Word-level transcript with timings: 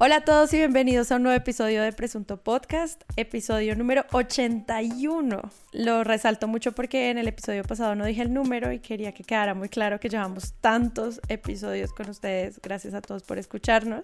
Hola 0.00 0.18
a 0.18 0.20
todos 0.20 0.54
y 0.54 0.58
bienvenidos 0.58 1.10
a 1.10 1.16
un 1.16 1.24
nuevo 1.24 1.36
episodio 1.36 1.82
de 1.82 1.92
Presunto 1.92 2.36
Podcast, 2.36 3.02
episodio 3.16 3.74
número 3.74 4.04
81. 4.12 5.40
Lo 5.72 6.04
resalto 6.04 6.46
mucho 6.46 6.70
porque 6.70 7.10
en 7.10 7.18
el 7.18 7.26
episodio 7.26 7.64
pasado 7.64 7.96
no 7.96 8.04
dije 8.04 8.22
el 8.22 8.32
número 8.32 8.70
y 8.70 8.78
quería 8.78 9.10
que 9.10 9.24
quedara 9.24 9.54
muy 9.54 9.68
claro 9.68 9.98
que 9.98 10.08
llevamos 10.08 10.52
tantos 10.60 11.20
episodios 11.26 11.92
con 11.92 12.08
ustedes. 12.10 12.60
Gracias 12.62 12.94
a 12.94 13.00
todos 13.00 13.24
por 13.24 13.38
escucharnos. 13.38 14.02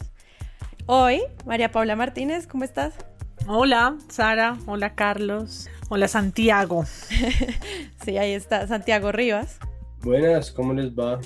Hoy, 0.87 1.23
María 1.47 1.71
Paula 1.71 1.95
Martínez, 1.95 2.49
¿cómo 2.49 2.65
estás? 2.65 2.95
Hola, 3.47 3.97
Sara. 4.09 4.59
Hola, 4.67 4.97
Carlos. 4.97 5.69
Hola, 5.91 6.09
Santiago. 6.09 6.85
sí, 8.05 8.19
ahí 8.19 8.33
está, 8.33 8.67
Santiago 8.67 9.13
Rivas. 9.13 9.61
Buenas, 10.03 10.51
¿cómo 10.51 10.75
les 10.75 10.91
va? 10.91 11.21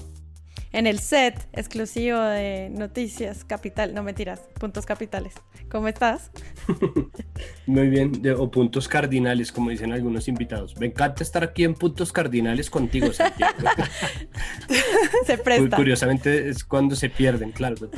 En 0.73 0.87
el 0.87 0.99
set 0.99 1.49
exclusivo 1.53 2.19
de 2.21 2.71
Noticias 2.71 3.45
Capital, 3.45 3.95
no 3.95 4.03
mentiras, 4.03 4.41
Puntos 4.59 4.87
Capitales. 4.87 5.35
¿Cómo 5.71 5.89
estás? 5.89 6.31
Muy 7.67 7.89
bien, 7.89 8.23
o 8.39 8.51
puntos 8.51 8.89
cardinales, 8.89 9.53
como 9.53 9.71
dicen 9.71 9.93
algunos 9.93 10.29
invitados. 10.29 10.77
Me 10.79 10.87
encanta 10.87 11.23
estar 11.23 11.45
aquí 11.45 11.65
en 11.65 11.75
puntos 11.75 12.13
cardinales 12.13 12.71
contigo, 12.71 13.13
Santiago. 13.13 13.55
se 15.27 15.39
presta. 15.39 15.77
Curiosamente 15.77 16.49
es 16.49 16.65
cuando 16.65 16.97
se 16.97 17.11
pierden, 17.11 17.53
claro. 17.53 17.77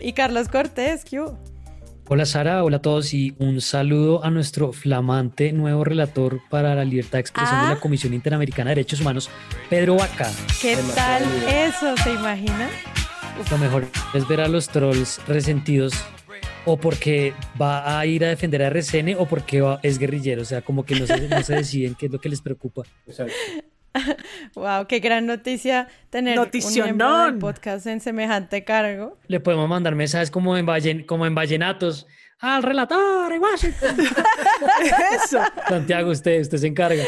y 0.00 0.12
Carlos 0.12 0.48
Cortés, 0.48 1.04
¿qué 1.04 1.20
Hola 2.10 2.24
Sara, 2.24 2.64
hola 2.64 2.78
a 2.78 2.80
todos 2.80 3.12
y 3.12 3.34
un 3.38 3.60
saludo 3.60 4.24
a 4.24 4.30
nuestro 4.30 4.72
flamante 4.72 5.52
nuevo 5.52 5.84
relator 5.84 6.40
para 6.48 6.74
la 6.74 6.82
libertad 6.82 7.18
de 7.18 7.20
expresión 7.20 7.60
de 7.60 7.66
la 7.66 7.72
ah. 7.74 7.80
Comisión 7.80 8.14
Interamericana 8.14 8.70
de 8.70 8.76
Derechos 8.76 9.02
Humanos, 9.02 9.28
Pedro 9.68 9.96
Vaca. 9.96 10.32
¿Qué 10.58 10.78
tal 10.94 11.22
eso? 11.46 11.94
¿Se 12.02 12.14
imagina? 12.14 12.70
Lo 13.50 13.58
mejor 13.58 13.84
es 14.14 14.26
ver 14.26 14.40
a 14.40 14.48
los 14.48 14.70
trolls 14.70 15.20
resentidos 15.28 15.92
o 16.64 16.78
porque 16.78 17.34
va 17.60 17.98
a 17.98 18.06
ir 18.06 18.24
a 18.24 18.28
defender 18.28 18.62
a 18.62 18.68
RCN 18.68 19.16
o 19.18 19.26
porque 19.26 19.62
es 19.82 19.98
guerrillero, 19.98 20.40
o 20.40 20.46
sea, 20.46 20.62
como 20.62 20.86
que 20.86 20.98
no 20.98 21.06
se, 21.06 21.28
no 21.28 21.42
se 21.42 21.56
deciden 21.56 21.94
qué 21.94 22.06
es 22.06 22.12
lo 22.12 22.22
que 22.22 22.30
les 22.30 22.40
preocupa. 22.40 22.84
Exacto. 23.06 23.34
wow, 24.54 24.86
qué 24.86 25.00
gran 25.00 25.26
noticia 25.26 25.88
tener 26.10 26.38
un 26.38 27.38
podcast 27.38 27.86
en 27.86 28.00
semejante 28.00 28.64
cargo. 28.64 29.18
Le 29.26 29.40
podemos 29.40 29.68
mandar 29.68 29.94
mensajes 29.94 30.30
como 30.30 30.56
en, 30.56 30.66
vallen, 30.66 31.04
como 31.04 31.26
en 31.26 31.34
vallenatos 31.34 32.06
al 32.40 32.62
relator 32.62 33.32
en 33.32 33.42
Washington. 33.42 33.96
Eso. 35.14 35.40
Santiago, 35.68 36.10
usted, 36.10 36.40
usted 36.40 36.58
se 36.58 36.66
encarga. 36.66 37.04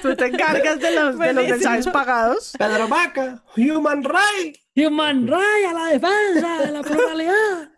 Tú 0.00 0.16
te 0.16 0.26
encargas 0.26 0.80
de 0.80 0.90
los, 0.92 1.18
de 1.18 1.32
los 1.34 1.46
mensajes 1.46 1.86
pagados. 1.88 2.54
Pedro 2.58 2.88
Vaca, 2.88 3.42
Human 3.56 4.02
Right. 4.02 4.56
Human 4.74 5.26
Right 5.26 5.66
a 5.68 5.72
la 5.74 5.86
defensa 5.88 6.58
de 6.64 6.72
la 6.72 6.82
pluralidad. 6.82 7.70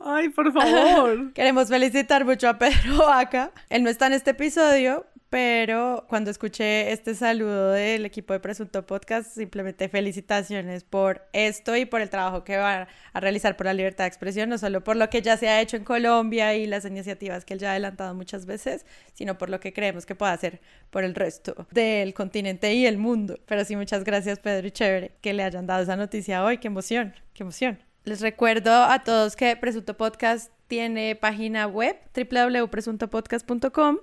Ay, 0.00 0.30
por 0.30 0.50
favor. 0.52 1.32
Queremos 1.34 1.68
felicitar 1.68 2.24
mucho 2.24 2.48
a 2.48 2.58
Pedro 2.58 2.98
Vaca. 2.98 3.52
Él 3.68 3.82
no 3.82 3.90
está 3.90 4.06
en 4.06 4.14
este 4.14 4.30
episodio, 4.30 5.06
pero 5.36 6.06
cuando 6.08 6.30
escuché 6.30 6.92
este 6.92 7.14
saludo 7.14 7.72
del 7.72 8.06
equipo 8.06 8.32
de 8.32 8.40
Presunto 8.40 8.86
Podcast, 8.86 9.32
simplemente 9.32 9.90
felicitaciones 9.90 10.82
por 10.82 11.28
esto 11.34 11.76
y 11.76 11.84
por 11.84 12.00
el 12.00 12.08
trabajo 12.08 12.42
que 12.42 12.56
va 12.56 12.88
a 13.12 13.20
realizar 13.20 13.54
por 13.54 13.66
la 13.66 13.74
libertad 13.74 14.04
de 14.04 14.08
expresión, 14.08 14.48
no 14.48 14.56
solo 14.56 14.82
por 14.82 14.96
lo 14.96 15.10
que 15.10 15.20
ya 15.20 15.36
se 15.36 15.50
ha 15.50 15.60
hecho 15.60 15.76
en 15.76 15.84
Colombia 15.84 16.54
y 16.54 16.66
las 16.66 16.86
iniciativas 16.86 17.44
que 17.44 17.52
él 17.52 17.60
ya 17.60 17.68
ha 17.68 17.72
adelantado 17.72 18.14
muchas 18.14 18.46
veces, 18.46 18.86
sino 19.12 19.36
por 19.36 19.50
lo 19.50 19.60
que 19.60 19.74
creemos 19.74 20.06
que 20.06 20.14
puede 20.14 20.32
hacer 20.32 20.62
por 20.88 21.04
el 21.04 21.14
resto 21.14 21.66
del 21.70 22.14
continente 22.14 22.72
y 22.72 22.86
el 22.86 22.96
mundo. 22.96 23.38
Pero 23.44 23.62
sí, 23.66 23.76
muchas 23.76 24.04
gracias 24.04 24.38
Pedro 24.38 24.66
y 24.66 24.70
Chévere 24.70 25.12
que 25.20 25.34
le 25.34 25.42
hayan 25.42 25.66
dado 25.66 25.82
esa 25.82 25.96
noticia 25.96 26.44
hoy, 26.44 26.56
qué 26.56 26.68
emoción, 26.68 27.14
qué 27.34 27.42
emoción. 27.42 27.78
Les 28.04 28.22
recuerdo 28.22 28.72
a 28.84 29.04
todos 29.04 29.36
que 29.36 29.54
Presunto 29.56 29.98
Podcast 29.98 30.50
tiene 30.66 31.14
página 31.14 31.66
web 31.66 31.94
www.presuntopodcast.com 32.14 33.98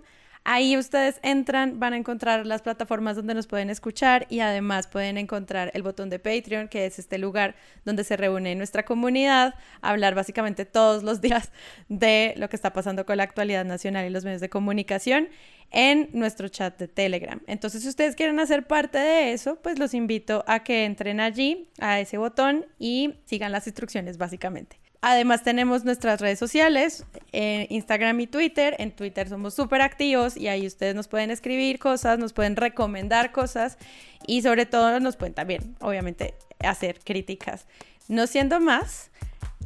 Ahí 0.46 0.76
ustedes 0.76 1.20
entran, 1.24 1.80
van 1.80 1.94
a 1.94 1.98
encontrar 1.98 2.46
las 2.46 2.62
plataformas 2.62 3.16
donde 3.16 3.34
nos 3.34 3.48
pueden 3.48 3.70
escuchar 3.70 4.28
y 4.30 4.42
además 4.42 4.88
pueden 4.88 5.18
encontrar 5.18 5.72
el 5.74 5.84
botón 5.84 6.10
de 6.10 6.20
Patreon, 6.20 6.68
que 6.68 6.86
es 6.86 7.00
este 7.00 7.18
lugar 7.18 7.56
donde 7.86 8.04
se 8.04 8.18
reúne 8.18 8.54
nuestra 8.56 8.84
comunidad, 8.84 9.56
hablar 9.82 10.16
básicamente 10.16 10.66
todos 10.66 11.04
los 11.04 11.22
días 11.22 11.52
de 11.88 12.34
lo 12.36 12.50
que 12.50 12.58
está 12.58 12.74
pasando 12.74 13.06
con 13.06 13.18
la 13.18 13.24
actualidad 13.24 13.64
nacional 13.64 14.06
y 14.06 14.10
los 14.10 14.26
medios 14.26 14.42
de 14.42 14.50
comunicación 14.50 15.30
en 15.72 16.10
nuestro 16.12 16.50
chat 16.50 16.78
de 16.78 16.90
Telegram. 16.90 17.42
Entonces, 17.48 17.84
si 17.84 17.88
ustedes 17.88 18.16
quieren 18.16 18.40
hacer 18.40 18.68
parte 18.68 18.98
de 18.98 19.32
eso, 19.32 19.60
pues 19.62 19.80
los 19.80 19.94
invito 19.94 20.44
a 20.46 20.64
que 20.64 20.84
entren 20.84 21.22
allí, 21.22 21.70
a 21.80 22.02
ese 22.02 22.18
botón 22.18 22.66
y 22.78 23.16
sigan 23.26 23.54
las 23.54 23.66
instrucciones 23.68 24.18
básicamente. 24.18 24.84
Además 25.06 25.44
tenemos 25.44 25.84
nuestras 25.84 26.22
redes 26.22 26.40
sociales, 26.40 27.06
en 27.34 27.68
Instagram 27.70 28.18
y 28.22 28.28
Twitter. 28.28 28.74
En 28.80 28.92
Twitter 28.92 29.28
somos 29.28 29.54
súper 29.54 29.82
activos 29.82 30.38
y 30.38 30.48
ahí 30.48 30.66
ustedes 30.66 30.96
nos 30.96 31.10
pueden 31.10 31.30
escribir 31.30 31.78
cosas, 31.78 32.20
nos 32.20 32.32
pueden 32.32 32.56
recomendar 32.56 33.34
cosas 33.34 33.78
y 34.26 34.44
sobre 34.44 34.66
todo 34.66 35.02
nos 35.02 35.18
pueden 35.18 35.34
también, 35.34 35.76
obviamente, 35.82 36.36
hacer 36.60 37.02
críticas. 37.04 37.66
No 38.08 38.28
siendo 38.28 38.62
más, 38.62 39.12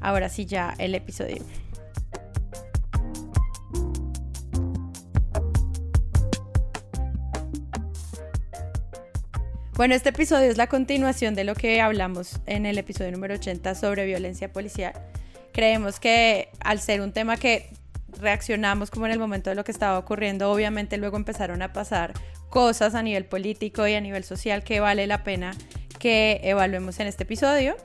ahora 0.02 0.28
sí 0.30 0.47
ya 0.47 0.74
el 0.80 0.96
episodio. 0.96 1.44
Bueno, 9.76 9.94
este 9.94 10.09
episodio 10.09 10.50
es 10.50 10.58
la 10.58 10.66
continuación 10.66 11.36
de 11.36 11.44
lo 11.44 11.53
que 11.53 11.80
hablamos 11.80 12.40
en 12.47 12.66
el 12.66 12.80
episodio 12.80 13.12
número 13.12 13.36
80 13.36 13.76
sobre 13.76 14.08
violencia 14.08 14.52
policial. 14.52 14.94
Creemos 15.57 16.00
que 16.00 16.50
al 16.59 16.79
ser 16.79 17.01
un 17.01 17.12
tema 17.12 17.35
que 17.35 17.72
reaccionamos 18.19 18.91
como 18.91 19.07
en 19.07 19.12
el 19.12 19.18
momento 19.18 19.50
de 19.50 19.56
lo 19.56 19.63
que 19.63 19.72
estaba 19.72 19.97
ocurriendo, 19.97 20.51
obviamente 20.51 20.97
luego 20.97 21.18
empezaron 21.18 21.63
a 21.63 21.73
pasar 21.73 22.13
cosas 22.51 22.94
a 22.94 23.01
nivel 23.01 23.25
político 23.25 23.88
y 23.88 23.96
a 23.96 24.00
nivel 24.00 24.23
social 24.23 24.63
que 24.63 24.79
vale 24.81 25.07
la 25.07 25.23
pena 25.23 25.56
que 25.97 26.41
evaluemos 26.44 27.00
en 27.00 27.07
este 27.07 27.23
episodio. 27.23 27.75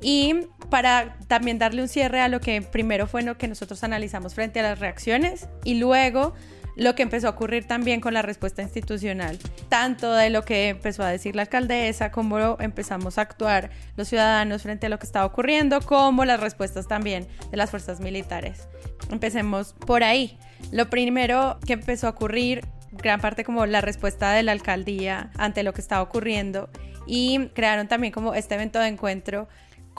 Y 0.00 0.46
para 0.70 1.18
también 1.28 1.58
darle 1.58 1.82
un 1.82 1.88
cierre 1.88 2.22
a 2.22 2.28
lo 2.28 2.40
que 2.40 2.62
primero 2.62 3.06
fue 3.06 3.20
lo 3.20 3.36
que 3.36 3.48
nosotros 3.48 3.84
analizamos 3.84 4.32
frente 4.32 4.60
a 4.60 4.62
las 4.62 4.78
reacciones 4.78 5.46
y 5.62 5.74
luego 5.74 6.32
lo 6.76 6.94
que 6.94 7.02
empezó 7.02 7.28
a 7.28 7.30
ocurrir 7.30 7.66
también 7.66 8.00
con 8.00 8.14
la 8.14 8.22
respuesta 8.22 8.62
institucional, 8.62 9.38
tanto 9.68 10.12
de 10.12 10.30
lo 10.30 10.44
que 10.44 10.70
empezó 10.70 11.02
a 11.02 11.08
decir 11.08 11.36
la 11.36 11.42
alcaldesa, 11.42 12.10
como 12.10 12.56
empezamos 12.60 13.18
a 13.18 13.22
actuar 13.22 13.70
los 13.96 14.08
ciudadanos 14.08 14.62
frente 14.62 14.86
a 14.86 14.88
lo 14.88 14.98
que 14.98 15.06
estaba 15.06 15.26
ocurriendo, 15.26 15.80
como 15.80 16.24
las 16.24 16.40
respuestas 16.40 16.88
también 16.88 17.26
de 17.50 17.56
las 17.56 17.70
fuerzas 17.70 18.00
militares. 18.00 18.68
Empecemos 19.10 19.74
por 19.86 20.02
ahí. 20.02 20.38
Lo 20.72 20.90
primero 20.90 21.58
que 21.66 21.74
empezó 21.74 22.06
a 22.06 22.10
ocurrir, 22.10 22.64
gran 22.92 23.20
parte 23.20 23.44
como 23.44 23.66
la 23.66 23.80
respuesta 23.80 24.32
de 24.32 24.42
la 24.42 24.52
alcaldía 24.52 25.30
ante 25.36 25.62
lo 25.62 25.72
que 25.72 25.80
estaba 25.80 26.02
ocurriendo 26.02 26.68
y 27.06 27.48
crearon 27.54 27.88
también 27.88 28.12
como 28.12 28.34
este 28.34 28.54
evento 28.54 28.78
de 28.78 28.88
encuentro 28.88 29.48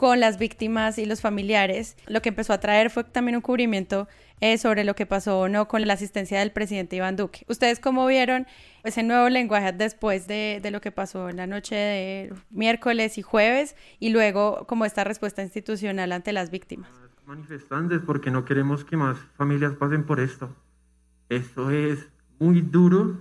con 0.01 0.19
las 0.19 0.39
víctimas 0.39 0.97
y 0.97 1.05
los 1.05 1.21
familiares. 1.21 1.95
Lo 2.07 2.23
que 2.23 2.29
empezó 2.29 2.53
a 2.53 2.59
traer 2.59 2.89
fue 2.89 3.03
también 3.03 3.35
un 3.35 3.43
cubrimiento 3.43 4.07
eh, 4.39 4.57
sobre 4.57 4.83
lo 4.83 4.95
que 4.95 5.05
pasó 5.05 5.41
o 5.41 5.47
no 5.47 5.67
con 5.67 5.85
la 5.85 5.93
asistencia 5.93 6.39
del 6.39 6.51
presidente 6.51 6.95
Iván 6.95 7.15
Duque. 7.15 7.45
¿Ustedes 7.47 7.79
cómo 7.79 8.07
vieron 8.07 8.47
ese 8.83 9.03
nuevo 9.03 9.29
lenguaje 9.29 9.73
después 9.73 10.25
de, 10.25 10.59
lo 10.71 10.81
que 10.81 10.91
pasó 10.91 11.29
en 11.29 11.37
la 11.37 11.45
noche 11.45 11.75
de 11.75 12.33
miércoles 12.49 13.19
y 13.19 13.21
jueves 13.21 13.75
y 13.99 14.09
luego 14.09 14.65
como 14.65 14.85
esta 14.85 15.03
respuesta 15.03 15.43
institucional 15.43 16.11
ante 16.13 16.33
las 16.33 16.49
víctimas? 16.49 16.89
Manifestantes 17.27 18.01
porque 18.03 18.31
no 18.31 18.43
queremos 18.43 18.83
que 18.83 18.97
más 18.97 19.19
familias 19.37 19.73
pasen 19.73 20.03
por 20.03 20.19
esto. 20.19 20.49
Esto 21.29 21.69
es 21.69 22.09
muy 22.39 22.61
duro, 22.61 23.19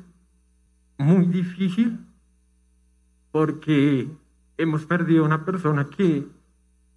muy 0.96 1.26
difícil, 1.26 1.99
porque 3.32 4.08
hemos 4.56 4.87
perdido 4.87 5.26
una 5.26 5.44
persona 5.44 5.87
que 5.94 6.39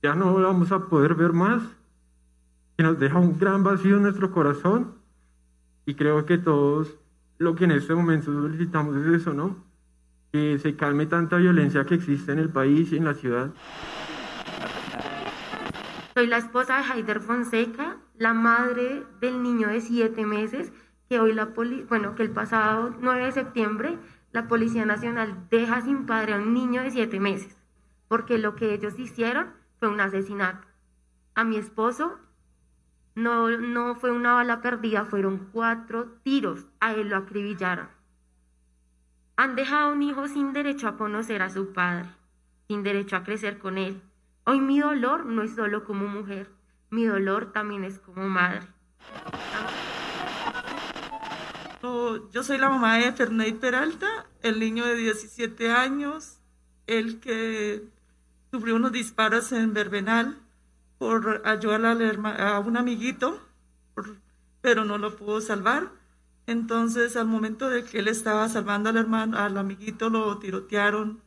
ya 0.03 0.15
no 0.15 0.33
vamos 0.33 0.71
a 0.73 0.79
poder 0.87 1.15
ver 1.15 1.31
más 1.31 1.63
que 2.77 2.83
nos 2.83 2.99
deja 2.99 3.17
un 3.17 3.39
gran 3.39 3.63
vacío 3.63 3.95
en 3.95 4.03
nuestro 4.03 4.31
corazón 4.31 4.95
y 5.85 5.95
creo 5.95 6.25
que 6.25 6.37
todos 6.37 6.97
lo 7.37 7.55
que 7.55 7.63
en 7.63 7.71
este 7.71 7.95
momento 7.95 8.25
solicitamos 8.25 8.97
es 8.97 9.21
eso, 9.21 9.33
¿no? 9.33 9.63
Que 10.33 10.59
se 10.59 10.75
calme 10.75 11.05
tanta 11.05 11.37
violencia 11.37 11.85
que 11.85 11.95
existe 11.95 12.33
en 12.33 12.39
el 12.39 12.49
país 12.49 12.91
y 12.91 12.97
en 12.97 13.05
la 13.05 13.13
ciudad. 13.13 13.51
Soy 16.13 16.27
la 16.27 16.37
esposa 16.37 16.77
de 16.77 16.83
Haider 16.83 17.21
Fonseca, 17.21 17.97
la 18.17 18.33
madre 18.33 19.03
del 19.21 19.41
niño 19.41 19.69
de 19.69 19.79
siete 19.79 20.25
meses 20.25 20.73
que 21.07 21.21
hoy 21.21 21.33
la 21.33 21.53
poli 21.53 21.85
bueno, 21.87 22.15
que 22.15 22.23
el 22.23 22.31
pasado 22.31 22.93
9 22.99 23.25
de 23.25 23.31
septiembre 23.31 23.97
la 24.33 24.49
Policía 24.49 24.85
Nacional 24.85 25.47
deja 25.49 25.81
sin 25.81 26.05
padre 26.05 26.33
a 26.33 26.37
un 26.37 26.53
niño 26.53 26.81
de 26.81 26.91
siete 26.91 27.21
meses, 27.21 27.55
porque 28.09 28.37
lo 28.37 28.55
que 28.55 28.73
ellos 28.73 28.99
hicieron 28.99 29.62
fue 29.83 29.89
un 29.89 29.99
asesinato. 29.99 30.65
A 31.35 31.43
mi 31.43 31.57
esposo 31.57 32.17
no, 33.15 33.49
no 33.49 33.95
fue 33.95 34.11
una 34.11 34.33
bala 34.33 34.61
perdida, 34.61 35.03
fueron 35.03 35.49
cuatro 35.51 36.05
tiros. 36.23 36.67
A 36.79 36.93
él 36.93 37.09
lo 37.09 37.17
acribillaron. 37.17 37.89
Han 39.35 39.57
dejado 39.57 39.91
un 39.91 40.01
hijo 40.01 40.29
sin 40.29 40.53
derecho 40.53 40.87
a 40.87 40.95
conocer 40.95 41.41
a 41.41 41.49
su 41.49 41.73
padre, 41.73 42.07
sin 42.69 42.81
derecho 42.81 43.17
a 43.17 43.23
crecer 43.25 43.59
con 43.59 43.77
él, 43.77 44.01
Hoy 44.45 44.61
mi 44.61 44.79
dolor 44.79 45.25
no 45.25 45.43
es 45.43 45.53
solo 45.53 45.83
como 45.83 46.07
mujer, 46.07 46.49
mi 46.89 47.03
dolor 47.05 47.51
también 47.51 47.83
es 47.83 47.99
como 47.99 48.29
madre. 48.29 48.61
Yo 51.81 52.41
soy 52.41 52.57
la 52.57 52.69
mamá 52.69 52.99
de 52.99 53.11
Ferney 53.11 53.51
Peralta, 53.51 54.27
el 54.41 54.61
niño 54.61 54.85
de 54.85 54.95
17 54.95 55.71
años, 55.71 56.39
el 56.87 57.19
que 57.19 57.92
sufrió 58.53 58.75
unos 58.75 58.91
disparos 58.91 59.51
en 59.51 59.73
Verbenal 59.73 60.37
por 60.99 61.41
ayudar 61.43 61.83
a, 62.39 62.59
un 62.59 62.77
amiguito, 62.77 63.41
pero 64.61 64.85
no 64.85 64.99
lo 64.99 65.15
pudo 65.15 65.41
salvar. 65.41 65.89
Entonces, 66.45 67.17
al 67.17 67.25
momento 67.25 67.67
de 67.67 67.83
que 67.83 67.97
él 67.97 68.07
estaba 68.07 68.47
salvando 68.49 68.91
al 68.91 68.97
hermano, 68.97 69.39
al 69.39 69.57
amiguito, 69.57 70.11
lo 70.11 70.37
tirotearon 70.37 71.19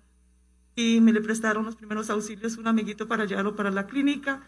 y 0.76 1.00
me 1.00 1.12
le 1.12 1.20
prestaron 1.20 1.64
los 1.64 1.74
primeros 1.74 2.10
auxilios 2.10 2.58
un 2.58 2.68
amiguito 2.68 3.08
para 3.08 3.24
llevarlo 3.24 3.56
para 3.56 3.72
la 3.72 3.88
clínica. 3.88 4.46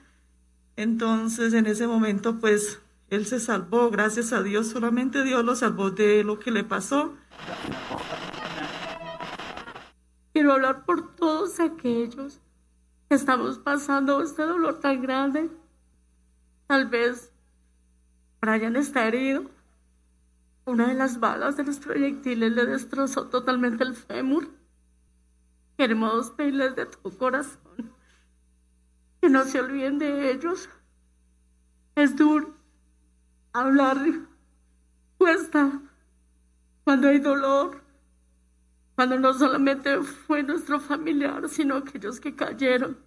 Entonces, 0.77 1.55
en 1.55 1.67
ese 1.67 1.89
momento, 1.89 2.39
pues, 2.39 2.81
él 3.11 3.27
se 3.27 3.41
salvó, 3.41 3.91
gracias 3.91 4.33
a 4.33 4.45
Dios, 4.45 4.69
solamente 4.69 5.25
Dios 5.25 5.45
lo 5.45 5.57
salvó 5.57 5.91
de 5.91 6.23
lo 6.23 6.39
que 6.39 6.53
le 6.53 6.63
pasó. 6.63 7.17
Quiero 10.33 10.53
hablar 10.53 10.85
por 10.85 11.17
todos 11.17 11.59
aquellos 11.59 12.41
estamos 13.09 13.59
pasando 13.59 14.23
este 14.23 14.43
dolor 14.43 14.81
tan 14.81 15.01
grande. 15.01 15.51
Tal 16.67 16.87
vez 16.87 17.33
Brian 18.41 18.77
está 18.77 19.07
herido. 19.07 19.45
Una 20.65 20.89
de 20.89 20.95
las 20.95 21.19
balas 21.19 21.57
de 21.57 21.65
los 21.65 21.79
proyectiles 21.79 22.53
le 22.53 22.67
destrozó 22.67 23.29
totalmente 23.29 23.85
el 23.85 23.95
fémur. 23.95 24.49
Queremos 25.79 26.31
pedirles 26.33 26.77
de 26.77 26.87
tu 26.87 27.17
corazón 27.17 27.93
que 29.21 29.31
no 29.31 29.45
se 29.45 29.61
olviden 29.61 29.99
de 29.99 30.31
ellos. 30.31 30.69
Es 31.95 32.17
duro 32.17 32.55
hablar, 33.53 33.97
cuesta 35.17 35.81
cuando 36.85 37.09
hay 37.09 37.19
dolor, 37.19 37.78
cuando 38.99 39.17
no 39.17 39.33
solamente 39.33 40.03
fue 40.03 40.43
nuestro 40.43 40.81
familiar, 40.81 41.49
sino 41.49 41.77
aquellos 41.77 42.19
que 42.19 42.35
cayeron, 42.35 42.99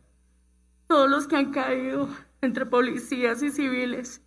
todos 0.88 1.10
los 1.10 1.28
que 1.28 1.36
han 1.36 1.52
caído 1.52 2.08
entre 2.42 2.66
policías 2.66 3.44
y 3.44 3.52
civiles. 3.52 4.22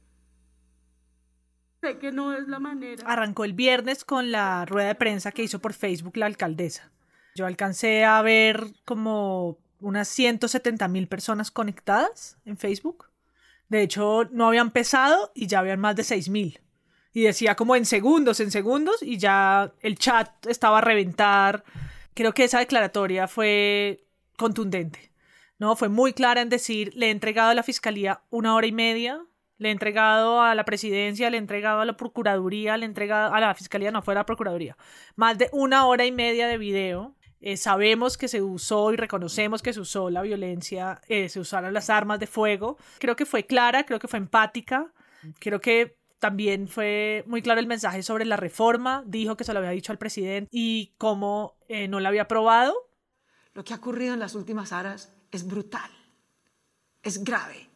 Sé 1.81 1.97
que 1.97 2.13
no 2.13 2.35
es 2.35 2.49
la 2.49 2.59
manera. 2.59 3.03
Arrancó 3.07 3.47
el 3.47 3.55
viernes 3.55 4.05
con 4.05 4.31
la 4.31 4.67
rueda 4.67 4.89
de 4.89 4.95
prensa 4.95 5.33
que 5.33 5.43
hizo 5.43 5.59
por 5.59 5.73
Facebook 5.73 6.19
la 6.19 6.27
alcaldesa. 6.27 6.93
Yo 7.35 7.47
alcancé 7.47 8.05
a 8.05 8.21
ver 8.21 8.67
como 8.85 9.57
unas 9.81 10.09
170 10.09 10.87
mil 10.89 11.09
personas 11.09 11.51
conectadas 11.51 12.37
en 12.45 12.59
Facebook. 12.59 13.07
De 13.71 13.81
hecho, 13.81 14.29
no 14.33 14.49
habían 14.49 14.67
empezado 14.67 15.33
y 15.35 15.47
ya 15.47 15.61
habían 15.61 15.81
más 15.81 15.97
de 15.97 16.05
6 16.05 16.29
mil. 16.29 16.61
Y 17.15 17.23
decía 17.23 17.55
como 17.55 17.77
en 17.77 17.87
segundos, 17.87 18.41
en 18.41 18.51
segundos, 18.51 19.03
y 19.03 19.17
ya 19.17 19.73
el 19.81 19.97
chat 19.97 20.47
estaba 20.47 20.79
a 20.79 20.81
reventar. 20.83 21.65
Creo 22.13 22.35
que 22.35 22.45
esa 22.45 22.59
declaratoria 22.59 23.27
fue 23.27 24.05
contundente. 24.37 25.13
¿no? 25.59 25.77
Fue 25.77 25.89
muy 25.89 26.13
clara 26.13 26.43
en 26.43 26.51
decir, 26.51 26.93
le 26.95 27.07
he 27.07 27.11
entregado 27.11 27.51
a 27.51 27.55
la 27.55 27.63
fiscalía 27.63 28.21
una 28.29 28.55
hora 28.55 28.67
y 28.67 28.73
media, 28.73 29.25
le 29.57 29.69
he 29.69 29.73
entregado 29.73 30.43
a 30.43 30.55
la 30.55 30.65
presidencia, 30.65 31.31
le 31.31 31.39
he 31.39 31.41
entregado 31.41 31.81
a 31.81 31.85
la 31.85 31.97
procuraduría, 31.97 32.77
le 32.77 32.85
he 32.85 32.89
entregado 32.89 33.33
a 33.33 33.41
la 33.41 33.55
fiscalía, 33.55 33.91
no 33.91 34.03
fue 34.03 34.15
a 34.15 34.17
la 34.17 34.27
procuraduría, 34.27 34.77
más 35.15 35.39
de 35.39 35.49
una 35.53 35.87
hora 35.87 36.05
y 36.05 36.13
media 36.13 36.49
de 36.49 36.59
video 36.59 37.15
eh, 37.47 37.59
sabemos 37.59 38.17
que 38.17 38.27
se 38.27 38.41
usó 38.41 38.91
y 38.95 38.97
reconocemos 38.97 39.61
que 39.61 39.75
se 39.75 39.81
usó 39.81 40.09
la 40.09 40.23
violencia, 40.23 41.03
eh, 41.09 41.29
se 41.29 41.41
usaron 41.41 41.75
las 41.75 41.91
armas 41.91 42.19
de 42.19 42.27
fuego. 42.27 42.79
Creo 42.99 43.17
que 43.17 43.27
fue 43.27 43.45
clara, 43.45 43.85
creo 43.85 43.99
que 43.99 44.09
fue 44.09 44.19
empática, 44.19 44.95
creo 45.41 45.61
que 45.61 45.99
también 46.25 46.69
fue 46.69 47.23
muy 47.27 47.43
claro 47.43 47.61
el 47.61 47.67
mensaje 47.67 48.03
sobre 48.03 48.25
la 48.25 48.39
reforma, 48.39 49.03
dijo 49.05 49.37
que 49.37 49.45
se 49.45 49.53
lo 49.53 49.59
había 49.59 49.73
dicho 49.73 49.93
al 49.93 49.99
presidente 49.99 50.49
y 50.51 50.95
cómo 50.97 51.59
eh, 51.69 51.87
no 51.87 52.01
la 52.01 52.09
había 52.09 52.23
aprobado. 52.23 52.75
Lo 53.53 53.63
que 53.63 53.75
ha 53.75 53.77
ocurrido 53.77 54.15
en 54.15 54.21
las 54.21 54.35
últimas 54.35 54.73
horas 54.73 55.13
es 55.31 55.47
brutal, 55.47 55.91
es 57.03 57.23
grave, 57.23 57.69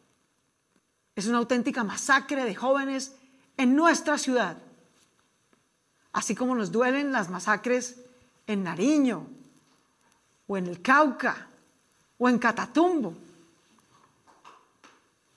es 1.15 1.27
una 1.27 1.37
auténtica 1.37 1.83
masacre 1.83 2.43
de 2.43 2.55
jóvenes 2.55 3.17
en 3.55 3.75
nuestra 3.75 4.17
ciudad, 4.17 4.57
así 6.11 6.33
como 6.33 6.55
nos 6.55 6.71
duelen 6.71 7.11
las 7.11 7.29
masacres 7.29 8.03
en 8.47 8.63
Nariño, 8.63 9.27
o 10.47 10.57
en 10.57 10.65
el 10.65 10.81
Cauca 10.81 11.49
o 12.17 12.27
en 12.27 12.39
Catatumbo. 12.39 13.13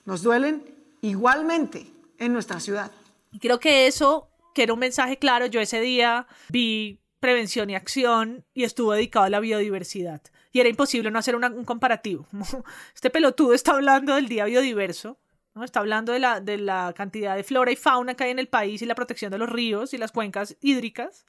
Nos 0.03 0.23
duelen 0.23 0.65
igualmente 1.01 1.93
en 2.17 2.33
nuestra 2.33 2.59
ciudad. 2.59 2.91
Creo 3.39 3.59
que 3.59 3.87
eso, 3.87 4.29
que 4.53 4.63
era 4.63 4.73
un 4.73 4.79
mensaje 4.79 5.17
claro, 5.17 5.45
yo 5.45 5.59
ese 5.59 5.81
día 5.81 6.27
vi 6.49 6.99
prevención 7.19 7.69
y 7.69 7.75
acción 7.75 8.45
y 8.53 8.63
estuvo 8.63 8.93
dedicado 8.93 9.25
a 9.25 9.29
la 9.29 9.39
biodiversidad. 9.39 10.21
Y 10.51 10.59
era 10.59 10.69
imposible 10.69 11.09
no 11.09 11.19
hacer 11.19 11.35
un 11.35 11.65
comparativo. 11.65 12.27
Este 12.93 13.09
pelotudo 13.09 13.53
está 13.53 13.71
hablando 13.71 14.15
del 14.15 14.27
día 14.27 14.45
biodiverso, 14.45 15.17
¿no? 15.55 15.63
está 15.63 15.79
hablando 15.79 16.11
de 16.11 16.19
la, 16.19 16.41
de 16.41 16.57
la 16.57 16.93
cantidad 16.95 17.35
de 17.35 17.43
flora 17.43 17.71
y 17.71 17.75
fauna 17.75 18.15
que 18.15 18.25
hay 18.25 18.31
en 18.31 18.39
el 18.39 18.49
país 18.49 18.81
y 18.81 18.85
la 18.85 18.95
protección 18.95 19.31
de 19.31 19.37
los 19.37 19.49
ríos 19.49 19.93
y 19.93 19.97
las 19.97 20.11
cuencas 20.11 20.57
hídricas 20.61 21.25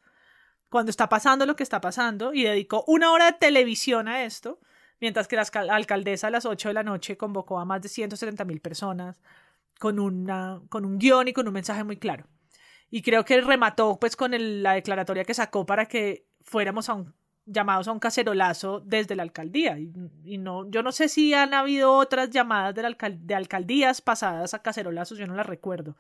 cuando 0.75 0.91
está 0.91 1.09
pasando 1.09 1.47
lo 1.47 1.55
que 1.55 1.63
está 1.63 1.81
pasando 1.81 2.35
y 2.35 2.43
dedicó 2.43 2.83
una 2.89 3.13
hora 3.13 3.27
de 3.27 3.39
televisión 3.39 4.09
a 4.09 4.25
esto, 4.25 4.59
mientras 5.01 5.29
que 5.29 5.37
la 5.37 5.47
alcaldesa 5.73 6.27
a 6.27 6.31
las 6.31 6.47
8 6.47 6.71
de 6.71 6.75
la 6.75 6.83
noche 6.83 7.17
convocó 7.17 7.61
a 7.61 7.65
más 7.65 7.81
de 7.81 7.89
170 7.89 8.45
mil 8.45 8.61
personas 8.61 9.23
con, 9.85 10.01
una, 10.01 10.63
con 10.71 10.87
un 10.87 10.99
guion 10.99 11.29
y 11.29 11.35
con 11.35 11.47
un 11.47 11.53
mensaje 11.53 11.85
muy 11.85 11.99
claro. 11.99 12.27
Y 12.89 13.03
creo 13.03 13.23
que 13.27 13.39
remató 13.43 13.99
pues 14.01 14.17
con 14.17 14.33
la 14.63 14.73
declaratoria 14.73 15.25
que 15.25 15.35
sacó 15.35 15.67
para 15.67 15.85
que 15.85 16.27
fuéramos 16.41 16.89
a 16.89 16.95
un, 16.95 17.15
llamados 17.45 17.87
a 17.87 17.93
un 17.93 17.99
cacerolazo 17.99 18.81
desde 18.81 19.15
la 19.15 19.25
alcaldía. 19.25 19.79
Y, 19.79 20.39
no, 20.39 20.71
yo 20.71 20.83
no 20.83 20.91
sé 20.91 21.11
si 21.11 21.35
han 21.35 21.53
habido 21.53 21.93
otras 21.93 22.31
llamadas 22.31 22.75
de, 22.75 22.97
de 23.19 23.35
alcaldías 23.35 24.01
pasadas 24.01 24.55
a 24.55 24.63
cacerolazos, 24.63 25.19
yo 25.19 25.27
no 25.27 25.35
las 25.35 25.45
recuerdo. 25.45 25.99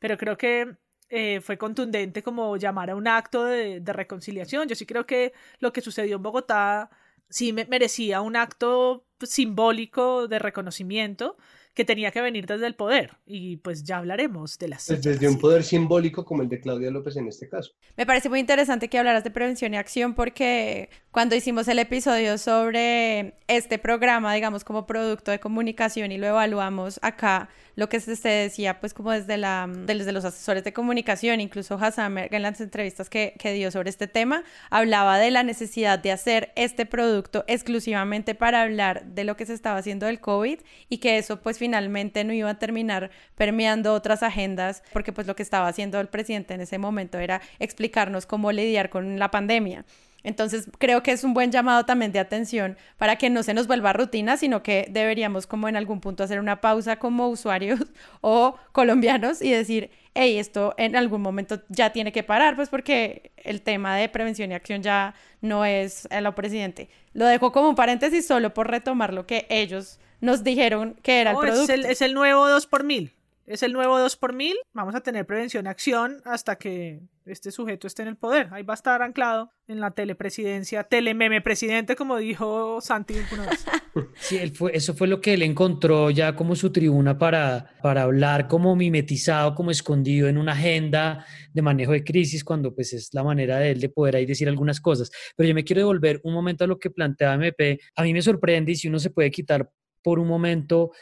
Pero 0.00 0.18
creo 0.18 0.36
que 0.36 0.74
eh, 1.08 1.40
fue 1.40 1.56
contundente 1.56 2.24
como 2.24 2.56
llamar 2.56 2.90
a 2.90 2.96
un 2.96 3.06
acto 3.06 3.44
de, 3.44 3.80
reconciliación. 3.86 4.66
Yo 4.66 4.74
sí 4.74 4.86
creo 4.86 5.06
que 5.06 5.34
lo 5.60 5.72
que 5.72 5.82
sucedió 5.82 6.16
en 6.16 6.22
Bogotá 6.24 6.90
sí 7.28 7.52
merecía 7.52 8.22
un 8.22 8.34
acto 8.34 9.06
simbólico 9.20 10.26
de 10.26 10.40
reconocimiento 10.40 11.36
que 11.80 11.84
tenía 11.86 12.10
que 12.10 12.20
venir 12.20 12.44
desde 12.46 12.66
el 12.66 12.74
poder. 12.74 13.12
Y 13.24 13.56
pues 13.56 13.84
ya 13.84 13.96
hablaremos 13.96 14.58
de 14.58 14.68
las... 14.68 14.86
Pues 14.86 15.02
desde 15.02 15.26
un 15.26 15.38
poder 15.38 15.64
simbólico 15.64 16.26
como 16.26 16.42
el 16.42 16.48
de 16.50 16.60
Claudia 16.60 16.90
López 16.90 17.16
en 17.16 17.26
este 17.26 17.48
caso. 17.48 17.72
Me 17.96 18.04
parece 18.04 18.28
muy 18.28 18.38
interesante 18.38 18.88
que 18.88 18.98
hablaras 18.98 19.24
de 19.24 19.30
prevención 19.30 19.72
y 19.72 19.78
acción 19.78 20.14
porque 20.14 20.90
cuando 21.12 21.34
hicimos 21.34 21.66
el 21.66 21.80
episodio 21.80 22.38
sobre 22.38 23.34
este 23.48 23.78
programa, 23.78 24.32
digamos, 24.32 24.62
como 24.62 24.86
producto 24.86 25.32
de 25.32 25.40
comunicación 25.40 26.12
y 26.12 26.18
lo 26.18 26.28
evaluamos 26.28 27.00
acá, 27.02 27.48
lo 27.74 27.88
que 27.88 27.98
se 27.98 28.28
decía, 28.28 28.78
pues 28.78 28.94
como 28.94 29.10
desde, 29.10 29.36
la, 29.36 29.68
desde 29.68 30.12
los 30.12 30.24
asesores 30.24 30.62
de 30.62 30.72
comunicación, 30.72 31.40
incluso 31.40 31.74
Hassan 31.80 32.16
en 32.16 32.42
las 32.42 32.60
entrevistas 32.60 33.10
que 33.10 33.34
dio 33.54 33.72
sobre 33.72 33.90
este 33.90 34.06
tema, 34.06 34.44
hablaba 34.70 35.18
de 35.18 35.32
la 35.32 35.42
necesidad 35.42 35.98
de 35.98 36.12
hacer 36.12 36.52
este 36.54 36.86
producto 36.86 37.44
exclusivamente 37.48 38.36
para 38.36 38.62
hablar 38.62 39.04
de 39.06 39.24
lo 39.24 39.36
que 39.36 39.46
se 39.46 39.54
estaba 39.54 39.78
haciendo 39.78 40.06
del 40.06 40.20
COVID 40.20 40.60
y 40.88 40.98
que 40.98 41.18
eso 41.18 41.40
pues 41.40 41.58
finalmente 41.58 42.22
no 42.22 42.32
iba 42.32 42.50
a 42.50 42.58
terminar 42.58 43.10
permeando 43.34 43.94
otras 43.94 44.22
agendas, 44.22 44.84
porque 44.92 45.12
pues 45.12 45.26
lo 45.26 45.34
que 45.34 45.42
estaba 45.42 45.66
haciendo 45.66 45.98
el 45.98 46.06
presidente 46.06 46.54
en 46.54 46.60
ese 46.60 46.78
momento 46.78 47.18
era 47.18 47.40
explicarnos 47.58 48.26
cómo 48.26 48.52
lidiar 48.52 48.90
con 48.90 49.18
la 49.18 49.32
pandemia. 49.32 49.84
Entonces 50.22 50.68
creo 50.78 51.02
que 51.02 51.12
es 51.12 51.24
un 51.24 51.34
buen 51.34 51.50
llamado 51.50 51.84
también 51.84 52.12
de 52.12 52.18
atención 52.18 52.76
para 52.98 53.16
que 53.16 53.30
no 53.30 53.42
se 53.42 53.54
nos 53.54 53.66
vuelva 53.66 53.92
rutina, 53.92 54.36
sino 54.36 54.62
que 54.62 54.86
deberíamos 54.90 55.46
como 55.46 55.68
en 55.68 55.76
algún 55.76 56.00
punto 56.00 56.24
hacer 56.24 56.40
una 56.40 56.60
pausa 56.60 56.98
como 56.98 57.28
usuarios 57.28 57.80
o 58.20 58.56
colombianos 58.72 59.42
y 59.42 59.50
decir, 59.50 59.90
hey, 60.14 60.38
esto 60.38 60.74
en 60.76 60.96
algún 60.96 61.22
momento 61.22 61.60
ya 61.68 61.90
tiene 61.90 62.12
que 62.12 62.22
parar, 62.22 62.56
pues 62.56 62.68
porque 62.68 63.32
el 63.36 63.62
tema 63.62 63.96
de 63.96 64.08
prevención 64.08 64.50
y 64.50 64.54
acción 64.54 64.82
ya 64.82 65.14
no 65.40 65.64
es 65.64 66.06
a 66.10 66.20
lo 66.20 66.34
presidente. 66.34 66.88
Lo 67.12 67.26
dejo 67.26 67.52
como 67.52 67.68
un 67.68 67.74
paréntesis 67.74 68.26
solo 68.26 68.52
por 68.54 68.70
retomar 68.70 69.12
lo 69.14 69.26
que 69.26 69.46
ellos 69.48 69.98
nos 70.20 70.44
dijeron 70.44 70.96
que 71.02 71.20
era 71.20 71.30
el 71.30 71.38
producto. 71.38 71.62
Es 71.62 71.68
el, 71.70 71.84
es 71.86 72.02
el 72.02 72.14
nuevo 72.14 72.48
2 72.48 72.66
por 72.66 72.84
mil. 72.84 73.12
Es 73.50 73.64
el 73.64 73.72
nuevo 73.72 73.98
2 73.98 74.14
por 74.14 74.32
mil. 74.32 74.54
Vamos 74.72 74.94
a 74.94 75.00
tener 75.00 75.26
prevención 75.26 75.66
acción 75.66 76.22
hasta 76.24 76.54
que 76.54 77.00
este 77.26 77.50
sujeto 77.50 77.88
esté 77.88 78.02
en 78.02 78.08
el 78.08 78.16
poder. 78.16 78.46
Ahí 78.52 78.62
va 78.62 78.74
a 78.74 78.76
estar 78.76 79.02
anclado 79.02 79.50
en 79.66 79.80
la 79.80 79.90
telepresidencia, 79.90 80.84
telememe 80.84 81.40
presidente, 81.40 81.96
como 81.96 82.16
dijo 82.18 82.80
Santi 82.80 83.14
Sí, 84.14 84.36
él 84.36 84.52
fue, 84.52 84.70
eso 84.76 84.94
fue 84.94 85.08
lo 85.08 85.20
que 85.20 85.34
él 85.34 85.42
encontró 85.42 86.10
ya 86.10 86.36
como 86.36 86.54
su 86.54 86.70
tribuna 86.70 87.18
para, 87.18 87.74
para 87.82 88.02
hablar 88.02 88.46
como 88.46 88.76
mimetizado, 88.76 89.56
como 89.56 89.72
escondido 89.72 90.28
en 90.28 90.38
una 90.38 90.52
agenda 90.52 91.26
de 91.52 91.60
manejo 91.60 91.90
de 91.90 92.04
crisis, 92.04 92.44
cuando 92.44 92.72
pues 92.72 92.92
es 92.92 93.12
la 93.14 93.24
manera 93.24 93.58
de 93.58 93.72
él 93.72 93.80
de 93.80 93.88
poder 93.88 94.14
ahí 94.14 94.26
decir 94.26 94.48
algunas 94.48 94.80
cosas. 94.80 95.10
Pero 95.34 95.48
yo 95.48 95.56
me 95.56 95.64
quiero 95.64 95.80
devolver 95.80 96.20
un 96.22 96.34
momento 96.34 96.62
a 96.62 96.68
lo 96.68 96.78
que 96.78 96.90
plantea 96.90 97.34
MP. 97.34 97.80
A 97.96 98.04
mí 98.04 98.12
me 98.12 98.22
sorprende 98.22 98.70
y 98.70 98.76
si 98.76 98.86
uno 98.86 99.00
se 99.00 99.10
puede 99.10 99.32
quitar 99.32 99.68
por 100.02 100.20
un 100.20 100.28
momento 100.28 100.92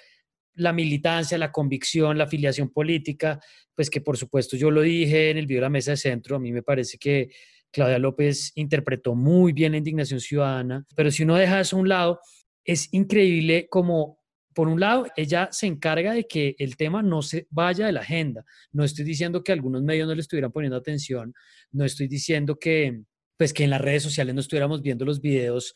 la 0.58 0.72
militancia, 0.72 1.38
la 1.38 1.52
convicción, 1.52 2.18
la 2.18 2.24
afiliación 2.24 2.70
política, 2.70 3.40
pues 3.74 3.90
que 3.90 4.00
por 4.00 4.16
supuesto 4.16 4.56
yo 4.56 4.70
lo 4.70 4.82
dije 4.82 5.30
en 5.30 5.38
el 5.38 5.46
video 5.46 5.58
de 5.58 5.66
la 5.66 5.70
mesa 5.70 5.92
de 5.92 5.96
centro, 5.96 6.36
a 6.36 6.40
mí 6.40 6.52
me 6.52 6.62
parece 6.62 6.98
que 6.98 7.30
Claudia 7.70 7.98
López 7.98 8.52
interpretó 8.54 9.14
muy 9.14 9.52
bien 9.52 9.72
la 9.72 9.78
indignación 9.78 10.20
ciudadana, 10.20 10.84
pero 10.94 11.10
si 11.10 11.22
uno 11.22 11.36
deja 11.36 11.60
eso 11.60 11.76
a 11.76 11.80
un 11.80 11.88
lado, 11.88 12.20
es 12.64 12.92
increíble 12.92 13.68
como, 13.70 14.18
por 14.54 14.68
un 14.68 14.80
lado, 14.80 15.06
ella 15.16 15.48
se 15.52 15.66
encarga 15.66 16.12
de 16.12 16.26
que 16.26 16.56
el 16.58 16.76
tema 16.76 17.02
no 17.02 17.22
se 17.22 17.46
vaya 17.50 17.86
de 17.86 17.92
la 17.92 18.00
agenda. 18.00 18.44
No 18.72 18.84
estoy 18.84 19.04
diciendo 19.04 19.42
que 19.42 19.52
algunos 19.52 19.82
medios 19.82 20.08
no 20.08 20.14
le 20.14 20.20
estuvieran 20.20 20.52
poniendo 20.52 20.76
atención, 20.76 21.34
no 21.70 21.84
estoy 21.84 22.08
diciendo 22.08 22.58
que, 22.58 23.02
pues 23.36 23.52
que 23.52 23.64
en 23.64 23.70
las 23.70 23.80
redes 23.80 24.02
sociales 24.02 24.34
no 24.34 24.40
estuviéramos 24.40 24.82
viendo 24.82 25.04
los 25.04 25.20
videos 25.20 25.74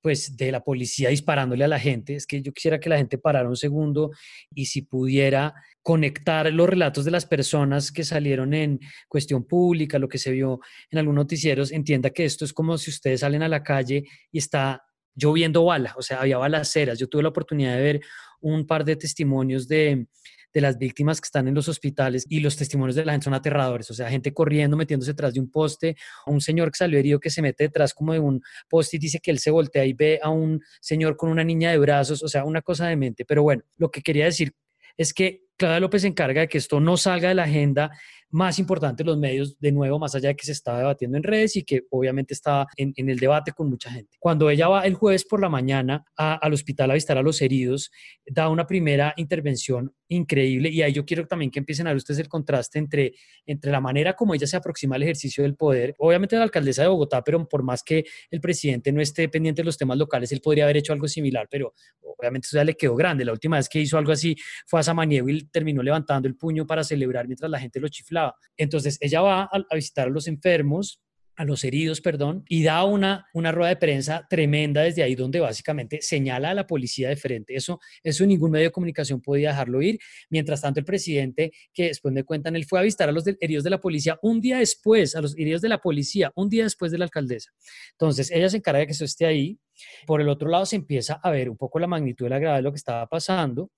pues 0.00 0.36
de 0.36 0.52
la 0.52 0.60
policía 0.60 1.10
disparándole 1.10 1.64
a 1.64 1.68
la 1.68 1.78
gente. 1.78 2.14
Es 2.14 2.26
que 2.26 2.42
yo 2.42 2.52
quisiera 2.52 2.80
que 2.80 2.88
la 2.88 2.96
gente 2.96 3.18
parara 3.18 3.48
un 3.48 3.56
segundo 3.56 4.10
y 4.54 4.66
si 4.66 4.82
pudiera 4.82 5.54
conectar 5.82 6.52
los 6.52 6.68
relatos 6.68 7.04
de 7.04 7.10
las 7.10 7.26
personas 7.26 7.90
que 7.92 8.04
salieron 8.04 8.54
en 8.54 8.80
cuestión 9.08 9.44
pública, 9.44 9.98
lo 9.98 10.08
que 10.08 10.18
se 10.18 10.30
vio 10.30 10.60
en 10.90 10.98
algunos 10.98 11.24
noticieros, 11.24 11.72
entienda 11.72 12.10
que 12.10 12.24
esto 12.24 12.44
es 12.44 12.52
como 12.52 12.76
si 12.78 12.90
ustedes 12.90 13.20
salen 13.20 13.42
a 13.42 13.48
la 13.48 13.62
calle 13.62 14.04
y 14.30 14.38
está 14.38 14.82
lloviendo 15.14 15.64
bala, 15.64 15.94
o 15.96 16.02
sea, 16.02 16.20
había 16.20 16.38
balaceras. 16.38 16.98
Yo 16.98 17.08
tuve 17.08 17.22
la 17.22 17.28
oportunidad 17.30 17.76
de 17.76 17.82
ver 17.82 18.00
un 18.40 18.66
par 18.66 18.84
de 18.84 18.96
testimonios 18.96 19.68
de 19.68 20.06
de 20.52 20.60
las 20.60 20.78
víctimas 20.78 21.20
que 21.20 21.26
están 21.26 21.48
en 21.48 21.54
los 21.54 21.68
hospitales 21.68 22.26
y 22.28 22.40
los 22.40 22.56
testimonios 22.56 22.96
de 22.96 23.04
la 23.04 23.12
gente 23.12 23.24
son 23.24 23.34
aterradores, 23.34 23.90
o 23.90 23.94
sea, 23.94 24.08
gente 24.08 24.32
corriendo, 24.32 24.76
metiéndose 24.76 25.12
detrás 25.12 25.34
de 25.34 25.40
un 25.40 25.50
poste, 25.50 25.96
un 26.26 26.40
señor 26.40 26.70
que 26.70 26.78
salió 26.78 26.98
herido 26.98 27.20
que 27.20 27.30
se 27.30 27.42
mete 27.42 27.64
detrás 27.64 27.94
como 27.94 28.12
de 28.12 28.18
un 28.18 28.42
poste 28.68 28.96
y 28.96 29.00
dice 29.00 29.20
que 29.20 29.30
él 29.30 29.38
se 29.38 29.50
voltea 29.50 29.84
y 29.84 29.92
ve 29.92 30.20
a 30.22 30.30
un 30.30 30.60
señor 30.80 31.16
con 31.16 31.30
una 31.30 31.44
niña 31.44 31.70
de 31.70 31.78
brazos, 31.78 32.22
o 32.22 32.28
sea, 32.28 32.44
una 32.44 32.62
cosa 32.62 32.86
de 32.88 32.96
mente. 32.96 33.24
Pero 33.24 33.42
bueno, 33.42 33.62
lo 33.76 33.90
que 33.90 34.02
quería 34.02 34.24
decir 34.24 34.52
es 34.96 35.14
que 35.14 35.44
Claudia 35.56 35.80
López 35.80 36.02
se 36.02 36.08
encarga 36.08 36.40
de 36.42 36.48
que 36.48 36.58
esto 36.58 36.80
no 36.80 36.96
salga 36.96 37.28
de 37.28 37.34
la 37.34 37.44
agenda 37.44 37.90
más 38.30 38.58
importante 38.58 39.04
los 39.04 39.18
medios, 39.18 39.58
de 39.58 39.72
nuevo, 39.72 39.98
más 39.98 40.14
allá 40.14 40.28
de 40.28 40.36
que 40.36 40.46
se 40.46 40.52
estaba 40.52 40.78
debatiendo 40.78 41.16
en 41.16 41.22
redes 41.22 41.56
y 41.56 41.64
que 41.64 41.82
obviamente 41.90 42.34
estaba 42.34 42.66
en, 42.76 42.92
el 42.96 43.18
debate 43.18 43.52
con 43.52 43.68
mucha 43.68 43.90
gente. 43.90 44.16
Cuando 44.20 44.50
ella 44.50 44.68
va 44.68 44.86
el 44.86 44.94
jueves 44.94 45.24
por 45.24 45.40
la 45.40 45.48
mañana 45.48 46.04
al 46.16 46.52
hospital 46.52 46.90
a 46.90 46.94
visitar 46.94 47.18
a 47.18 47.22
los 47.22 47.42
heridos, 47.42 47.90
da 48.26 48.48
una 48.48 48.66
primera 48.66 49.12
intervención 49.16 49.92
increíble 50.08 50.70
y 50.70 50.82
ahí 50.82 50.92
yo 50.92 51.04
quiero 51.04 51.26
también 51.26 51.50
que 51.50 51.60
empiecen 51.60 51.86
a 51.86 51.90
ver 51.90 51.96
ustedes 51.96 52.18
el 52.18 52.28
contraste 52.28 52.78
entre, 52.78 53.14
entre 53.46 53.70
la 53.70 53.80
manera 53.80 54.14
como 54.14 54.34
ella 54.34 54.46
se 54.46 54.56
aproxima 54.56 54.96
al 54.96 55.02
ejercicio 55.02 55.44
del 55.44 55.54
poder, 55.54 55.94
obviamente 55.98 56.36
la 56.36 56.42
alcaldesa 56.42 56.82
de 56.82 56.88
Bogotá, 56.88 57.22
pero 57.22 57.48
por 57.48 57.62
más 57.62 57.82
que 57.82 58.04
el 58.30 58.40
presidente 58.40 58.92
no 58.92 59.00
esté 59.00 59.28
pendiente 59.28 59.62
de 59.62 59.66
los 59.66 59.78
temas 59.78 59.98
locales, 59.98 60.32
él 60.32 60.40
podría 60.40 60.64
haber 60.64 60.78
hecho 60.78 60.92
algo 60.92 61.06
similar, 61.08 61.46
pero 61.50 61.74
obviamente 62.02 62.46
eso 62.46 62.56
ya 62.56 62.64
le 62.64 62.74
quedó 62.74 62.96
grande. 62.96 63.24
La 63.24 63.32
última 63.32 63.56
vez 63.56 63.68
que 63.68 63.80
hizo 63.80 63.98
algo 63.98 64.12
así 64.12 64.36
fue 64.66 64.80
a 64.80 64.82
Samaniego 64.82 65.28
y 65.28 65.44
terminó 65.44 65.82
levantando 65.82 66.28
el 66.28 66.36
puño 66.36 66.66
para 66.66 66.84
celebrar 66.84 67.26
mientras 67.26 67.50
la 67.50 67.58
gente 67.58 67.80
lo 67.80 67.88
chiflaba 67.88 68.19
entonces 68.56 68.98
ella 69.00 69.20
va 69.22 69.42
a, 69.44 69.74
visitar 69.74 70.08
a 70.08 70.10
los 70.10 70.26
enfermos, 70.28 71.00
a 71.40 71.44
los 71.44 71.64
heridos, 71.64 72.02
perdón, 72.02 72.44
y 72.50 72.64
da 72.64 72.84
una, 72.84 73.26
una 73.32 73.50
rueda 73.50 73.70
de 73.70 73.76
prensa 73.76 74.26
tremenda 74.28 74.82
desde 74.82 75.02
ahí 75.02 75.14
donde 75.14 75.40
básicamente 75.40 76.02
señala 76.02 76.50
a 76.50 76.54
la 76.54 76.66
policía 76.66 77.08
de 77.08 77.16
frente. 77.16 77.54
Eso, 77.56 77.80
eso 78.02 78.26
ningún 78.26 78.50
medio 78.50 78.66
de 78.66 78.70
comunicación 78.70 79.22
podía 79.22 79.48
dejarlo 79.48 79.80
ir. 79.80 79.98
Mientras 80.28 80.60
tanto, 80.60 80.80
el 80.80 80.84
presidente, 80.84 81.50
que 81.72 81.84
después 81.84 82.12
me 82.12 82.24
cuentan, 82.24 82.56
él 82.56 82.66
fue 82.66 82.78
a 82.78 82.82
visitar 82.82 83.08
a 83.08 83.12
los 83.12 83.24
heridos 83.26 83.64
de 83.64 83.70
la 83.70 83.80
policía 83.80 84.18
un 84.20 84.42
día 84.42 84.58
después, 84.58 85.16
a 85.16 85.22
los 85.22 85.34
heridos 85.38 85.62
de 85.62 85.70
la 85.70 85.78
policía, 85.78 86.30
un 86.34 86.50
día 86.50 86.64
después 86.64 86.92
de 86.92 86.98
la 86.98 87.04
alcaldesa. 87.06 87.50
Entonces, 87.92 88.30
ella 88.30 88.50
se 88.50 88.58
encarga 88.58 88.80
de 88.80 88.86
que 88.88 88.92
eso 88.92 89.06
esté 89.06 89.24
ahí. 89.24 89.58
Por 90.06 90.20
el 90.20 90.28
otro 90.28 90.50
lado, 90.50 90.66
se 90.66 90.76
empieza 90.76 91.20
a 91.22 91.30
ver 91.30 91.48
un 91.48 91.56
poco 91.56 91.78
la 91.78 91.86
magnitud 91.86 92.26
de 92.26 92.30
la 92.30 92.38
gravedad 92.38 92.58
de 92.58 92.64
lo 92.64 92.72
que 92.72 92.76
estaba 92.76 93.06
pasando. 93.06 93.70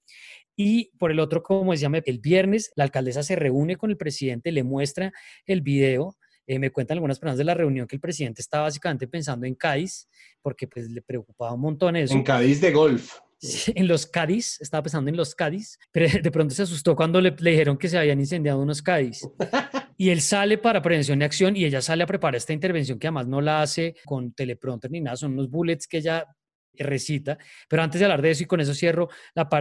Y 0.56 0.90
por 0.98 1.10
el 1.10 1.20
otro, 1.20 1.42
como 1.42 1.72
decía, 1.72 1.90
el 2.04 2.18
viernes 2.18 2.72
la 2.76 2.84
alcaldesa 2.84 3.22
se 3.22 3.36
reúne 3.36 3.76
con 3.76 3.90
el 3.90 3.96
presidente, 3.96 4.52
le 4.52 4.62
muestra 4.62 5.12
el 5.46 5.62
video. 5.62 6.16
Eh, 6.46 6.58
me 6.58 6.70
cuentan 6.70 6.96
algunas 6.96 7.18
personas 7.18 7.38
de 7.38 7.44
la 7.44 7.54
reunión 7.54 7.86
que 7.86 7.96
el 7.96 8.00
presidente 8.00 8.42
estaba 8.42 8.64
básicamente 8.64 9.06
pensando 9.06 9.46
en 9.46 9.54
Cádiz, 9.54 10.08
porque 10.42 10.66
pues 10.66 10.90
le 10.90 11.00
preocupaba 11.00 11.52
un 11.54 11.60
montón 11.60 11.96
eso. 11.96 12.14
En 12.14 12.24
Cádiz 12.24 12.60
de 12.60 12.72
golf. 12.72 13.18
En 13.74 13.88
los 13.88 14.06
Cádiz, 14.06 14.60
estaba 14.60 14.84
pensando 14.84 15.10
en 15.10 15.16
los 15.16 15.34
Cádiz, 15.34 15.78
pero 15.90 16.06
de 16.22 16.30
pronto 16.30 16.54
se 16.54 16.62
asustó 16.62 16.94
cuando 16.94 17.20
le, 17.20 17.34
le 17.38 17.50
dijeron 17.50 17.76
que 17.76 17.88
se 17.88 17.98
habían 17.98 18.20
incendiado 18.20 18.60
unos 18.60 18.82
Cádiz. 18.82 19.28
Y 20.02 20.10
él 20.10 20.20
sale 20.20 20.58
para 20.58 20.82
prevención 20.82 21.20
y 21.20 21.24
acción 21.24 21.56
y 21.56 21.64
ella 21.64 21.80
sale 21.80 22.02
a 22.02 22.06
preparar 22.08 22.34
esta 22.34 22.52
intervención 22.52 22.98
que 22.98 23.06
además 23.06 23.28
no 23.28 23.40
la 23.40 23.62
hace 23.62 23.94
con 24.04 24.32
teleprompter 24.32 24.90
ni 24.90 25.00
nada, 25.00 25.16
son 25.16 25.34
unos 25.34 25.48
bullets 25.48 25.86
que 25.86 25.98
ella 25.98 26.26
recita. 26.78 27.38
Pero 27.68 27.82
antes 27.82 27.98
de 27.98 28.04
hablar 28.04 28.22
de 28.22 28.30
eso 28.30 28.42
y 28.42 28.46
con 28.46 28.60
eso 28.60 28.74
cierro 28.74 29.08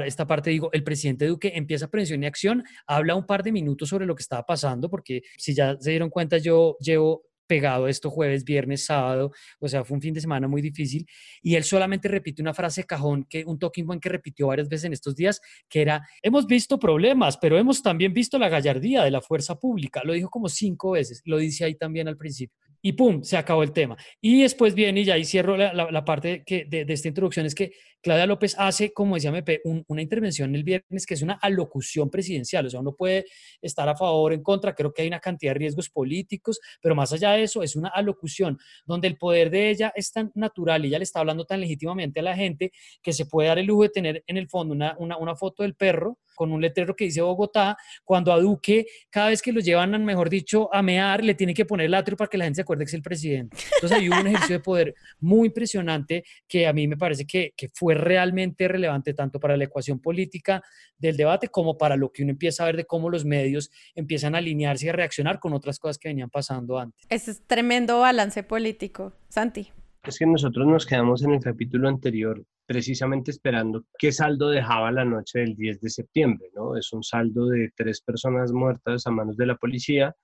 esta 0.06 0.28
parte, 0.28 0.50
digo, 0.50 0.70
el 0.74 0.84
presidente 0.84 1.28
Duque 1.28 1.52
empieza 1.56 1.90
prevención 1.90 2.24
y 2.24 2.26
acción, 2.26 2.64
habla 2.88 3.16
un 3.16 3.26
par 3.26 3.44
de 3.44 3.52
minutos 3.52 3.90
sobre 3.90 4.06
lo 4.06 4.16
que 4.16 4.22
estaba 4.22 4.46
pasando, 4.46 4.90
porque 4.90 5.22
si 5.38 5.54
ya 5.54 5.78
se 5.80 5.92
dieron 5.92 6.10
cuenta, 6.10 6.38
yo 6.38 6.78
llevo 6.80 7.24
pegado 7.52 7.90
esto 7.90 8.10
jueves, 8.10 8.46
viernes, 8.46 8.86
sábado, 8.86 9.34
o 9.60 9.68
sea, 9.68 9.84
fue 9.84 9.96
un 9.96 10.02
fin 10.02 10.14
de 10.14 10.22
semana 10.22 10.48
muy 10.48 10.62
difícil, 10.62 11.06
y 11.42 11.56
él 11.56 11.66
solamente 11.66 12.08
repite 12.08 12.42
una 12.42 12.54
frase 12.54 12.86
cajón, 12.86 13.26
que 13.30 13.44
un 13.44 13.60
talking 13.60 13.86
point 13.86 14.02
que 14.02 14.08
repitió 14.08 14.48
varias 14.48 14.70
veces 14.70 14.86
en 14.86 14.94
estos 14.94 15.18
días, 15.18 15.42
que 15.68 15.82
era, 15.82 16.08
hemos 16.22 16.48
visto 16.48 16.80
problemas, 16.80 17.38
pero 17.38 17.58
hemos 17.58 17.82
también 17.82 18.14
visto 18.14 18.40
la 18.40 18.48
gallardía 18.48 19.04
de 19.04 19.12
la 19.12 19.20
fuerza 19.20 19.60
pública, 19.60 20.02
lo 20.06 20.14
dijo 20.14 20.30
como 20.30 20.48
cinco 20.48 20.92
veces, 20.92 21.22
lo 21.26 21.40
dice 21.40 21.66
ahí 21.66 21.76
también 21.76 22.08
al 22.08 22.16
principio 22.16 22.58
y 22.82 22.94
pum, 22.94 23.24
se 23.24 23.38
acabó 23.38 23.64
el 23.64 23.72
tema. 23.72 23.98
Y 24.20 24.42
después 24.42 24.74
viene, 24.74 25.02
y 25.02 25.06
ya 25.06 25.14
ahí 25.16 25.26
cierro 25.26 25.56
la, 25.58 26.06
parte 26.06 26.44
que, 26.46 26.66
de, 26.66 26.86
esta 26.88 27.08
introducción, 27.08 27.46
es 27.46 27.54
que 27.54 27.74
Claudia 28.02 28.26
López 28.26 28.56
hace, 28.58 28.92
como 28.94 29.16
decía 29.16 29.30
MP, 29.30 29.62
una 29.88 30.02
intervención 30.02 30.56
el 30.56 30.64
viernes 30.64 31.06
que 31.06 31.14
es 31.14 31.22
una 31.22 31.34
alocución 31.36 32.10
presidencial, 32.10 32.66
o 32.66 32.70
sea, 32.70 32.80
uno 32.80 32.96
puede 32.96 33.26
estar 33.62 33.88
a 33.88 33.96
favor 33.96 34.34
en 34.34 34.42
contra, 34.42 34.74
creo 34.74 34.92
que 34.92 35.04
hay 35.04 35.08
una 35.08 35.20
cantidad 35.20 35.52
de 35.52 35.60
riesgos 35.60 35.90
políticos, 35.90 36.60
pero 36.82 36.96
más 36.96 37.14
allá 37.14 37.34
de 37.34 37.44
eso, 37.44 37.62
es 37.62 37.76
una 37.76 37.90
alocución 37.90 38.58
donde 38.86 39.08
el 39.08 39.18
poder 39.18 39.52
de 39.52 39.70
ella 39.70 39.94
es 39.96 40.12
tan 40.12 40.32
natural 40.34 40.84
y 40.84 40.88
ella 40.88 40.98
le 40.98 41.04
está 41.04 41.20
hablando 41.20 41.46
tan 41.46 41.62
legítimamente 41.62 42.22
a 42.22 42.24
la 42.24 42.36
gente 42.36 42.72
que 43.04 43.14
se 43.14 43.26
puede 43.28 43.50
dar 43.50 43.60
el 43.60 43.68
lujo 43.68 43.84
de 43.84 43.90
tener 43.90 44.24
en 44.26 44.38
el 44.38 44.50
fondo 44.50 44.74
una, 44.74 44.98
una 44.98 45.36
foto 45.36 45.62
del 45.62 45.76
perro 45.76 46.18
con 46.36 46.52
un 46.52 46.62
letrero 46.62 46.96
que 46.96 47.06
dice 47.06 47.22
Bogotá, 47.22 47.78
cuando 48.04 48.32
a 48.32 48.40
Duque, 48.40 48.86
cada 49.10 49.30
vez 49.30 49.42
que 49.42 49.52
lo 49.52 49.60
llevan, 49.60 50.04
mejor 50.04 50.30
dicho, 50.30 50.74
a 50.74 50.82
mear, 50.82 51.24
le 51.24 51.36
tiene 51.36 51.54
que 51.54 51.66
poner 51.66 51.88
el 51.88 51.94
atrio 51.94 52.18
para 52.18 52.30
que 52.30 52.38
la 52.38 52.46
gente 52.46 52.58
se 52.58 52.62
acuerde 52.62 52.86
que 52.86 52.90
es 52.90 52.94
el 52.94 53.02
presidente. 53.02 53.58
Entonces 53.76 53.98
hay 53.98 54.10
un 54.10 54.28
ejercicio 54.28 54.58
de 54.58 54.64
poder 54.64 54.96
muy 55.20 55.48
impresionante 55.48 56.24
que 56.48 56.68
a 56.68 56.74
mí 56.74 56.88
me 56.88 56.98
parece 56.98 57.26
que, 57.26 57.54
que 57.56 57.70
fue 57.74 57.96
realmente 57.96 58.68
relevante 58.68 59.14
tanto 59.14 59.40
para 59.40 59.58
la 59.58 59.66
ecuación 59.66 60.00
política 60.00 60.62
del 60.98 61.18
debate 61.18 61.50
como 61.50 61.78
para 61.78 61.96
lo 61.96 62.12
que 62.12 62.24
uno 62.24 62.32
empieza 62.32 62.64
a 62.64 62.68
ver 62.68 62.78
de 62.78 62.86
cómo 62.86 63.10
los 63.10 63.26
medios 63.26 63.72
empiezan 63.96 64.36
a 64.36 64.40
alinearse 64.40 64.86
y 64.86 64.90
a 64.90 64.94
reaccionar 64.94 65.40
con 65.40 65.54
otras 65.54 65.80
cosas 65.80 65.98
que 65.98 66.10
venían 66.10 66.30
pasando 66.30 66.80
antes. 66.80 67.06
Ese 67.10 67.32
es 67.32 67.42
tremendo 67.46 68.00
balance 68.00 68.44
político. 68.44 69.14
Santi. 69.30 69.72
Es 70.04 70.18
que 70.18 70.26
nosotros 70.26 70.66
nos 70.66 70.88
quedamos 70.88 71.24
en 71.24 71.34
el 71.34 71.40
capítulo 71.40 71.88
anterior 71.88 72.44
precisamente 72.66 73.30
esperando 73.30 73.86
qué 74.00 74.12
saldo 74.12 74.50
dejaba 74.50 74.92
la 74.92 75.06
noche 75.06 75.40
del 75.40 75.56
10 75.56 75.80
de 75.80 75.90
septiembre, 75.92 76.48
¿no? 76.56 76.76
Es 76.76 76.92
un 76.92 77.04
saldo 77.04 77.46
de 77.48 77.72
tres 77.76 78.02
personas 78.02 78.52
muertas 78.52 79.06
a 79.06 79.12
manos 79.12 79.38
de 79.38 79.46
la 79.46 79.58
policía, 79.58 80.16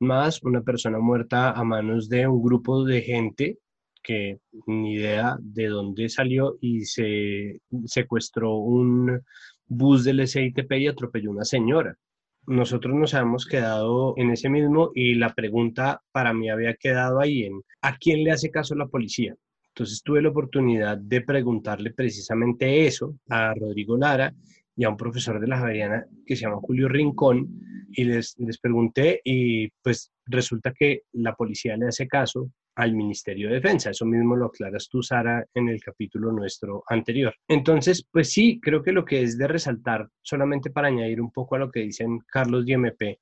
más 0.00 0.42
una 0.42 0.62
persona 0.62 0.98
muerta 1.00 1.50
a 1.50 1.64
manos 1.64 2.08
de 2.08 2.26
un 2.26 2.42
grupo 2.42 2.84
de 2.84 3.02
gente 3.02 3.58
que 4.02 4.38
ni 4.66 4.94
idea 4.94 5.36
de 5.40 5.66
dónde 5.66 6.08
salió 6.08 6.56
y 6.60 6.86
se 6.86 7.60
secuestró 7.84 8.56
un 8.56 9.20
bus 9.66 10.04
del 10.04 10.26
SITP 10.26 10.72
y 10.78 10.86
atropelló 10.86 11.30
una 11.30 11.44
señora. 11.44 11.94
Nosotros 12.46 12.94
nos 12.94 13.12
habíamos 13.14 13.44
quedado 13.44 14.14
en 14.16 14.30
ese 14.30 14.48
mismo 14.48 14.92
y 14.94 15.14
la 15.16 15.34
pregunta 15.34 16.02
para 16.12 16.32
mí 16.32 16.48
había 16.48 16.74
quedado 16.74 17.20
ahí 17.20 17.44
en 17.44 17.60
¿a 17.82 17.96
quién 17.96 18.22
le 18.22 18.30
hace 18.30 18.50
caso 18.50 18.74
la 18.74 18.86
policía? 18.86 19.34
Entonces 19.68 20.02
tuve 20.02 20.22
la 20.22 20.28
oportunidad 20.28 20.96
de 20.96 21.20
preguntarle 21.22 21.92
precisamente 21.92 22.86
eso 22.86 23.16
a 23.28 23.52
Rodrigo 23.54 23.96
Lara 23.96 24.32
y 24.76 24.84
a 24.84 24.88
un 24.88 24.96
profesor 24.96 25.40
de 25.40 25.48
la 25.48 25.58
Javeriana 25.58 26.06
que 26.24 26.36
se 26.36 26.42
llama 26.42 26.60
Julio 26.62 26.88
Rincón 26.88 27.48
y 27.92 28.04
les, 28.04 28.38
les 28.38 28.58
pregunté 28.58 29.20
y 29.24 29.68
pues 29.82 30.12
resulta 30.26 30.72
que 30.72 31.02
la 31.12 31.34
policía 31.34 31.76
le 31.76 31.88
hace 31.88 32.06
caso 32.06 32.50
al 32.76 32.94
Ministerio 32.94 33.48
de 33.48 33.56
Defensa. 33.56 33.90
Eso 33.90 34.06
mismo 34.06 34.36
lo 34.36 34.46
aclaras 34.46 34.88
tú, 34.88 35.02
Sara, 35.02 35.44
en 35.54 35.68
el 35.68 35.80
capítulo 35.80 36.30
nuestro 36.30 36.84
anterior. 36.88 37.34
Entonces, 37.48 38.06
pues 38.10 38.32
sí, 38.32 38.60
creo 38.60 38.82
que 38.82 38.92
lo 38.92 39.04
que 39.04 39.22
es 39.22 39.36
de 39.36 39.48
resaltar, 39.48 40.08
solamente 40.22 40.70
para 40.70 40.88
añadir 40.88 41.20
un 41.20 41.32
poco 41.32 41.56
a 41.56 41.58
lo 41.58 41.70
que 41.70 41.80
dicen 41.80 42.20
Carlos 42.26 42.64
y 42.66 42.72
MP, 42.74 43.18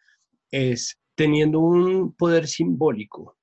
es 0.51 0.99
teniendo 1.15 1.61
un 1.61 2.15
poder 2.15 2.47
simbólico 2.47 3.37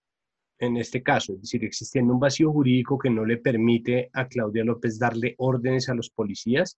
en 0.62 0.78
este 0.78 1.02
caso, 1.02 1.34
es 1.34 1.42
decir, 1.42 1.66
existiendo 1.66 2.14
un 2.14 2.20
vacío 2.20 2.52
jurídico 2.52 3.00
que 3.00 3.10
no 3.10 3.26
le 3.26 3.38
permite 3.38 4.12
a 4.14 4.28
Claudia 4.28 4.64
López 4.64 5.00
darle 5.00 5.34
órdenes 5.40 5.90
a 5.90 5.96
los 5.96 6.12
policías, 6.12 6.78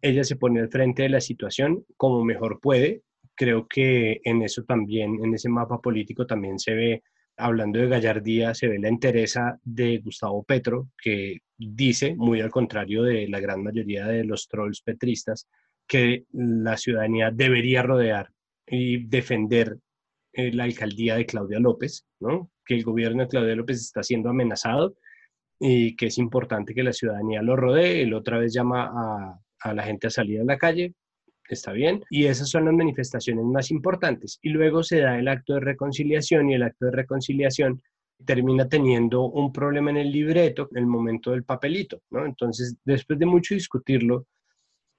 ella 0.00 0.24
se 0.24 0.36
pone 0.36 0.60
al 0.60 0.70
frente 0.70 1.02
de 1.02 1.10
la 1.10 1.20
situación 1.20 1.84
como 1.98 2.24
mejor 2.24 2.58
puede. 2.58 3.02
Creo 3.34 3.68
que 3.68 4.20
en 4.24 4.42
eso 4.42 4.64
también, 4.64 5.22
en 5.22 5.34
ese 5.34 5.50
mapa 5.50 5.78
político 5.80 6.26
también 6.26 6.58
se 6.58 6.74
ve 6.74 7.02
hablando 7.38 7.78
de 7.78 7.88
gallardía, 7.88 8.54
se 8.54 8.68
ve 8.68 8.78
la 8.78 8.88
entereza 8.88 9.58
de 9.62 9.98
Gustavo 9.98 10.42
Petro, 10.42 10.88
que 11.00 11.38
dice, 11.56 12.14
muy 12.16 12.40
al 12.40 12.50
contrario 12.50 13.02
de 13.04 13.28
la 13.28 13.40
gran 13.40 13.62
mayoría 13.62 14.06
de 14.06 14.24
los 14.24 14.48
trolls 14.48 14.82
petristas, 14.82 15.48
que 15.86 16.24
la 16.32 16.76
ciudadanía 16.76 17.30
debería 17.30 17.82
rodear 17.82 18.30
y 18.66 19.06
defender 19.06 19.78
eh, 20.32 20.52
la 20.52 20.64
alcaldía 20.64 21.16
de 21.16 21.26
Claudia 21.26 21.58
López, 21.58 22.04
¿no? 22.20 22.50
que 22.64 22.74
el 22.74 22.84
gobierno 22.84 23.22
de 23.22 23.28
Claudia 23.28 23.56
López 23.56 23.80
está 23.80 24.02
siendo 24.02 24.28
amenazado 24.28 24.96
y 25.58 25.96
que 25.96 26.06
es 26.06 26.18
importante 26.18 26.74
que 26.74 26.82
la 26.82 26.92
ciudadanía 26.92 27.40
lo 27.40 27.56
rodee. 27.56 28.02
Él 28.02 28.14
otra 28.14 28.38
vez 28.38 28.52
llama 28.52 28.90
a, 28.94 29.40
a 29.60 29.74
la 29.74 29.82
gente 29.84 30.08
a 30.08 30.10
salir 30.10 30.40
a 30.40 30.44
la 30.44 30.58
calle, 30.58 30.94
está 31.54 31.72
bien, 31.72 32.02
y 32.10 32.26
esas 32.26 32.48
son 32.48 32.64
las 32.64 32.74
manifestaciones 32.74 33.44
más 33.44 33.70
importantes. 33.70 34.38
Y 34.42 34.50
luego 34.50 34.82
se 34.82 35.00
da 35.00 35.18
el 35.18 35.28
acto 35.28 35.54
de 35.54 35.60
reconciliación 35.60 36.50
y 36.50 36.54
el 36.54 36.62
acto 36.62 36.86
de 36.86 36.92
reconciliación 36.92 37.82
termina 38.24 38.68
teniendo 38.68 39.24
un 39.24 39.52
problema 39.52 39.90
en 39.90 39.98
el 39.98 40.12
libreto, 40.12 40.68
en 40.72 40.78
el 40.78 40.86
momento 40.86 41.30
del 41.30 41.44
papelito, 41.44 42.02
¿no? 42.10 42.26
Entonces, 42.26 42.76
después 42.84 43.18
de 43.18 43.26
mucho 43.26 43.54
discutirlo 43.54 44.26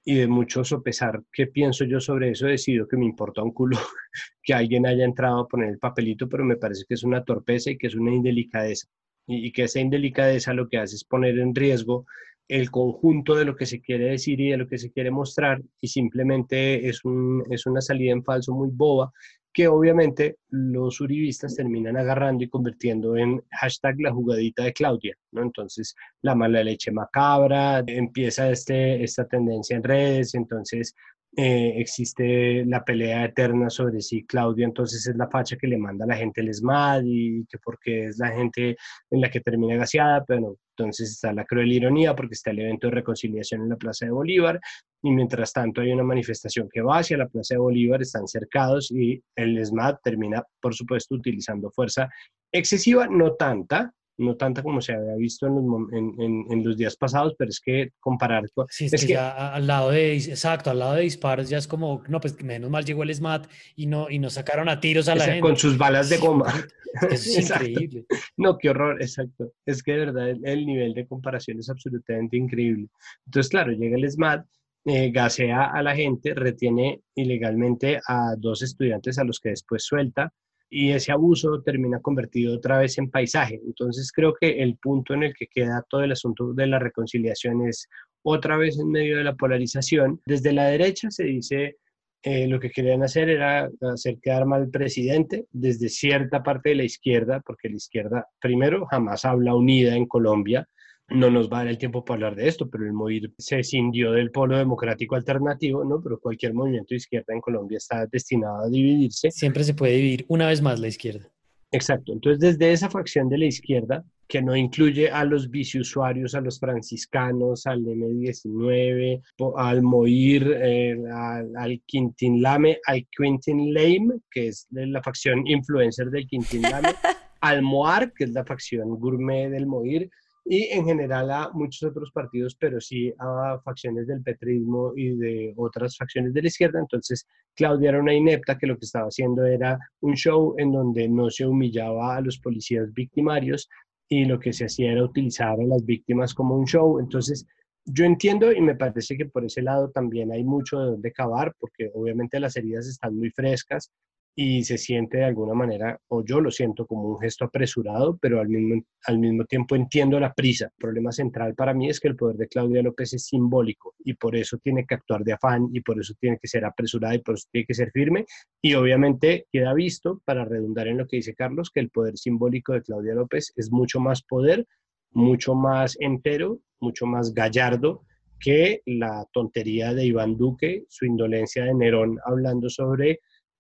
y 0.06 0.16
de 0.16 0.28
mucho 0.28 0.64
sopesar 0.64 1.22
qué 1.32 1.48
pienso 1.48 1.84
yo 1.86 2.00
sobre 2.00 2.32
eso, 2.32 2.48
decido 2.48 2.88
que 2.88 2.98
me 2.98 3.06
importa 3.06 3.44
un 3.44 3.52
culo 3.52 3.78
que 4.44 4.54
alguien 4.54 4.86
haya 4.86 5.04
entrado 5.04 5.42
a 5.42 5.48
poner 5.48 5.70
el 5.70 5.80
papelito, 5.80 6.30
pero 6.30 6.46
me 6.46 6.56
parece 6.56 6.86
que 6.88 6.94
es 6.94 7.04
una 7.04 7.24
torpeza 7.24 7.72
y 7.72 7.78
que 7.78 7.88
es 7.88 7.96
una 7.96 8.14
indelicadeza. 8.14 8.88
Y, 9.28 9.48
y 9.48 9.52
que 9.52 9.64
esa 9.66 9.80
indelicadeza 9.80 10.54
lo 10.54 10.68
que 10.70 10.78
hace 10.78 10.96
es 10.96 11.04
poner 11.04 11.38
en 11.40 11.54
riesgo 11.54 12.06
el 12.50 12.72
conjunto 12.72 13.36
de 13.36 13.46
lo 13.46 13.56
que 13.56 13.68
se 13.68 13.80
quiere 13.80 14.06
decir 14.06 14.42
y 14.42 14.50
de 14.50 14.58
lo 14.58 14.68
que 14.68 14.80
se 14.80 14.92
quiere 14.92 15.12
mostrar 15.12 15.62
y 15.80 15.88
simplemente 15.88 16.90
es, 16.90 17.06
un, 17.06 17.44
es 17.52 17.66
una 17.68 17.80
salida 17.80 18.12
en 18.12 18.24
falso 18.24 18.54
muy 18.54 18.70
boba 18.72 19.12
que 19.54 19.68
obviamente 19.68 20.38
los 20.50 21.00
uribistas 21.02 21.56
terminan 21.56 21.98
agarrando 21.98 22.44
y 22.44 22.50
convirtiendo 22.50 23.18
en 23.18 23.42
hashtag 23.52 24.00
la 24.00 24.12
jugadita 24.12 24.64
de 24.64 24.74
Claudia, 24.74 25.16
¿no? 25.32 25.42
Entonces, 25.42 25.96
la 26.22 26.36
mala 26.36 26.64
leche 26.64 26.92
macabra, 26.92 27.84
empieza 27.88 28.50
este, 28.52 29.04
esta 29.04 29.28
tendencia 29.28 29.76
en 29.76 29.84
redes, 29.84 30.36
entonces 30.36 30.96
eh, 31.38 31.74
existe 31.78 32.66
la 32.66 32.84
pelea 32.84 33.26
eterna 33.26 33.70
sobre 33.70 34.02
si 34.02 34.26
Claudia 34.26 34.66
entonces 34.66 35.06
es 35.08 35.16
la 35.16 35.30
facha 35.30 35.58
que 35.58 35.68
le 35.68 35.78
manda 35.78 36.06
a 36.06 36.08
la 36.08 36.18
gente 36.18 36.42
el 36.42 36.54
SMAD 36.54 37.04
y 37.06 37.46
que 37.46 37.60
porque 37.60 38.08
es 38.08 38.18
la 38.18 38.32
gente 38.32 38.76
en 39.12 39.22
la 39.22 39.30
que 39.30 39.40
termina 39.40 39.76
gaseada, 39.76 40.26
pero 40.26 40.58
entonces 40.76 41.12
está 41.12 41.32
la 41.32 41.46
cruel 41.46 41.72
ironía 41.72 42.16
porque 42.16 42.34
está 42.34 42.50
el 42.52 42.60
evento 42.60 42.88
de 42.88 42.96
reconciliación 42.96 43.62
en 43.62 43.70
la 43.70 43.76
Plaza 43.76 44.06
de 44.06 44.12
Bolívar 44.12 44.60
y 45.04 45.12
mientras 45.12 45.54
tanto 45.54 45.82
hay 45.82 45.92
una 45.92 46.04
manifestación 46.04 46.68
que 46.72 46.82
va 46.82 47.00
hacia 47.00 47.18
la 47.18 47.28
Plaza 47.28 47.54
de 47.54 47.60
Bolívar, 47.60 48.02
están 48.02 48.28
cercados 48.28 48.90
y 48.92 49.22
el 49.36 49.64
SMAD 49.64 49.98
termina, 50.04 50.44
por 50.60 50.74
supuesto, 50.74 51.16
utilizando 51.16 51.70
fuerza 51.70 52.10
excesiva, 52.52 53.08
no 53.08 53.36
tanta, 53.36 53.94
no 54.20 54.36
tanta 54.36 54.62
como 54.62 54.82
se 54.82 54.94
había 54.94 55.16
visto 55.16 55.48
en 55.48 55.56
los, 55.56 55.94
en, 55.94 56.46
en, 56.52 56.64
los 56.64 56.78
días 56.78 56.96
pasados, 56.96 57.34
pero 57.38 57.50
es 57.50 57.60
que 57.60 57.90
comparar... 58.00 58.44
Sí, 58.70 58.86
es, 58.92 59.06
que, 59.06 59.14
ya 59.14 59.54
al 59.54 59.66
lado 59.66 59.92
de, 59.92 60.16
exacto, 60.16 60.70
al 60.70 60.80
lado 60.80 60.96
de 60.96 61.02
disparos 61.02 61.50
ya 61.50 61.58
es 61.58 61.68
como, 61.68 62.04
no, 62.08 62.20
pues 62.20 62.42
menos 62.44 62.70
mal 62.70 62.86
llegó 62.86 63.04
el 63.04 63.16
SMAT 63.16 63.48
y 63.76 63.88
no, 63.88 64.10
y 64.10 64.20
nos 64.20 64.34
sacaron 64.34 64.70
a 64.70 64.80
tiros 64.80 65.08
a 65.08 65.16
la 65.16 65.26
gente. 65.26 65.42
Con 65.42 65.58
sus 65.58 65.78
balas 65.78 66.10
de 66.10 66.18
goma. 66.18 66.54
Es, 67.12 67.28
es 67.28 67.50
increíble. 67.50 68.06
No, 68.38 68.58
qué 68.58 68.70
horror, 68.70 69.02
exacto. 69.02 69.54
Es 69.66 69.84
que 69.84 69.94
de 69.94 70.06
verdad 70.06 70.30
el, 70.30 70.66
nivel 70.66 70.94
de 70.94 71.08
comparación 71.08 71.60
es 71.60 71.70
absolutamente 71.70 72.38
increíble. 72.38 72.88
Entonces, 73.26 73.50
claro, 73.50 73.72
llega 73.72 73.96
el 73.96 74.10
SMAT, 74.10 74.46
eh, 74.86 75.12
gasea 75.12 75.66
a 75.66 75.84
la 75.84 75.96
gente, 75.96 76.34
retiene 76.34 77.02
ilegalmente 77.16 78.00
a 78.08 78.36
dos 78.38 78.62
estudiantes 78.64 79.20
a 79.20 79.24
los 79.24 79.40
que 79.40 79.50
después 79.50 79.84
suelta, 79.84 80.34
y 80.70 80.92
ese 80.92 81.12
abuso 81.12 81.62
termina 81.62 82.00
convertido 82.00 82.56
otra 82.56 82.78
vez 82.78 82.98
en 82.98 83.10
paisaje. 83.10 83.60
Entonces 83.66 84.12
creo 84.12 84.34
que 84.40 84.62
el 84.62 84.78
punto 84.78 85.14
en 85.14 85.24
el 85.24 85.34
que 85.34 85.48
queda 85.48 85.84
todo 85.90 86.04
el 86.04 86.12
asunto 86.12 86.54
de 86.54 86.68
la 86.68 86.80
reconciliación 86.80 87.68
es 87.68 87.88
otra 88.22 88.58
vez 88.58 88.78
en 88.80 88.90
medio 88.90 89.18
de 89.18 89.24
la 89.24 89.36
polarización. 89.36 90.22
Desde 90.26 90.54
la 90.54 90.66
derecha 90.66 91.10
se 91.10 91.24
dice 91.24 91.78
eh, 92.22 92.48
lo 92.48 92.60
que 92.60 92.70
querían 92.70 93.02
hacer 93.02 93.30
era 93.30 93.70
hacer 93.94 94.20
quedar 94.22 94.46
mal 94.46 94.64
al 94.64 94.70
presidente 94.70 95.46
desde 95.52 95.90
cierta 95.90 96.44
parte 96.44 96.70
de 96.70 96.76
la 96.76 96.84
izquierda, 96.84 97.42
porque 97.46 97.70
la 97.70 97.78
izquierda 97.78 98.28
primero 98.42 98.86
jamás 98.88 99.24
habla 99.26 99.56
unida 99.56 99.96
en 99.96 100.06
Colombia, 100.06 100.68
no 101.12 101.30
nos 101.30 101.50
va 101.50 101.58
a 101.58 101.60
dar 101.62 101.70
el 101.70 101.78
tiempo 101.78 102.04
para 102.04 102.16
hablar 102.16 102.36
de 102.36 102.48
esto, 102.48 102.70
pero 102.70 102.86
el 102.86 102.94
MOIR 102.94 103.34
se 103.38 103.60
escindió 103.60 104.12
del 104.12 104.32
polo 104.32 104.58
democrático 104.58 105.16
alternativo, 105.16 105.84
¿no? 105.84 106.02
Pero 106.02 106.20
cualquier 106.20 106.54
movimiento 106.54 106.90
de 106.92 106.98
izquierda 106.98 107.34
en 107.34 107.42
Colombia 107.42 107.78
está 107.78 108.06
destinado 108.06 108.66
a 108.66 108.70
dividirse. 108.70 109.32
Siempre 109.32 109.64
se 109.64 109.74
puede 109.74 109.96
dividir 109.96 110.26
una 110.28 110.48
vez 110.48 110.62
más 110.62 110.80
la 110.80 110.88
izquierda. 110.88 111.30
Exacto. 111.72 112.14
Entonces, 112.14 112.40
desde 112.40 112.72
esa 112.72 112.90
facción 112.90 113.30
de 113.30 113.38
la 113.38 113.46
izquierda, 113.46 114.04
que 114.28 114.42
no 114.42 114.56
incluye 114.56 115.10
a 115.10 115.24
los 115.24 115.50
biciusuarios, 115.50 116.36
a 116.36 116.42
los 116.42 116.60
franciscanos, 116.60 117.66
al 117.66 117.84
M19, 117.84 119.22
al 119.56 119.82
Moir, 119.82 120.56
eh, 120.62 120.98
al, 121.12 121.56
al, 121.56 121.82
Quintin 121.86 122.42
Lame, 122.42 122.78
al 122.86 123.08
Quintin 123.16 123.74
Lame, 123.74 124.20
que 124.30 124.48
es 124.48 124.68
la 124.72 125.02
facción 125.02 125.46
influencer 125.48 126.10
del 126.12 126.28
Quintin 126.28 126.62
Lame, 126.62 126.90
al 127.42 127.62
Moar, 127.64 128.14
que 128.14 128.26
es 128.26 128.32
la 128.32 128.46
facción 128.46 129.00
gourmet 129.00 129.50
del 129.50 129.66
Moir, 129.66 130.10
y 130.52 130.64
en 130.72 130.84
general 130.84 131.30
a 131.30 131.52
muchos 131.54 131.92
otros 131.92 132.12
partidos, 132.12 132.56
pero 132.60 132.82
sí 132.82 133.14
a 133.20 133.60
facciones 133.64 134.08
del 134.08 134.24
petrismo 134.24 134.94
y 134.96 135.16
de 135.16 135.54
otras 135.56 135.96
facciones 135.96 136.34
de 136.34 136.42
la 136.42 136.48
izquierda. 136.48 136.80
Entonces, 136.80 137.28
Claudia 137.56 137.90
era 137.90 138.02
una 138.02 138.16
inepta 138.16 138.58
que 138.58 138.66
lo 138.66 138.76
que 138.76 138.86
estaba 138.86 139.10
haciendo 139.10 139.46
era 139.46 139.78
un 140.02 140.16
show 140.16 140.56
en 140.58 140.72
donde 140.72 141.08
no 141.08 141.30
se 141.30 141.46
humillaba 141.46 142.16
a 142.16 142.22
los 142.22 142.40
policías 142.40 142.92
victimarios 142.94 143.70
y 144.08 144.26
lo 144.26 144.40
que 144.40 144.52
se 144.52 144.66
hacía 144.66 144.94
era 144.94 145.04
utilizar 145.04 145.60
a 145.60 145.68
las 145.68 145.86
víctimas 145.86 146.34
como 146.34 146.56
un 146.56 146.66
show. 146.66 147.00
Entonces, 147.00 147.46
yo 147.86 148.06
entiendo 148.06 148.52
y 148.52 148.60
me 148.60 148.74
parece 148.74 149.16
que 149.18 149.28
por 149.28 149.46
ese 149.46 149.62
lado 149.62 149.92
también 149.92 150.32
hay 150.32 150.44
mucho 150.44 150.80
de 150.80 150.86
donde 150.88 151.12
cavar, 151.12 151.54
porque 151.60 151.92
obviamente 151.94 152.40
las 152.40 152.56
heridas 152.56 152.88
están 152.88 153.16
muy 153.16 153.30
frescas, 153.30 153.92
y 154.42 154.64
se 154.64 154.78
siente 154.78 155.18
de 155.18 155.26
alguna 155.26 155.54
manera, 155.54 156.00
o 156.08 156.24
yo 156.24 156.40
lo 156.40 156.50
siento 156.50 156.88
como 156.88 157.10
un 157.10 157.20
gesto 157.20 157.44
apresurado, 157.44 158.18
pero 158.22 158.40
al 158.40 158.48
mismo, 158.48 158.82
al 159.06 159.20
mismo 159.20 159.44
tiempo 159.44 159.76
entiendo 159.76 160.18
la 160.18 160.34
prisa. 160.34 160.68
El 160.68 160.80
problema 160.80 161.12
central 161.12 161.56
para 161.56 161.74
mí 161.74 161.90
es 161.90 162.00
que 162.00 162.08
el 162.08 162.16
poder 162.16 162.38
de 162.38 162.48
Claudia 162.48 162.82
López 162.82 163.14
es 163.14 163.26
simbólico 163.26 163.96
y 164.00 164.14
por 164.14 164.38
eso 164.38 164.58
tiene 164.60 164.86
que 164.86 164.96
actuar 164.96 165.26
de 165.26 165.34
afán 165.34 165.68
y 165.74 165.82
por 165.82 166.00
eso 166.00 166.14
tiene 166.22 166.38
que 166.42 166.48
ser 166.48 166.64
apresurada 166.64 167.16
y 167.16 167.20
por 167.20 167.36
eso 167.36 167.50
tiene 167.52 167.66
que 167.66 167.74
ser 167.74 167.92
firme. 167.92 168.26
Y 168.62 168.76
obviamente 168.76 169.46
queda 169.52 169.74
visto, 169.74 170.22
para 170.24 170.46
redundar 170.46 170.88
en 170.88 171.00
lo 171.00 171.06
que 171.06 171.18
dice 171.18 171.36
Carlos, 171.36 171.70
que 171.70 171.82
el 171.82 171.90
poder 171.90 172.18
simbólico 172.18 172.72
de 172.72 172.82
Claudia 172.82 173.16
López 173.16 173.52
es 173.58 173.74
mucho 173.74 174.00
más 174.00 174.24
poder, 174.24 174.66
mucho 175.12 175.54
más 175.54 175.98
entero, 176.00 176.62
mucho 176.80 177.06
más 177.08 177.34
gallardo 177.34 178.06
que 178.40 178.84
la 178.86 179.28
tontería 179.34 179.94
de 179.94 180.06
Iván 180.06 180.38
Duque, 180.38 180.86
su 180.88 181.06
indolencia 181.06 181.66
de 181.66 181.74
Nerón 181.74 182.20
hablando 182.26 182.70
sobre 182.70 183.20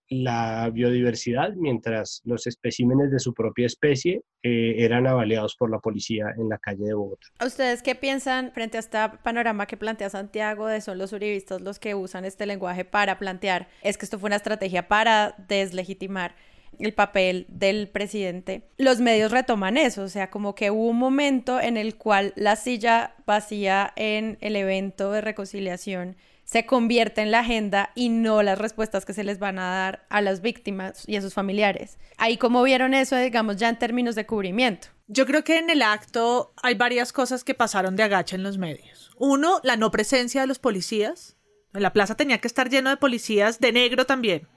la 0.09 0.69
biodiversidad, 0.71 1.53
mientras 1.55 2.21
los 2.25 2.47
especímenes 2.47 3.11
de 3.11 3.19
su 3.19 3.33
propia 3.33 3.67
especie 3.67 4.21
eh, 4.41 4.75
eran 4.77 5.05
avaliados 5.05 5.55
por 5.55 5.69
la 5.69 5.79
policía 5.79 6.25
en 6.37 6.49
la 6.49 6.57
calle 6.57 6.83
de 6.83 6.93
Bogotá. 6.93 7.27
¿Ustedes 7.45 7.83
qué 7.83 7.95
piensan 7.95 8.51
frente 8.51 8.77
a 8.77 8.79
este 8.79 8.97
panorama 9.23 9.67
que 9.67 9.77
plantea 9.77 10.09
Santiago 10.09 10.67
de 10.67 10.81
son 10.81 10.97
los 10.97 11.13
uribistas 11.13 11.61
los 11.61 11.79
que 11.79 11.93
usan 11.93 12.25
este 12.25 12.45
lenguaje 12.45 12.85
para 12.85 13.19
plantear, 13.19 13.67
es 13.83 13.97
que 13.97 14.05
esto 14.05 14.17
fue 14.17 14.27
una 14.27 14.37
estrategia 14.37 14.87
para 14.87 15.35
deslegitimar 15.47 16.35
el 16.79 16.93
papel 16.93 17.45
del 17.49 17.89
presidente, 17.89 18.63
los 18.77 18.99
medios 19.01 19.31
retoman 19.31 19.77
eso, 19.77 20.03
o 20.03 20.07
sea, 20.07 20.29
como 20.29 20.55
que 20.55 20.71
hubo 20.71 20.87
un 20.87 20.97
momento 20.97 21.59
en 21.59 21.77
el 21.77 21.95
cual 21.95 22.31
la 22.35 22.55
silla 22.55 23.15
vacía 23.25 23.91
en 23.95 24.37
el 24.41 24.55
evento 24.55 25.11
de 25.11 25.21
reconciliación 25.21 26.15
se 26.49 26.65
convierte 26.65 27.21
en 27.21 27.29
la 27.29 27.41
agenda 27.41 27.91
y 27.93 28.09
no 28.09 28.41
las 28.41 28.57
respuestas 28.57 29.05
que 29.05 29.13
se 29.13 29.23
les 29.23 29.37
van 29.37 29.59
a 29.59 29.69
dar 29.69 30.07
a 30.09 30.19
las 30.19 30.41
víctimas 30.41 31.03
y 31.07 31.15
a 31.15 31.21
sus 31.21 31.35
familiares. 31.35 31.99
Ahí 32.17 32.37
como 32.37 32.63
vieron 32.63 32.95
eso, 32.95 33.15
digamos, 33.15 33.57
ya 33.57 33.69
en 33.69 33.77
términos 33.77 34.15
de 34.15 34.25
cubrimiento. 34.25 34.87
Yo 35.05 35.27
creo 35.27 35.43
que 35.43 35.59
en 35.59 35.69
el 35.69 35.83
acto 35.83 36.51
hay 36.63 36.73
varias 36.73 37.13
cosas 37.13 37.43
que 37.43 37.53
pasaron 37.53 37.95
de 37.95 38.01
agacha 38.01 38.35
en 38.35 38.41
los 38.41 38.57
medios. 38.57 39.11
Uno, 39.19 39.59
la 39.61 39.77
no 39.77 39.91
presencia 39.91 40.41
de 40.41 40.47
los 40.47 40.57
policías. 40.57 41.37
En 41.71 41.83
la 41.83 41.93
plaza 41.93 42.15
tenía 42.15 42.39
que 42.39 42.47
estar 42.47 42.67
lleno 42.67 42.89
de 42.89 42.97
policías 42.97 43.59
de 43.59 43.71
negro 43.71 44.07
también. 44.07 44.47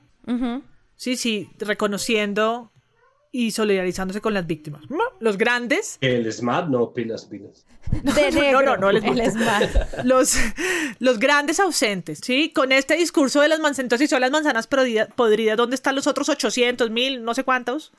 Sí, 0.96 1.18
sí, 1.18 1.50
reconociendo 1.59 2.71
y 3.35 3.51
solidarizándose 3.51 4.21
con 4.21 4.35
las 4.35 4.47
víctimas. 4.47 4.83
Los 5.18 5.38
grandes. 5.38 5.97
El 6.03 6.31
SMAT, 6.31 6.68
no, 6.68 6.92
pilas, 6.92 7.25
pilas. 7.25 7.64
De 7.90 8.31
negro, 8.33 8.62
no, 8.62 8.77
no, 8.77 8.90
el, 8.90 9.01
SMAT. 9.03 9.71
Los, 10.05 10.37
los 10.99 11.18
grandes 11.18 11.59
ausentes, 11.59 12.21
¿sí? 12.23 12.53
Con 12.55 12.71
este 12.73 12.95
discurso 12.95 13.40
de 13.40 13.49
las 13.49 13.59
manzanas, 13.59 13.87
entonces 13.87 14.11
son 14.11 14.21
las 14.21 14.31
manzanas 14.31 14.66
podridas, 14.66 15.57
¿dónde 15.57 15.75
están 15.75 15.95
los 15.95 16.07
otros 16.07 16.29
800, 16.29 16.90
mil, 16.90 17.25
no 17.25 17.35
sé 17.35 17.42
cuántos? 17.42 17.92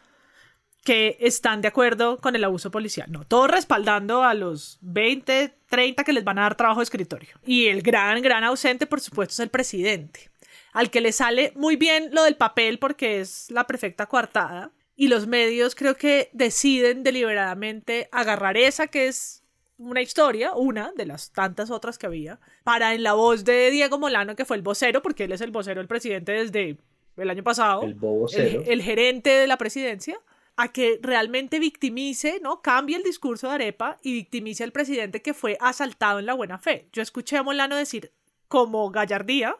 que 0.84 1.16
están 1.22 1.62
de 1.62 1.70
acuerdo 1.70 2.18
con 2.20 2.36
el 2.36 2.44
abuso 2.44 2.70
policial. 2.70 3.10
No, 3.10 3.24
todos 3.24 3.50
respaldando 3.50 4.24
a 4.24 4.34
los 4.34 4.80
20, 4.82 5.54
30 5.70 6.04
que 6.04 6.12
les 6.12 6.26
van 6.26 6.40
a 6.40 6.42
dar 6.42 6.56
trabajo 6.56 6.82
de 6.82 6.84
escritorio. 6.84 7.30
Y 7.46 7.68
el 7.68 7.82
gran, 7.82 8.22
gran 8.22 8.44
ausente, 8.44 8.86
por 8.86 9.00
supuesto, 9.00 9.32
es 9.32 9.40
el 9.40 9.48
presidente, 9.48 10.30
al 10.74 10.92
que 10.92 11.00
le 11.00 11.14
sale 11.14 11.54
muy 11.56 11.78
bien 11.78 12.10
lo 12.12 12.26
del 12.26 12.36
papel 12.36 12.80
porque 12.80 13.22
es 13.22 13.50
la 13.50 13.66
perfecta 13.66 14.08
coartada 14.08 14.72
y 14.96 15.08
los 15.08 15.28
medios 15.28 15.76
creo 15.76 15.96
que 15.96 16.30
deciden 16.34 17.04
deliberadamente 17.04 18.10
agarrar 18.12 18.58
esa 18.58 18.88
que 18.88 19.08
es 19.08 19.44
una 19.78 20.02
historia, 20.02 20.54
una 20.54 20.92
de 20.96 21.06
las 21.06 21.32
tantas 21.32 21.72
otras 21.72 21.98
que 21.98 22.06
había, 22.06 22.40
para 22.64 22.94
en 22.94 23.04
la 23.04 23.14
voz 23.14 23.44
de 23.44 23.72
Diego 23.72 23.98
Molano, 23.98 24.36
que 24.36 24.46
fue 24.46 24.56
el 24.56 24.62
vocero, 24.62 25.02
porque 25.02 25.26
él 25.26 25.32
es 25.32 25.42
el 25.42 25.52
vocero 25.52 25.80
del 25.80 25.88
presidente 25.88 26.32
desde 26.32 26.78
el 27.18 27.30
año 27.30 27.44
pasado, 27.44 27.84
El 27.84 27.98
el, 28.38 28.64
el 28.68 28.82
gerente 28.82 29.30
de 29.32 29.48
la 29.48 29.58
presidencia, 29.58 30.20
a 30.56 30.72
que 30.72 31.00
realmente 31.02 31.60
victimice, 31.60 32.40
¿no? 32.42 32.62
Cambie 32.62 32.96
el 32.96 33.04
discurso 33.04 33.48
de 33.48 33.56
Arepa 33.56 33.98
y 34.04 34.14
victimice 34.14 34.64
al 34.64 34.72
presidente 34.72 35.22
que 35.22 35.34
fue 35.34 35.58
asaltado 35.60 36.20
en 36.20 36.28
la 36.28 36.36
buena 36.36 36.60
fe. 36.60 36.88
Yo 36.94 37.02
escuché 37.02 37.38
a 37.38 37.44
Molano 37.44 37.76
decir, 37.76 38.12
como 38.48 38.92
gallardía, 38.92 39.56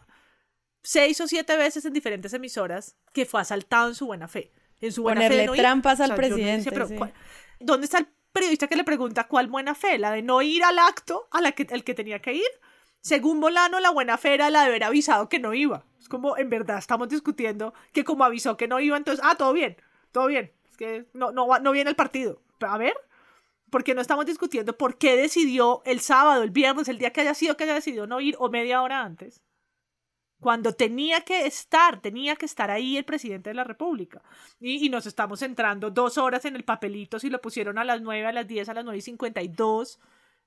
seis 0.84 1.20
o 1.22 1.28
siete 1.28 1.58
veces 1.58 1.86
en 1.86 1.94
diferentes 1.94 2.34
emisoras, 2.34 2.96
que 3.12 3.26
fue 3.26 3.42
asaltado 3.42 3.88
en 3.88 3.96
su 3.96 4.06
buena 4.06 4.28
fe. 4.28 4.52
En 4.86 4.92
su 4.92 5.02
buena 5.04 5.22
Ponerle 5.22 5.46
fe 5.48 5.52
ir. 5.56 5.58
trampas 5.62 6.00
al 6.02 6.10
no 6.10 6.16
presidente, 6.16 6.72
pero 6.72 6.88
sí. 6.88 6.96
¿cuál- 6.96 7.14
¿Dónde 7.60 7.86
está 7.86 8.00
el 8.00 8.08
periodista 8.32 8.68
que 8.68 8.76
le 8.76 8.84
pregunta 8.84 9.28
cuál 9.28 9.48
buena 9.48 9.76
fe? 9.76 9.98
¿La 9.98 10.12
de 10.12 10.22
no 10.22 10.42
ir 10.42 10.64
al 10.64 10.78
acto 10.80 11.28
a 11.32 11.40
la 11.42 11.54
que, 11.54 11.66
el 11.70 11.84
que 11.84 11.94
tenía 11.94 12.20
que 12.20 12.34
ir? 12.34 12.50
Según 13.02 13.40
Molano, 13.40 13.80
la 13.80 13.90
buena 13.92 14.18
fe 14.18 14.34
era 14.34 14.50
la 14.50 14.62
de 14.62 14.68
haber 14.68 14.84
avisado 14.84 15.30
que 15.30 15.40
no 15.40 15.54
iba. 15.54 15.86
Es 16.00 16.10
como, 16.10 16.38
en 16.38 16.50
verdad, 16.50 16.78
estamos 16.78 17.10
discutiendo 17.10 17.74
que 17.94 18.04
como 18.04 18.24
avisó 18.24 18.58
que 18.58 18.68
no 18.68 18.80
iba, 18.80 18.98
entonces, 18.98 19.24
ah, 19.26 19.36
todo 19.36 19.54
bien, 19.54 19.78
todo 20.12 20.28
bien. 20.28 20.52
Es 20.70 20.78
que 20.78 21.06
no, 21.14 21.32
no, 21.32 21.48
no 21.60 21.72
viene 21.72 21.90
el 21.90 21.96
partido. 21.96 22.42
A 22.62 22.78
ver, 22.78 22.94
porque 23.70 23.94
no 23.96 24.02
estamos 24.02 24.26
discutiendo 24.26 24.78
por 24.78 24.98
qué 24.98 25.16
decidió 25.16 25.82
el 25.86 26.00
sábado, 26.00 26.44
el 26.44 26.52
viernes, 26.52 26.88
el 26.88 26.98
día 26.98 27.12
que 27.12 27.22
haya 27.22 27.34
sido 27.34 27.56
que 27.58 27.64
haya 27.66 27.74
decidido 27.76 28.08
no 28.08 28.20
ir 28.22 28.36
o 28.40 28.50
media 28.50 28.82
hora 28.82 29.02
antes. 29.02 29.42
Cuando 30.44 30.74
tenía 30.74 31.22
que 31.22 31.46
estar, 31.46 32.02
tenía 32.02 32.36
que 32.36 32.46
estar 32.46 32.70
ahí 32.70 32.98
el 32.98 33.06
presidente 33.06 33.50
de 33.50 33.54
la 33.54 33.64
República. 33.64 34.22
Y, 34.60 34.90
nos 34.90 35.06
estamos 35.06 35.40
centrando 35.40 35.90
dos 35.90 36.18
horas 36.18 36.44
en 36.44 36.58
el 36.58 36.66
papelito, 36.66 37.18
si 37.18 37.30
lo 37.30 37.40
pusieron 37.40 37.78
a 37.78 37.86
las 37.86 38.02
9, 38.02 38.28
a 38.28 38.34
las 38.34 38.46
10, 38.46 38.68
a 38.68 38.74
las 38.74 38.84
9 38.84 38.98
y 38.98 39.02
52, 39.02 40.00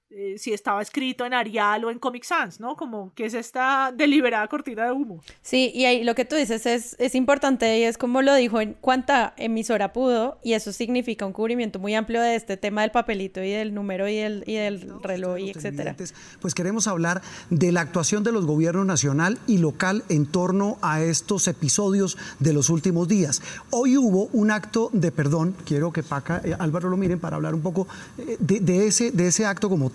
eh, 0.09 0.37
si 0.39 0.53
estaba 0.53 0.81
escrito 0.81 1.25
en 1.25 1.35
Arial 1.35 1.85
o 1.85 1.91
en 1.91 1.99
Comic 1.99 2.23
Sans, 2.23 2.61
¿no? 2.61 2.77
Como 2.77 3.13
que 3.15 3.27
es 3.27 3.35
esta 3.35 3.93
deliberada 3.93 4.47
cortina 4.47 4.85
de 4.85 4.93
humo. 4.93 5.21
Sí, 5.43 5.73
y 5.75 5.85
ahí 5.85 6.05
lo 6.05 6.15
que 6.15 6.25
tú 6.25 6.37
dices 6.37 6.65
es, 6.65 6.95
es 7.01 7.17
importante 7.17 7.79
y 7.81 7.83
es 7.83 7.99
como 7.99 8.23
lo 8.23 8.33
dijo 8.37 8.61
en 8.61 8.75
cuánta 8.75 9.35
emisora 9.37 9.93
pudo, 9.93 10.39
y 10.45 10.53
eso 10.53 10.73
significa 10.73 11.27
un 11.27 11.33
cubrimiento 11.33 11.81
muy 11.81 11.97
amplio 11.97 12.23
de 12.23 12.37
este 12.37 12.57
tema 12.57 12.83
del 12.83 12.93
papelito 12.93 13.43
y 13.43 13.51
del 13.51 13.75
número 13.75 14.09
y 14.09 14.17
del, 14.17 14.45
y 14.47 14.55
del 14.55 15.03
reloj 15.03 15.41
y 15.41 15.51
etcétera. 15.51 15.97
Pues 16.41 16.55
queremos 16.55 16.87
hablar 16.87 17.21
de 17.51 17.73
la 17.73 17.81
actuación 17.81 18.23
de 18.23 18.31
los 18.31 18.47
gobiernos 18.47 18.87
nacional 18.87 19.39
y 19.49 19.59
local 19.59 20.05
en 20.09 20.27
torno 20.27 20.79
a 20.83 21.03
estos 21.03 21.49
episodios 21.49 22.17
de 22.39 22.53
los 22.53 22.71
últimos 22.71 23.09
días. 23.09 23.43
Hoy 23.71 23.97
hubo 23.97 24.27
un 24.33 24.53
acto 24.53 24.89
de 24.93 25.11
perdón, 25.11 25.57
quiero 25.65 25.93
que 25.93 26.05
Paca, 26.05 26.41
eh, 26.45 26.55
Álvaro 26.57 26.91
lo 26.91 26.97
miren 26.97 27.19
para 27.19 27.37
hablar 27.37 27.55
un 27.55 27.63
poco 27.63 27.89
eh, 28.19 28.37
de, 28.39 28.61
de 28.61 28.87
ese, 28.87 29.11
de 29.11 29.27
ese 29.27 29.45
acto 29.47 29.69
como 29.69 29.91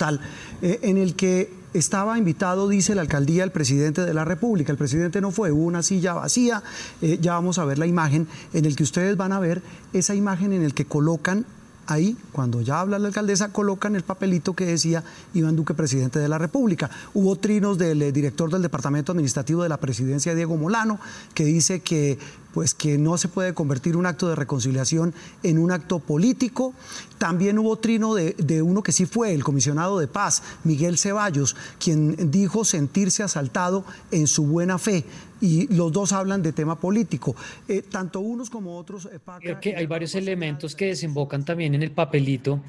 eh, 0.61 0.79
en 0.81 0.97
el 0.97 1.15
que 1.15 1.53
estaba 1.73 2.17
invitado, 2.17 2.67
dice 2.67 2.95
la 2.95 3.01
alcaldía, 3.01 3.43
el 3.43 3.51
presidente 3.51 4.05
de 4.05 4.13
la 4.13 4.25
República. 4.25 4.71
El 4.71 4.77
presidente 4.77 5.21
no 5.21 5.31
fue, 5.31 5.51
hubo 5.51 5.63
una 5.63 5.83
silla 5.83 6.13
vacía. 6.13 6.63
Eh, 7.01 7.19
ya 7.21 7.33
vamos 7.33 7.59
a 7.59 7.65
ver 7.65 7.77
la 7.77 7.87
imagen 7.87 8.27
en 8.53 8.65
el 8.65 8.75
que 8.75 8.83
ustedes 8.83 9.15
van 9.15 9.31
a 9.31 9.39
ver 9.39 9.61
esa 9.93 10.15
imagen 10.15 10.53
en 10.53 10.63
el 10.63 10.73
que 10.73 10.85
colocan 10.85 11.45
ahí, 11.87 12.15
cuando 12.31 12.61
ya 12.61 12.79
habla 12.79 12.99
la 12.99 13.07
alcaldesa, 13.07 13.51
colocan 13.51 13.95
el 13.95 14.03
papelito 14.03 14.53
que 14.53 14.65
decía 14.65 15.03
Iván 15.33 15.55
Duque, 15.55 15.73
presidente 15.73 16.19
de 16.19 16.29
la 16.29 16.37
República. 16.37 16.89
Hubo 17.13 17.35
trinos 17.35 17.77
del 17.77 18.01
eh, 18.01 18.11
director 18.11 18.51
del 18.51 18.61
Departamento 18.61 19.11
Administrativo 19.11 19.63
de 19.63 19.69
la 19.69 19.77
Presidencia, 19.77 20.35
Diego 20.35 20.57
Molano, 20.57 20.99
que 21.33 21.45
dice 21.45 21.81
que 21.81 22.17
pues 22.53 22.73
que 22.73 22.97
no 22.97 23.17
se 23.17 23.27
puede 23.27 23.53
convertir 23.53 23.95
un 23.97 24.05
acto 24.05 24.27
de 24.27 24.35
reconciliación 24.35 25.13
en 25.43 25.57
un 25.57 25.71
acto 25.71 25.99
político. 25.99 26.73
También 27.17 27.59
hubo 27.59 27.77
trino 27.77 28.13
de, 28.15 28.33
de 28.37 28.61
uno 28.61 28.83
que 28.83 28.91
sí 28.91 29.05
fue, 29.05 29.33
el 29.33 29.43
comisionado 29.43 29.99
de 29.99 30.07
paz, 30.07 30.43
Miguel 30.63 30.97
Ceballos, 30.97 31.55
quien 31.79 32.31
dijo 32.31 32.65
sentirse 32.65 33.23
asaltado 33.23 33.85
en 34.11 34.27
su 34.27 34.45
buena 34.45 34.77
fe. 34.77 35.03
Y 35.39 35.73
los 35.73 35.91
dos 35.91 36.13
hablan 36.13 36.43
de 36.43 36.51
tema 36.51 36.79
político. 36.79 37.35
Eh, 37.67 37.81
tanto 37.81 38.19
unos 38.19 38.51
como 38.51 38.77
otros... 38.77 39.07
eh, 39.11 39.17
Paca, 39.23 39.39
Creo 39.39 39.59
que 39.59 39.75
hay 39.75 39.87
varios 39.87 40.13
elementos 40.13 40.75
que 40.75 40.87
desembocan 40.87 41.45
también 41.45 41.73
en 41.73 41.81
el 41.81 41.91
papelito 41.91 42.61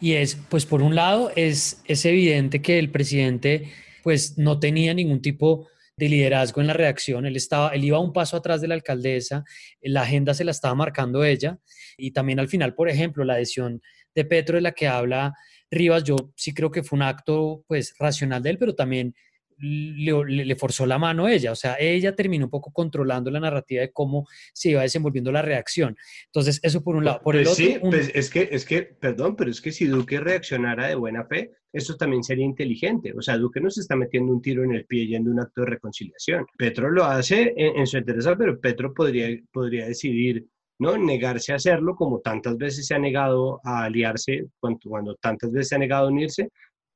y 0.00 0.12
es, 0.12 0.36
pues 0.48 0.64
por 0.64 0.80
un 0.80 0.94
lado, 0.94 1.32
es, 1.34 1.80
es 1.86 2.04
evidente 2.04 2.62
que 2.62 2.78
el 2.78 2.90
presidente 2.90 3.72
pues 4.04 4.38
no 4.38 4.60
tenía 4.60 4.94
ningún 4.94 5.20
tipo 5.20 5.66
de 5.66 5.79
liderazgo 6.08 6.60
en 6.60 6.66
la 6.66 6.72
reacción, 6.72 7.26
él, 7.26 7.36
estaba, 7.36 7.70
él 7.70 7.84
iba 7.84 7.98
un 7.98 8.12
paso 8.12 8.36
atrás 8.36 8.60
de 8.60 8.68
la 8.68 8.74
alcaldesa, 8.74 9.44
la 9.82 10.02
agenda 10.02 10.34
se 10.34 10.44
la 10.44 10.50
estaba 10.50 10.74
marcando 10.74 11.24
ella. 11.24 11.58
Y 11.96 12.12
también 12.12 12.40
al 12.40 12.48
final, 12.48 12.74
por 12.74 12.88
ejemplo, 12.88 13.24
la 13.24 13.34
adhesión 13.34 13.82
de 14.14 14.24
Petro 14.24 14.56
de 14.56 14.62
la 14.62 14.72
que 14.72 14.88
habla 14.88 15.34
Rivas, 15.70 16.02
yo 16.02 16.16
sí 16.34 16.52
creo 16.52 16.70
que 16.70 16.82
fue 16.82 16.96
un 16.96 17.02
acto 17.02 17.64
pues 17.68 17.94
racional 17.98 18.42
de 18.42 18.50
él, 18.50 18.58
pero 18.58 18.74
también 18.74 19.14
le, 19.60 20.56
forzó 20.56 20.86
la 20.86 20.98
mano 20.98 21.26
a 21.26 21.32
ella, 21.32 21.52
o 21.52 21.56
sea, 21.56 21.76
ella 21.78 22.14
terminó 22.14 22.46
un 22.46 22.50
poco 22.50 22.72
controlando 22.72 23.30
la 23.30 23.40
narrativa 23.40 23.82
de 23.82 23.92
cómo 23.92 24.26
se 24.52 24.70
iba 24.70 24.82
desenvolviendo 24.82 25.30
la 25.32 25.42
reacción. 25.42 25.96
Entonces, 26.26 26.60
eso 26.62 26.82
por 26.82 26.96
un 26.96 27.04
lado. 27.04 27.20
Por 27.22 27.34
pues 27.34 27.42
el 27.42 27.52
otro, 27.52 27.64
sí, 27.64 27.78
un... 27.82 27.90
pues 27.90 28.10
es 28.14 28.30
que, 28.30 28.48
es 28.50 28.64
que, 28.64 28.82
perdón, 28.82 29.36
pero 29.36 29.50
es 29.50 29.60
que 29.60 29.72
si 29.72 29.86
Duque 29.86 30.20
reaccionara 30.20 30.88
de 30.88 30.94
buena 30.94 31.24
fe, 31.24 31.52
eso 31.72 31.96
también 31.96 32.24
sería 32.24 32.44
inteligente. 32.44 33.12
O 33.16 33.22
sea, 33.22 33.36
Duque 33.36 33.60
no 33.60 33.70
se 33.70 33.80
está 33.80 33.96
metiendo 33.96 34.32
un 34.32 34.42
tiro 34.42 34.64
en 34.64 34.72
el 34.72 34.86
pie 34.86 35.06
yendo 35.06 35.30
a 35.30 35.34
un 35.34 35.40
acto 35.40 35.60
de 35.62 35.68
reconciliación. 35.68 36.46
Petro 36.56 36.90
lo 36.90 37.04
hace 37.04 37.52
en, 37.56 37.78
en 37.78 37.86
su 37.86 37.98
interés, 37.98 38.26
pero 38.36 38.60
Petro 38.60 38.92
podría, 38.92 39.28
podría 39.52 39.86
decidir 39.86 40.46
¿no? 40.80 40.96
Negarse 40.96 41.52
a 41.52 41.56
hacerlo, 41.56 41.94
como 41.94 42.20
tantas 42.20 42.56
veces 42.56 42.86
se 42.86 42.94
ha 42.94 42.98
negado 42.98 43.60
a 43.64 43.84
aliarse, 43.84 44.46
cuando, 44.58 44.80
cuando 44.88 45.14
tantas 45.16 45.52
veces 45.52 45.68
se 45.68 45.74
ha 45.74 45.78
negado 45.78 46.06
a 46.06 46.10
unirse. 46.10 46.48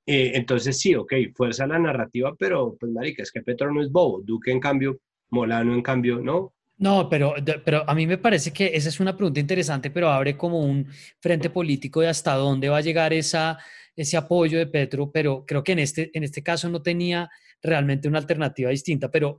Eh, 0.06 0.32
entonces 0.34 0.78
sí, 0.78 0.94
ok, 0.94 1.12
fuerza 1.34 1.66
la 1.66 1.78
narrativa, 1.78 2.34
pero 2.38 2.76
pues 2.78 2.92
marica, 2.92 3.22
es 3.22 3.32
que 3.32 3.42
Petro 3.42 3.72
no 3.72 3.82
es 3.82 3.90
bobo, 3.90 4.20
Duque 4.22 4.50
en 4.50 4.60
cambio, 4.60 5.00
Molano 5.30 5.74
en 5.74 5.82
cambio, 5.82 6.20
¿no? 6.20 6.54
No, 6.76 7.08
pero, 7.08 7.34
pero 7.64 7.88
a 7.88 7.94
mí 7.94 8.06
me 8.06 8.18
parece 8.18 8.52
que 8.52 8.72
esa 8.74 8.88
es 8.88 8.98
una 8.98 9.16
pregunta 9.16 9.40
interesante, 9.40 9.90
pero 9.90 10.10
abre 10.10 10.36
como 10.36 10.60
un 10.60 10.86
frente 11.20 11.48
político 11.48 12.00
de 12.00 12.08
hasta 12.08 12.34
dónde 12.34 12.68
va 12.68 12.78
a 12.78 12.82
llegar 12.82 13.12
esa, 13.12 13.58
ese 13.94 14.16
apoyo 14.16 14.58
de 14.58 14.66
Petro, 14.66 15.10
pero 15.10 15.44
creo 15.46 15.62
que 15.62 15.72
en 15.72 15.78
este, 15.78 16.10
en 16.12 16.24
este 16.24 16.42
caso 16.42 16.68
no 16.68 16.82
tenía 16.82 17.30
realmente 17.62 18.08
una 18.08 18.18
alternativa 18.18 18.70
distinta, 18.70 19.10
pero 19.10 19.38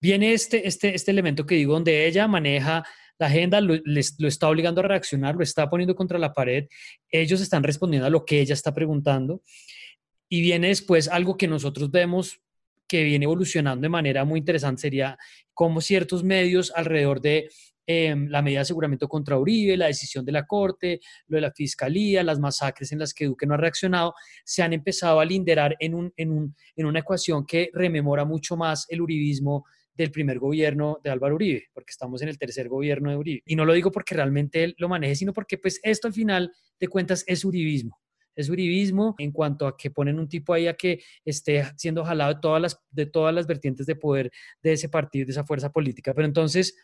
viene 0.00 0.32
este, 0.34 0.66
este, 0.68 0.94
este 0.94 1.10
elemento 1.10 1.46
que 1.46 1.54
digo, 1.54 1.72
donde 1.72 2.06
ella 2.06 2.28
maneja 2.28 2.84
la 3.18 3.26
agenda, 3.26 3.60
lo, 3.60 3.74
les, 3.84 4.18
lo 4.18 4.28
está 4.28 4.48
obligando 4.48 4.80
a 4.80 4.84
reaccionar, 4.84 5.34
lo 5.34 5.42
está 5.42 5.68
poniendo 5.68 5.94
contra 5.94 6.18
la 6.18 6.32
pared, 6.32 6.66
ellos 7.10 7.40
están 7.40 7.62
respondiendo 7.62 8.06
a 8.06 8.10
lo 8.10 8.24
que 8.24 8.40
ella 8.40 8.54
está 8.54 8.74
preguntando, 8.74 9.42
y 10.30 10.40
viene 10.40 10.68
después 10.68 11.08
algo 11.08 11.36
que 11.36 11.48
nosotros 11.48 11.90
vemos 11.90 12.40
que 12.88 13.04
viene 13.04 13.24
evolucionando 13.24 13.82
de 13.82 13.88
manera 13.88 14.24
muy 14.24 14.38
interesante, 14.38 14.80
sería 14.80 15.18
cómo 15.52 15.80
ciertos 15.80 16.24
medios 16.24 16.72
alrededor 16.74 17.20
de 17.20 17.50
eh, 17.86 18.14
la 18.28 18.40
medida 18.40 18.58
de 18.58 18.62
aseguramiento 18.62 19.08
contra 19.08 19.38
Uribe, 19.38 19.76
la 19.76 19.86
decisión 19.86 20.24
de 20.24 20.32
la 20.32 20.46
Corte, 20.46 21.00
lo 21.26 21.36
de 21.36 21.40
la 21.42 21.52
Fiscalía, 21.52 22.22
las 22.22 22.38
masacres 22.38 22.92
en 22.92 23.00
las 23.00 23.12
que 23.12 23.26
Duque 23.26 23.46
no 23.46 23.54
ha 23.54 23.58
reaccionado, 23.58 24.14
se 24.44 24.62
han 24.62 24.72
empezado 24.72 25.20
a 25.20 25.24
linderar 25.24 25.76
en 25.80 25.94
una 25.94 26.98
ecuación 26.98 27.44
que 27.44 27.70
rememora 27.72 28.24
mucho 28.24 28.56
más 28.56 28.86
el 28.88 29.00
uribismo 29.00 29.64
del 29.94 30.10
primer 30.10 30.38
gobierno 30.38 30.98
de 31.02 31.10
Álvaro 31.10 31.34
Uribe, 31.34 31.68
porque 31.74 31.90
estamos 31.90 32.22
en 32.22 32.28
el 32.28 32.38
tercer 32.38 32.68
gobierno 32.68 33.10
de 33.10 33.16
Uribe. 33.16 33.42
Y 33.44 33.56
no 33.56 33.64
lo 33.64 33.72
digo 33.72 33.90
porque 33.92 34.14
realmente 34.14 34.64
él 34.64 34.74
lo 34.78 34.88
maneje, 34.88 35.16
sino 35.16 35.32
porque 35.32 35.58
pues 35.58 35.78
esto 35.82 36.08
al 36.08 36.14
final 36.14 36.52
de 36.78 36.88
cuentas 36.88 37.24
es 37.26 37.44
uribismo. 37.44 37.99
Es 38.40 38.48
uribismo 38.48 39.14
en 39.18 39.32
cuanto 39.32 39.66
a 39.66 39.76
que 39.76 39.90
ponen 39.90 40.18
un 40.18 40.28
tipo 40.28 40.52
ahí 40.52 40.66
a 40.66 40.74
que 40.74 41.02
esté 41.24 41.64
siendo 41.76 42.04
jalado 42.04 42.34
de 42.34 42.40
todas 42.40 42.62
las, 42.62 42.80
de 42.90 43.06
todas 43.06 43.34
las 43.34 43.46
vertientes 43.46 43.86
de 43.86 43.96
poder 43.96 44.30
de 44.62 44.72
ese 44.72 44.88
partido, 44.88 45.26
de 45.26 45.32
esa 45.32 45.44
fuerza 45.44 45.70
política. 45.70 46.14
Pero 46.14 46.26
entonces 46.26 46.74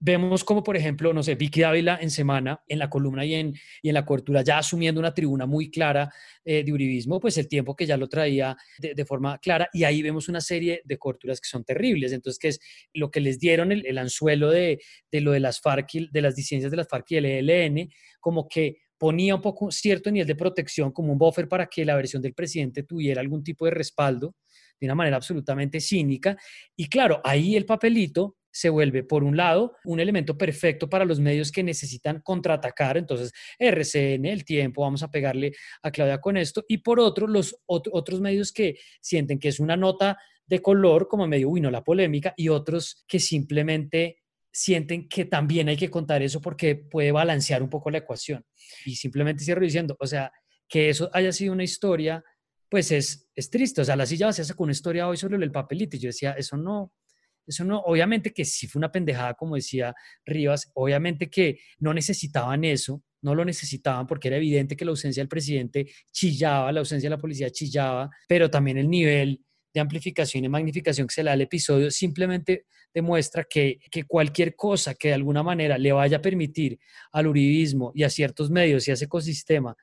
vemos 0.00 0.44
como, 0.44 0.62
por 0.62 0.76
ejemplo, 0.76 1.12
no 1.12 1.22
sé, 1.22 1.34
Vicky 1.34 1.60
Dávila 1.60 1.98
en 2.00 2.10
semana, 2.10 2.62
en 2.66 2.78
la 2.78 2.88
columna 2.88 3.24
y 3.24 3.34
en, 3.34 3.54
y 3.82 3.88
en 3.88 3.94
la 3.94 4.04
cobertura, 4.04 4.42
ya 4.42 4.58
asumiendo 4.58 4.98
una 4.98 5.12
tribuna 5.12 5.44
muy 5.44 5.70
clara 5.70 6.10
eh, 6.44 6.64
de 6.64 6.72
uribismo, 6.72 7.20
pues 7.20 7.36
el 7.36 7.46
tiempo 7.48 7.76
que 7.76 7.86
ya 7.86 7.98
lo 7.98 8.08
traía 8.08 8.56
de, 8.78 8.94
de, 8.94 9.04
forma 9.04 9.38
clara, 9.38 9.68
y 9.72 9.84
ahí 9.84 10.00
vemos 10.00 10.28
una 10.28 10.40
serie 10.40 10.80
de 10.84 10.98
coberturas 10.98 11.40
que 11.40 11.48
son 11.48 11.64
terribles. 11.64 12.12
Entonces, 12.12 12.38
que 12.38 12.48
es 12.48 12.60
lo 12.94 13.10
que 13.10 13.20
les 13.20 13.38
dieron 13.38 13.72
el, 13.72 13.84
el 13.86 13.98
anzuelo 13.98 14.50
de, 14.50 14.80
de, 15.12 15.20
lo 15.20 15.32
de 15.32 15.40
las 15.40 15.60
FARC, 15.60 15.92
de 16.10 16.22
las 16.22 16.34
disidencias 16.34 16.70
de 16.70 16.78
las 16.78 16.88
FARC 16.88 17.10
y 17.10 17.16
el 17.16 17.26
ELN, 17.26 17.90
como 18.20 18.48
que 18.48 18.78
ponía 19.00 19.34
un 19.34 19.40
poco 19.40 19.70
cierto 19.70 20.10
nivel 20.10 20.26
de 20.26 20.34
protección 20.34 20.92
como 20.92 21.10
un 21.10 21.18
buffer 21.18 21.48
para 21.48 21.66
que 21.66 21.86
la 21.86 21.96
versión 21.96 22.20
del 22.20 22.34
presidente 22.34 22.82
tuviera 22.82 23.22
algún 23.22 23.42
tipo 23.42 23.64
de 23.64 23.70
respaldo 23.70 24.36
de 24.78 24.86
una 24.86 24.94
manera 24.94 25.16
absolutamente 25.16 25.80
cínica. 25.80 26.36
Y 26.76 26.86
claro, 26.86 27.18
ahí 27.24 27.56
el 27.56 27.64
papelito 27.64 28.36
se 28.52 28.68
vuelve, 28.68 29.02
por 29.02 29.24
un 29.24 29.38
lado, 29.38 29.74
un 29.86 30.00
elemento 30.00 30.36
perfecto 30.36 30.90
para 30.90 31.06
los 31.06 31.18
medios 31.18 31.50
que 31.50 31.62
necesitan 31.62 32.20
contraatacar, 32.20 32.98
entonces 32.98 33.32
RCN, 33.58 34.26
el 34.26 34.44
tiempo, 34.44 34.82
vamos 34.82 35.02
a 35.02 35.10
pegarle 35.10 35.52
a 35.82 35.90
Claudia 35.90 36.20
con 36.20 36.36
esto, 36.36 36.64
y 36.68 36.78
por 36.78 37.00
otro, 37.00 37.26
los 37.26 37.56
ot 37.66 37.88
otros 37.92 38.20
medios 38.20 38.52
que 38.52 38.76
sienten 39.00 39.38
que 39.38 39.48
es 39.48 39.60
una 39.60 39.78
nota 39.78 40.18
de 40.46 40.60
color, 40.60 41.08
como 41.08 41.26
medio, 41.26 41.48
uy, 41.48 41.62
no 41.62 41.70
la 41.70 41.84
polémica, 41.84 42.34
y 42.36 42.48
otros 42.48 43.04
que 43.08 43.18
simplemente 43.18 44.18
sienten 44.52 45.08
que 45.08 45.24
también 45.24 45.68
hay 45.68 45.76
que 45.76 45.90
contar 45.90 46.22
eso 46.22 46.40
porque 46.40 46.74
puede 46.76 47.12
balancear 47.12 47.62
un 47.62 47.70
poco 47.70 47.90
la 47.90 47.98
ecuación. 47.98 48.44
Y 48.84 48.96
simplemente 48.96 49.44
cierro 49.44 49.62
diciendo, 49.62 49.96
o 49.98 50.06
sea, 50.06 50.32
que 50.68 50.88
eso 50.88 51.10
haya 51.12 51.32
sido 51.32 51.52
una 51.52 51.64
historia, 51.64 52.22
pues 52.68 52.92
es, 52.92 53.28
es 53.34 53.50
triste. 53.50 53.80
O 53.80 53.84
sea, 53.84 53.96
la 53.96 54.06
silla 54.06 54.26
vacía 54.26 54.44
sacó 54.44 54.64
una 54.64 54.72
historia 54.72 55.08
hoy 55.08 55.16
sobre 55.16 55.36
el 55.36 55.52
papelito 55.52 55.96
y 55.96 56.00
yo 56.00 56.08
decía, 56.08 56.32
eso 56.32 56.56
no, 56.56 56.92
eso 57.46 57.64
no, 57.64 57.80
obviamente 57.80 58.32
que 58.32 58.44
sí 58.44 58.66
fue 58.66 58.78
una 58.78 58.92
pendejada, 58.92 59.34
como 59.34 59.56
decía 59.56 59.94
Rivas, 60.24 60.70
obviamente 60.74 61.28
que 61.28 61.58
no 61.78 61.92
necesitaban 61.92 62.64
eso, 62.64 63.02
no 63.22 63.34
lo 63.34 63.44
necesitaban 63.44 64.06
porque 64.06 64.28
era 64.28 64.36
evidente 64.36 64.76
que 64.76 64.84
la 64.84 64.92
ausencia 64.92 65.20
del 65.20 65.28
presidente 65.28 65.90
chillaba, 66.12 66.70
la 66.72 66.80
ausencia 66.80 67.08
de 67.08 67.16
la 67.16 67.20
policía 67.20 67.50
chillaba, 67.50 68.08
pero 68.28 68.50
también 68.50 68.78
el 68.78 68.88
nivel 68.88 69.44
de 69.72 69.80
amplificación 69.80 70.44
y 70.44 70.48
magnificación 70.48 71.06
que 71.06 71.14
se 71.14 71.22
le 71.22 71.28
da 71.28 71.34
al 71.34 71.40
episodio 71.42 71.90
simplemente 71.90 72.66
demuestra 72.92 73.44
que, 73.44 73.78
que, 73.90 74.04
cualquier 74.04 74.56
cosa 74.56 74.94
que 74.94 75.08
de 75.08 75.14
alguna 75.14 75.42
manera 75.42 75.78
le 75.78 75.92
vaya 75.92 76.16
a 76.16 76.22
permitir 76.22 76.78
al 77.12 77.28
uribismo 77.28 77.92
y 77.94 78.02
a 78.02 78.10
ciertos 78.10 78.50
medios 78.50 78.86
y 78.88 78.90
a 78.90 78.94
ese 78.94 79.04
ecosistema 79.04 79.76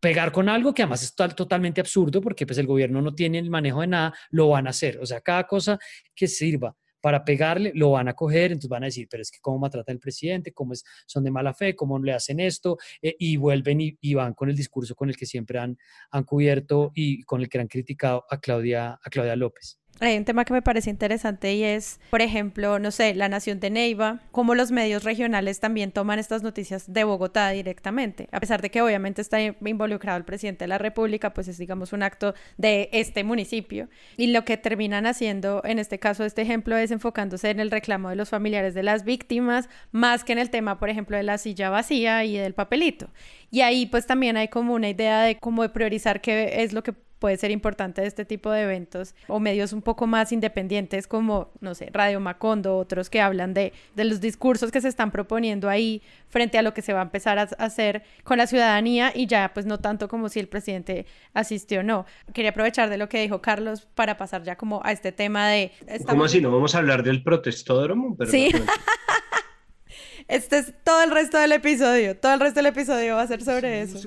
pegar 0.00 0.30
con 0.32 0.48
algo 0.48 0.74
que 0.74 0.82
además 0.82 1.02
es 1.02 1.14
totalmente 1.14 1.80
absurdo 1.80 2.20
porque 2.20 2.46
pues 2.46 2.58
el 2.58 2.66
gobierno 2.66 3.00
no 3.02 3.14
tiene 3.14 3.38
el 3.38 3.50
manejo 3.50 3.80
de 3.80 3.88
nada, 3.88 4.14
lo 4.30 4.48
van 4.48 4.66
a 4.66 4.70
hacer. 4.70 4.98
O 4.98 5.06
sea, 5.06 5.20
cada 5.20 5.44
cosa 5.44 5.78
que 6.14 6.28
sirva 6.28 6.76
para 7.06 7.24
pegarle, 7.24 7.70
lo 7.72 7.92
van 7.92 8.08
a 8.08 8.14
coger, 8.14 8.50
entonces 8.50 8.68
van 8.68 8.82
a 8.82 8.86
decir, 8.86 9.06
pero 9.08 9.22
es 9.22 9.30
que 9.30 9.38
cómo 9.40 9.60
maltrata 9.60 9.92
el 9.92 10.00
presidente, 10.00 10.52
cómo 10.52 10.72
es, 10.72 10.82
son 11.06 11.22
de 11.22 11.30
mala 11.30 11.54
fe, 11.54 11.76
cómo 11.76 12.00
le 12.00 12.12
hacen 12.12 12.40
esto, 12.40 12.78
eh, 13.00 13.14
y 13.16 13.36
vuelven 13.36 13.78
y, 13.80 14.14
van 14.14 14.34
con 14.34 14.50
el 14.50 14.56
discurso 14.56 14.96
con 14.96 15.08
el 15.08 15.16
que 15.16 15.24
siempre 15.24 15.60
han, 15.60 15.78
han 16.10 16.24
cubierto 16.24 16.90
y 16.96 17.22
con 17.22 17.42
el 17.42 17.48
que 17.48 17.60
han 17.60 17.68
criticado 17.68 18.24
a 18.28 18.40
Claudia, 18.40 18.98
a 19.00 19.08
Claudia 19.08 19.36
López 19.36 19.78
hay 20.00 20.18
un 20.18 20.24
tema 20.24 20.44
que 20.44 20.52
me 20.52 20.62
parece 20.62 20.90
interesante 20.90 21.54
y 21.54 21.64
es, 21.64 22.00
por 22.10 22.20
ejemplo, 22.20 22.78
no 22.78 22.90
sé, 22.90 23.14
la 23.14 23.28
Nación 23.28 23.60
de 23.60 23.70
Neiva, 23.70 24.20
cómo 24.30 24.54
los 24.54 24.70
medios 24.70 25.04
regionales 25.04 25.60
también 25.60 25.90
toman 25.90 26.18
estas 26.18 26.42
noticias 26.42 26.92
de 26.92 27.04
Bogotá 27.04 27.50
directamente. 27.50 28.28
A 28.32 28.40
pesar 28.40 28.60
de 28.60 28.70
que 28.70 28.82
obviamente 28.82 29.22
está 29.22 29.40
involucrado 29.40 30.18
el 30.18 30.24
presidente 30.24 30.64
de 30.64 30.68
la 30.68 30.78
República, 30.78 31.32
pues 31.32 31.48
es, 31.48 31.56
digamos, 31.58 31.92
un 31.92 32.02
acto 32.02 32.34
de 32.58 32.90
este 32.92 33.24
municipio. 33.24 33.88
Y 34.16 34.28
lo 34.28 34.44
que 34.44 34.56
terminan 34.56 35.06
haciendo, 35.06 35.62
en 35.64 35.78
este 35.78 35.98
caso, 35.98 36.24
este 36.24 36.42
ejemplo, 36.42 36.76
es 36.76 36.90
enfocándose 36.90 37.50
en 37.50 37.60
el 37.60 37.70
reclamo 37.70 38.10
de 38.10 38.16
los 38.16 38.28
familiares 38.28 38.74
de 38.74 38.82
las 38.82 39.04
víctimas, 39.04 39.68
más 39.92 40.24
que 40.24 40.32
en 40.32 40.38
el 40.38 40.50
tema, 40.50 40.78
por 40.78 40.90
ejemplo, 40.90 41.16
de 41.16 41.22
la 41.22 41.38
silla 41.38 41.70
vacía 41.70 42.24
y 42.24 42.36
del 42.36 42.54
papelito. 42.54 43.08
Y 43.50 43.62
ahí, 43.62 43.86
pues 43.86 44.06
también 44.06 44.36
hay 44.36 44.48
como 44.48 44.74
una 44.74 44.90
idea 44.90 45.22
de 45.22 45.38
cómo 45.38 45.62
de 45.62 45.70
priorizar 45.70 46.20
qué 46.20 46.62
es 46.62 46.72
lo 46.72 46.82
que 46.82 46.92
puede 47.26 47.38
ser 47.38 47.50
importante 47.50 48.02
de 48.02 48.06
este 48.06 48.24
tipo 48.24 48.52
de 48.52 48.62
eventos 48.62 49.12
o 49.26 49.40
medios 49.40 49.72
un 49.72 49.82
poco 49.82 50.06
más 50.06 50.30
independientes 50.30 51.08
como, 51.08 51.50
no 51.60 51.74
sé, 51.74 51.90
Radio 51.92 52.20
Macondo, 52.20 52.76
otros 52.76 53.10
que 53.10 53.20
hablan 53.20 53.52
de, 53.52 53.72
de 53.96 54.04
los 54.04 54.20
discursos 54.20 54.70
que 54.70 54.80
se 54.80 54.86
están 54.86 55.10
proponiendo 55.10 55.68
ahí 55.68 56.02
frente 56.28 56.56
a 56.56 56.62
lo 56.62 56.72
que 56.72 56.82
se 56.82 56.92
va 56.92 57.00
a 57.00 57.02
empezar 57.02 57.40
a 57.40 57.42
hacer 57.58 58.04
con 58.22 58.38
la 58.38 58.46
ciudadanía 58.46 59.10
y 59.12 59.26
ya 59.26 59.50
pues 59.52 59.66
no 59.66 59.80
tanto 59.80 60.06
como 60.06 60.28
si 60.28 60.38
el 60.38 60.46
presidente 60.46 61.04
asistió 61.34 61.80
o 61.80 61.82
no. 61.82 62.06
Quería 62.32 62.50
aprovechar 62.50 62.90
de 62.90 62.96
lo 62.96 63.08
que 63.08 63.20
dijo 63.20 63.42
Carlos 63.42 63.88
para 63.96 64.16
pasar 64.16 64.44
ya 64.44 64.54
como 64.54 64.80
a 64.84 64.92
este 64.92 65.10
tema 65.10 65.48
de... 65.48 65.72
¿Cómo 66.06 66.26
así? 66.26 66.40
¿No 66.40 66.52
vamos 66.52 66.76
a 66.76 66.78
hablar 66.78 67.02
del 67.02 67.24
protestódromo? 67.24 68.16
sí. 68.30 68.52
Este 70.28 70.58
es 70.58 70.72
todo 70.82 71.04
el 71.04 71.12
resto 71.12 71.38
del 71.38 71.52
episodio. 71.52 72.16
Todo 72.16 72.34
el 72.34 72.40
resto 72.40 72.58
del 72.58 72.66
episodio 72.66 73.14
va 73.14 73.22
a 73.22 73.26
ser 73.28 73.44
sobre 73.44 73.82
eso. 73.82 74.00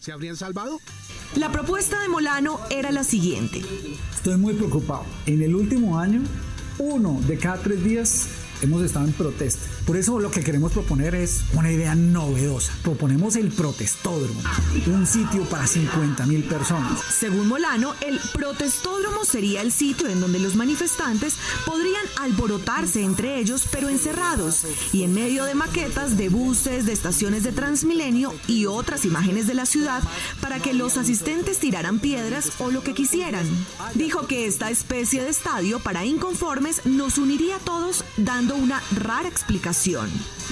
¿Se 0.00 0.12
habrían 0.12 0.36
salvado? 0.36 0.78
La 1.36 1.50
propuesta 1.50 2.00
de 2.00 2.08
Molano 2.08 2.60
era 2.70 2.92
la 2.92 3.02
siguiente. 3.02 3.60
Estoy 4.14 4.36
muy 4.36 4.54
preocupado. 4.54 5.04
En 5.26 5.42
el 5.42 5.56
último 5.56 5.98
año, 5.98 6.22
uno 6.78 7.20
de 7.26 7.36
cada 7.38 7.60
tres 7.60 7.82
días 7.82 8.28
hemos 8.64 8.82
estado 8.82 9.06
en 9.06 9.12
protesta. 9.12 9.68
Por 9.86 9.96
eso 9.96 10.18
lo 10.18 10.30
que 10.30 10.42
queremos 10.42 10.72
proponer 10.72 11.14
es 11.14 11.44
una 11.54 11.70
idea 11.70 11.94
novedosa. 11.94 12.72
Proponemos 12.82 13.36
el 13.36 13.50
protestódromo, 13.50 14.40
un 14.86 15.06
sitio 15.06 15.44
para 15.44 15.66
50 15.66 16.26
mil 16.26 16.44
personas. 16.44 17.00
Según 17.10 17.48
Molano, 17.48 17.94
el 18.00 18.18
protestódromo 18.32 19.24
sería 19.24 19.62
el 19.62 19.72
sitio 19.72 20.08
en 20.08 20.20
donde 20.20 20.38
los 20.38 20.56
manifestantes 20.56 21.36
podrían 21.66 22.04
alborotarse 22.20 23.02
entre 23.02 23.38
ellos, 23.38 23.64
pero 23.70 23.88
encerrados, 23.88 24.66
y 24.92 25.02
en 25.02 25.14
medio 25.14 25.44
de 25.44 25.54
maquetas 25.54 26.16
de 26.16 26.28
buses, 26.28 26.86
de 26.86 26.92
estaciones 26.92 27.44
de 27.44 27.52
Transmilenio 27.52 28.34
y 28.46 28.66
otras 28.66 29.04
imágenes 29.04 29.46
de 29.46 29.54
la 29.54 29.66
ciudad 29.66 30.02
para 30.40 30.60
que 30.60 30.72
los 30.72 30.96
asistentes 30.96 31.58
tiraran 31.58 31.98
piedras 31.98 32.52
o 32.58 32.70
lo 32.70 32.82
que 32.82 32.94
quisieran. 32.94 33.46
Dijo 33.94 34.26
que 34.26 34.46
esta 34.46 34.70
especie 34.70 35.22
de 35.22 35.30
estadio 35.30 35.80
para 35.80 36.04
inconformes 36.04 36.84
nos 36.86 37.18
uniría 37.18 37.56
a 37.56 37.60
todos 37.60 38.04
dando 38.16 38.53
una 38.54 38.82
rara 38.96 39.28
explicación 39.28 40.10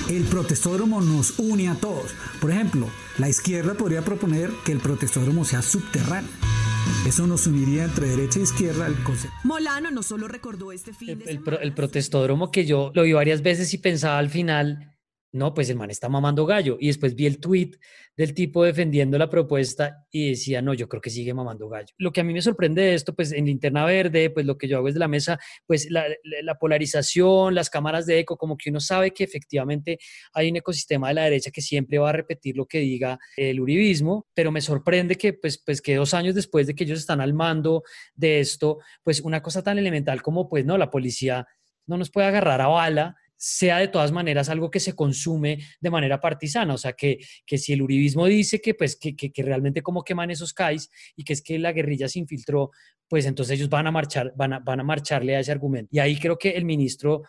el 0.09 0.25
protestódromo 0.25 1.01
nos 1.01 1.39
une 1.39 1.69
a 1.69 1.75
todos. 1.75 2.15
Por 2.41 2.51
ejemplo, 2.51 2.89
la 3.19 3.29
izquierda 3.29 3.75
podría 3.75 4.03
proponer 4.03 4.51
que 4.65 4.73
el 4.73 4.79
protestódromo 4.79 5.45
sea 5.45 5.63
subterráneo. 5.63 6.31
Eso 7.07 7.27
nos 7.27 7.47
uniría 7.47 7.85
entre 7.85 8.09
derecha 8.09 8.41
e 8.41 8.43
izquierda 8.43 8.87
al 8.87 9.01
concepto. 9.03 9.37
Molano 9.45 9.91
no 9.91 10.03
solo 10.03 10.29
recordó 10.29 10.73
este 10.73 10.93
fin 10.93 11.19
de 11.19 11.31
el, 11.31 11.43
el 11.61 11.75
protestódromo 11.75 12.51
que 12.51 12.65
yo 12.65 12.91
lo 12.95 13.03
vi 13.03 13.13
varias 13.13 13.43
veces 13.43 13.73
y 13.75 13.79
pensaba 13.79 14.19
al 14.19 14.31
final, 14.31 14.97
no, 15.33 15.55
pues 15.55 15.69
el 15.71 15.77
man 15.77 15.91
está 15.91 16.09
mamando 16.09 16.47
gallo. 16.47 16.77
Y 16.81 16.89
después 16.89 17.15
vi 17.15 17.27
el 17.27 17.39
tweet 17.39 17.73
del 18.17 18.35
tipo 18.35 18.65
defendiendo 18.65 19.17
la 19.19 19.31
propuesta 19.31 20.07
y 20.11 20.31
decía, 20.31 20.61
no, 20.61 20.75
yo 20.75 20.89
creo 20.89 21.01
que 21.01 21.11
sigue 21.11 21.33
mamando 21.33 21.69
gallo. 21.69 21.95
Lo 21.97 22.13
que 22.13 22.21
a 22.21 22.25
mí 22.25 22.33
me 22.33 22.43
sorprende 22.43 22.83
de 22.83 22.95
esto, 22.95 23.15
pues 23.15 23.33
en 23.33 23.47
Linterna 23.47 23.85
Verde, 23.85 24.31
pues 24.31 24.45
lo 24.45 24.59
que 24.59 24.69
yo 24.69 24.77
hago 24.77 24.89
es 24.89 24.95
de 24.95 25.01
la 25.01 25.09
mesa, 25.09 25.39
pues 25.67 25.89
la, 25.91 26.05
polarización, 26.61 27.55
las 27.55 27.71
cámaras 27.71 28.07
de 28.07 28.21
eco, 28.21 28.37
como 28.37 28.57
que 28.57 28.71
uno 28.71 28.81
sabe 28.81 29.13
que 29.13 29.25
efectivamente 29.25 29.99
hay 30.35 30.51
un 30.51 30.57
ecosistema 30.57 31.09
de 31.09 31.15
la 31.15 31.25
derecha 31.25 31.51
que 31.51 31.63
siempre 31.63 31.99
va 31.99 32.11
a 32.11 32.13
repetir 32.13 32.57
lo 32.57 32.67
que 32.67 32.79
diga 32.79 33.19
el 33.37 33.61
uribismo, 33.61 34.27
pero 34.35 34.53
me 34.53 34.61
sorprende 34.61 35.17
que, 35.17 35.33
pues, 35.33 35.59
pues 35.65 35.81
que 35.81 35.97
dos 35.97 36.13
años 36.15 36.35
después 36.35 36.67
de 36.67 36.75
que 36.75 36.85
ellos 36.85 36.99
están 36.99 37.21
al 37.21 37.33
mando 37.33 37.83
de 38.15 38.41
esto, 38.41 38.79
pues 39.03 39.21
una 39.21 39.43
cosa 39.43 39.63
tan 39.63 39.79
elemental 39.79 40.23
como, 40.23 40.49
pues, 40.49 40.65
no, 40.65 40.77
la 40.77 40.91
policía 40.91 41.47
no 41.87 41.97
nos 41.97 42.11
puede 42.11 42.29
agarrar 42.29 42.61
a 42.61 42.69
bala 42.69 43.17
sea 43.45 43.79
de 43.79 43.89
todas 43.89 44.13
maneras 44.13 44.49
algo 44.49 44.71
que 44.71 44.79
se 44.79 44.95
consume 44.95 45.59
de 45.81 45.91
manera 45.91 46.21
partisana. 46.21 46.75
O 46.75 46.79
sea, 46.79 46.93
que, 46.93 47.19
que 47.45 47.59
si 47.59 47.73
el 47.73 47.83
uribismo 47.83 48.27
dice 48.27 48.61
que, 48.61 48.73
pues, 48.75 48.95
que, 48.95 49.17
que, 49.17 49.43
realmente 49.43 49.83
como 49.83 50.05
queman 50.05 50.31
esos 50.31 50.55
CAIs 50.55 50.89
y 51.17 51.25
que 51.25 51.33
es 51.33 51.43
que 51.43 51.59
la 51.59 51.73
guerrilla 51.73 52.09
se 52.09 52.21
infiltró, 52.21 52.71
pues 53.09 53.27
entonces 53.27 53.59
ellos 53.59 53.69
van 53.69 53.89
a, 53.89 53.91
marchar, 53.91 54.33
van 54.37 54.53
a, 54.53 54.59
van 54.61 54.79
a 54.79 54.85
marcharle 54.85 55.35
a 55.35 55.41
ese 55.41 55.51
argumento. 55.51 55.89
Y 55.91 55.99
ahí 55.99 56.21
creo 56.21 56.39
que 56.39 56.51
el 56.51 56.65
ministro 56.65 57.23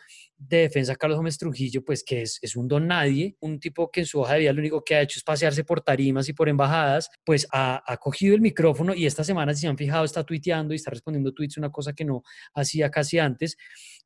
de 0.47 0.58
Defensa, 0.58 0.95
Carlos 0.95 1.17
Gómez 1.17 1.38
Trujillo, 1.38 1.84
pues 1.84 2.03
que 2.03 2.21
es, 2.21 2.39
es, 2.41 2.56
un 2.56 2.67
don 2.67 2.88
nadie, 2.88 3.36
un 3.39 3.60
tipo 3.60 3.89
que 3.89 4.01
en 4.01 4.06
su 4.06 4.19
hoja 4.19 4.34
de 4.34 4.39
vida 4.41 4.53
lo 4.53 4.60
único 4.60 4.84
que 4.84 4.95
ha 4.95 5.01
hecho 5.01 5.19
es 5.19 5.23
pasearse 5.23 5.63
por 5.63 5.82
tarimas 5.82 6.27
y 6.29 6.34
por 6.34 6.49
embajadas, 6.49 7.10
pues 7.25 7.47
ha, 7.51 7.82
ha 7.86 7.97
cogido 7.97 8.36
el 8.36 8.41
micrófono 8.41 8.93
y 8.93 9.06
esta 9.06 9.23
semana, 9.23 9.53
si 9.53 9.62
se 9.62 9.67
han 9.67 9.77
fijado, 9.77 10.06
está 10.06 10.23
tuiteando 10.23 10.73
y 10.73 10.77
está 10.77 10.91
respondiendo 10.91 11.34
tweets, 11.34 11.58
una 11.58 11.71
cosa 11.71 11.93
que 11.93 12.06
no 12.06 12.23
hacía 12.53 12.89
casi 12.89 13.19
antes, 13.19 13.58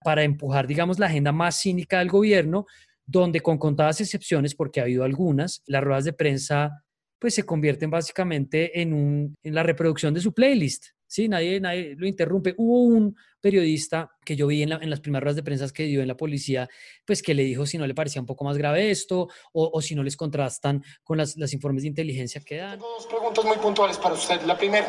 para 0.03 0.23
empujar, 0.23 0.67
digamos, 0.67 0.99
la 0.99 1.07
agenda 1.07 1.31
más 1.31 1.59
cínica 1.59 1.99
del 1.99 2.09
gobierno, 2.09 2.65
donde 3.05 3.39
con 3.39 3.57
contadas 3.57 4.01
excepciones, 4.01 4.53
porque 4.53 4.79
ha 4.79 4.83
habido 4.83 5.03
algunas, 5.03 5.63
las 5.65 5.83
ruedas 5.83 6.05
de 6.05 6.13
prensa 6.13 6.83
pues 7.19 7.33
se 7.33 7.43
convierten 7.43 7.89
básicamente 7.89 8.79
en, 8.79 8.93
un, 8.93 9.35
en 9.43 9.55
la 9.55 9.63
reproducción 9.63 10.13
de 10.13 10.21
su 10.21 10.33
playlist. 10.33 10.96
Sí, 11.07 11.27
nadie, 11.27 11.59
nadie 11.59 11.95
lo 11.97 12.05
interrumpe. 12.05 12.53
Hubo 12.57 12.81
un 12.81 13.15
periodista 13.39 14.11
que 14.25 14.35
yo 14.35 14.47
vi 14.47 14.63
en, 14.63 14.89
las 14.89 14.99
primeras 14.99 15.23
ruedas 15.23 15.35
de 15.37 15.43
prensa 15.43 15.67
que 15.69 15.83
dio 15.83 16.01
en 16.01 16.07
la 16.07 16.17
policía, 16.17 16.67
pues 17.05 17.21
que 17.21 17.33
le 17.33 17.43
dijo 17.43 17.65
si 17.65 17.77
no 17.77 17.87
le 17.87 17.95
parecía 17.95 18.21
un 18.21 18.27
poco 18.27 18.43
más 18.43 18.57
grave 18.57 18.91
esto 18.91 19.29
o, 19.53 19.81
si 19.81 19.95
no 19.95 20.03
les 20.03 20.17
contrastan 20.17 20.83
con 21.03 21.17
las, 21.17 21.37
informes 21.53 21.83
de 21.83 21.89
inteligencia 21.89 22.41
que 22.41 22.57
dan. 22.57 22.71
Tengo 22.71 22.89
dos 22.89 23.07
preguntas 23.07 23.45
muy 23.45 23.57
puntuales 23.57 23.97
para 23.97 24.15
usted. 24.15 24.41
La 24.41 24.57
primera, 24.57 24.87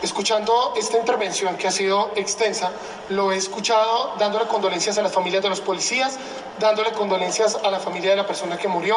Escuchando 0.00 0.74
esta 0.76 0.96
intervención 0.96 1.56
que 1.56 1.66
ha 1.66 1.72
sido 1.72 2.12
extensa, 2.14 2.70
lo 3.10 3.32
he 3.32 3.36
escuchado 3.36 4.14
dándole 4.16 4.46
condolencias 4.46 4.96
a 4.96 5.02
las 5.02 5.12
familias 5.12 5.42
de 5.42 5.48
los 5.48 5.60
policías, 5.60 6.16
dándole 6.60 6.92
condolencias 6.92 7.56
a 7.56 7.68
la 7.68 7.80
familia 7.80 8.10
de 8.10 8.16
la 8.16 8.24
persona 8.24 8.56
que 8.56 8.68
murió, 8.68 8.94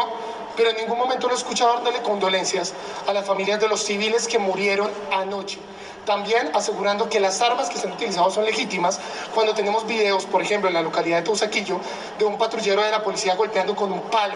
pero 0.55 0.69
en 0.69 0.75
ningún 0.75 0.99
momento 0.99 1.25
lo 1.25 1.33
he 1.33 1.37
escuchado 1.37 1.73
dándole 1.73 2.03
condolencias 2.03 2.75
a 3.07 3.13
las 3.13 3.25
familias 3.25 3.59
de 3.59 3.67
los 3.67 3.83
civiles 3.83 4.27
que 4.27 4.37
murieron 4.37 4.91
anoche. 5.11 5.57
También 6.05 6.49
asegurando 6.53 7.09
que 7.09 7.19
las 7.19 7.41
armas 7.41 7.69
que 7.69 7.77
se 7.77 7.87
han 7.87 7.93
utilizado 7.93 8.31
son 8.31 8.45
legítimas 8.45 8.99
cuando 9.33 9.53
tenemos 9.53 9.85
videos, 9.85 10.25
por 10.25 10.41
ejemplo, 10.41 10.67
en 10.67 10.73
la 10.73 10.81
localidad 10.81 11.17
de 11.17 11.23
Teusaquillo, 11.23 11.79
de 12.17 12.25
un 12.25 12.37
patrullero 12.37 12.81
de 12.83 12.91
la 12.91 13.03
policía 13.03 13.35
golpeando 13.35 13.75
con 13.75 13.91
un 13.91 14.01
palo 14.01 14.35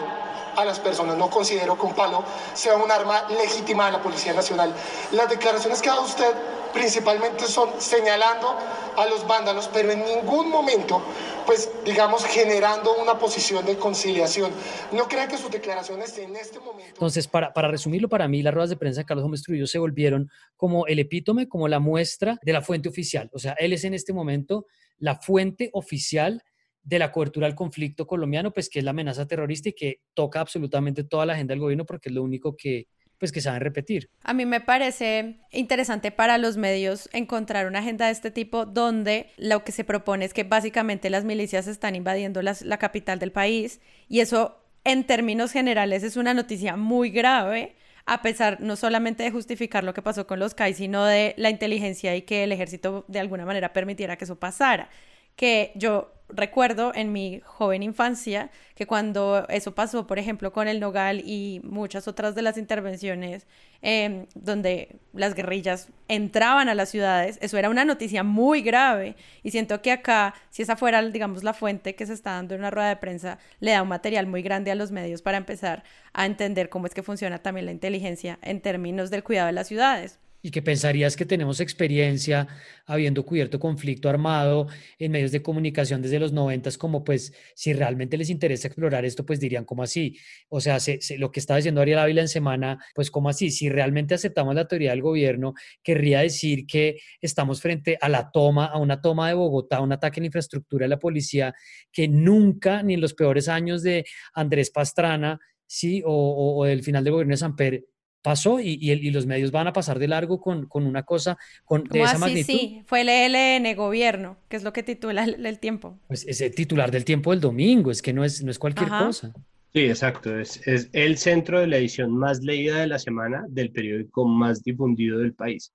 a 0.56 0.64
las 0.64 0.78
personas. 0.80 1.16
No 1.16 1.28
considero 1.28 1.78
que 1.78 1.86
un 1.86 1.94
palo 1.94 2.24
sea 2.54 2.76
un 2.76 2.90
arma 2.90 3.24
legítima 3.30 3.86
de 3.86 3.92
la 3.92 4.02
Policía 4.02 4.32
Nacional. 4.32 4.72
Las 5.12 5.28
declaraciones 5.28 5.82
que 5.82 5.90
ha 5.90 5.94
dado 5.94 6.04
usted 6.06 6.34
principalmente 6.76 7.46
son 7.46 7.80
señalando 7.80 8.54
a 8.96 9.06
los 9.06 9.26
vándalos, 9.26 9.68
pero 9.72 9.90
en 9.90 10.04
ningún 10.04 10.50
momento, 10.50 11.02
pues 11.46 11.70
digamos, 11.84 12.24
generando 12.24 12.94
una 13.00 13.18
posición 13.18 13.64
de 13.64 13.76
conciliación. 13.76 14.50
¿No 14.92 15.08
cree 15.08 15.26
que 15.26 15.38
sus 15.38 15.50
declaraciones 15.50 16.16
en 16.18 16.36
este 16.36 16.60
momento... 16.60 16.92
Entonces, 16.92 17.26
para, 17.26 17.52
para 17.52 17.68
resumirlo, 17.68 18.08
para 18.08 18.28
mí 18.28 18.42
las 18.42 18.52
ruedas 18.52 18.70
de 18.70 18.76
prensa 18.76 19.00
de 19.00 19.06
Carlos 19.06 19.24
Gómez 19.24 19.42
Trujillo 19.42 19.66
se 19.66 19.78
volvieron 19.78 20.30
como 20.56 20.86
el 20.86 20.98
epítome, 20.98 21.48
como 21.48 21.66
la 21.66 21.78
muestra 21.78 22.38
de 22.42 22.52
la 22.52 22.60
fuente 22.60 22.88
oficial. 22.88 23.30
O 23.32 23.38
sea, 23.38 23.52
él 23.58 23.72
es 23.72 23.84
en 23.84 23.94
este 23.94 24.12
momento 24.12 24.66
la 24.98 25.16
fuente 25.16 25.70
oficial 25.72 26.42
de 26.82 26.98
la 26.98 27.10
cobertura 27.10 27.46
al 27.46 27.54
conflicto 27.54 28.06
colombiano, 28.06 28.52
pues 28.52 28.68
que 28.68 28.78
es 28.78 28.84
la 28.84 28.92
amenaza 28.92 29.26
terrorista 29.26 29.70
y 29.70 29.72
que 29.72 30.02
toca 30.14 30.40
absolutamente 30.40 31.04
toda 31.04 31.26
la 31.26 31.32
agenda 31.32 31.52
del 31.52 31.60
gobierno 31.60 31.84
porque 31.84 32.10
es 32.10 32.14
lo 32.14 32.22
único 32.22 32.54
que, 32.54 32.86
pues 33.18 33.32
que 33.32 33.40
saben 33.40 33.60
repetir. 33.60 34.10
A 34.22 34.34
mí 34.34 34.46
me 34.46 34.60
parece 34.60 35.40
interesante 35.50 36.10
para 36.10 36.38
los 36.38 36.56
medios 36.56 37.08
encontrar 37.12 37.66
una 37.66 37.78
agenda 37.78 38.06
de 38.06 38.12
este 38.12 38.30
tipo 38.30 38.66
donde 38.66 39.30
lo 39.36 39.64
que 39.64 39.72
se 39.72 39.84
propone 39.84 40.24
es 40.24 40.34
que 40.34 40.44
básicamente 40.44 41.10
las 41.10 41.24
milicias 41.24 41.66
están 41.66 41.94
invadiendo 41.94 42.42
la 42.42 42.78
capital 42.78 43.18
del 43.18 43.32
país 43.32 43.80
y 44.08 44.20
eso 44.20 44.62
en 44.84 45.04
términos 45.04 45.52
generales 45.52 46.02
es 46.02 46.16
una 46.16 46.34
noticia 46.34 46.76
muy 46.76 47.10
grave 47.10 47.74
a 48.06 48.22
pesar 48.22 48.60
no 48.60 48.76
solamente 48.76 49.24
de 49.24 49.32
justificar 49.32 49.82
lo 49.82 49.92
que 49.92 50.00
pasó 50.00 50.26
con 50.26 50.38
los 50.38 50.54
CAI, 50.54 50.74
sino 50.74 51.04
de 51.04 51.34
la 51.36 51.50
inteligencia 51.50 52.14
y 52.14 52.22
que 52.22 52.44
el 52.44 52.52
ejército 52.52 53.04
de 53.08 53.18
alguna 53.18 53.44
manera 53.44 53.72
permitiera 53.72 54.16
que 54.16 54.24
eso 54.24 54.38
pasara. 54.38 54.88
Que 55.36 55.72
yo 55.74 56.12
recuerdo 56.28 56.92
en 56.94 57.12
mi 57.12 57.40
joven 57.44 57.82
infancia 57.82 58.50
que 58.74 58.86
cuando 58.86 59.46
eso 59.48 59.74
pasó, 59.74 60.06
por 60.06 60.18
ejemplo, 60.18 60.52
con 60.52 60.68
el 60.68 60.80
Nogal 60.80 61.22
y 61.24 61.60
muchas 61.64 62.08
otras 62.08 62.34
de 62.34 62.42
las 62.42 62.58
intervenciones 62.58 63.46
em, 63.82 64.26
donde 64.34 64.96
las 65.12 65.34
guerrillas 65.34 65.88
entraban 66.08 66.68
a 66.68 66.74
las 66.74 66.88
ciudades, 66.90 67.38
eso 67.40 67.58
era 67.58 67.70
una 67.70 67.84
noticia 67.84 68.22
muy 68.24 68.62
grave. 68.62 69.16
Y 69.42 69.50
siento 69.50 69.80
que 69.82 69.92
acá, 69.92 70.34
si 70.50 70.62
esa 70.62 70.76
fuera, 70.76 71.02
digamos, 71.02 71.44
la 71.44 71.54
fuente 71.54 71.94
que 71.94 72.06
se 72.06 72.12
está 72.14 72.32
dando 72.32 72.54
en 72.54 72.60
una 72.60 72.70
rueda 72.70 72.88
de 72.88 72.96
prensa, 72.96 73.38
le 73.60 73.72
da 73.72 73.82
un 73.82 73.88
material 73.88 74.26
muy 74.26 74.42
grande 74.42 74.70
a 74.70 74.74
los 74.74 74.90
medios 74.90 75.22
para 75.22 75.38
empezar 75.38 75.84
a 76.12 76.26
entender 76.26 76.68
cómo 76.68 76.86
es 76.86 76.94
que 76.94 77.02
funciona 77.02 77.38
también 77.38 77.66
la 77.66 77.72
inteligencia 77.72 78.38
en 78.42 78.60
términos 78.60 79.10
del 79.10 79.22
cuidado 79.22 79.46
de 79.46 79.52
las 79.52 79.68
ciudades 79.68 80.18
y 80.46 80.52
que 80.52 80.62
pensarías 80.62 81.16
que 81.16 81.26
tenemos 81.26 81.58
experiencia 81.58 82.46
habiendo 82.86 83.26
cubierto 83.26 83.58
conflicto 83.58 84.08
armado 84.08 84.68
en 84.96 85.10
medios 85.10 85.32
de 85.32 85.42
comunicación 85.42 86.02
desde 86.02 86.20
los 86.20 86.32
noventas, 86.32 86.78
como 86.78 87.02
pues 87.02 87.32
si 87.56 87.72
realmente 87.72 88.16
les 88.16 88.30
interesa 88.30 88.68
explorar 88.68 89.04
esto, 89.04 89.26
pues 89.26 89.40
dirían 89.40 89.64
como 89.64 89.82
así. 89.82 90.16
O 90.48 90.60
sea, 90.60 90.78
lo 91.18 91.32
que 91.32 91.40
estaba 91.40 91.56
diciendo 91.56 91.80
Ariel 91.80 91.98
Ávila 91.98 92.20
en 92.20 92.28
semana, 92.28 92.78
pues 92.94 93.10
como 93.10 93.28
así, 93.28 93.50
si 93.50 93.68
realmente 93.68 94.14
aceptamos 94.14 94.54
la 94.54 94.68
teoría 94.68 94.92
del 94.92 95.02
gobierno, 95.02 95.54
querría 95.82 96.20
decir 96.20 96.64
que 96.64 97.00
estamos 97.20 97.60
frente 97.60 97.98
a 98.00 98.08
la 98.08 98.30
toma, 98.30 98.66
a 98.66 98.78
una 98.78 99.00
toma 99.00 99.26
de 99.26 99.34
Bogotá, 99.34 99.80
un 99.80 99.90
ataque 99.90 100.20
en 100.20 100.24
la 100.24 100.26
infraestructura 100.26 100.84
de 100.84 100.90
la 100.90 101.00
policía 101.00 101.54
que 101.90 102.06
nunca, 102.06 102.84
ni 102.84 102.94
en 102.94 103.00
los 103.00 103.14
peores 103.14 103.48
años 103.48 103.82
de 103.82 104.04
Andrés 104.32 104.70
Pastrana, 104.70 105.40
sí, 105.66 106.04
o, 106.06 106.60
o 106.60 106.64
del 106.66 106.84
final 106.84 107.02
del 107.02 107.14
gobierno 107.14 107.32
de 107.32 107.38
Samper, 107.38 107.84
pasó 108.26 108.58
y, 108.58 108.76
y, 108.80 109.10
los 109.12 109.24
medios 109.24 109.52
van 109.52 109.68
a 109.68 109.72
pasar 109.72 110.00
de 110.00 110.08
largo 110.08 110.40
con, 110.40 110.66
con 110.66 110.84
una 110.84 111.04
cosa 111.04 111.38
con, 111.64 111.84
de 111.84 112.02
esa 112.02 112.18
magnitud. 112.18 112.52
Sí, 112.52 112.82
fue 112.84 113.02
el 113.02 113.08
ELN 113.08 113.76
gobierno, 113.76 114.36
que 114.48 114.56
es 114.56 114.64
lo 114.64 114.72
que 114.72 114.82
titula 114.82 115.22
el, 115.22 115.58
tiempo. 115.60 116.00
Pues 116.08 116.26
ese 116.26 116.50
titular 116.50 116.90
del 116.90 117.04
tiempo 117.04 117.30
del 117.30 117.40
domingo, 117.40 117.92
es 117.92 118.02
que 118.02 118.12
no 118.12 118.24
es, 118.24 118.42
no 118.42 118.50
es 118.50 118.58
cualquier 118.58 118.88
cosa. 118.88 119.32
Sí, 119.72 119.82
exacto, 119.82 120.36
es, 120.36 120.60
es 120.66 120.90
el 120.92 121.18
centro 121.18 121.60
de 121.60 121.68
la 121.68 121.76
edición 121.76 122.16
más 122.16 122.42
leída 122.42 122.80
de 122.80 122.88
la 122.88 122.98
semana 122.98 123.44
del 123.48 123.70
periódico 123.70 124.26
más 124.26 124.64
difundido 124.64 125.20
del 125.20 125.32
país. 125.32 125.72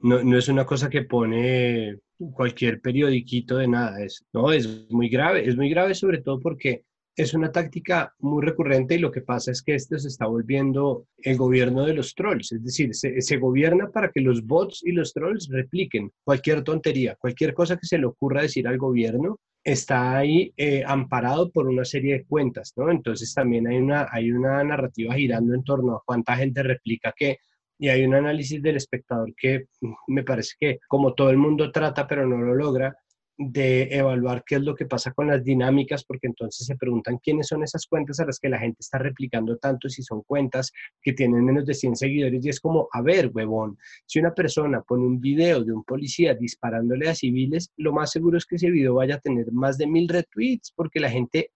No, 0.00 0.24
no 0.24 0.36
es 0.36 0.48
una 0.48 0.66
cosa 0.66 0.90
que 0.90 1.02
pone 1.02 1.98
cualquier 2.34 2.80
periodiquito 2.80 3.58
de 3.58 3.68
nada, 3.68 4.02
es, 4.02 4.24
no, 4.32 4.50
es 4.50 4.90
muy 4.90 5.08
grave, 5.08 5.48
es 5.48 5.56
muy 5.56 5.70
grave 5.70 5.94
sobre 5.94 6.18
todo 6.18 6.40
porque 6.40 6.82
es 7.16 7.34
una 7.34 7.52
táctica 7.52 8.14
muy 8.20 8.42
recurrente 8.44 8.94
y 8.94 8.98
lo 8.98 9.10
que 9.10 9.20
pasa 9.20 9.50
es 9.50 9.62
que 9.62 9.74
esto 9.74 9.98
se 9.98 10.08
está 10.08 10.26
volviendo 10.26 11.06
el 11.18 11.36
gobierno 11.36 11.84
de 11.84 11.94
los 11.94 12.14
trolls, 12.14 12.52
es 12.52 12.64
decir, 12.64 12.94
se, 12.94 13.36
gobierna 13.36 13.90
para 13.90 14.10
que 14.10 14.20
los 14.20 14.46
bots 14.46 14.82
y 14.84 14.92
los 14.92 15.12
trolls 15.12 15.48
repliquen 15.50 16.10
cualquier 16.24 16.62
tontería, 16.62 17.16
cualquier 17.16 17.52
cosa 17.52 17.76
que 17.76 17.86
se 17.86 17.98
le 17.98 18.06
ocurra 18.06 18.42
decir 18.42 18.66
al 18.66 18.78
gobierno 18.78 19.40
está 19.64 20.16
ahí 20.18 20.52
eh, 20.56 20.82
amparado 20.86 21.50
por 21.50 21.68
una 21.68 21.84
serie 21.84 22.14
de 22.14 22.24
cuentas, 22.24 22.72
¿no? 22.76 22.90
Entonces 22.90 23.32
también 23.32 23.68
hay 23.68 23.76
una, 23.76 24.08
hay 24.10 24.32
una 24.32 24.64
narrativa 24.64 25.14
girando 25.14 25.54
en 25.54 25.62
torno 25.62 25.94
a 25.94 26.02
cuánta 26.04 26.36
gente 26.36 26.62
replica 26.62 27.14
qué 27.16 27.38
y 27.78 27.88
hay 27.88 28.04
un 28.04 28.14
análisis 28.14 28.62
del 28.62 28.76
espectador 28.76 29.34
que 29.36 29.66
me 30.06 30.22
parece 30.22 30.54
que 30.58 30.78
como 30.88 31.14
todo 31.14 31.30
el 31.30 31.36
mundo 31.36 31.70
trata 31.72 32.06
pero 32.06 32.26
no 32.26 32.38
lo 32.38 32.54
logra, 32.54 32.96
de 33.38 33.88
evaluar 33.90 34.44
qué 34.46 34.56
es 34.56 34.62
lo 34.62 34.74
que 34.74 34.86
pasa 34.86 35.12
con 35.12 35.28
las 35.28 35.42
dinámicas, 35.42 36.04
porque 36.04 36.26
entonces 36.26 36.66
se 36.66 36.76
preguntan 36.76 37.18
quiénes 37.18 37.48
son 37.48 37.62
esas 37.62 37.86
cuentas 37.86 38.20
a 38.20 38.26
las 38.26 38.38
que 38.38 38.48
la 38.48 38.58
gente 38.58 38.78
está 38.80 38.98
replicando 38.98 39.56
tanto, 39.56 39.88
si 39.88 40.02
son 40.02 40.22
cuentas 40.22 40.72
que 41.00 41.12
tienen 41.12 41.44
menos 41.44 41.64
de 41.64 41.74
100 41.74 41.96
seguidores, 41.96 42.44
y 42.44 42.48
es 42.50 42.60
como, 42.60 42.88
a 42.92 43.02
ver, 43.02 43.30
huevón, 43.32 43.78
si 44.06 44.18
una 44.18 44.34
persona 44.34 44.82
pone 44.82 45.04
un 45.04 45.20
video 45.20 45.64
de 45.64 45.72
un 45.72 45.84
policía 45.84 46.34
disparándole 46.34 47.08
a 47.08 47.14
civiles, 47.14 47.70
lo 47.76 47.92
más 47.92 48.10
seguro 48.10 48.36
es 48.36 48.46
que 48.46 48.56
ese 48.56 48.70
video 48.70 48.94
vaya 48.94 49.16
a 49.16 49.20
tener 49.20 49.50
más 49.52 49.78
de 49.78 49.86
mil 49.86 50.08
retweets, 50.08 50.72
porque 50.74 51.00
la 51.00 51.10
gente 51.10 51.50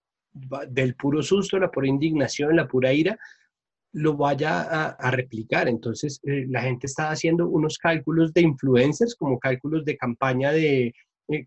del 0.69 0.95
puro 0.95 1.21
susto, 1.23 1.57
la 1.59 1.71
pura 1.71 1.87
indignación, 1.87 2.55
la 2.55 2.67
pura 2.67 2.93
ira, 2.93 3.17
lo 3.93 4.15
vaya 4.15 4.61
a, 4.91 5.11
replicar. 5.11 5.67
Entonces, 5.67 6.19
eh, 6.23 6.45
la 6.49 6.61
gente 6.61 6.85
está 6.85 7.09
haciendo 7.09 7.47
unos 7.47 7.77
cálculos 7.77 8.33
de 8.33 8.41
influencers, 8.41 9.15
como 9.15 9.39
cálculos 9.39 9.85
de 9.85 9.97
campaña 9.97 10.51
de 10.51 10.93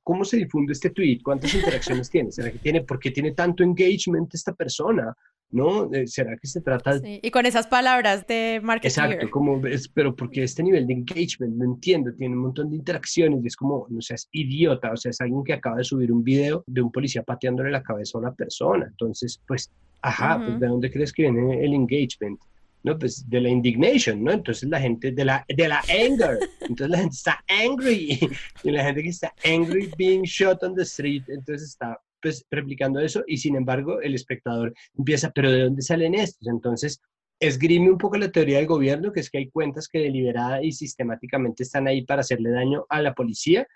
¿cómo 0.03 0.25
se 0.25 0.37
difunde 0.37 0.73
este 0.73 0.91
tweet? 0.91 1.21
¿Cuántas 1.23 1.55
interacciones 1.55 2.11
tiene? 2.11 2.31
¿Será 2.31 2.51
que 2.51 2.59
tiene, 2.59 2.83
por 2.83 2.99
qué 2.99 3.11
tiene 3.11 3.33
tanto 3.33 3.63
engagement 3.63 4.35
esta 4.35 4.53
persona? 4.53 5.15
¿No? 5.53 5.93
Eh, 5.93 6.07
¿Será 6.07 6.37
que 6.37 6.47
se 6.47 6.61
trata 6.61 7.01
sí, 7.01 7.19
y 7.21 7.31
con 7.33 7.45
esas 7.45 7.67
palabras 7.67 8.25
de 8.29 8.61
marketing. 8.63 8.89
Exacto, 8.89 9.31
como 9.31 9.67
es, 9.67 9.89
pero 9.89 10.15
porque 10.15 10.45
este 10.45 10.63
nivel 10.63 10.87
de 10.87 10.93
engagement, 10.93 11.57
no 11.57 11.65
entiendo, 11.65 12.13
tiene 12.15 12.37
un 12.37 12.43
montón 12.43 12.71
de 12.71 12.77
interacciones 12.77 13.43
y 13.43 13.49
es 13.49 13.57
como, 13.57 13.85
no 13.91 14.01
sé, 14.01 14.15
es 14.15 14.29
idiota, 14.31 14.93
o 14.93 14.97
sea, 14.97 15.11
es 15.11 15.21
alguien 15.21 15.43
que 15.43 15.55
acaba 15.55 15.79
de 15.79 15.85
subir 15.85 16.13
un 16.13 16.23
video 16.23 16.63
de 16.69 16.83
un 16.83 16.93
policía 16.93 17.25
pateándole 17.25 17.73
la 17.73 17.83
cabeza 17.83 18.17
a 18.17 18.21
una 18.21 18.33
persona. 18.33 18.87
Entonces, 18.87 19.41
pues, 19.45 19.73
ajá, 20.03 20.39
pues, 20.39 20.61
¿de 20.61 20.67
dónde 20.69 20.89
crees 20.89 21.13
que 21.13 21.23
viene 21.23 21.65
el 21.65 21.75
engagement? 21.75 22.39
¿No? 22.83 22.99
Pues 22.99 23.29
de 23.29 23.41
la 23.41 23.49
indignation, 23.49 24.23
¿no? 24.23 24.33
Entonces 24.33 24.69
la 24.69 24.81
gente, 24.81 25.13
de 25.13 25.25
la, 25.25 25.45
de 25.49 25.69
la 25.69 25.81
anger, 25.89 26.39
entonces 26.61 26.91
la 26.91 26.99
gente 26.99 27.17
está 27.17 27.45
angry, 27.49 28.19
y 28.65 28.71
la 28.71 28.85
gente 28.85 29.03
que 29.03 29.09
está 29.09 29.35
angry 29.45 29.91
being 29.97 30.23
shot 30.23 30.63
on 30.63 30.75
the 30.75 30.83
street, 30.83 31.25
entonces 31.29 31.71
está 31.71 32.01
pues 32.23 32.45
replicando 32.51 33.01
eso 33.01 33.25
y 33.27 33.39
sin 33.39 33.57
embargo 33.57 34.01
el 34.03 34.15
espectador 34.15 34.75
empieza, 34.97 35.31
pero 35.31 35.51
¿de 35.51 35.65
dónde 35.65 35.83
salen 35.83 36.15
estos? 36.15 36.47
Entonces 36.49 37.01
esgrime 37.41 37.91
un 37.91 37.97
poco 37.97 38.19
la 38.19 38.31
teoría 38.31 38.59
del 38.59 38.67
gobierno, 38.67 39.11
que 39.13 39.21
es 39.21 39.31
que 39.31 39.39
hay 39.39 39.49
cuentas 39.49 39.89
que 39.89 40.01
deliberada 40.01 40.63
y 40.63 40.73
sistemáticamente 40.73 41.63
están 41.63 41.89
ahí 41.89 42.05
para 42.05 42.21
hacerle 42.21 42.51
daño 42.51 42.85
a 42.91 43.01
la 43.01 43.15
policía 43.15 43.67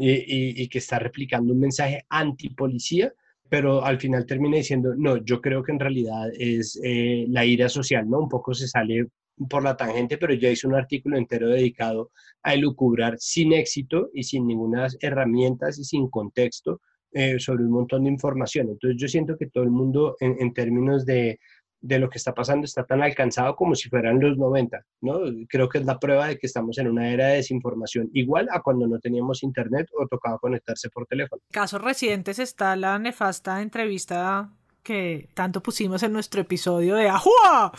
y, 0.00 0.62
y 0.62 0.68
que 0.68 0.78
está 0.78 0.98
replicando 0.98 1.52
un 1.52 1.60
mensaje 1.60 2.06
anti-policía 2.08 3.12
pero 3.48 3.84
al 3.84 3.98
final 3.98 4.26
termina 4.26 4.56
diciendo, 4.56 4.94
no, 4.96 5.18
yo 5.18 5.40
creo 5.40 5.62
que 5.62 5.72
en 5.72 5.80
realidad 5.80 6.30
es 6.38 6.80
eh, 6.82 7.26
la 7.28 7.44
ira 7.44 7.68
social, 7.68 8.08
¿no? 8.08 8.20
Un 8.20 8.28
poco 8.28 8.54
se 8.54 8.68
sale 8.68 9.06
por 9.48 9.62
la 9.62 9.76
tangente, 9.76 10.18
pero 10.18 10.34
ya 10.34 10.50
hizo 10.50 10.68
un 10.68 10.74
artículo 10.74 11.18
entero 11.18 11.48
dedicado 11.48 12.10
a 12.42 12.54
elucubrar 12.54 13.16
sin 13.18 13.52
éxito 13.52 14.10
y 14.14 14.22
sin 14.22 14.46
ninguna 14.46 14.88
herramientas 15.00 15.78
y 15.78 15.84
sin 15.84 16.08
contexto 16.08 16.80
eh, 17.12 17.38
sobre 17.38 17.64
un 17.64 17.70
montón 17.70 18.04
de 18.04 18.10
información. 18.10 18.70
Entonces 18.70 19.00
yo 19.00 19.08
siento 19.08 19.36
que 19.36 19.46
todo 19.46 19.64
el 19.64 19.70
mundo 19.70 20.16
en 20.20 20.52
términos 20.52 21.04
de 21.04 21.38
de 21.80 21.98
lo 21.98 22.08
que 22.08 22.18
está 22.18 22.34
pasando 22.34 22.64
está 22.64 22.84
tan 22.84 23.02
alcanzado 23.02 23.54
como 23.54 23.74
si 23.74 23.88
fueran 23.88 24.20
los 24.20 24.36
90, 24.36 24.84
¿no? 25.02 25.20
Creo 25.48 25.68
que 25.68 25.78
es 25.78 25.84
la 25.84 25.98
prueba 25.98 26.26
de 26.26 26.38
que 26.38 26.46
estamos 26.46 26.78
en 26.78 26.88
una 26.88 27.10
era 27.10 27.28
de 27.28 27.36
desinformación, 27.36 28.10
igual 28.12 28.48
a 28.50 28.60
cuando 28.62 28.86
no 28.86 28.98
teníamos 28.98 29.42
internet 29.42 29.88
o 29.98 30.06
tocaba 30.06 30.38
conectarse 30.38 30.88
por 30.90 31.06
teléfono. 31.06 31.42
Casos 31.52 31.80
recientes 31.80 32.38
está 32.38 32.76
la 32.76 32.98
nefasta 32.98 33.62
entrevista 33.62 34.50
que 34.82 35.28
tanto 35.34 35.62
pusimos 35.62 36.02
en 36.04 36.12
nuestro 36.12 36.40
episodio 36.40 36.94
de 36.94 37.08
Ajua 37.08 37.72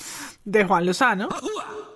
de 0.43 0.65
Juan 0.65 0.85
Lozano, 0.85 1.29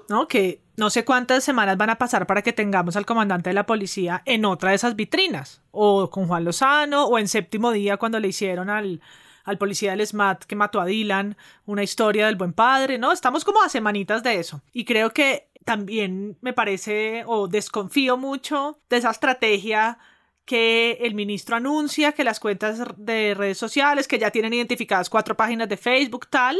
¿no? 0.08 0.28
Que 0.28 0.62
no 0.78 0.90
sé 0.90 1.04
cuántas 1.04 1.44
semanas 1.44 1.78
van 1.78 1.90
a 1.90 1.98
pasar 1.98 2.26
para 2.26 2.42
que 2.42 2.54
tengamos 2.54 2.96
al 2.96 3.06
comandante 3.06 3.50
de 3.50 3.54
la 3.54 3.66
policía 3.66 4.22
en 4.26 4.46
otra 4.46 4.70
de 4.70 4.78
esas 4.78 4.96
vitrinas, 4.96 5.62
o 5.72 6.10
con 6.10 6.28
Juan 6.28 6.46
Lozano, 6.46 7.08
o 7.08 7.20
en 7.20 7.28
séptimo 7.28 7.72
día 7.72 7.98
cuando 7.98 8.22
le 8.22 8.30
hicieron 8.30 8.70
al 8.70 9.02
al 9.44 9.58
policía 9.58 9.92
del 9.92 10.06
SMAT 10.06 10.46
que 10.46 10.56
mató 10.56 10.80
a 10.80 10.86
Dylan, 10.86 11.38
una 11.66 11.84
historia 11.84 12.26
del 12.26 12.36
buen 12.36 12.54
padre, 12.54 12.98
¿no? 12.98 13.12
Estamos 13.12 13.44
como 13.44 13.62
a 13.62 13.70
semanitas 13.70 14.24
de 14.24 14.36
eso. 14.36 14.62
Y 14.74 14.86
creo 14.86 15.12
que 15.12 15.50
también 15.64 16.38
me 16.42 16.54
parece 16.54 17.24
o 17.28 17.48
desconfío 17.48 18.18
mucho 18.18 18.80
de 18.90 18.98
esa 18.98 19.12
estrategia 19.12 20.00
que 20.46 20.98
el 21.02 21.14
ministro 21.14 21.56
anuncia 21.56 22.14
que 22.14 22.24
las 22.24 22.40
cuentas 22.40 22.82
de 22.98 23.34
redes 23.36 23.58
sociales 23.58 24.08
que 24.08 24.20
ya 24.20 24.32
tienen 24.32 24.54
identificadas 24.54 25.10
cuatro 25.10 25.38
páginas 25.38 25.70
de 25.70 25.78
Facebook 25.78 26.28
tal 26.30 26.60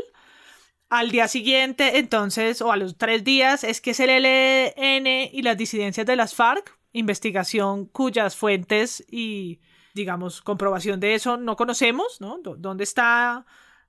al 0.90 1.10
día 1.10 1.28
siguiente 1.28 1.98
entonces 1.98 2.62
o 2.62 2.72
a 2.72 2.78
los 2.78 2.98
tres 2.98 3.24
días 3.24 3.64
es 3.64 3.82
que 3.82 3.92
es 3.92 4.00
el 4.00 4.10
LN 4.12 5.30
y 5.34 5.42
las 5.42 5.58
disidencias 5.58 6.06
de 6.06 6.16
las 6.16 6.36
FARC 6.36 6.78
investigación 6.94 7.86
cuyas 7.86 8.36
fuentes 8.36 9.04
y 9.10 9.60
digamos, 9.94 10.42
comprobación 10.42 11.00
de 11.00 11.16
eso 11.16 11.38
no 11.38 11.56
conocemos, 11.56 12.22
¿no? 12.22 12.40
¿Dónde 12.42 12.84
está 12.84 13.46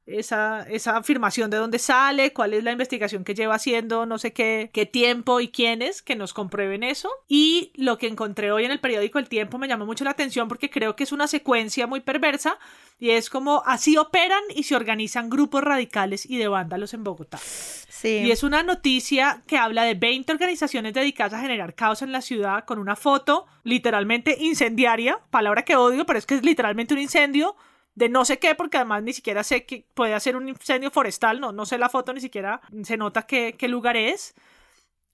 esa, 0.07 0.67
esa 0.69 0.97
afirmación 0.97 1.51
de 1.51 1.59
dónde 1.59 1.79
sale, 1.79 2.33
cuál 2.33 2.55
es 2.55 2.65
la 2.65 2.73
investigación 2.73 3.23
que 3.25 3.35
lleva 3.35 3.55
haciendo, 3.55 4.05
no 4.05 4.19
sé 4.19 4.33
qué, 4.33 4.71
qué 4.73 4.85
tiempo 4.85 5.41
y 5.41 5.49
quiénes, 5.49 6.03
que 6.03 6.17
nos 6.17 6.35
comprueben 6.35 6.83
eso. 6.83 7.09
Y 7.29 7.73
lo 7.77 7.99
que 7.99 8.09
encontré 8.09 8.51
hoy 8.51 8.65
en 8.65 8.73
el 8.73 8.81
periódico 8.81 9.19
El 9.19 9.29
Tiempo 9.29 9.59
me 9.59 9.69
llamó 9.69 9.87
mucho 9.87 10.05
la 10.05 10.11
atención 10.11 10.49
porque 10.49 10.71
creo 10.71 10.97
que 10.97 11.05
es 11.05 11.13
una 11.13 11.29
secuencia 11.29 11.87
muy 11.87 12.01
perversa 12.01 12.59
y 12.99 13.11
es 13.11 13.31
como 13.31 13.63
así 13.65 13.97
operan 13.97 14.43
y 14.55 14.65
se 14.65 14.75
organizan 14.75 15.31
grupos 15.31 15.63
radicales 15.63 16.29
y 16.29 16.39
de 16.39 16.49
vándalos 16.49 16.95
en 16.95 17.05
Bogotá. 17.05 17.39
Sí. 17.39 18.23
Y 18.25 18.33
es 18.33 18.43
una 18.43 18.65
noticia 18.65 19.43
que 19.47 19.57
habla 19.57 19.85
de 19.85 19.95
20 19.95 20.33
organizaciones 20.33 20.95
dedicadas 20.95 21.35
a 21.35 21.43
generar 21.43 21.75
caos 21.75 22.03
en 22.03 22.11
la 22.11 22.21
ciudad 22.21 22.65
con 22.65 22.81
una 22.81 22.97
foto 22.97 23.47
literalmente 23.63 24.37
incendiaria, 24.41 25.21
palabra 25.31 25.65
que 25.65 25.77
odio, 25.77 26.05
pero 26.05 26.19
es 26.19 26.27
que 26.27 26.35
es 26.35 26.45
literalmente 26.45 26.95
un 26.95 27.01
incendio 27.01 27.55
de 27.95 28.09
no 28.09 28.25
sé 28.25 28.39
qué, 28.39 28.55
porque 28.55 28.79
además 28.79 29.03
ni 29.03 29.13
siquiera 29.13 29.45
sé 29.45 29.67
que 29.67 29.87
puede 29.95 30.19
ser 30.21 30.37
un 30.37 30.49
incendio 30.49 30.91
forestal, 30.91 31.41
no, 31.41 31.53
no 31.53 31.67
sé 31.67 31.79
la 31.79 31.89
foto, 31.89 32.13
ni 32.13 32.21
siquiera 32.21 32.61
se 32.85 32.97
nota 32.97 33.23
qué, 33.23 33.57
qué 33.59 33.69
lugar 33.69 33.97
es. 33.97 34.35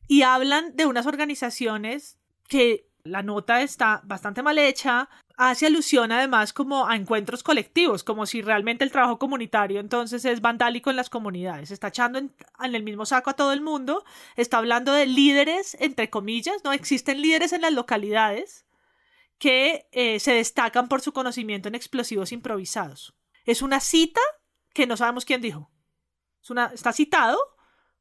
Y 0.07 0.23
hablan 0.23 0.75
de 0.77 0.87
unas 0.87 1.07
organizaciones 1.07 2.19
que 2.49 2.89
la 3.05 3.23
nota 3.23 3.63
está 3.63 4.01
bastante 4.05 4.43
mal 4.43 4.59
hecha, 4.59 5.09
hace 5.37 5.67
alusión 5.67 6.13
además 6.13 6.53
como 6.53 6.87
a 6.87 6.97
encuentros 6.97 7.43
colectivos, 7.43 8.05
como 8.05 8.27
si 8.27 8.43
realmente 8.43 8.85
el 8.85 8.91
trabajo 8.91 9.19
comunitario 9.19 9.81
entonces 9.81 10.25
es 10.25 10.41
vandálico 10.41 10.91
en 10.91 10.97
las 10.97 11.11
comunidades, 11.11 11.71
está 11.71 11.89
echando 11.89 12.19
en, 12.19 12.33
en, 12.63 12.75
el 12.75 12.83
mismo 12.83 13.07
saco 13.07 13.31
a 13.31 13.37
todo 13.37 13.53
el 13.53 13.61
mundo, 13.61 14.05
está 14.37 14.59
hablando 14.59 14.93
de 14.93 15.07
líderes, 15.07 15.77
entre 15.81 16.11
comillas, 16.11 16.63
¿no? 16.65 16.73
Existen 16.73 17.23
líderes 17.23 17.53
en 17.53 17.63
las 17.63 17.73
localidades 17.73 18.67
que 19.39 19.89
eh, 19.93 20.21
se 20.21 20.33
destacan 20.33 20.89
por 20.89 21.01
su 21.01 21.13
conocimiento 21.13 21.69
en 21.69 21.75
explosivos 21.75 22.33
improvisados. 22.33 23.15
Es 23.45 23.63
una 23.63 23.81
cita 23.81 24.21
que 24.75 24.87
no 24.87 24.97
sabemos 24.97 25.25
quién 25.25 25.41
dijo. 25.41 25.71
Está 26.73 26.93
citado 26.93 27.39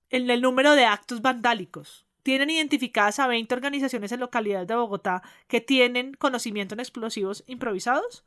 en 0.10 0.30
el 0.30 0.42
número 0.42 0.74
de 0.74 0.86
actos 0.86 1.22
vandálicos. 1.22 2.06
Tienen 2.24 2.50
identificadas 2.50 3.20
a 3.20 3.28
20 3.28 3.54
organizaciones 3.54 4.12
en 4.12 4.20
localidades 4.20 4.68
de 4.68 4.76
Bogotá 4.76 5.22
que 5.48 5.62
tienen 5.62 6.14
conocimiento 6.14 6.76
en 6.76 6.80
explosivos 6.80 7.44
improvisados. 7.48 8.26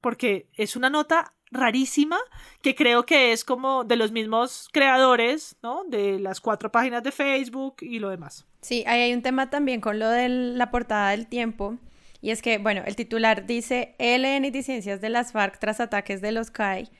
Porque 0.00 0.48
es 0.54 0.76
una 0.76 0.88
nota 0.88 1.34
rarísima 1.50 2.18
que 2.62 2.74
creo 2.74 3.04
que 3.04 3.32
es 3.32 3.44
como 3.44 3.84
de 3.84 3.96
los 3.96 4.12
mismos 4.12 4.68
creadores, 4.72 5.56
¿no? 5.62 5.84
De 5.84 6.18
las 6.18 6.40
cuatro 6.40 6.72
páginas 6.72 7.02
de 7.02 7.12
Facebook 7.12 7.76
y 7.80 7.98
lo 7.98 8.08
demás. 8.08 8.46
Sí, 8.62 8.84
ahí 8.86 9.02
hay 9.02 9.12
un 9.12 9.22
tema 9.22 9.50
también 9.50 9.80
con 9.80 9.98
lo 9.98 10.08
de 10.08 10.28
la 10.28 10.70
portada 10.70 11.10
del 11.10 11.26
tiempo 11.26 11.78
y 12.20 12.30
es 12.30 12.42
que, 12.42 12.58
bueno, 12.58 12.82
el 12.86 12.96
titular 12.96 13.46
dice 13.46 13.94
ELN 13.98 14.44
y 14.44 14.50
disidencias 14.50 15.00
de 15.00 15.08
las 15.08 15.32
FARC 15.32 15.58
tras 15.58 15.80
ataques 15.80 16.20
de 16.20 16.32
los 16.32 16.50
CAI. 16.50 16.90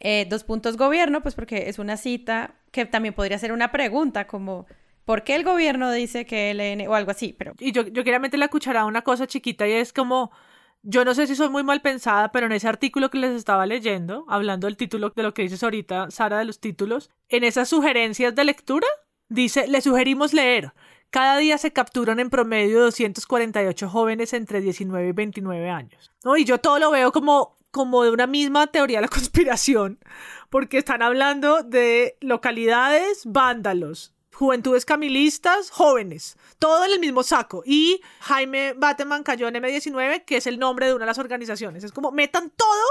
Eh, 0.00 0.26
dos 0.28 0.44
puntos 0.44 0.76
gobierno, 0.76 1.22
pues 1.22 1.34
porque 1.34 1.68
es 1.68 1.78
una 1.78 1.96
cita 1.96 2.54
que 2.70 2.86
también 2.86 3.14
podría 3.14 3.38
ser 3.38 3.52
una 3.52 3.70
pregunta 3.70 4.26
como 4.26 4.66
¿por 5.04 5.24
qué 5.24 5.34
el 5.34 5.44
gobierno 5.44 5.90
dice 5.92 6.26
que 6.26 6.50
ELN 6.50 6.88
o 6.88 6.94
algo 6.94 7.10
así? 7.10 7.34
Pero... 7.36 7.54
Y 7.58 7.72
yo, 7.72 7.82
yo 7.86 8.04
quería 8.04 8.18
meter 8.18 8.38
la 8.38 8.48
cucharada 8.48 8.86
una 8.86 9.02
cosa 9.02 9.26
chiquita 9.26 9.66
y 9.66 9.72
es 9.72 9.92
como... 9.92 10.30
Yo 10.84 11.04
no 11.04 11.14
sé 11.14 11.28
si 11.28 11.36
soy 11.36 11.48
muy 11.48 11.62
mal 11.62 11.80
pensada, 11.80 12.32
pero 12.32 12.46
en 12.46 12.52
ese 12.52 12.66
artículo 12.66 13.08
que 13.08 13.18
les 13.18 13.30
estaba 13.36 13.66
leyendo, 13.66 14.24
hablando 14.28 14.66
del 14.66 14.76
título 14.76 15.12
de 15.14 15.22
lo 15.22 15.32
que 15.32 15.42
dices 15.42 15.62
ahorita, 15.62 16.10
Sara, 16.10 16.40
de 16.40 16.44
los 16.44 16.58
títulos, 16.58 17.08
en 17.28 17.44
esas 17.44 17.68
sugerencias 17.68 18.34
de 18.34 18.42
lectura, 18.42 18.88
dice, 19.28 19.68
le 19.68 19.80
sugerimos 19.80 20.32
leer 20.32 20.72
cada 21.12 21.36
día 21.36 21.58
se 21.58 21.74
capturan 21.74 22.18
en 22.20 22.30
promedio 22.30 22.80
248 22.80 23.88
jóvenes 23.90 24.32
entre 24.32 24.62
19 24.62 25.08
y 25.08 25.12
29 25.12 25.68
años. 25.68 26.10
¿no? 26.24 26.38
Y 26.38 26.46
yo 26.46 26.58
todo 26.58 26.78
lo 26.78 26.90
veo 26.90 27.12
como, 27.12 27.58
como 27.70 28.02
de 28.02 28.10
una 28.10 28.26
misma 28.26 28.66
teoría 28.68 28.96
de 28.96 29.02
la 29.02 29.08
conspiración, 29.12 29.98
porque 30.48 30.78
están 30.78 31.02
hablando 31.02 31.62
de 31.62 32.16
localidades, 32.22 33.24
vándalos, 33.26 34.14
juventudes 34.32 34.86
camilistas, 34.86 35.70
jóvenes, 35.70 36.38
todo 36.58 36.86
en 36.86 36.92
el 36.92 37.00
mismo 37.00 37.22
saco. 37.22 37.62
Y 37.66 38.00
Jaime 38.20 38.72
Bateman 38.72 39.22
cayó 39.22 39.48
en 39.48 39.56
M19, 39.56 40.24
que 40.24 40.38
es 40.38 40.46
el 40.46 40.58
nombre 40.58 40.86
de 40.86 40.94
una 40.94 41.04
de 41.04 41.10
las 41.10 41.18
organizaciones. 41.18 41.84
Es 41.84 41.92
como 41.92 42.10
metan 42.10 42.50
todo 42.56 42.84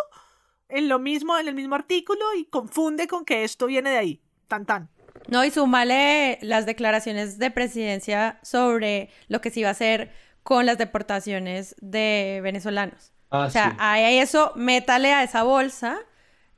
en 0.70 0.90
lo 0.90 1.00
mismo, 1.00 1.40
en 1.40 1.48
el 1.48 1.56
mismo 1.56 1.74
artículo 1.74 2.36
y 2.38 2.46
confunde 2.46 3.08
con 3.08 3.26
que 3.26 3.44
esto 3.44 3.66
viene 3.66 3.90
de 3.90 3.98
ahí. 3.98 4.22
Tan 4.48 4.68
tan. 4.68 4.90
No, 5.28 5.44
y 5.46 5.52
súmale 5.52 6.40
las 6.42 6.66
declaraciones 6.66 7.38
de 7.38 7.52
presidencia 7.52 8.40
sobre 8.42 9.10
lo 9.28 9.42
que 9.42 9.50
se 9.50 9.62
iba 9.62 9.70
a 9.70 9.74
hacer 9.74 10.12
con 10.44 10.66
las 10.66 10.78
deportaciones 10.78 11.76
de 11.80 12.40
venezolanos. 12.44 13.12
Ah, 13.30 13.46
o 13.46 13.50
sea, 13.50 13.72
sí. 13.72 13.78
ahí 13.80 14.18
eso, 14.18 14.52
métale 14.56 15.14
a 15.14 15.24
esa 15.24 15.44
bolsa 15.44 16.00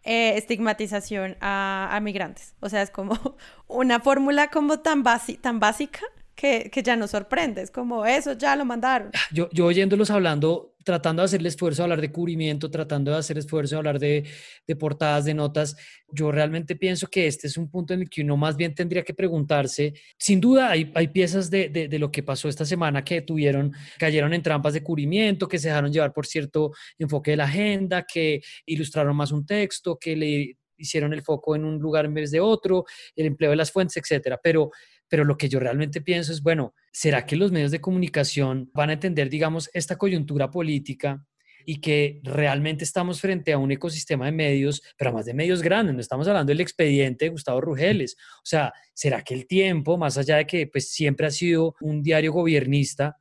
eh, 0.03 0.37
estigmatización 0.37 1.37
a, 1.39 1.89
a, 1.91 1.99
migrantes. 1.99 2.55
O 2.59 2.69
sea, 2.69 2.81
es 2.81 2.89
como 2.89 3.17
una 3.67 3.99
fórmula 3.99 4.49
como 4.49 4.79
tan, 4.79 5.03
tan 5.41 5.59
básica 5.59 6.01
que, 6.35 6.69
que, 6.71 6.83
ya 6.83 6.95
nos 6.95 7.11
sorprende. 7.11 7.61
Es 7.61 7.71
como 7.71 8.05
eso, 8.05 8.33
ya 8.33 8.55
lo 8.55 8.65
mandaron. 8.65 9.11
Yo, 9.31 9.49
yo 9.51 9.65
oyéndolos 9.65 10.09
hablando, 10.09 10.72
tratando 10.83 11.21
de 11.21 11.25
hacer 11.25 11.39
el 11.39 11.45
esfuerzo 11.45 11.81
de 11.81 11.83
hablar 11.83 12.01
de 12.01 12.11
cubrimiento, 12.11 12.69
tratando 12.69 13.11
de 13.11 13.17
hacer 13.17 13.37
esfuerzo 13.37 13.75
de 13.75 13.77
hablar 13.77 13.99
de, 13.99 14.25
de, 14.67 14.75
portadas, 14.75 15.25
de 15.25 15.33
notas, 15.33 15.75
yo 16.11 16.31
realmente 16.31 16.75
pienso 16.75 17.07
que 17.07 17.27
este 17.27 17.47
es 17.47 17.57
un 17.57 17.69
punto 17.69 17.93
en 17.93 18.01
el 18.01 18.09
que 18.09 18.21
uno 18.21 18.37
más 18.37 18.55
bien 18.55 18.75
tendría 18.75 19.03
que 19.03 19.13
preguntarse. 19.13 19.93
Sin 20.17 20.39
duda, 20.39 20.69
hay, 20.69 20.91
hay 20.95 21.07
piezas 21.07 21.49
de, 21.49 21.69
de, 21.69 21.87
de 21.87 21.99
lo 21.99 22.11
que 22.11 22.23
pasó 22.23 22.49
esta 22.49 22.65
semana 22.65 23.03
que 23.03 23.21
tuvieron, 23.21 23.73
cayeron 23.97 24.33
en 24.33 24.41
trampas 24.41 24.73
de 24.73 24.83
cubrimiento, 24.83 25.47
que 25.47 25.59
se 25.59 25.69
dejaron 25.69 25.91
llevar 25.91 26.13
por 26.13 26.25
cierto 26.25 26.71
enfoque 26.97 27.31
de 27.31 27.37
la 27.37 27.45
agenda, 27.45 28.05
que 28.11 28.41
ilustraron 28.65 29.15
más 29.15 29.31
un 29.31 29.45
texto, 29.45 29.97
que 29.97 30.15
le 30.15 30.57
hicieron 30.77 31.13
el 31.13 31.21
foco 31.21 31.55
en 31.55 31.65
un 31.65 31.79
lugar 31.79 32.05
en 32.05 32.13
vez 32.13 32.31
de 32.31 32.39
otro, 32.39 32.85
el 33.15 33.27
empleo 33.27 33.51
de 33.51 33.55
las 33.55 33.71
fuentes, 33.71 33.97
etcétera. 33.97 34.39
Pero 34.41 34.71
pero 35.13 35.25
lo 35.25 35.37
que 35.37 35.47
yo 35.47 35.59
realmente 35.59 36.01
pienso 36.01 36.31
es, 36.31 36.41
bueno, 36.41 36.73
¿será 36.91 37.27
que 37.27 37.35
los 37.35 37.51
medios 37.51 37.69
de 37.69 37.79
comunicación 37.79 38.71
van 38.73 38.89
a 38.89 38.93
entender, 38.93 39.29
digamos, 39.29 39.69
esta 39.71 39.95
coyuntura 39.95 40.49
política 40.49 41.23
y 41.67 41.81
que 41.81 42.19
realmente 42.23 42.83
estamos 42.83 43.21
frente 43.21 43.53
a 43.53 43.59
un 43.59 43.71
ecosistema 43.71 44.25
de 44.25 44.31
medios, 44.31 44.81
pero 44.97 45.09
además 45.11 45.27
de 45.27 45.35
medios 45.35 45.61
grandes, 45.61 45.93
no 45.93 46.01
estamos 46.01 46.27
hablando 46.27 46.49
del 46.49 46.61
expediente 46.61 47.25
de 47.25 47.29
Gustavo 47.29 47.61
Rugeles. 47.61 48.15
O 48.37 48.45
sea, 48.45 48.73
¿será 48.95 49.21
que 49.21 49.35
el 49.35 49.45
tiempo, 49.45 49.99
más 49.99 50.17
allá 50.17 50.37
de 50.37 50.47
que 50.47 50.65
pues 50.65 50.89
siempre 50.89 51.27
ha 51.27 51.29
sido 51.29 51.75
un 51.81 52.01
diario 52.01 52.33
gobiernista, 52.33 53.19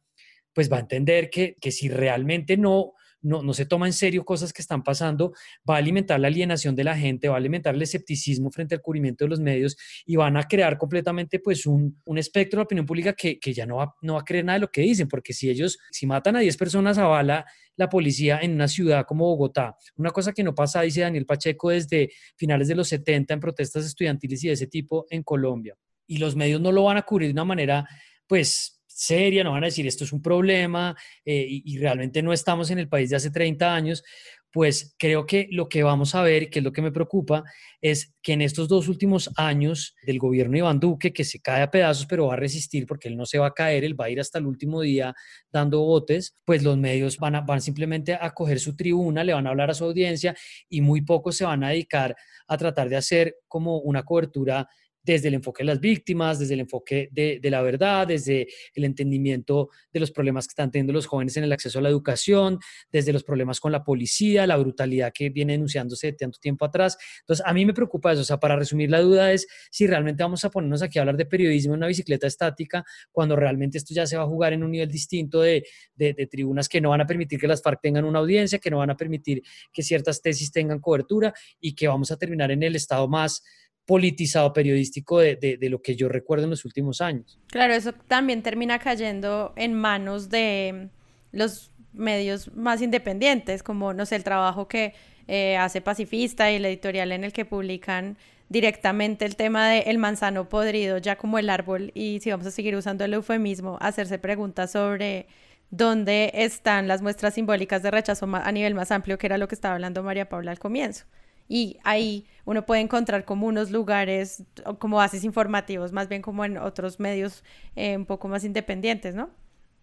pues 0.55 0.73
va 0.73 0.79
a 0.79 0.81
entender 0.81 1.29
que, 1.29 1.59
que 1.61 1.71
si 1.71 1.91
realmente 1.91 2.57
no, 2.57 2.95
no, 3.23 3.43
no, 3.43 3.55
se 3.55 3.67
toma 3.67 3.87
en 3.87 3.93
serio 3.93 4.25
cosas 4.25 4.53
que 4.53 4.61
están 4.61 4.83
pasando, 4.83 5.33
va 5.69 5.77
a 5.77 5.79
alimentar 5.79 6.21
la 6.21 6.29
alienación 6.29 6.75
de 6.75 6.85
la 6.85 6.97
gente, 6.97 7.29
va 7.29 7.35
a 7.35 7.39
alimentar 7.39 7.75
el 7.75 7.83
escepticismo 7.83 8.51
frente 8.51 8.75
al 8.75 8.83
cubrimiento 8.83 9.25
de 9.25 9.31
los 9.31 9.41
medios 9.41 9.77
y 10.05 10.17
van 10.17 10.37
a 10.37 10.43
crear 10.45 10.77
completamente 10.77 11.39
pues 11.39 11.67
un, 11.67 12.01
un 12.05 12.19
espectro 12.19 12.59
de 12.59 12.65
opinión 12.65 12.87
pública 12.87 13.13
que, 13.13 13.39
que 13.39 13.53
ya 13.53 13.65
no 13.65 13.77
va, 13.77 13.95
no 14.03 14.15
va, 14.15 14.21
a 14.21 14.25
creer 14.25 14.45
nada 14.45 14.59
de 14.59 14.63
lo 14.63 14.71
que 14.71 14.83
dicen, 14.83 15.09
porque 15.09 15.33
si 15.33 15.49
ellos, 15.49 15.79
si 15.91 16.07
matan 16.07 16.37
a 16.37 16.41
10 16.41 16.57
personas 16.57 16.99
a 16.99 17.07
bala 17.07 17.47
la 17.77 17.89
policía 17.89 18.41
en 18.43 18.53
una 18.53 18.69
ciudad 18.69 19.07
como 19.07 19.25
Bogotá, 19.25 19.77
una 19.97 20.11
cosa 20.11 20.33
que 20.33 20.43
no 20.43 20.55
pasa, 20.55 20.83
dice 20.83 21.01
Daniel 21.01 21.25
Pacheco, 21.25 21.71
desde 21.71 22.11
finales 22.37 22.69
de 22.69 22.75
los 22.75 22.89
70 22.89 23.35
en 23.35 23.41
protestas 23.41 23.87
estudiantiles 23.87 24.45
y 24.45 24.49
de 24.49 24.55
ese 24.55 24.67
tipo 24.67 25.07
en 25.11 25.23
Colombia, 25.23 25.77
y 26.07 26.19
los 26.19 26.37
medios 26.37 26.61
no 26.61 26.73
lo 26.73 26.85
van 26.85 26.97
a 26.99 27.03
cubrir 27.03 27.29
de 27.29 27.33
una 27.33 27.45
manera 27.45 27.87
pues 28.27 28.82
seria, 28.95 29.45
no 29.45 29.53
van 29.53 29.65
a 29.65 29.67
decir 29.67 29.87
esto 29.87 30.05
es 30.05 30.13
un 30.13 30.23
problema 30.23 30.97
eh, 31.25 31.47
y, 31.49 31.79
realmente 31.79 32.23
no 32.23 32.33
estamos 32.33 32.71
en 32.71 32.79
el 32.79 32.89
país 32.89 33.11
de 33.11 33.17
hace 33.17 33.31
30 33.31 33.75
años, 33.75 34.05
pues 34.53 34.95
creo 34.99 35.25
que 35.25 35.49
lo 35.51 35.69
que 35.69 35.83
vamos 35.83 36.15
a 36.15 36.23
ver, 36.23 36.51
que 36.51 36.59
es 36.59 36.65
lo 36.65 36.73
que 36.73 36.83
me 36.83 36.93
preocupa, 36.93 37.43
es 37.81 38.15
que 38.23 38.35
en 38.35 38.43
estos 38.43 38.69
dos 38.69 38.87
últimos 38.87 39.31
años 39.37 39.97
del 40.03 40.19
gobierno 40.19 40.59
Iván 40.59 40.79
Duque, 40.79 41.13
que 41.13 41.25
se 41.25 41.41
cae 41.41 41.63
a 41.63 41.71
pedazos, 41.71 42.07
pero 42.07 42.27
va 42.27 42.35
a 42.35 42.37
resistir 42.37 42.87
porque 42.87 43.09
él 43.09 43.17
no 43.17 43.25
se 43.25 43.39
va 43.39 43.47
a 43.47 43.55
caer, 43.55 43.83
él 43.83 43.99
va 43.99 44.05
a 44.05 44.11
ir 44.11 44.21
hasta 44.21 44.39
el 44.39 44.47
último 44.47 44.83
día 44.83 45.15
dando 45.51 45.81
botes, 45.81 46.37
pues 46.45 46.63
los 46.63 46.77
medios 46.77 47.17
van, 47.17 47.37
a, 47.37 47.41
van 47.41 47.63
simplemente 47.63 48.15
a 48.15 48.31
coger 48.35 48.61
su 48.61 48.77
tribuna, 48.77 49.25
le 49.25 49.33
van 49.33 49.47
a 49.47 49.51
hablar 49.51 49.71
a 49.71 49.75
su 49.75 49.85
audiencia 49.85 50.37
y 50.69 50.83
muy 50.83 51.01
pocos 51.01 51.37
se 51.37 51.45
van 51.45 51.65
a 51.65 51.71
dedicar 51.71 52.15
a 52.47 52.59
tratar 52.59 52.91
de 52.91 52.97
hacer 52.97 53.37
como 53.49 53.79
una 53.79 54.03
cobertura 54.03 54.69
desde 55.03 55.29
el 55.29 55.35
enfoque 55.35 55.63
de 55.63 55.67
las 55.67 55.81
víctimas, 55.81 56.39
desde 56.39 56.55
el 56.55 56.61
enfoque 56.61 57.09
de, 57.13 57.41
la 57.45 57.63
verdad, 57.63 58.07
desde 58.07 58.49
el 58.75 58.85
entendimiento 58.85 59.71
de 59.93 60.01
los 60.01 60.11
problemas 60.11 60.47
que 60.47 60.53
están 60.53 60.71
teniendo 60.71 60.93
los 60.93 61.07
jóvenes 61.07 61.37
en 61.37 61.45
el 61.45 61.53
acceso 61.53 61.79
a 61.79 61.83
la 61.83 61.89
educación, 61.89 62.59
desde 62.91 63.13
los 63.13 63.25
problemas 63.25 63.61
con 63.61 63.73
la 63.73 63.85
policía, 63.85 64.47
la 64.47 64.57
brutalidad 64.57 65.13
que 65.13 65.31
viene 65.31 65.53
denunciándose 65.55 66.09
de 66.09 66.13
tanto 66.15 66.39
tiempo 66.39 66.65
atrás. 66.65 66.97
Entonces, 67.21 67.45
a 67.47 67.53
mí 67.53 67.67
me 67.67 67.75
preocupa 67.75 68.13
eso. 68.13 68.23
O 68.23 68.25
sea, 68.25 68.39
para 68.39 68.57
resumir, 68.57 68.91
la 68.91 69.01
duda 69.01 69.33
es 69.33 69.47
si 69.71 69.87
realmente 69.87 70.23
vamos 70.23 70.45
a 70.45 70.51
ponernos 70.51 70.83
aquí 70.83 70.99
a 70.99 71.03
hablar 71.03 71.17
de 71.17 71.27
periodismo 71.27 71.75
en 71.75 71.79
una 71.79 71.87
bicicleta 71.89 72.27
estática, 72.27 72.85
cuando 73.11 73.37
realmente 73.37 73.79
esto 73.79 73.95
ya 73.95 74.07
se 74.07 74.17
va 74.17 74.23
a 74.23 74.27
jugar 74.27 74.53
en 74.53 74.63
un 74.63 74.71
nivel 74.71 74.91
distinto 74.91 75.41
de, 75.41 75.65
de 75.95 76.27
tribunas 76.27 76.69
que 76.69 76.81
no 76.81 76.91
van 76.91 77.01
a 77.01 77.07
permitir 77.07 77.39
que 77.39 77.47
las 77.47 77.63
FARC 77.63 77.81
tengan 77.81 78.05
una 78.05 78.19
audiencia, 78.21 78.59
que 78.59 78.71
no 78.71 78.79
van 78.79 78.91
a 78.91 78.97
permitir 78.97 79.43
que 79.73 79.83
ciertas 79.83 80.23
tesis 80.23 80.51
tengan 80.53 80.81
cobertura 80.81 81.33
y 81.61 81.75
que 81.75 81.89
vamos 81.89 82.11
a 82.11 82.17
terminar 82.17 82.51
en 82.51 82.63
el 82.63 82.77
estado 82.77 83.09
más 83.09 83.43
politizado 83.87 84.53
periodístico 84.53 85.19
de, 85.19 85.37
de, 85.37 85.57
de, 85.57 85.69
lo 85.69 85.83
que 85.83 85.97
yo 85.97 86.09
recuerdo 86.09 86.45
en 86.45 86.51
los 86.51 86.65
últimos 86.65 87.01
años. 87.01 87.39
Claro, 87.49 87.75
eso 87.75 87.93
también 87.93 88.43
termina 88.43 88.79
cayendo 88.79 89.53
en 89.57 89.75
manos 89.75 90.31
de 90.31 90.89
los 91.33 91.73
medios 91.93 92.55
más 92.55 92.81
independientes, 92.81 93.63
como, 93.63 93.93
no 93.93 94.07
sé, 94.07 94.17
el 94.17 94.25
trabajo 94.25 94.69
que 94.69 94.95
eh, 95.29 95.57
hace 95.57 95.81
Pacifista 95.81 96.51
y 96.51 96.57
el 96.57 96.65
editorial 96.65 97.13
en 97.13 97.25
el 97.25 97.33
que 97.33 97.45
publican 97.45 98.17
directamente 98.49 99.25
el 99.25 99.37
tema 99.37 99.69
de 99.69 99.81
el 99.81 99.99
manzano 99.99 100.49
podrido, 100.49 100.99
ya 100.99 101.17
como 101.17 101.39
el 101.39 101.49
árbol, 101.49 101.91
y 101.95 102.21
si 102.21 102.31
vamos 102.31 102.47
a 102.47 102.51
seguir 102.51 102.77
usando 102.77 103.05
el 103.05 103.15
eufemismo, 103.15 103.79
hacerse 103.81 104.19
preguntas 104.19 104.73
sobre 104.73 105.27
dónde 105.71 106.31
están 106.35 106.87
las 106.87 107.01
muestras 107.01 107.35
simbólicas 107.35 107.83
de 107.83 107.91
rechazo 107.91 108.29
a 108.31 108.53
nivel 108.53 108.75
más 108.75 108.91
amplio, 108.91 109.17
que 109.17 109.27
era 109.27 109.39
lo 109.39 109.49
que 109.49 109.55
estaba 109.55 109.75
hablando 109.75 110.03
María 110.03 110.29
Paula 110.29 110.51
al 110.51 110.59
comienzo. 110.59 111.07
Y 111.55 111.77
ahí 111.85 112.25
uno 112.47 112.65
puede 112.65 112.81
encontrar 112.81 113.27
como 113.27 113.47
unos 113.47 113.71
lugares, 113.71 114.43
como 114.79 114.97
bases 114.97 115.23
informativos, 115.23 115.93
más 115.93 116.09
bien 116.09 116.23
como 116.23 116.47
en 116.47 116.57
otros 116.57 116.99
medios 116.99 117.45
eh, 117.77 117.95
un 117.95 118.07
poco 118.07 118.27
más 118.27 118.43
independientes, 118.43 119.15
¿no? 119.15 119.29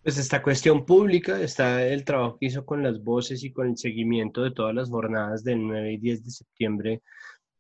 Pues 0.02 0.18
esta 0.18 0.42
cuestión 0.42 0.84
pública, 0.84 1.40
está 1.40 1.86
el 1.86 2.06
trabajo 2.06 2.40
que 2.40 2.48
hizo 2.48 2.66
con 2.66 2.82
las 2.82 3.04
voces 3.04 3.44
y 3.44 3.52
con 3.52 3.68
el 3.68 3.78
seguimiento 3.78 4.42
de 4.42 4.50
todas 4.50 4.74
las 4.74 4.90
jornadas 4.90 5.44
del 5.44 5.62
9 5.68 5.94
y 5.94 5.98
10 6.00 6.26
de 6.26 6.32
septiembre 6.32 7.02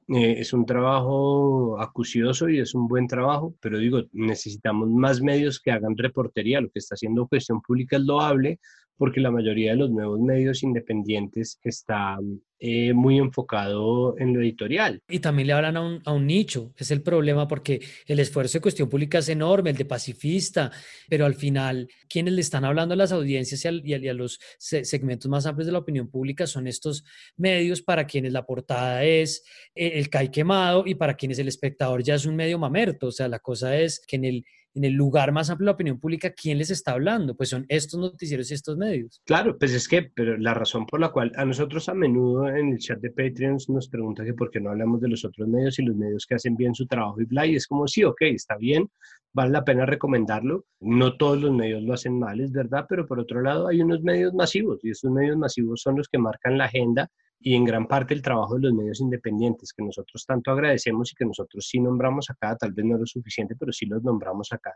eh, 0.07 0.39
es 0.39 0.53
un 0.53 0.65
trabajo 0.65 1.79
acucioso 1.79 2.49
y 2.49 2.59
es 2.59 2.73
un 2.73 2.87
buen 2.87 3.05
trabajo, 3.05 3.53
pero 3.61 3.77
digo, 3.77 4.01
necesitamos 4.11 4.89
más 4.89 5.21
medios 5.21 5.59
que 5.59 5.69
hagan 5.69 5.95
reportería. 5.95 6.61
Lo 6.61 6.71
que 6.71 6.79
está 6.79 6.95
haciendo 6.95 7.27
Cuestión 7.27 7.61
Pública 7.61 7.97
es 7.97 8.01
loable, 8.01 8.59
porque 8.99 9.21
la 9.21 9.31
mayoría 9.31 9.71
de 9.71 9.77
los 9.77 9.89
nuevos 9.89 10.19
medios 10.19 10.61
independientes 10.61 11.57
está 11.63 12.19
eh, 12.59 12.91
muy 12.91 13.17
enfocado 13.17 14.19
en 14.19 14.33
lo 14.33 14.41
editorial. 14.41 15.01
Y 15.07 15.19
también 15.19 15.47
le 15.47 15.53
hablan 15.53 15.77
a 15.77 15.81
un, 15.81 16.01
a 16.03 16.11
un, 16.11 16.27
nicho, 16.27 16.73
es 16.75 16.91
el 16.91 17.01
problema 17.01 17.47
porque 17.47 17.79
el 18.05 18.19
esfuerzo 18.19 18.57
de 18.57 18.61
cuestión 18.61 18.89
pública 18.89 19.19
es 19.19 19.29
enorme, 19.29 19.69
el 19.69 19.77
de 19.77 19.85
pacifista, 19.85 20.69
pero 21.07 21.25
al 21.25 21.35
final 21.35 21.87
quienes 22.09 22.33
le 22.33 22.41
están 22.41 22.65
hablando 22.65 22.93
a 22.93 22.97
las 22.97 23.13
audiencias 23.13 23.63
y 23.63 23.93
a, 23.93 24.13
los 24.13 24.41
segmentos 24.57 25.31
más 25.31 25.45
amplios 25.45 25.67
de 25.67 25.71
la 25.71 25.79
opinión 25.79 26.09
pública 26.09 26.45
son 26.45 26.67
estos 26.67 27.05
medios 27.37 27.81
para 27.81 28.05
quienes 28.05 28.33
la 28.33 28.45
portada 28.45 29.05
es 29.05 29.45
eh, 29.73 29.93
el 29.95 30.09
CAI 30.09 30.29
quemado 30.29 30.83
y 30.85 30.95
para 30.95 31.13
quienes 31.13 31.39
el 31.39 31.47
espectador 31.47 32.03
ya 32.03 32.15
es 32.15 32.25
un 32.25 32.35
medio 32.35 32.59
mamerto, 32.59 33.07
o 33.07 33.11
sea, 33.13 33.29
la 33.29 33.39
cosa 33.39 33.77
es 33.77 34.01
que 34.05 34.17
en 34.17 34.25
el 34.25 34.45
en 34.79 34.85
el 34.85 34.93
lugar 34.93 35.33
más 35.33 35.49
amplio 35.49 35.65
de 35.65 35.71
la 35.71 35.73
opinión 35.73 35.99
pública, 35.99 36.31
¿quién 36.31 36.57
les 36.57 36.69
está 36.69 36.93
hablando? 36.93 37.35
Pues 37.35 37.49
son 37.49 37.65
estos 37.67 37.99
noticieros 37.99 38.49
y 38.49 38.53
estos 38.53 38.77
medios. 38.77 39.21
Claro, 39.25 39.57
pues 39.57 39.73
es 39.73 39.89
que, 39.89 40.03
pero 40.03 40.37
la 40.37 40.53
razón 40.53 40.85
por 40.85 41.01
la 41.01 41.09
cual 41.09 41.33
a 41.35 41.43
nosotros 41.43 41.89
a 41.89 41.93
menudo 41.93 42.47
en 42.47 42.69
el 42.69 42.79
chat 42.79 42.97
de 43.01 43.09
Patreon 43.09 43.57
nos 43.67 43.89
preguntan 43.89 44.25
que 44.25 44.33
por 44.33 44.49
qué 44.49 44.61
no 44.61 44.69
hablamos 44.69 45.01
de 45.01 45.09
los 45.09 45.25
otros 45.25 45.49
medios 45.49 45.77
y 45.79 45.83
los 45.83 45.97
medios 45.97 46.25
que 46.25 46.35
hacen 46.35 46.55
bien 46.55 46.73
su 46.73 46.87
trabajo 46.87 47.19
y 47.19 47.25
bla, 47.25 47.45
y 47.45 47.55
es 47.55 47.67
como, 47.67 47.89
sí, 47.89 48.05
ok, 48.05 48.21
está 48.21 48.55
bien, 48.55 48.89
vale 49.33 49.51
la 49.51 49.65
pena 49.65 49.85
recomendarlo. 49.85 50.63
No 50.79 51.17
todos 51.17 51.41
los 51.41 51.51
medios 51.51 51.83
lo 51.83 51.93
hacen 51.93 52.17
mal, 52.17 52.39
es 52.39 52.53
verdad, 52.53 52.85
pero 52.87 53.05
por 53.05 53.19
otro 53.19 53.41
lado 53.41 53.67
hay 53.67 53.81
unos 53.81 54.01
medios 54.01 54.33
masivos 54.33 54.79
y 54.83 54.91
estos 54.91 55.11
medios 55.11 55.35
masivos 55.35 55.81
son 55.81 55.97
los 55.97 56.07
que 56.07 56.19
marcan 56.19 56.57
la 56.57 56.65
agenda 56.65 57.11
y 57.39 57.55
en 57.55 57.63
gran 57.63 57.87
parte 57.87 58.13
el 58.13 58.21
trabajo 58.21 58.55
de 58.55 58.61
los 58.61 58.73
medios 58.73 58.99
independientes 58.99 59.73
que 59.73 59.83
nosotros 59.83 60.25
tanto 60.25 60.51
agradecemos 60.51 61.11
y 61.11 61.15
que 61.15 61.25
nosotros 61.25 61.67
sí 61.67 61.79
nombramos 61.79 62.29
acá, 62.29 62.55
tal 62.57 62.73
vez 62.73 62.85
no 62.85 62.97
lo 62.97 63.05
suficiente, 63.05 63.55
pero 63.57 63.71
sí 63.71 63.85
los 63.85 64.03
nombramos 64.03 64.51
acá. 64.51 64.75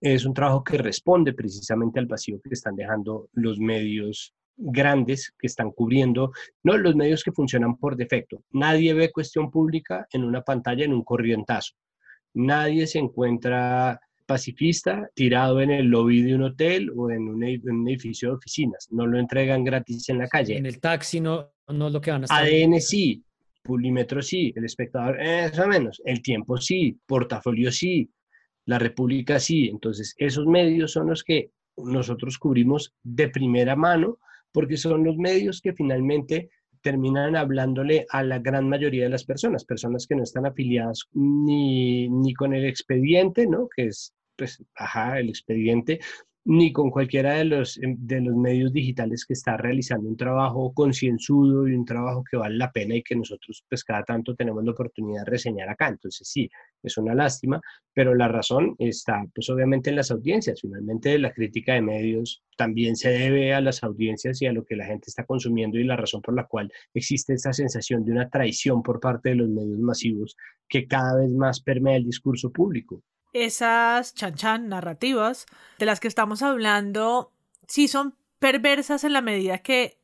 Es 0.00 0.24
un 0.24 0.34
trabajo 0.34 0.64
que 0.64 0.78
responde 0.78 1.32
precisamente 1.32 2.00
al 2.00 2.06
vacío 2.06 2.40
que 2.42 2.50
están 2.54 2.74
dejando 2.74 3.28
los 3.32 3.58
medios 3.58 4.34
grandes 4.56 5.32
que 5.38 5.46
están 5.46 5.70
cubriendo, 5.70 6.32
no 6.62 6.76
los 6.76 6.94
medios 6.94 7.22
que 7.22 7.32
funcionan 7.32 7.76
por 7.76 7.96
defecto. 7.96 8.42
Nadie 8.50 8.94
ve 8.94 9.12
cuestión 9.12 9.50
pública 9.50 10.06
en 10.12 10.24
una 10.24 10.42
pantalla 10.42 10.84
en 10.84 10.92
un 10.92 11.04
corrientazo. 11.04 11.74
Nadie 12.34 12.86
se 12.86 12.98
encuentra 12.98 14.00
pacifista 14.26 15.10
tirado 15.14 15.60
en 15.60 15.70
el 15.70 15.86
lobby 15.86 16.22
de 16.22 16.34
un 16.34 16.42
hotel 16.42 16.90
o 16.96 17.10
en 17.10 17.28
un, 17.28 17.42
edificio 17.88 18.30
de 18.30 18.34
oficinas. 18.36 18.88
No 18.90 19.06
lo 19.06 19.18
entregan 19.18 19.64
gratis 19.64 20.08
en 20.08 20.18
la 20.18 20.28
calle. 20.28 20.56
En 20.56 20.66
el 20.66 20.80
taxi 20.80 21.20
no, 21.20 21.50
no 21.68 21.86
es 21.86 21.92
lo 21.92 22.00
que 22.00 22.10
van 22.10 22.22
a 22.22 22.24
estar. 22.24 22.44
ADN 22.44 22.80
sí, 22.80 23.22
Pulímetro 23.62 24.22
sí, 24.22 24.52
el 24.56 24.64
espectador, 24.64 25.20
eso 25.20 25.66
menos, 25.68 26.02
el 26.04 26.20
tiempo 26.20 26.56
sí, 26.56 26.98
portafolio 27.06 27.70
sí, 27.70 28.10
la 28.66 28.78
República 28.78 29.38
sí. 29.38 29.68
Entonces, 29.68 30.14
esos 30.18 30.46
medios 30.46 30.92
son 30.92 31.08
los 31.08 31.22
que 31.22 31.50
nosotros 31.76 32.38
cubrimos 32.38 32.94
de 33.02 33.28
primera 33.28 33.76
mano 33.76 34.18
porque 34.52 34.76
son 34.76 35.04
los 35.04 35.16
medios 35.16 35.60
que 35.60 35.72
finalmente 35.72 36.50
terminan 36.82 37.36
hablándole 37.36 38.06
a 38.10 38.22
la 38.22 38.38
gran 38.38 38.68
mayoría 38.68 39.04
de 39.04 39.10
las 39.10 39.24
personas, 39.24 39.64
personas 39.64 40.06
que 40.06 40.16
no 40.16 40.22
están 40.22 40.46
afiliadas 40.46 41.08
ni, 41.12 42.08
ni 42.08 42.34
con 42.34 42.54
el 42.54 42.66
expediente, 42.66 43.46
¿no? 43.46 43.68
Que 43.74 43.86
es, 43.86 44.12
pues, 44.36 44.62
ajá, 44.74 45.18
el 45.18 45.28
expediente, 45.28 46.00
ni 46.44 46.72
con 46.72 46.90
cualquiera 46.90 47.34
de 47.34 47.44
los, 47.44 47.78
em, 47.82 47.96
de 48.00 48.20
los 48.20 48.34
medios 48.34 48.72
digitales 48.72 49.24
que 49.24 49.34
está 49.34 49.56
realizando 49.56 50.08
un 50.08 50.16
trabajo 50.16 50.72
concienzudo 50.74 51.68
y 51.68 51.74
un 51.74 51.84
trabajo 51.84 52.24
que 52.28 52.36
vale 52.36 52.56
la 52.56 52.72
pena 52.72 52.96
y 52.96 53.02
que 53.02 53.14
nosotros 53.14 53.64
pues 53.68 53.84
cada 53.84 54.02
tanto 54.04 54.34
tenemos 54.34 54.64
la 54.64 54.72
oportunidad 54.72 55.24
de 55.24 55.30
reseñar 55.30 55.68
acá. 55.68 55.88
Entonces 55.88 56.26
sí, 56.28 56.50
es 56.82 56.98
una 56.98 57.14
lástima, 57.14 57.60
pero 57.94 58.14
la 58.14 58.28
razón 58.28 58.74
está 58.78 59.24
pues 59.34 59.48
obviamente 59.50 59.90
en 59.90 59.96
las 59.96 60.10
audiencias. 60.10 60.60
Finalmente 60.60 61.18
la 61.18 61.32
crítica 61.32 61.74
de 61.74 61.82
medios 61.82 62.42
también 62.56 62.96
se 62.96 63.10
debe 63.10 63.54
a 63.54 63.60
las 63.60 63.82
audiencias 63.84 64.42
y 64.42 64.46
a 64.46 64.52
lo 64.52 64.64
que 64.64 64.76
la 64.76 64.86
gente 64.86 65.06
está 65.08 65.24
consumiendo 65.24 65.78
y 65.78 65.84
la 65.84 65.96
razón 65.96 66.22
por 66.22 66.34
la 66.34 66.46
cual 66.46 66.72
existe 66.94 67.34
esta 67.34 67.52
sensación 67.52 68.04
de 68.04 68.12
una 68.12 68.28
traición 68.28 68.82
por 68.82 69.00
parte 69.00 69.30
de 69.30 69.36
los 69.36 69.48
medios 69.48 69.78
masivos 69.78 70.36
que 70.68 70.86
cada 70.86 71.16
vez 71.20 71.30
más 71.30 71.60
permea 71.62 71.96
el 71.96 72.04
discurso 72.04 72.50
público 72.50 73.02
esas 73.32 74.14
chanchan 74.14 74.68
narrativas 74.68 75.46
de 75.78 75.86
las 75.86 76.00
que 76.00 76.08
estamos 76.08 76.42
hablando 76.42 77.32
sí 77.66 77.88
son 77.88 78.14
perversas 78.38 79.04
en 79.04 79.12
la 79.12 79.22
medida 79.22 79.58
que 79.58 79.98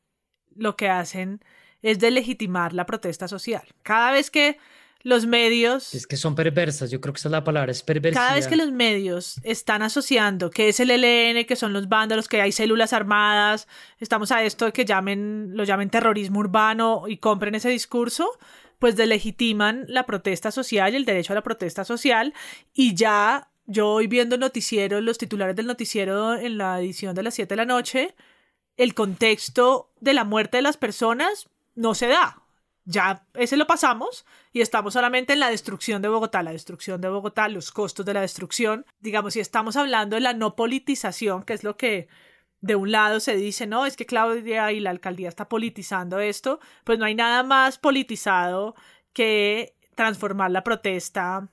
lo 0.54 0.76
que 0.76 0.88
hacen 0.88 1.42
es 1.82 1.98
delegitimar 1.98 2.72
la 2.72 2.86
protesta 2.86 3.28
social. 3.28 3.62
Cada 3.82 4.12
vez 4.12 4.30
que 4.30 4.58
los 5.02 5.26
medios... 5.26 5.94
Es 5.94 6.06
que 6.06 6.16
son 6.16 6.34
perversas, 6.34 6.90
yo 6.90 7.00
creo 7.00 7.14
que 7.14 7.18
esa 7.18 7.28
es 7.28 7.32
la 7.32 7.44
palabra, 7.44 7.70
es 7.70 7.82
perversidad. 7.82 8.22
Cada 8.22 8.34
vez 8.34 8.48
que 8.48 8.56
los 8.56 8.72
medios 8.72 9.40
están 9.44 9.82
asociando 9.82 10.50
que 10.50 10.68
es 10.68 10.80
el 10.80 10.90
ELN, 10.90 11.46
que 11.46 11.56
son 11.56 11.72
los 11.72 11.88
vándalos, 11.88 12.28
que 12.28 12.40
hay 12.40 12.52
células 12.52 12.92
armadas, 12.92 13.68
estamos 13.98 14.32
a 14.32 14.42
esto 14.42 14.64
de 14.64 14.72
que 14.72 14.84
llamen, 14.84 15.52
lo 15.54 15.64
llamen 15.64 15.90
terrorismo 15.90 16.40
urbano 16.40 17.04
y 17.06 17.18
compren 17.18 17.54
ese 17.54 17.68
discurso, 17.68 18.38
pues 18.78 18.96
delegitiman 18.96 19.84
la 19.88 20.06
protesta 20.06 20.50
social 20.50 20.92
y 20.92 20.96
el 20.96 21.04
derecho 21.04 21.32
a 21.32 21.36
la 21.36 21.42
protesta 21.42 21.84
social 21.84 22.34
y 22.72 22.94
ya 22.94 23.50
yo 23.66 23.88
hoy 23.88 24.06
viendo 24.06 24.34
el 24.34 24.40
noticiero, 24.40 25.00
los 25.00 25.18
titulares 25.18 25.54
del 25.54 25.66
noticiero 25.66 26.34
en 26.34 26.56
la 26.56 26.80
edición 26.80 27.14
de 27.14 27.22
las 27.22 27.34
7 27.34 27.52
de 27.52 27.56
la 27.56 27.66
noche, 27.66 28.14
el 28.76 28.94
contexto 28.94 29.92
de 30.00 30.14
la 30.14 30.24
muerte 30.24 30.56
de 30.56 30.62
las 30.62 30.78
personas 30.78 31.48
no 31.74 31.94
se 31.94 32.08
da. 32.08 32.42
Ya 32.86 33.26
ese 33.34 33.58
lo 33.58 33.66
pasamos 33.66 34.24
y 34.50 34.62
estamos 34.62 34.94
solamente 34.94 35.34
en 35.34 35.40
la 35.40 35.50
destrucción 35.50 36.00
de 36.00 36.08
Bogotá, 36.08 36.42
la 36.42 36.52
destrucción 36.52 37.02
de 37.02 37.10
Bogotá, 37.10 37.48
los 37.48 37.70
costos 37.70 38.06
de 38.06 38.14
la 38.14 38.22
destrucción. 38.22 38.86
Digamos, 39.00 39.34
si 39.34 39.40
estamos 39.40 39.76
hablando 39.76 40.16
de 40.16 40.22
la 40.22 40.32
no 40.32 40.56
politización, 40.56 41.42
que 41.42 41.52
es 41.52 41.64
lo 41.64 41.76
que 41.76 42.08
de 42.60 42.76
un 42.76 42.90
lado 42.90 43.20
se 43.20 43.36
dice, 43.36 43.66
no, 43.66 43.86
es 43.86 43.96
que 43.96 44.06
Claudia 44.06 44.72
y 44.72 44.80
la 44.80 44.90
alcaldía 44.90 45.28
está 45.28 45.48
politizando 45.48 46.18
esto, 46.20 46.60
pues 46.84 46.98
no 46.98 47.04
hay 47.04 47.14
nada 47.14 47.42
más 47.42 47.78
politizado 47.78 48.74
que 49.12 49.74
transformar 49.94 50.50
la 50.50 50.64
protesta 50.64 51.48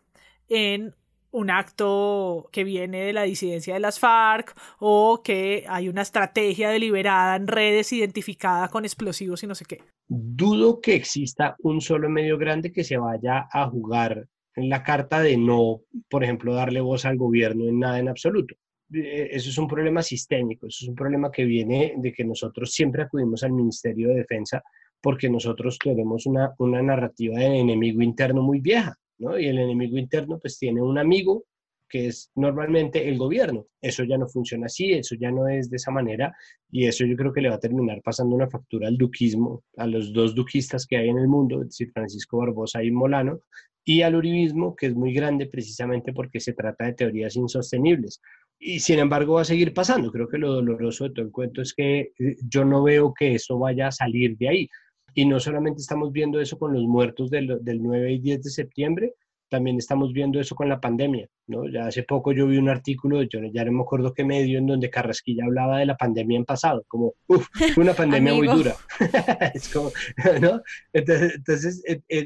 en 0.47 0.95
un 1.31 1.49
acto 1.49 2.47
que 2.51 2.63
viene 2.63 3.01
de 3.01 3.13
la 3.13 3.23
disidencia 3.23 3.73
de 3.73 3.81
las 3.81 3.99
FARC 3.99 4.55
o 4.79 5.21
que 5.21 5.65
hay 5.67 5.89
una 5.89 6.01
estrategia 6.01 6.69
deliberada 6.69 7.35
en 7.35 7.47
redes 7.47 7.91
identificada 7.91 8.69
con 8.69 8.85
explosivos 8.85 9.43
y 9.43 9.47
no 9.47 9.53
sé 9.53 9.65
qué. 9.65 9.83
Dudo 10.07 10.79
que 10.79 10.95
exista 10.95 11.55
un 11.59 11.81
solo 11.81 12.09
medio 12.09 12.37
grande 12.37 12.71
que 12.71 12.85
se 12.85 12.97
vaya 12.97 13.47
a 13.51 13.67
jugar 13.67 14.27
en 14.55 14.69
la 14.69 14.83
carta 14.83 15.19
de 15.19 15.35
no, 15.35 15.81
por 16.09 16.23
ejemplo, 16.23 16.55
darle 16.55 16.79
voz 16.79 17.03
al 17.05 17.17
gobierno 17.17 17.65
en 17.65 17.79
nada 17.79 17.99
en 17.99 18.07
absoluto. 18.07 18.55
Eh, 18.93 19.29
eso 19.31 19.49
es 19.49 19.57
un 19.57 19.67
problema 19.67 20.01
sistémico, 20.01 20.67
eso 20.67 20.85
es 20.85 20.89
un 20.89 20.95
problema 20.95 21.31
que 21.31 21.43
viene 21.43 21.95
de 21.97 22.13
que 22.13 22.23
nosotros 22.23 22.71
siempre 22.71 23.03
acudimos 23.03 23.43
al 23.43 23.51
Ministerio 23.51 24.09
de 24.09 24.15
Defensa 24.15 24.61
porque 25.01 25.29
nosotros 25.29 25.77
tenemos 25.77 26.25
una, 26.25 26.53
una 26.59 26.81
narrativa 26.81 27.39
de 27.39 27.59
enemigo 27.59 28.01
interno 28.01 28.41
muy 28.41 28.59
vieja, 28.59 28.95
¿no? 29.19 29.37
Y 29.39 29.47
el 29.47 29.59
enemigo 29.59 29.97
interno 29.97 30.39
pues 30.39 30.57
tiene 30.57 30.81
un 30.81 30.97
amigo 30.97 31.45
que 31.87 32.07
es 32.07 32.31
normalmente 32.35 33.07
el 33.07 33.17
gobierno. 33.17 33.67
Eso 33.81 34.03
ya 34.03 34.17
no 34.17 34.27
funciona 34.27 34.65
así, 34.65 34.93
eso 34.93 35.15
ya 35.15 35.31
no 35.31 35.47
es 35.47 35.69
de 35.69 35.77
esa 35.77 35.91
manera 35.91 36.35
y 36.71 36.87
eso 36.87 37.05
yo 37.05 37.15
creo 37.15 37.31
que 37.31 37.41
le 37.41 37.49
va 37.49 37.55
a 37.55 37.59
terminar 37.59 38.01
pasando 38.03 38.35
una 38.35 38.49
factura 38.49 38.87
al 38.87 38.97
duquismo, 38.97 39.63
a 39.77 39.87
los 39.87 40.11
dos 40.11 40.33
duquistas 40.35 40.85
que 40.85 40.97
hay 40.97 41.09
en 41.09 41.19
el 41.19 41.27
mundo, 41.27 41.61
es 41.61 41.69
decir, 41.69 41.91
Francisco 41.91 42.37
Barbosa 42.37 42.83
y 42.83 42.91
Molano, 42.91 43.41
y 43.83 44.01
al 44.01 44.15
uribismo, 44.15 44.75
que 44.75 44.87
es 44.87 44.95
muy 44.95 45.13
grande 45.13 45.45
precisamente 45.45 46.11
porque 46.11 46.39
se 46.39 46.53
trata 46.53 46.85
de 46.85 46.93
teorías 46.93 47.35
insostenibles. 47.35 48.19
Y 48.59 48.79
sin 48.79 48.99
embargo 48.99 49.35
va 49.35 49.41
a 49.41 49.45
seguir 49.45 49.73
pasando. 49.73 50.11
Creo 50.11 50.27
que 50.27 50.37
lo 50.37 50.53
doloroso 50.53 51.03
de 51.05 51.11
todo 51.11 51.25
el 51.25 51.31
cuento 51.31 51.61
es 51.61 51.73
que 51.73 52.13
eh, 52.17 52.35
yo 52.47 52.65
no 52.65 52.83
veo 52.83 53.13
que 53.13 53.35
eso 53.35 53.59
vaya 53.59 53.87
a 53.87 53.91
salir 53.91 54.37
de 54.37 54.49
ahí. 54.49 54.69
Y 55.13 55.25
no 55.25 55.39
solamente 55.39 55.81
estamos 55.81 56.11
viendo 56.11 56.41
eso 56.41 56.57
con 56.57 56.73
los 56.73 56.83
muertos 56.83 57.29
del, 57.29 57.59
del 57.61 57.81
9 57.81 58.13
y 58.13 58.19
10 58.19 58.43
de 58.43 58.49
septiembre, 58.49 59.13
también 59.49 59.77
estamos 59.77 60.13
viendo 60.13 60.39
eso 60.39 60.55
con 60.55 60.69
la 60.69 60.79
pandemia. 60.79 61.27
¿no? 61.47 61.69
Ya 61.69 61.87
hace 61.87 62.03
poco 62.03 62.31
yo 62.31 62.47
vi 62.47 62.57
un 62.57 62.69
artículo, 62.69 63.21
yo 63.23 63.39
ya 63.53 63.63
no 63.65 63.71
me 63.71 63.81
acuerdo 63.81 64.13
qué 64.13 64.23
medio, 64.23 64.57
en 64.57 64.67
donde 64.67 64.89
Carrasquilla 64.89 65.45
hablaba 65.45 65.79
de 65.79 65.85
la 65.85 65.95
pandemia 65.95 66.37
en 66.37 66.45
pasado, 66.45 66.83
como, 66.87 67.13
uff, 67.27 67.47
una 67.77 67.93
pandemia 67.93 68.33
muy 68.33 68.47
dura. 68.47 68.75
es 69.53 69.71
como, 69.71 69.91
¿no? 70.41 70.61
Entonces, 70.93 71.83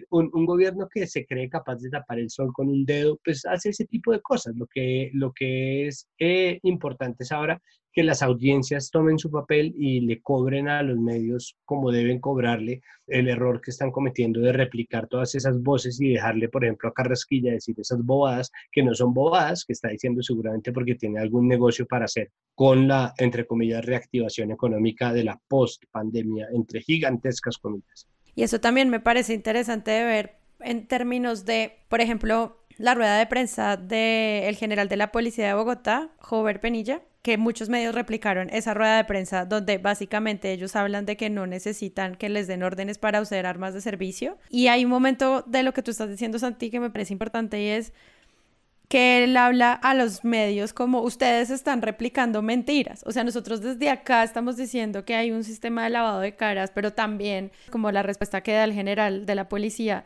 un, 0.10 0.30
un, 0.34 0.46
gobierno 0.46 0.88
que 0.88 1.06
se 1.08 1.26
cree 1.26 1.50
capaz 1.50 1.78
de 1.78 1.90
tapar 1.90 2.20
el 2.20 2.30
sol 2.30 2.52
con 2.54 2.70
un 2.70 2.86
dedo, 2.86 3.20
pues 3.24 3.46
hace 3.46 3.70
ese 3.70 3.86
tipo 3.86 4.12
de 4.12 4.22
cosas. 4.22 4.56
Lo 4.56 4.68
que, 4.68 5.12
lo 5.14 5.34
que 5.34 5.88
es 5.88 6.08
eh, 6.20 6.60
importante 6.64 7.24
es 7.24 7.32
ahora 7.32 7.62
que 7.92 8.04
las 8.04 8.22
audiencias 8.22 8.92
tomen 8.92 9.18
su 9.18 9.32
papel 9.32 9.74
y 9.78 10.02
le 10.02 10.22
cobren 10.22 10.68
a 10.68 10.84
los 10.84 10.98
medios 10.98 11.58
como 11.66 11.92
deben 11.92 12.20
cobrarle 12.20 12.82
el 13.08 13.28
error 13.28 13.62
que 13.62 13.72
están 13.72 13.92
cometiendo 13.92 14.40
de 14.42 14.54
replicar 14.54 15.08
todas 15.08 15.34
esas 15.36 15.62
voces 15.62 16.00
y 16.00 16.10
dejarle, 16.10 16.50
por 16.50 16.64
ejemplo, 16.64 16.90
a 16.90 16.94
Carrasquilla 16.94 17.52
decir 17.52 17.76
esas 17.80 18.04
bobadas 18.04 18.52
que 18.72 18.84
no 18.84 18.94
son 18.94 19.14
bobadas, 19.14 19.66
que 19.66 19.74
está 19.74 19.90
diciendo 19.90 20.22
seguramente 20.22 20.72
porque 20.72 20.96
tiene 20.96 21.20
algún 21.20 21.48
negocio 21.48 21.86
para 21.88 22.06
hacer 22.06 22.32
con 22.56 22.88
la, 22.88 23.14
entre 23.18 23.46
comillas, 23.46 23.86
reactivación 23.86 24.52
económica 24.52 25.14
de 25.14 25.24
la 25.24 25.40
post-pandemia, 25.48 26.48
entre 26.54 26.82
gigantescas 26.82 27.58
comillas. 27.58 28.08
Y 28.36 28.44
eso 28.44 28.60
también 28.60 28.90
me 28.90 29.00
parece 29.00 29.34
interesante 29.34 29.92
de 29.92 30.04
ver 30.04 30.36
en 30.60 30.88
términos 30.88 31.46
de, 31.46 31.74
por 31.90 32.02
ejemplo, 32.02 32.59
la 32.80 32.96
rueda 32.96 33.18
de 33.18 33.28
prensa 33.28 33.78
del 33.78 34.56
general 34.56 34.88
de 34.88 34.96
la 34.96 35.12
policía 35.12 35.48
de 35.48 35.54
Bogotá, 35.54 36.10
Jover 36.18 36.62
Penilla, 36.62 37.02
que 37.22 37.38
muchos 37.38 37.68
medios 37.68 37.94
replicaron 37.94 38.50
esa 38.52 38.74
rueda 38.74 38.96
de 38.96 39.04
prensa 39.04 39.46
donde 39.46 39.78
básicamente 39.78 40.54
ellos 40.54 40.78
hablan 40.78 41.06
de 41.06 41.18
que 41.18 41.30
no 41.30 41.46
necesitan 41.46 42.16
que 42.16 42.30
les 42.30 42.48
den 42.48 42.64
órdenes 42.64 42.98
para 42.98 43.20
usar 43.20 43.46
armas 43.46 43.74
de 43.74 43.82
servicio. 43.82 44.38
Y 44.50 44.68
hay 44.68 44.86
un 44.86 44.92
momento 44.92 45.44
de 45.46 45.64
lo 45.64 45.74
que 45.74 45.84
tú 45.84 45.92
estás 45.92 46.10
diciendo, 46.10 46.40
Santi, 46.40 46.72
que 46.72 46.80
me 46.80 46.90
parece 46.90 47.14
importante 47.14 47.62
y 47.62 47.68
es 47.68 47.94
que 48.88 49.24
él 49.24 49.38
habla 49.38 49.74
a 49.74 49.94
los 49.94 50.24
medios 50.24 50.74
como 50.74 51.02
ustedes 51.02 51.50
están 51.52 51.82
replicando 51.82 52.42
mentiras. 52.42 53.04
O 53.06 53.12
sea, 53.12 53.26
nosotros 53.26 53.62
desde 53.62 53.90
acá 53.90 54.24
estamos 54.24 54.56
diciendo 54.56 55.04
que 55.04 55.16
hay 55.16 55.32
un 55.32 55.44
sistema 55.44 55.84
de 55.84 55.92
lavado 55.92 56.22
de 56.22 56.36
caras, 56.36 56.72
pero 56.74 56.94
también 56.94 57.52
como 57.70 57.92
la 57.92 58.04
respuesta 58.04 58.42
que 58.42 58.54
da 58.54 58.64
el 58.64 58.74
general 58.74 59.26
de 59.26 59.36
la 59.36 59.50
policía 59.50 60.06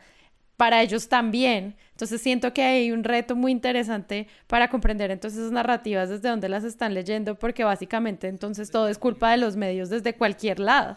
para 0.56 0.82
ellos 0.82 1.08
también. 1.08 1.76
Entonces 1.92 2.20
siento 2.20 2.52
que 2.52 2.62
hay 2.62 2.90
un 2.90 3.04
reto 3.04 3.36
muy 3.36 3.52
interesante 3.52 4.28
para 4.46 4.68
comprender 4.68 5.10
entonces 5.10 5.40
esas 5.40 5.52
narrativas 5.52 6.08
desde 6.08 6.28
donde 6.28 6.48
las 6.48 6.64
están 6.64 6.94
leyendo, 6.94 7.38
porque 7.38 7.64
básicamente 7.64 8.28
entonces 8.28 8.70
todo 8.70 8.88
es 8.88 8.98
culpa 8.98 9.30
de 9.30 9.38
los 9.38 9.56
medios 9.56 9.90
desde 9.90 10.14
cualquier 10.14 10.60
lado. 10.60 10.96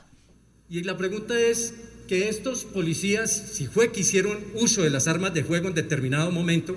Y 0.69 0.83
la 0.83 0.97
pregunta 0.97 1.39
es 1.39 1.73
que 2.07 2.29
estos 2.29 2.65
policías, 2.65 3.31
si 3.31 3.67
fue 3.67 3.91
que 3.91 4.01
hicieron 4.01 4.37
uso 4.55 4.81
de 4.81 4.89
las 4.89 5.07
armas 5.07 5.33
de 5.33 5.43
fuego 5.43 5.67
en 5.67 5.75
determinado 5.75 6.31
momento, 6.31 6.75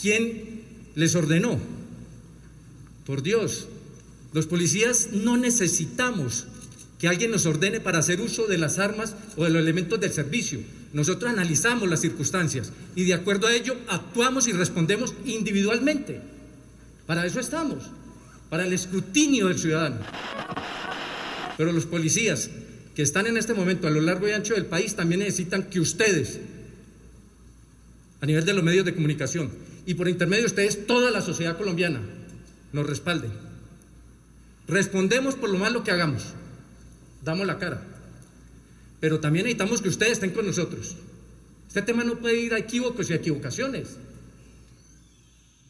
¿quién 0.00 0.62
les 0.94 1.14
ordenó? 1.14 1.58
Por 3.06 3.22
Dios, 3.22 3.68
los 4.32 4.46
policías 4.46 5.10
no 5.12 5.36
necesitamos 5.36 6.46
que 6.98 7.08
alguien 7.08 7.30
nos 7.30 7.46
ordene 7.46 7.80
para 7.80 7.98
hacer 7.98 8.20
uso 8.20 8.46
de 8.46 8.58
las 8.58 8.78
armas 8.78 9.16
o 9.36 9.44
de 9.44 9.50
los 9.50 9.62
elementos 9.62 9.98
del 9.98 10.12
servicio. 10.12 10.60
Nosotros 10.92 11.30
analizamos 11.30 11.88
las 11.88 12.00
circunstancias 12.00 12.72
y 12.94 13.04
de 13.04 13.14
acuerdo 13.14 13.46
a 13.46 13.54
ello 13.54 13.76
actuamos 13.88 14.46
y 14.46 14.52
respondemos 14.52 15.14
individualmente. 15.24 16.20
Para 17.06 17.24
eso 17.26 17.40
estamos, 17.40 17.84
para 18.50 18.66
el 18.66 18.72
escrutinio 18.72 19.48
del 19.48 19.58
ciudadano. 19.58 19.96
Pero 21.56 21.72
los 21.72 21.86
policías 21.86 22.50
que 22.94 23.02
están 23.02 23.26
en 23.26 23.36
este 23.36 23.54
momento 23.54 23.86
a 23.86 23.90
lo 23.90 24.00
largo 24.00 24.28
y 24.28 24.32
ancho 24.32 24.54
del 24.54 24.66
país 24.66 24.94
también 24.94 25.20
necesitan 25.20 25.64
que 25.64 25.80
ustedes, 25.80 26.40
a 28.20 28.26
nivel 28.26 28.44
de 28.44 28.52
los 28.52 28.62
medios 28.62 28.84
de 28.84 28.94
comunicación 28.94 29.50
y 29.86 29.94
por 29.94 30.08
intermedio 30.08 30.42
de 30.42 30.48
ustedes, 30.48 30.86
toda 30.86 31.10
la 31.10 31.22
sociedad 31.22 31.56
colombiana, 31.56 32.00
nos 32.72 32.86
respalden. 32.86 33.32
Respondemos 34.68 35.34
por 35.34 35.50
lo 35.50 35.58
malo 35.58 35.82
que 35.82 35.90
hagamos 35.90 36.34
damos 37.24 37.46
la 37.46 37.58
cara. 37.58 37.82
Pero 39.02 39.18
también 39.18 39.46
necesitamos 39.46 39.82
que 39.82 39.88
ustedes 39.88 40.12
estén 40.12 40.30
con 40.30 40.46
nosotros. 40.46 40.96
Este 41.66 41.82
tema 41.82 42.04
no 42.04 42.20
puede 42.20 42.40
ir 42.40 42.54
a 42.54 42.58
equívocos 42.58 43.10
y 43.10 43.12
a 43.12 43.16
equivocaciones. 43.16 43.98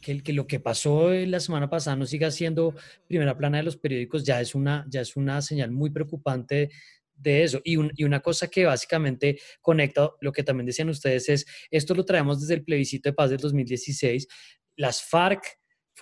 Que, 0.02 0.22
que, 0.22 0.34
lo 0.34 0.46
que 0.46 0.60
pasó 0.60 1.10
la 1.10 1.40
semana 1.40 1.70
pasada 1.70 1.96
no 1.96 2.04
siga 2.04 2.30
siendo 2.30 2.74
primera 3.08 3.34
plana 3.38 3.56
de 3.56 3.62
los 3.62 3.78
periódicos 3.78 4.22
ya 4.22 4.38
es 4.38 4.54
una, 4.54 4.84
ya 4.90 5.00
es 5.00 5.16
una 5.16 5.40
señal 5.40 5.70
muy 5.70 5.88
preocupante 5.88 6.68
de 7.14 7.42
eso. 7.42 7.62
Y, 7.64 7.78
y, 7.96 8.04
una 8.04 8.20
cosa 8.20 8.48
que 8.48 8.66
básicamente 8.66 9.40
conecta 9.62 10.10
lo 10.20 10.30
que 10.30 10.42
también 10.42 10.66
decían 10.66 10.90
ustedes 10.90 11.30
es, 11.30 11.46
esto 11.70 11.94
lo 11.94 12.04
traemos 12.04 12.38
desde 12.38 12.52
el 12.52 12.64
plebiscito 12.64 13.08
de 13.08 13.14
paz 13.14 13.30
del 13.30 13.38
2016, 13.38 14.28
las 14.76 15.02
FARC 15.02 15.42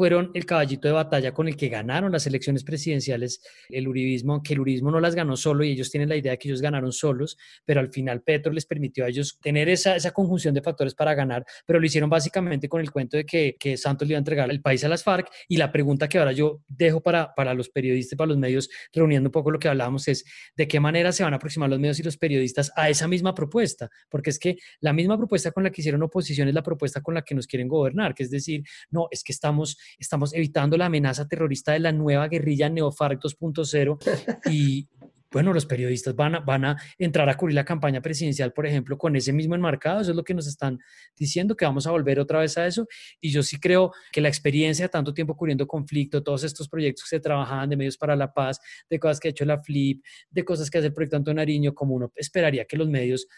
fueron 0.01 0.31
el 0.33 0.47
caballito 0.47 0.89
de 0.89 0.95
batalla 0.95 1.35
con 1.35 1.47
el 1.47 1.59
que 1.59 1.69
ganaron 1.69 2.11
las 2.11 2.27
elecciones 2.27 2.65
presidenciales 2.65 3.43
el 3.69 3.87
uribismo, 3.87 4.43
que 4.43 4.55
el 4.55 4.61
uribismo 4.61 4.91
no 4.91 4.99
las 4.99 5.15
ganó 5.15 5.37
solo 5.37 5.63
y 5.63 5.73
ellos 5.73 5.91
tienen 5.91 6.09
la 6.09 6.17
idea 6.17 6.33
de 6.33 6.39
que 6.39 6.49
ellos 6.49 6.63
ganaron 6.63 6.91
solos, 6.91 7.37
pero 7.67 7.81
al 7.81 7.93
final 7.93 8.23
Petro 8.23 8.51
les 8.51 8.65
permitió 8.65 9.05
a 9.05 9.09
ellos 9.09 9.39
tener 9.43 9.69
esa, 9.69 9.97
esa 9.97 10.13
conjunción 10.13 10.55
de 10.55 10.63
factores 10.63 10.95
para 10.95 11.13
ganar, 11.13 11.45
pero 11.67 11.79
lo 11.79 11.85
hicieron 11.85 12.09
básicamente 12.09 12.67
con 12.67 12.81
el 12.81 12.91
cuento 12.91 13.19
de 13.19 13.27
que, 13.27 13.57
que 13.61 13.77
Santos 13.77 14.09
le 14.09 14.13
iba 14.13 14.17
a 14.17 14.21
entregar 14.21 14.51
el 14.51 14.63
país 14.63 14.83
a 14.85 14.89
las 14.89 15.05
FARC 15.05 15.29
y 15.49 15.59
la 15.59 15.71
pregunta 15.71 16.09
que 16.09 16.17
ahora 16.17 16.33
yo 16.33 16.63
dejo 16.67 17.03
para, 17.03 17.35
para 17.35 17.53
los 17.53 17.69
periodistas, 17.69 18.17
para 18.17 18.29
los 18.29 18.39
medios, 18.39 18.71
reuniendo 18.95 19.29
un 19.29 19.33
poco 19.33 19.51
lo 19.51 19.59
que 19.59 19.69
hablábamos 19.69 20.09
es 20.09 20.25
de 20.57 20.67
qué 20.67 20.81
manera 20.81 21.13
se 21.13 21.25
van 21.25 21.35
a 21.35 21.37
aproximar 21.37 21.69
los 21.69 21.79
medios 21.79 22.01
y 22.01 22.05
los 22.05 22.17
periodistas 22.17 22.73
a 22.75 22.89
esa 22.89 23.07
misma 23.07 23.35
propuesta, 23.35 23.91
porque 24.09 24.31
es 24.31 24.39
que 24.39 24.57
la 24.81 24.95
misma 24.95 25.19
propuesta 25.19 25.51
con 25.53 25.63
la 25.63 25.69
que 25.69 25.83
hicieron 25.83 26.03
oposición 26.03 26.49
es 26.49 26.55
la 26.55 26.63
propuesta 26.63 27.03
con 27.03 27.13
la 27.13 27.21
que 27.21 27.35
nos 27.35 27.47
quieren 27.47 27.69
gobernar, 27.69 28.15
que 28.15 28.23
es 28.23 28.31
decir, 28.31 28.65
no, 28.89 29.07
es 29.11 29.23
que 29.23 29.33
estamos 29.33 29.77
estamos 29.99 30.35
evitando 30.35 30.77
la 30.77 30.87
amenaza 30.87 31.29
terrorista 31.29 31.73
de 31.73 31.81
la 31.81 31.93
nueva 31.93 32.29
guerrilla 32.29 32.69
Neofarc 32.69 33.21
2.0 33.21 34.51
y 34.51 34.89
bueno, 35.33 35.53
los 35.53 35.65
periodistas 35.65 36.17
van 36.17 36.35
a, 36.35 36.41
van 36.41 36.65
a 36.65 36.77
entrar 36.99 37.29
a 37.29 37.37
cubrir 37.37 37.55
la 37.55 37.65
campaña 37.65 38.01
presidencial, 38.01 38.53
por 38.53 38.67
ejemplo, 38.67 38.99
con 38.99 39.15
ese 39.15 39.33
mismo 39.33 39.55
enmarcado. 39.55 40.01
Eso 40.01 40.11
es 40.11 40.17
lo 40.17 40.25
que 40.25 40.35
nos 40.35 40.49
están 40.49 40.81
diciendo, 41.17 41.57
que 41.57 41.65
vamos 41.65 41.87
a 41.87 41.93
volver 41.93 42.19
otra 42.19 42.41
vez 42.41 42.59
a 42.59 42.67
eso. 42.67 42.89
Y 43.21 43.31
yo 43.31 43.45
sí 43.45 43.61
creo 43.61 43.93
que 44.11 44.21
la 44.21 44.29
experiencia 44.29 44.87
de 44.87 44.89
tanto 44.89 45.15
tiempo 45.15 45.37
cubriendo 45.37 45.69
conflicto, 45.69 46.23
todos 46.23 46.43
estos 46.43 46.69
proyectos 46.69 47.05
que 47.05 47.17
se 47.17 47.21
trabajaban 47.21 47.71
de 47.71 47.77
medios 47.77 47.97
para 47.97 48.17
la 48.17 48.33
paz, 48.33 48.59
de 48.89 48.99
cosas 48.99 49.21
que 49.21 49.29
ha 49.29 49.31
hecho 49.31 49.45
la 49.45 49.63
FLIP, 49.63 50.05
de 50.31 50.45
cosas 50.45 50.69
que 50.69 50.79
hace 50.79 50.89
el 50.89 50.95
proyecto 50.95 51.17
Antonio 51.17 51.37
Nariño, 51.37 51.75
como 51.75 51.95
uno 51.95 52.13
esperaría 52.17 52.65
que 52.65 52.77
los 52.77 52.89
medios 52.89 53.29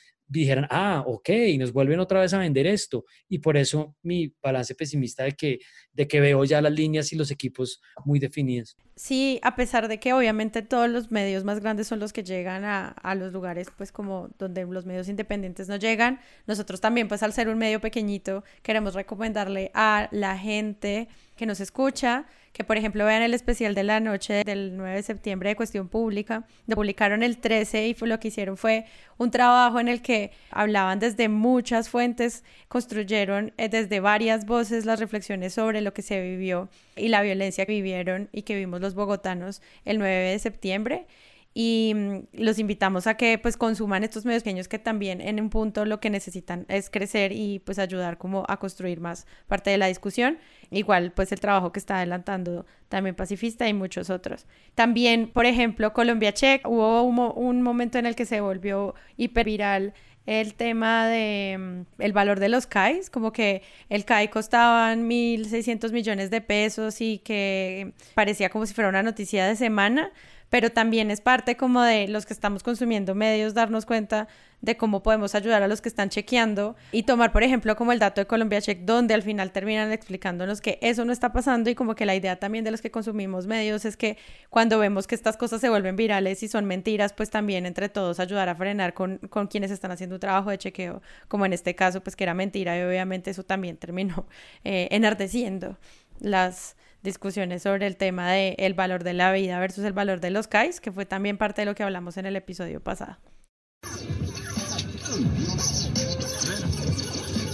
dijeran, 0.40 0.66
ah, 0.70 1.04
ok, 1.06 1.28
nos 1.58 1.72
vuelven 1.72 2.00
otra 2.00 2.20
vez 2.20 2.32
a 2.32 2.38
vender 2.38 2.66
esto. 2.66 3.04
Y 3.28 3.38
por 3.38 3.56
eso 3.56 3.94
mi 4.02 4.34
balance 4.42 4.74
pesimista 4.74 5.24
de 5.24 5.32
que, 5.32 5.60
de 5.92 6.08
que 6.08 6.20
veo 6.20 6.44
ya 6.44 6.60
las 6.60 6.72
líneas 6.72 7.12
y 7.12 7.16
los 7.16 7.30
equipos 7.30 7.80
muy 8.04 8.18
definidos. 8.18 8.76
Sí, 8.96 9.40
a 9.42 9.56
pesar 9.56 9.88
de 9.88 9.98
que 9.98 10.12
obviamente 10.12 10.62
todos 10.62 10.88
los 10.88 11.10
medios 11.10 11.44
más 11.44 11.60
grandes 11.60 11.86
son 11.86 11.98
los 11.98 12.12
que 12.12 12.22
llegan 12.22 12.64
a, 12.64 12.88
a 12.88 13.14
los 13.14 13.32
lugares, 13.32 13.68
pues 13.76 13.92
como 13.92 14.30
donde 14.38 14.64
los 14.64 14.86
medios 14.86 15.08
independientes 15.08 15.68
no 15.68 15.76
llegan, 15.76 16.20
nosotros 16.46 16.80
también, 16.80 17.08
pues 17.08 17.22
al 17.22 17.32
ser 17.32 17.48
un 17.48 17.58
medio 17.58 17.80
pequeñito, 17.80 18.44
queremos 18.62 18.94
recomendarle 18.94 19.70
a 19.74 20.08
la 20.12 20.38
gente 20.38 21.08
que 21.36 21.46
nos 21.46 21.60
escucha, 21.60 22.26
que 22.52 22.64
por 22.64 22.76
ejemplo 22.76 23.04
vean 23.04 23.22
el 23.22 23.34
especial 23.34 23.74
de 23.74 23.82
la 23.82 24.00
noche 24.00 24.44
del 24.44 24.76
9 24.76 24.96
de 24.96 25.02
septiembre 25.02 25.48
de 25.48 25.56
Cuestión 25.56 25.88
Pública, 25.88 26.46
lo 26.66 26.76
publicaron 26.76 27.22
el 27.22 27.38
13 27.38 27.88
y 27.88 27.94
lo 28.02 28.20
que 28.20 28.28
hicieron 28.28 28.56
fue 28.56 28.84
un 29.18 29.30
trabajo 29.30 29.80
en 29.80 29.88
el 29.88 30.02
que 30.02 30.32
hablaban 30.50 30.98
desde 30.98 31.28
muchas 31.28 31.88
fuentes, 31.88 32.44
construyeron 32.68 33.52
eh, 33.56 33.68
desde 33.68 34.00
varias 34.00 34.44
voces 34.44 34.84
las 34.84 35.00
reflexiones 35.00 35.54
sobre 35.54 35.80
lo 35.80 35.94
que 35.94 36.02
se 36.02 36.20
vivió 36.20 36.68
y 36.96 37.08
la 37.08 37.22
violencia 37.22 37.64
que 37.64 37.72
vivieron 37.72 38.28
y 38.32 38.42
que 38.42 38.56
vimos 38.56 38.80
los 38.80 38.94
bogotanos 38.94 39.62
el 39.84 39.98
9 39.98 40.30
de 40.32 40.38
septiembre 40.38 41.06
y 41.54 41.92
mm, 41.94 42.18
los 42.32 42.58
invitamos 42.58 43.06
a 43.06 43.16
que 43.16 43.38
pues 43.38 43.56
consuman 43.56 44.04
estos 44.04 44.24
medios 44.24 44.42
pequeños 44.42 44.68
que 44.68 44.78
también 44.78 45.20
en 45.20 45.40
un 45.40 45.50
punto 45.50 45.84
lo 45.84 46.00
que 46.00 46.10
necesitan 46.10 46.64
es 46.68 46.88
crecer 46.90 47.32
y 47.32 47.58
pues 47.60 47.78
ayudar 47.78 48.18
como 48.18 48.44
a 48.48 48.58
construir 48.58 49.00
más 49.00 49.26
parte 49.46 49.70
de 49.70 49.78
la 49.78 49.86
discusión. 49.86 50.38
Igual 50.70 51.12
pues 51.12 51.32
el 51.32 51.40
trabajo 51.40 51.72
que 51.72 51.78
está 51.78 51.96
adelantando 51.96 52.66
también 52.88 53.14
Pacifista 53.14 53.68
y 53.68 53.74
muchos 53.74 54.10
otros. 54.10 54.46
También, 54.74 55.30
por 55.30 55.46
ejemplo, 55.46 55.92
Colombia 55.92 56.32
Check, 56.32 56.66
hubo 56.66 57.02
un, 57.02 57.62
momento 57.62 57.98
en 57.98 58.06
el 58.06 58.14
que 58.14 58.26
se 58.26 58.40
volvió 58.40 58.94
hiperviral 59.16 59.94
el 60.24 60.54
tema 60.54 61.08
de 61.08 61.56
mm, 61.58 62.02
el 62.02 62.12
valor 62.12 62.38
de 62.38 62.48
los 62.48 62.66
CAIs, 62.66 63.10
como 63.10 63.32
que 63.32 63.62
el 63.88 64.04
CAI 64.04 64.28
costaban 64.28 65.08
1.600 65.08 65.92
millones 65.92 66.30
de 66.30 66.40
pesos 66.40 67.00
y 67.00 67.18
que 67.18 67.92
parecía 68.14 68.48
como 68.48 68.64
si 68.66 68.72
fuera 68.72 68.88
una 68.88 69.02
noticia 69.02 69.46
de 69.46 69.56
semana, 69.56 70.12
pero 70.52 70.70
también 70.70 71.10
es 71.10 71.22
parte 71.22 71.56
como 71.56 71.80
de 71.80 72.08
los 72.08 72.26
que 72.26 72.34
estamos 72.34 72.62
consumiendo 72.62 73.14
medios 73.14 73.54
darnos 73.54 73.86
cuenta 73.86 74.28
de 74.60 74.76
cómo 74.76 75.02
podemos 75.02 75.34
ayudar 75.34 75.62
a 75.62 75.66
los 75.66 75.80
que 75.80 75.88
están 75.88 76.10
chequeando 76.10 76.76
y 76.92 77.04
tomar, 77.04 77.32
por 77.32 77.42
ejemplo, 77.42 77.74
como 77.74 77.90
el 77.90 77.98
dato 77.98 78.20
de 78.20 78.26
Colombia 78.26 78.60
Check, 78.60 78.80
donde 78.80 79.14
al 79.14 79.22
final 79.22 79.50
terminan 79.50 79.90
explicándonos 79.92 80.60
que 80.60 80.78
eso 80.82 81.06
no 81.06 81.12
está 81.12 81.32
pasando 81.32 81.70
y 81.70 81.74
como 81.74 81.94
que 81.94 82.04
la 82.04 82.14
idea 82.14 82.38
también 82.38 82.66
de 82.66 82.70
los 82.70 82.82
que 82.82 82.90
consumimos 82.90 83.46
medios 83.46 83.86
es 83.86 83.96
que 83.96 84.18
cuando 84.50 84.78
vemos 84.78 85.06
que 85.06 85.14
estas 85.14 85.38
cosas 85.38 85.58
se 85.62 85.70
vuelven 85.70 85.96
virales 85.96 86.42
y 86.42 86.48
son 86.48 86.66
mentiras, 86.66 87.14
pues 87.14 87.30
también 87.30 87.64
entre 87.64 87.88
todos 87.88 88.20
ayudar 88.20 88.50
a 88.50 88.54
frenar 88.54 88.92
con, 88.92 89.16
con 89.30 89.46
quienes 89.46 89.70
están 89.70 89.90
haciendo 89.90 90.16
un 90.16 90.20
trabajo 90.20 90.50
de 90.50 90.58
chequeo, 90.58 91.00
como 91.28 91.46
en 91.46 91.54
este 91.54 91.74
caso, 91.74 92.02
pues 92.02 92.14
que 92.14 92.24
era 92.24 92.34
mentira 92.34 92.78
y 92.78 92.82
obviamente 92.82 93.30
eso 93.30 93.42
también 93.42 93.78
terminó 93.78 94.26
eh, 94.64 94.88
enardeciendo 94.90 95.78
las 96.20 96.76
discusiones 97.02 97.62
sobre 97.62 97.86
el 97.86 97.96
tema 97.96 98.30
de 98.30 98.54
el 98.58 98.74
valor 98.74 99.04
de 99.04 99.12
la 99.12 99.32
vida 99.32 99.58
versus 99.58 99.84
el 99.84 99.92
valor 99.92 100.20
de 100.20 100.30
los 100.30 100.46
CAIs, 100.48 100.80
que 100.80 100.92
fue 100.92 101.06
también 101.06 101.38
parte 101.38 101.62
de 101.62 101.66
lo 101.66 101.74
que 101.74 101.82
hablamos 101.82 102.16
en 102.16 102.26
el 102.26 102.36
episodio 102.36 102.80
pasado. 102.80 103.18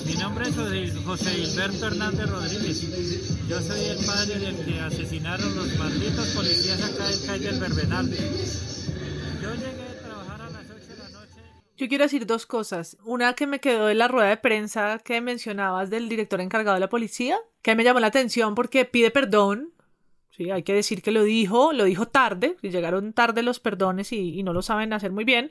Mi 0.06 0.14
nombre 0.14 0.48
es 0.48 0.94
José 1.04 1.38
Hilberto 1.38 1.86
Hernández 1.86 2.30
Rodríguez. 2.30 3.48
Yo 3.48 3.60
soy 3.60 3.84
el 3.86 4.04
padre 4.04 4.38
del 4.38 4.64
que 4.64 4.80
asesinaron 4.80 5.56
los 5.56 5.76
malditos 5.78 6.28
policías 6.28 6.82
acá 6.82 7.10
en 7.10 7.26
calle 7.26 7.46
del 7.46 7.60
Verbenal. 7.60 8.10
Yo 8.10 9.54
llegué 9.54 9.82
a 9.82 10.02
trabajar 10.04 10.42
a 10.42 10.50
las 10.50 10.70
8 10.70 10.86
de 10.86 10.96
la 10.98 11.08
noche. 11.08 11.40
Yo 11.76 11.88
quiero 11.88 12.04
decir 12.04 12.26
dos 12.26 12.46
cosas. 12.46 12.96
Una 13.04 13.34
que 13.34 13.46
me 13.46 13.60
quedó 13.60 13.86
de 13.86 13.94
la 13.94 14.08
rueda 14.08 14.28
de 14.28 14.36
prensa 14.36 14.98
que 15.02 15.20
mencionabas 15.20 15.90
del 15.90 16.08
director 16.08 16.40
encargado 16.40 16.74
de 16.74 16.80
la 16.80 16.88
policía, 16.88 17.38
que 17.68 17.76
me 17.76 17.84
llamó 17.84 18.00
la 18.00 18.06
atención 18.06 18.54
porque 18.54 18.86
pide 18.86 19.10
perdón. 19.10 19.74
Sí, 20.30 20.50
hay 20.50 20.62
que 20.62 20.72
decir 20.72 21.02
que 21.02 21.10
lo 21.10 21.22
dijo, 21.22 21.74
lo 21.74 21.84
dijo 21.84 22.08
tarde, 22.08 22.56
llegaron 22.62 23.12
tarde 23.12 23.42
los 23.42 23.60
perdones 23.60 24.10
y, 24.12 24.38
y 24.38 24.42
no 24.42 24.54
lo 24.54 24.62
saben 24.62 24.94
hacer 24.94 25.12
muy 25.12 25.24
bien. 25.24 25.50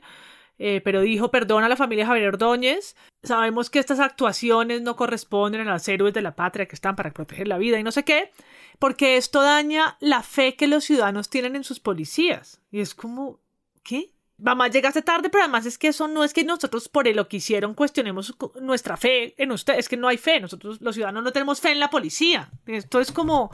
Eh, 0.58 0.80
pero 0.82 1.02
dijo 1.02 1.30
perdón 1.30 1.62
a 1.62 1.68
la 1.68 1.76
familia 1.76 2.06
Javier 2.06 2.28
Ordóñez. 2.28 2.96
Sabemos 3.22 3.70
que 3.70 3.78
estas 3.78 4.00
actuaciones 4.00 4.82
no 4.82 4.96
corresponden 4.96 5.68
a 5.68 5.72
los 5.72 5.86
héroes 5.86 6.12
de 6.12 6.22
la 6.22 6.34
patria 6.34 6.66
que 6.66 6.74
están 6.74 6.96
para 6.96 7.12
proteger 7.12 7.46
la 7.46 7.58
vida 7.58 7.78
y 7.78 7.84
no 7.84 7.92
sé 7.92 8.04
qué, 8.04 8.32
porque 8.80 9.16
esto 9.16 9.40
daña 9.40 9.96
la 10.00 10.24
fe 10.24 10.56
que 10.56 10.66
los 10.66 10.82
ciudadanos 10.82 11.30
tienen 11.30 11.54
en 11.54 11.62
sus 11.62 11.78
policías. 11.78 12.60
Y 12.72 12.80
es 12.80 12.96
como, 12.96 13.38
¿qué? 13.84 14.10
Mamá 14.38 14.68
llegaste 14.68 15.02
tarde, 15.02 15.30
pero 15.30 15.42
además 15.42 15.66
es 15.66 15.78
que 15.78 15.88
eso 15.88 16.06
no 16.06 16.22
es 16.22 16.32
que 16.32 16.44
nosotros 16.44 16.88
por 16.88 17.12
lo 17.12 17.26
que 17.26 17.38
hicieron 17.38 17.74
cuestionemos 17.74 18.36
nuestra 18.60 18.96
fe 18.96 19.34
en 19.36 19.50
usted, 19.50 19.74
es 19.78 19.88
que 19.88 19.96
no 19.96 20.06
hay 20.06 20.16
fe, 20.16 20.38
nosotros 20.38 20.80
los 20.80 20.94
ciudadanos 20.94 21.24
no 21.24 21.32
tenemos 21.32 21.60
fe 21.60 21.72
en 21.72 21.80
la 21.80 21.90
policía. 21.90 22.48
Esto 22.66 23.00
es 23.00 23.10
como, 23.10 23.50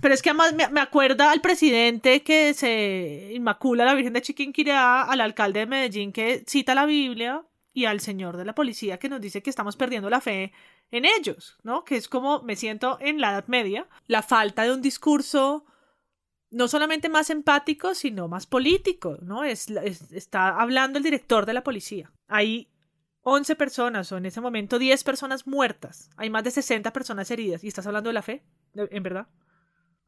pero 0.00 0.14
es 0.14 0.22
que 0.22 0.30
además 0.30 0.54
me, 0.54 0.80
acuerda 0.80 1.30
al 1.30 1.42
presidente 1.42 2.22
que 2.22 2.54
se 2.54 3.30
inmacula 3.34 3.82
a 3.82 3.86
la 3.86 3.94
Virgen 3.94 4.14
de 4.14 4.22
Chiquinquirá, 4.22 5.02
al 5.02 5.20
alcalde 5.20 5.60
de 5.60 5.66
Medellín 5.66 6.12
que 6.12 6.44
cita 6.46 6.74
la 6.74 6.86
Biblia 6.86 7.42
y 7.74 7.84
al 7.84 8.00
señor 8.00 8.38
de 8.38 8.46
la 8.46 8.54
policía 8.54 8.98
que 8.98 9.10
nos 9.10 9.20
dice 9.20 9.42
que 9.42 9.50
estamos 9.50 9.76
perdiendo 9.76 10.08
la 10.08 10.22
fe 10.22 10.52
en 10.90 11.04
ellos, 11.04 11.58
¿no? 11.62 11.84
Que 11.84 11.96
es 11.96 12.08
como 12.08 12.42
me 12.42 12.56
siento 12.56 12.96
en 13.00 13.20
la 13.20 13.32
Edad 13.32 13.48
Media, 13.48 13.86
la 14.06 14.22
falta 14.22 14.62
de 14.62 14.72
un 14.72 14.80
discurso 14.80 15.66
no 16.50 16.68
solamente 16.68 17.08
más 17.08 17.30
empático, 17.30 17.94
sino 17.94 18.28
más 18.28 18.46
político, 18.46 19.18
¿no? 19.22 19.44
Es, 19.44 19.68
está 20.12 20.60
hablando 20.60 20.98
el 20.98 21.04
director 21.04 21.46
de 21.46 21.54
la 21.54 21.62
policía. 21.62 22.12
Hay 22.28 22.68
11 23.22 23.54
personas 23.56 24.10
o 24.12 24.16
en 24.16 24.26
ese 24.26 24.40
momento 24.40 24.78
10 24.78 25.04
personas 25.04 25.46
muertas. 25.46 26.10
Hay 26.16 26.30
más 26.30 26.44
de 26.44 26.50
60 26.50 26.92
personas 26.92 27.30
heridas. 27.30 27.62
¿Y 27.62 27.68
estás 27.68 27.86
hablando 27.86 28.08
de 28.08 28.14
la 28.14 28.22
fe? 28.22 28.42
¿En 28.74 29.02
verdad? 29.02 29.28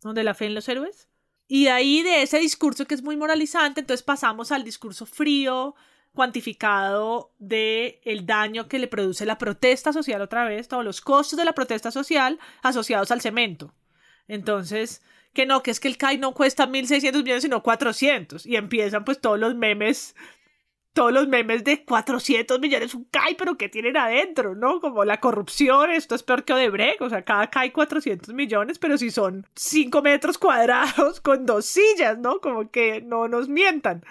de 0.02 0.24
la 0.24 0.34
fe 0.34 0.46
en 0.46 0.54
los 0.54 0.68
héroes. 0.68 1.08
Y 1.46 1.68
ahí 1.68 2.02
de 2.02 2.22
ese 2.22 2.38
discurso 2.38 2.86
que 2.86 2.94
es 2.94 3.02
muy 3.02 3.16
moralizante, 3.16 3.80
entonces 3.80 4.02
pasamos 4.02 4.50
al 4.50 4.64
discurso 4.64 5.06
frío, 5.06 5.76
cuantificado 6.12 7.34
de 7.38 8.00
el 8.04 8.26
daño 8.26 8.68
que 8.68 8.78
le 8.78 8.88
produce 8.88 9.26
la 9.26 9.38
protesta 9.38 9.92
social 9.92 10.20
otra 10.22 10.44
vez, 10.44 10.68
todos 10.68 10.84
los 10.84 11.00
costos 11.00 11.38
de 11.38 11.44
la 11.44 11.54
protesta 11.54 11.90
social 11.90 12.38
asociados 12.62 13.10
al 13.10 13.20
cemento. 13.20 13.74
Entonces, 14.28 15.02
que 15.32 15.46
no, 15.46 15.62
que 15.62 15.70
es 15.70 15.80
que 15.80 15.88
el 15.88 15.96
CAI 15.96 16.18
no 16.18 16.32
cuesta 16.32 16.66
1.600 16.66 17.22
millones, 17.22 17.42
sino 17.42 17.62
400. 17.62 18.46
Y 18.46 18.56
empiezan 18.56 19.04
pues 19.04 19.20
todos 19.20 19.38
los 19.38 19.54
memes 19.54 20.14
todos 20.92 21.12
los 21.12 21.26
memes 21.26 21.64
de 21.64 21.84
400 21.84 22.60
millones, 22.60 22.94
un 22.94 23.04
CAI, 23.04 23.34
pero 23.34 23.56
¿qué 23.56 23.68
tienen 23.68 23.96
adentro? 23.96 24.54
¿No? 24.54 24.80
Como 24.80 25.04
la 25.04 25.20
corrupción, 25.20 25.90
esto 25.90 26.14
es 26.14 26.22
peor 26.22 26.44
que 26.44 26.52
Odebrecht, 26.52 27.00
o 27.00 27.08
sea, 27.08 27.22
cada 27.22 27.48
CAI 27.48 27.70
400 27.70 28.34
millones, 28.34 28.78
pero 28.78 28.98
si 28.98 29.10
son 29.10 29.46
5 29.54 30.02
metros 30.02 30.36
cuadrados 30.38 31.20
con 31.20 31.46
dos 31.46 31.64
sillas, 31.64 32.18
¿no? 32.18 32.40
Como 32.40 32.70
que 32.70 33.00
no 33.00 33.26
nos 33.28 33.48
mientan. 33.48 34.04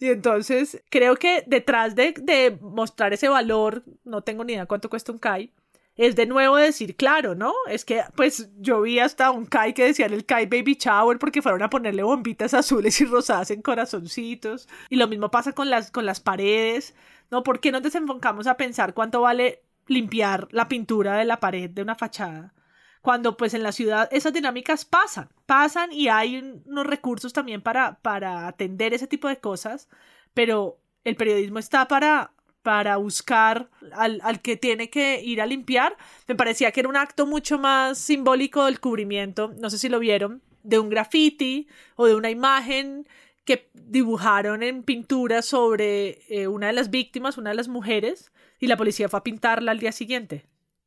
Y 0.00 0.08
entonces, 0.08 0.82
creo 0.90 1.16
que 1.16 1.44
detrás 1.46 1.94
de, 1.94 2.14
de 2.20 2.58
mostrar 2.60 3.12
ese 3.12 3.28
valor, 3.28 3.84
no 4.04 4.22
tengo 4.22 4.44
ni 4.44 4.54
idea 4.54 4.66
cuánto 4.66 4.90
cuesta 4.90 5.12
un 5.12 5.18
CAI, 5.18 5.52
es 5.96 6.16
de 6.16 6.26
nuevo 6.26 6.56
decir, 6.56 6.96
claro, 6.96 7.34
¿no? 7.34 7.52
Es 7.68 7.84
que, 7.84 8.02
pues, 8.16 8.50
yo 8.58 8.82
vi 8.82 8.98
hasta 8.98 9.30
un 9.30 9.46
Kai 9.46 9.74
que 9.74 9.84
decían 9.84 10.12
el 10.12 10.26
Kai 10.26 10.46
Baby 10.46 10.76
Shower 10.78 11.18
porque 11.18 11.40
fueron 11.42 11.62
a 11.62 11.70
ponerle 11.70 12.02
bombitas 12.02 12.52
azules 12.54 13.00
y 13.00 13.04
rosadas 13.04 13.50
en 13.52 13.62
corazoncitos. 13.62 14.68
Y 14.90 14.96
lo 14.96 15.06
mismo 15.06 15.30
pasa 15.30 15.52
con 15.52 15.70
las, 15.70 15.90
con 15.92 16.04
las 16.04 16.20
paredes, 16.20 16.94
¿no? 17.30 17.44
¿Por 17.44 17.60
qué 17.60 17.70
nos 17.70 17.82
desenfocamos 17.82 18.46
a 18.48 18.56
pensar 18.56 18.92
cuánto 18.94 19.20
vale 19.20 19.62
limpiar 19.86 20.48
la 20.50 20.68
pintura 20.68 21.16
de 21.16 21.24
la 21.26 21.38
pared 21.38 21.70
de 21.70 21.82
una 21.82 21.94
fachada? 21.94 22.54
Cuando, 23.00 23.36
pues, 23.36 23.54
en 23.54 23.62
la 23.62 23.70
ciudad 23.70 24.08
esas 24.10 24.32
dinámicas 24.32 24.84
pasan, 24.84 25.28
pasan 25.46 25.92
y 25.92 26.08
hay 26.08 26.38
unos 26.66 26.86
recursos 26.86 27.32
también 27.32 27.62
para, 27.62 28.00
para 28.00 28.48
atender 28.48 28.94
ese 28.94 29.06
tipo 29.06 29.28
de 29.28 29.38
cosas, 29.38 29.88
pero 30.32 30.80
el 31.04 31.14
periodismo 31.14 31.58
está 31.60 31.86
para 31.86 32.33
para 32.64 32.96
buscar 32.96 33.68
al, 33.92 34.20
al, 34.24 34.40
que 34.40 34.56
tiene 34.56 34.88
que 34.88 35.22
ir 35.22 35.42
a 35.42 35.46
limpiar. 35.46 35.96
Me 36.26 36.34
parecía 36.34 36.72
que 36.72 36.80
era 36.80 36.88
un 36.88 36.96
acto 36.96 37.26
mucho 37.26 37.58
más 37.58 37.98
simbólico 37.98 38.64
del 38.64 38.80
cubrimiento, 38.80 39.52
no 39.60 39.68
sé 39.68 39.78
si 39.78 39.90
lo 39.90 39.98
vieron, 39.98 40.42
de 40.62 40.78
un 40.78 40.88
graffiti 40.88 41.68
o 41.94 42.06
de 42.06 42.14
una 42.14 42.30
imagen 42.30 43.06
que 43.44 43.70
dibujaron 43.74 44.62
en 44.62 44.82
pintura 44.82 45.42
sobre 45.42 46.22
eh, 46.28 46.48
una 46.48 46.68
de 46.68 46.72
las 46.72 46.88
víctimas, 46.88 47.36
una 47.36 47.50
de 47.50 47.56
las 47.56 47.68
mujeres, 47.68 48.32
y 48.58 48.66
la 48.66 48.78
policía 48.78 49.10
fue 49.10 49.20
a 49.20 49.22
pintarla 49.22 49.70
al 49.70 49.78
día 49.78 49.92
siguiente. 49.92 50.46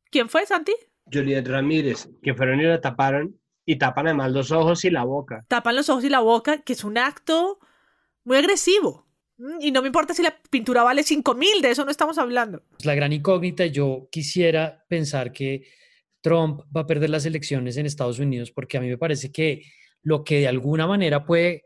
¿Quién 0.10 0.30
fue, 0.30 0.48
Santi? 0.48 0.74
Juliet 1.14 1.48
Ramírez, 1.48 2.10
que 2.24 2.34
fueron 2.34 2.60
y 2.60 2.64
la 2.64 2.82
taparon 2.82 3.40
y 3.66 3.76
tapan 3.76 4.08
además 4.08 4.32
los 4.32 4.52
ojos 4.52 4.84
y 4.84 4.90
la 4.90 5.04
boca. 5.04 5.46
Tapan 5.48 5.76
los 5.76 5.90
ojos 5.90 6.04
y 6.04 6.10
la 6.10 6.22
boca, 6.22 6.64
que 6.64 6.74
es 6.74 6.84
un 6.84 6.98
acto 6.98 7.60
muy 8.24 8.38
agresivo. 8.38 9.07
Mm, 9.38 9.62
y 9.62 9.72
no 9.72 9.82
me 9.82 9.88
importa 9.88 10.14
si 10.14 10.24
la 10.24 10.36
pintura 10.50 10.84
vale 10.84 11.04
5 11.04 11.36
mil, 11.36 11.62
de 11.62 11.72
eso 11.72 11.86
no 11.86 11.92
estamos 11.92 12.18
hablando. 12.18 12.64
La 12.84 12.96
gran 12.96 13.14
incógnita, 13.14 13.66
yo 13.66 14.08
quisiera 14.12 14.86
pensar 14.88 15.32
que 15.32 15.68
Trump 16.22 16.62
va 16.76 16.82
a 16.82 16.88
perder 16.88 17.10
las 17.10 17.26
elecciones 17.26 17.78
en 17.78 17.86
Estados 17.86 18.20
Unidos, 18.20 18.52
porque 18.52 18.78
a 18.78 18.82
mí 18.82 18.88
me 18.88 18.98
parece 18.98 19.32
que 19.32 19.64
lo 20.02 20.24
que 20.24 20.40
de 20.40 20.48
alguna 20.48 20.88
manera 20.88 21.26
puede, 21.26 21.64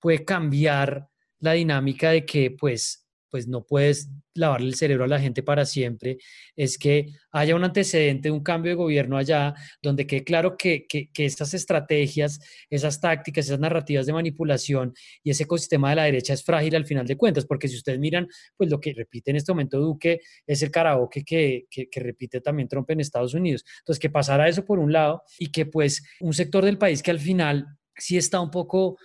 puede 0.00 0.24
cambiar 0.24 1.08
la 1.40 1.52
dinámica 1.52 2.10
de 2.10 2.24
que 2.24 2.50
pues 2.50 3.03
pues 3.34 3.48
no 3.48 3.66
puedes 3.66 4.12
lavarle 4.34 4.68
el 4.68 4.76
cerebro 4.76 5.02
a 5.02 5.08
la 5.08 5.18
gente 5.18 5.42
para 5.42 5.64
siempre, 5.64 6.18
es 6.54 6.78
que 6.78 7.08
haya 7.32 7.56
un 7.56 7.64
antecedente 7.64 8.28
de 8.28 8.30
un 8.30 8.44
cambio 8.44 8.70
de 8.70 8.76
gobierno 8.76 9.16
allá, 9.16 9.54
donde 9.82 10.06
quede 10.06 10.22
claro 10.22 10.56
que, 10.56 10.86
que, 10.86 11.10
que, 11.12 11.24
estas 11.24 11.52
estrategias, 11.52 12.38
esas 12.70 13.00
tácticas, 13.00 13.46
esas 13.46 13.58
narrativas 13.58 14.06
de 14.06 14.12
manipulación 14.12 14.94
y 15.24 15.30
ese 15.30 15.42
ecosistema 15.42 15.90
de 15.90 15.96
la 15.96 16.04
derecha 16.04 16.32
es 16.32 16.44
frágil 16.44 16.76
al 16.76 16.86
final 16.86 17.08
de 17.08 17.16
cuentas, 17.16 17.44
porque 17.44 17.66
si 17.66 17.74
ustedes 17.74 17.98
miran, 17.98 18.28
pues 18.56 18.70
lo 18.70 18.80
que 18.80 18.92
repite 18.92 19.32
en 19.32 19.38
este 19.38 19.50
momento 19.50 19.80
Duque 19.80 20.20
es 20.46 20.62
el 20.62 20.70
karaoke 20.70 21.24
que, 21.24 21.64
que, 21.68 21.90
que 21.90 21.98
repite 21.98 22.40
también 22.40 22.68
Trump 22.68 22.88
en 22.92 23.00
Estados 23.00 23.34
Unidos. 23.34 23.64
Entonces, 23.80 23.98
que 23.98 24.10
pasara 24.10 24.48
eso 24.48 24.64
por 24.64 24.78
un 24.78 24.92
lado 24.92 25.24
y 25.40 25.50
que 25.50 25.66
pues 25.66 26.04
un 26.20 26.34
sector 26.34 26.64
del 26.64 26.78
país 26.78 27.02
que 27.02 27.10
al 27.10 27.18
final 27.18 27.66
sí 27.96 28.16
está 28.16 28.38
un 28.38 28.52
poco 28.52 28.96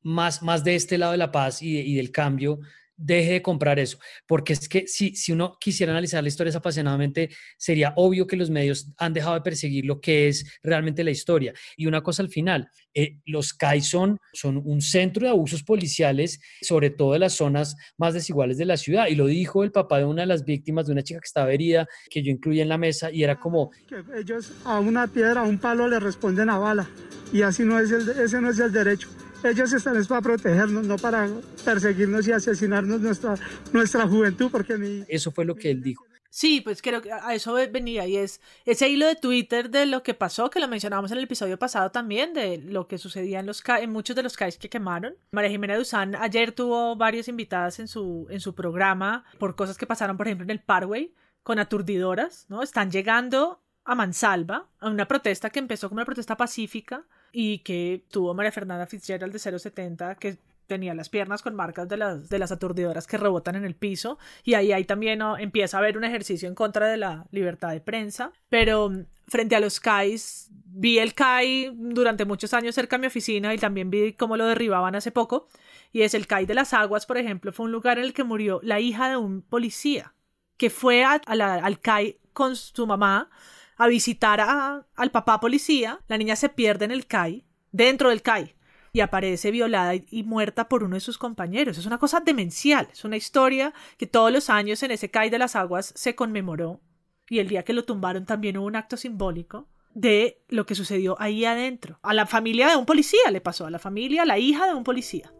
más, 0.00 0.42
más 0.42 0.64
de 0.64 0.76
este 0.76 0.96
lado 0.96 1.12
de 1.12 1.18
la 1.18 1.30
paz 1.30 1.60
y 1.60 1.94
del 1.94 2.10
cambio, 2.10 2.58
deje 2.96 3.32
de 3.32 3.42
comprar 3.42 3.78
eso, 3.78 3.98
porque 4.26 4.52
es 4.52 4.68
que 4.68 4.86
si, 4.86 5.14
si 5.14 5.32
uno 5.32 5.56
quisiera 5.60 5.92
analizar 5.92 6.22
la 6.22 6.28
historia 6.28 6.52
apasionadamente, 6.56 7.30
sería 7.58 7.92
obvio 7.96 8.26
que 8.26 8.36
los 8.36 8.50
medios 8.50 8.90
han 8.98 9.12
dejado 9.12 9.34
de 9.34 9.42
perseguir 9.42 9.84
lo 9.84 10.00
que 10.00 10.28
es 10.28 10.58
realmente 10.62 11.04
la 11.04 11.10
historia. 11.10 11.52
Y 11.76 11.86
una 11.86 12.02
cosa 12.02 12.22
al 12.22 12.28
final, 12.28 12.70
eh, 12.94 13.18
los 13.26 13.52
CAI 13.52 13.82
son, 13.82 14.18
un 14.44 14.80
centro 14.80 15.26
de 15.26 15.30
abusos 15.30 15.62
policiales, 15.62 16.40
sobre 16.62 16.90
todo 16.90 17.14
en 17.14 17.20
las 17.20 17.34
zonas 17.34 17.76
más 17.98 18.14
desiguales 18.14 18.58
de 18.58 18.64
la 18.64 18.76
ciudad. 18.76 19.08
Y 19.08 19.14
lo 19.14 19.26
dijo 19.26 19.64
el 19.64 19.72
papá 19.72 19.98
de 19.98 20.04
una 20.04 20.22
de 20.22 20.26
las 20.26 20.44
víctimas, 20.44 20.86
de 20.86 20.92
una 20.92 21.02
chica 21.02 21.20
que 21.20 21.26
estaba 21.26 21.52
herida, 21.52 21.86
que 22.10 22.22
yo 22.22 22.30
incluí 22.30 22.60
en 22.60 22.68
la 22.68 22.78
mesa, 22.78 23.10
y 23.10 23.22
era 23.22 23.38
como... 23.38 23.70
Que 23.86 24.02
ellos 24.18 24.52
a 24.64 24.80
una 24.80 25.06
piedra, 25.06 25.42
a 25.42 25.44
un 25.44 25.58
palo 25.58 25.88
le 25.88 26.00
responden 26.00 26.48
a 26.48 26.58
bala, 26.58 26.88
y 27.32 27.42
así 27.42 27.64
no 27.64 27.78
es 27.78 27.90
el, 27.90 28.08
ese 28.08 28.40
no 28.40 28.50
es 28.50 28.58
el 28.58 28.72
derecho. 28.72 29.08
Ellos 29.44 29.72
están 29.72 29.96
es 29.96 30.08
para 30.08 30.22
protegernos, 30.22 30.86
no 30.86 30.96
para 30.96 31.28
perseguirnos 31.64 32.26
y 32.26 32.32
asesinarnos 32.32 33.00
nuestra, 33.00 33.34
nuestra 33.72 34.06
juventud, 34.08 34.50
porque 34.50 35.04
Eso 35.08 35.30
fue 35.30 35.44
lo 35.44 35.54
que 35.54 35.70
él 35.70 35.82
dijo. 35.82 36.04
Sí, 36.36 36.60
pues 36.60 36.82
creo 36.82 37.00
que 37.00 37.10
a 37.10 37.34
eso 37.34 37.54
venía 37.54 38.06
y 38.06 38.18
es 38.18 38.42
ese 38.66 38.90
hilo 38.90 39.06
de 39.06 39.16
Twitter 39.16 39.70
de 39.70 39.86
lo 39.86 40.02
que 40.02 40.12
pasó, 40.12 40.50
que 40.50 40.60
lo 40.60 40.68
mencionábamos 40.68 41.10
en 41.10 41.16
el 41.16 41.24
episodio 41.24 41.58
pasado 41.58 41.90
también, 41.90 42.34
de 42.34 42.58
lo 42.58 42.88
que 42.88 42.98
sucedía 42.98 43.40
en, 43.40 43.46
los 43.46 43.62
en 43.66 43.90
muchos 43.90 44.14
de 44.14 44.22
los 44.22 44.36
CAIs 44.36 44.58
que 44.58 44.68
quemaron. 44.68 45.14
María 45.30 45.50
Jimena 45.50 45.78
Duzán 45.78 46.14
ayer 46.14 46.52
tuvo 46.52 46.94
varias 46.94 47.28
invitadas 47.28 47.78
en 47.78 47.88
su, 47.88 48.26
en 48.28 48.40
su 48.40 48.54
programa 48.54 49.24
por 49.38 49.56
cosas 49.56 49.78
que 49.78 49.86
pasaron, 49.86 50.18
por 50.18 50.26
ejemplo, 50.26 50.44
en 50.44 50.50
el 50.50 50.60
Parway 50.60 51.14
con 51.42 51.58
aturdidoras, 51.58 52.44
¿no? 52.50 52.62
Están 52.62 52.90
llegando 52.90 53.62
a 53.86 53.94
Mansalva, 53.94 54.68
a 54.80 54.90
una 54.90 55.08
protesta 55.08 55.48
que 55.48 55.60
empezó 55.60 55.88
como 55.88 56.00
una 56.00 56.04
protesta 56.04 56.36
pacífica 56.36 57.06
y 57.38 57.58
que 57.58 58.02
tuvo 58.10 58.32
María 58.32 58.50
Fernanda 58.50 58.86
Fitzgerald 58.86 59.30
de 59.30 59.38
070, 59.38 60.14
que 60.14 60.38
tenía 60.66 60.94
las 60.94 61.10
piernas 61.10 61.42
con 61.42 61.54
marcas 61.54 61.86
de 61.86 61.98
las, 61.98 62.30
de 62.30 62.38
las 62.38 62.50
aturdidoras 62.50 63.06
que 63.06 63.18
rebotan 63.18 63.56
en 63.56 63.66
el 63.66 63.74
piso 63.74 64.18
y 64.42 64.54
ahí, 64.54 64.72
ahí 64.72 64.86
también 64.86 65.20
empieza 65.38 65.76
a 65.76 65.80
haber 65.80 65.98
un 65.98 66.04
ejercicio 66.04 66.48
en 66.48 66.54
contra 66.54 66.86
de 66.86 66.96
la 66.96 67.26
libertad 67.32 67.72
de 67.72 67.82
prensa, 67.82 68.32
pero 68.48 68.88
mm, 68.88 69.04
frente 69.28 69.54
a 69.54 69.60
los 69.60 69.80
CAIs, 69.80 70.50
vi 70.64 70.98
el 70.98 71.12
CAI 71.12 71.72
durante 71.74 72.24
muchos 72.24 72.54
años 72.54 72.74
cerca 72.74 72.96
de 72.96 73.02
mi 73.02 73.06
oficina 73.08 73.52
y 73.52 73.58
también 73.58 73.90
vi 73.90 74.14
cómo 74.14 74.38
lo 74.38 74.46
derribaban 74.46 74.94
hace 74.94 75.12
poco 75.12 75.46
y 75.92 76.02
es 76.02 76.14
el 76.14 76.26
CAI 76.26 76.46
de 76.46 76.54
las 76.54 76.72
aguas, 76.72 77.04
por 77.04 77.18
ejemplo, 77.18 77.52
fue 77.52 77.66
un 77.66 77.72
lugar 77.72 77.98
en 77.98 78.04
el 78.04 78.14
que 78.14 78.24
murió 78.24 78.60
la 78.62 78.80
hija 78.80 79.10
de 79.10 79.18
un 79.18 79.42
policía 79.42 80.14
que 80.56 80.70
fue 80.70 81.04
a, 81.04 81.20
al 81.26 81.80
CAI 81.80 82.18
con 82.32 82.56
su 82.56 82.86
mamá 82.86 83.28
a 83.76 83.86
visitar 83.86 84.40
a, 84.40 84.86
al 84.94 85.10
papá 85.10 85.40
policía, 85.40 86.00
la 86.08 86.18
niña 86.18 86.36
se 86.36 86.48
pierde 86.48 86.84
en 86.84 86.90
el 86.90 87.06
CAI, 87.06 87.44
dentro 87.72 88.10
del 88.10 88.22
CAI, 88.22 88.54
y 88.92 89.00
aparece 89.00 89.50
violada 89.50 89.94
y, 89.94 90.22
muerta 90.22 90.68
por 90.68 90.82
uno 90.82 90.96
de 90.96 91.00
sus 91.00 91.18
compañeros. 91.18 91.76
Es 91.76 91.86
una 91.86 91.98
cosa 91.98 92.20
demencial, 92.20 92.88
es 92.90 93.04
una 93.04 93.16
historia 93.16 93.74
que 93.98 94.06
todos 94.06 94.32
los 94.32 94.48
años 94.48 94.82
en 94.82 94.90
ese 94.90 95.10
CAI 95.10 95.28
de 95.28 95.38
las 95.38 95.54
aguas 95.54 95.92
se 95.94 96.14
conmemoró 96.14 96.80
y 97.28 97.40
el 97.40 97.48
día 97.48 97.64
que 97.64 97.74
lo 97.74 97.84
tumbaron 97.84 98.24
también 98.24 98.56
hubo 98.56 98.66
un 98.66 98.76
acto 98.76 98.96
simbólico 98.96 99.68
de 99.92 100.42
lo 100.48 100.64
que 100.66 100.74
sucedió 100.74 101.16
ahí 101.18 101.44
adentro. 101.44 101.98
A 102.02 102.14
la 102.14 102.26
familia 102.26 102.68
de 102.68 102.76
un 102.76 102.86
policía 102.86 103.30
le 103.30 103.40
pasó, 103.40 103.66
a 103.66 103.70
la 103.70 103.78
familia, 103.78 104.22
a 104.22 104.26
la 104.26 104.38
hija 104.38 104.66
de 104.66 104.74
un 104.74 104.84
policía. 104.84 105.32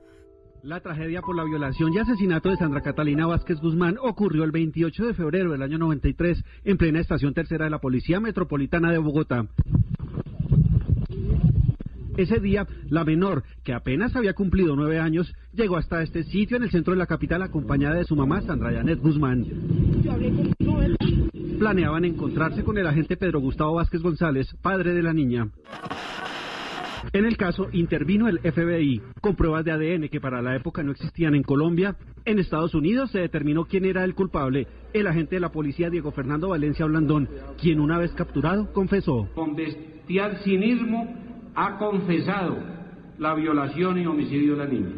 La 0.66 0.80
tragedia 0.80 1.22
por 1.22 1.36
la 1.36 1.44
violación 1.44 1.92
y 1.92 1.98
asesinato 1.98 2.50
de 2.50 2.56
Sandra 2.56 2.80
Catalina 2.80 3.24
Vázquez 3.24 3.60
Guzmán 3.60 3.98
ocurrió 4.02 4.42
el 4.42 4.50
28 4.50 5.06
de 5.06 5.14
febrero 5.14 5.52
del 5.52 5.62
año 5.62 5.78
93 5.78 6.42
en 6.64 6.76
plena 6.76 6.98
estación 6.98 7.34
tercera 7.34 7.66
de 7.66 7.70
la 7.70 7.78
Policía 7.78 8.18
Metropolitana 8.18 8.90
de 8.90 8.98
Bogotá. 8.98 9.46
Ese 12.16 12.40
día, 12.40 12.66
la 12.90 13.04
menor, 13.04 13.44
que 13.62 13.74
apenas 13.74 14.16
había 14.16 14.32
cumplido 14.32 14.74
nueve 14.74 14.98
años, 14.98 15.32
llegó 15.52 15.76
hasta 15.76 16.02
este 16.02 16.24
sitio 16.24 16.56
en 16.56 16.64
el 16.64 16.72
centro 16.72 16.94
de 16.94 16.98
la 16.98 17.06
capital 17.06 17.42
acompañada 17.42 17.94
de 17.94 18.04
su 18.04 18.16
mamá, 18.16 18.40
Sandra 18.40 18.72
Janet 18.72 18.98
Guzmán. 18.98 19.46
Planeaban 21.60 22.04
encontrarse 22.04 22.64
con 22.64 22.76
el 22.76 22.88
agente 22.88 23.16
Pedro 23.16 23.38
Gustavo 23.38 23.74
Vázquez 23.74 24.02
González, 24.02 24.52
padre 24.62 24.94
de 24.94 25.02
la 25.04 25.12
niña. 25.12 25.48
En 27.12 27.24
el 27.24 27.36
caso 27.36 27.68
intervino 27.72 28.28
el 28.28 28.40
FBI 28.40 29.00
con 29.20 29.36
pruebas 29.36 29.64
de 29.64 29.72
ADN 29.72 30.09
que 30.09 30.20
para 30.20 30.42
la 30.42 30.57
época 30.57 30.82
no 30.82 30.92
existían 30.92 31.34
en 31.34 31.42
Colombia. 31.42 31.96
En 32.24 32.38
Estados 32.38 32.74
Unidos 32.74 33.11
se 33.11 33.20
determinó 33.20 33.64
quién 33.64 33.84
era 33.84 34.04
el 34.04 34.14
culpable, 34.14 34.66
el 34.92 35.07
agente 35.07 35.36
de 35.36 35.40
la 35.40 35.52
policía 35.52 35.90
Diego 35.90 36.11
Fernando 36.12 36.48
Valencia 36.48 36.86
Blandón, 36.86 37.28
quien 37.61 37.80
una 37.80 37.98
vez 37.98 38.12
capturado 38.12 38.72
confesó. 38.72 39.28
Con 39.34 39.54
bestial 39.54 40.38
cinismo 40.42 41.14
ha 41.54 41.78
confesado 41.78 42.57
la 43.18 43.34
violación 43.34 43.98
y 43.98 44.07
homicidio 44.07 44.52
de 44.52 44.59
la 44.59 44.66
niña. 44.66 44.92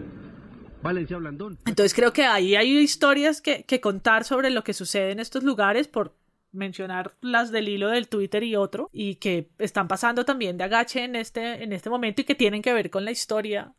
Valencia 0.82 1.16
Blandón. 1.16 1.58
Entonces 1.66 1.94
creo 1.94 2.12
que 2.12 2.24
ahí 2.24 2.54
hay 2.54 2.78
historias 2.78 3.40
que, 3.40 3.64
que, 3.64 3.80
contar 3.80 4.24
sobre 4.24 4.50
lo 4.50 4.62
que 4.62 4.72
sucede 4.72 5.10
en 5.10 5.18
estos 5.18 5.42
lugares 5.42 5.88
por 5.88 6.14
mencionar 6.52 7.14
las 7.20 7.50
del 7.50 7.68
hilo 7.68 7.88
del 7.88 8.08
Twitter 8.08 8.42
y 8.42 8.56
otro 8.56 8.88
y 8.92 9.16
que 9.16 9.50
están 9.58 9.88
pasando 9.88 10.24
también 10.24 10.56
de 10.56 10.64
agache 10.64 11.04
en 11.04 11.16
este, 11.16 11.62
en 11.62 11.72
este 11.72 11.90
momento 11.90 12.22
y 12.22 12.24
que 12.24 12.34
tienen 12.34 12.62
que 12.62 12.72
ver 12.72 12.90
con 12.90 13.04
la 13.04 13.10
historia 13.10 13.74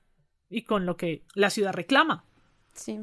y 0.49 0.63
con 0.63 0.85
lo 0.85 0.97
que 0.97 1.23
la 1.33 1.49
ciudad 1.49 1.73
reclama. 1.73 2.25
Sí. 2.73 2.99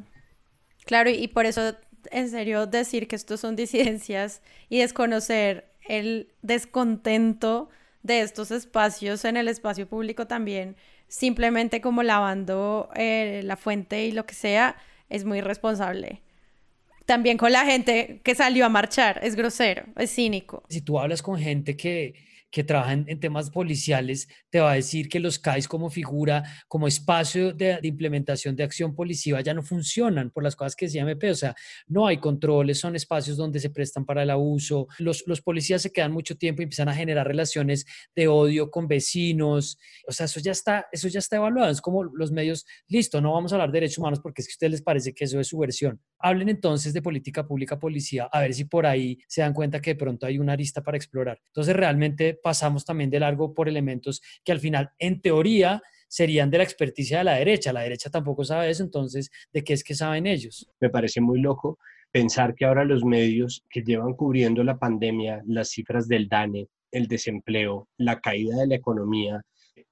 Claro, 0.85 1.11
y 1.11 1.29
por 1.29 1.47
eso 1.47 1.77
en 2.11 2.31
serio 2.31 2.67
decir 2.67 3.09
que 3.09 3.17
estos 3.17 3.41
son 3.41 3.57
disidencias 3.57 4.43
y 4.69 4.79
desconocer 4.79 5.73
el 5.89 6.33
descontento 6.43 7.69
de 8.03 8.21
estos 8.21 8.51
espacios 8.51 9.25
en 9.25 9.37
el 9.37 9.49
espacio 9.49 9.89
público 9.89 10.27
también, 10.27 10.77
simplemente 11.09 11.81
como 11.81 12.03
lavando 12.03 12.89
eh, 12.95 13.41
la 13.45 13.57
fuente 13.57 14.07
y 14.07 14.13
lo 14.13 14.27
que 14.27 14.35
sea, 14.35 14.77
es 15.09 15.25
muy 15.25 15.41
responsable. 15.41 16.23
También 17.07 17.39
con 17.39 17.53
la 17.53 17.65
gente 17.65 18.21
que 18.25 18.35
salió 18.35 18.67
a 18.67 18.69
marchar, 18.69 19.21
es 19.23 19.37
grosero, 19.37 19.85
es 19.97 20.15
cínico. 20.15 20.65
Si 20.69 20.81
tú 20.81 20.99
hablas 20.99 21.23
con 21.23 21.39
gente 21.39 21.77
que, 21.77 22.15
que 22.51 22.65
trabaja 22.65 22.93
en, 22.93 23.21
temas 23.21 23.51
policiales 23.51 24.29
te 24.51 24.61
va 24.61 24.73
a 24.73 24.75
decir 24.77 25.09
que 25.09 25.21
los 25.21 25.39
CAIs 25.39 25.69
como 25.69 25.91
figura, 25.91 26.43
como 26.69 26.87
espacio 26.87 27.53
de, 27.53 27.79
implementación 27.83 28.57
de 28.57 28.65
acción 28.65 28.95
policiva 28.95 29.41
ya 29.41 29.53
no 29.53 29.63
funcionan 29.63 30.31
por 30.31 30.43
las 30.43 30.57
cosas 30.57 30.75
que 30.75 30.87
decía 30.87 31.03
MP, 31.03 31.31
o 31.31 31.35
sea, 31.35 31.55
no 31.87 32.07
hay 32.07 32.19
controles, 32.19 32.81
son 32.81 32.97
espacios 32.97 33.37
donde 33.37 33.61
se 33.61 33.71
prestan 33.71 34.05
para 34.05 34.23
el 34.23 34.31
abuso, 34.31 34.89
los, 34.99 35.25
los 35.27 35.43
policías 35.43 35.83
se 35.83 35.93
quedan 35.93 36.13
mucho 36.13 36.37
tiempo 36.37 36.63
y 36.63 36.65
empiezan 36.65 36.89
a 36.89 36.95
generar 36.95 37.27
relaciones 37.27 37.85
de 38.15 38.29
odio 38.29 38.71
con 38.71 38.89
vecinos, 38.89 39.79
o 40.09 40.13
sea, 40.13 40.27
eso 40.27 40.41
ya 40.41 40.53
está, 40.53 40.87
eso 40.93 41.09
ya 41.09 41.19
está 41.19 41.37
evaluado, 41.37 41.71
es 41.71 41.81
como 41.81 42.05
los 42.05 42.33
medios, 42.33 42.65
listo, 42.89 43.21
no 43.21 43.35
vamos 43.35 43.53
a 43.53 43.57
hablar 43.57 43.71
de 43.71 43.81
derechos 43.81 43.99
humanos 43.99 44.21
porque 44.21 44.43
es 44.43 44.49
que 44.49 44.53
a 44.53 44.57
ustedes 44.57 44.71
les 44.71 44.83
parece 44.83 45.13
que 45.13 45.25
eso 45.25 45.39
es 45.41 45.49
su 45.49 45.59
versión. 45.59 46.01
Hablen 46.19 46.49
entonces 46.49 46.93
de 46.93 47.03
política 47.03 47.47
pública 47.47 47.79
policía, 47.79 48.29
a 48.33 48.41
ver 48.41 48.55
si 48.55 48.65
por 48.65 48.87
ahí 48.87 49.19
se 49.27 49.43
dan 49.43 49.53
cuenta 49.53 49.81
que 49.81 49.91
de 49.91 49.97
pronto 49.97 50.27
hay 50.27 50.39
una 50.39 50.55
arista 50.55 50.83
para 50.83 50.97
explorar. 50.97 51.41
Entonces, 51.47 51.77
realmente 51.77 52.35
pasamos 52.35 52.85
también 52.85 53.11
de 53.11 53.21
largo 53.21 53.55
por 53.55 53.69
elementos 53.69 54.23
que 54.45 54.53
al 54.53 54.61
final, 54.61 54.91
en 54.99 55.21
teoría, 55.21 55.83
serían 56.09 56.51
de 56.51 56.59
la 56.59 56.65
experticia 56.65 57.19
de 57.19 57.25
la 57.25 57.35
derecha. 57.35 57.73
La 57.73 57.83
derecha 57.83 58.11
tampoco 58.11 58.45
sabe 58.45 58.71
eso, 58.71 58.83
entonces, 58.83 59.31
¿de 59.53 59.65
qué 59.65 59.73
es 59.73 59.85
que 59.85 59.95
saben 59.95 60.27
ellos? 60.27 60.71
Me 60.81 60.91
parece 60.91 61.21
muy 61.21 61.41
loco 61.41 61.79
pensar 62.11 62.55
que 62.55 62.65
ahora 62.65 62.85
los 62.85 63.05
medios 63.05 63.65
que 63.69 63.83
llevan 63.83 64.15
cubriendo 64.15 64.65
la 64.65 64.79
pandemia, 64.79 65.43
las 65.47 65.71
cifras 65.71 66.09
del 66.09 66.29
DANE, 66.29 66.69
el 66.91 67.09
desempleo, 67.09 67.89
la 67.99 68.21
caída 68.21 68.57
de 68.57 68.67
la 68.67 68.77
economía, 68.77 69.43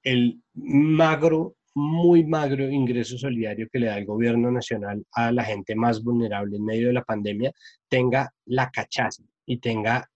el 0.01 0.41
magro, 0.53 1.55
muy 1.75 2.23
magro 2.23 2.69
ingreso 2.69 3.17
solidario 3.17 3.67
que 3.71 3.79
le 3.79 3.87
da 3.87 3.97
el 3.97 4.05
gobierno 4.05 4.49
nacional 4.49 5.05
a 5.11 5.31
la 5.31 5.43
gente 5.43 5.75
más 5.75 6.01
vulnerable 6.01 6.55
en 6.55 6.65
medio 6.65 6.87
de 6.87 6.93
la 6.93 7.03
pandemia, 7.03 7.51
tenga 7.89 8.33
la 8.45 8.71
cachaza 8.71 9.23
y 9.45 9.57
tenga 9.57 10.09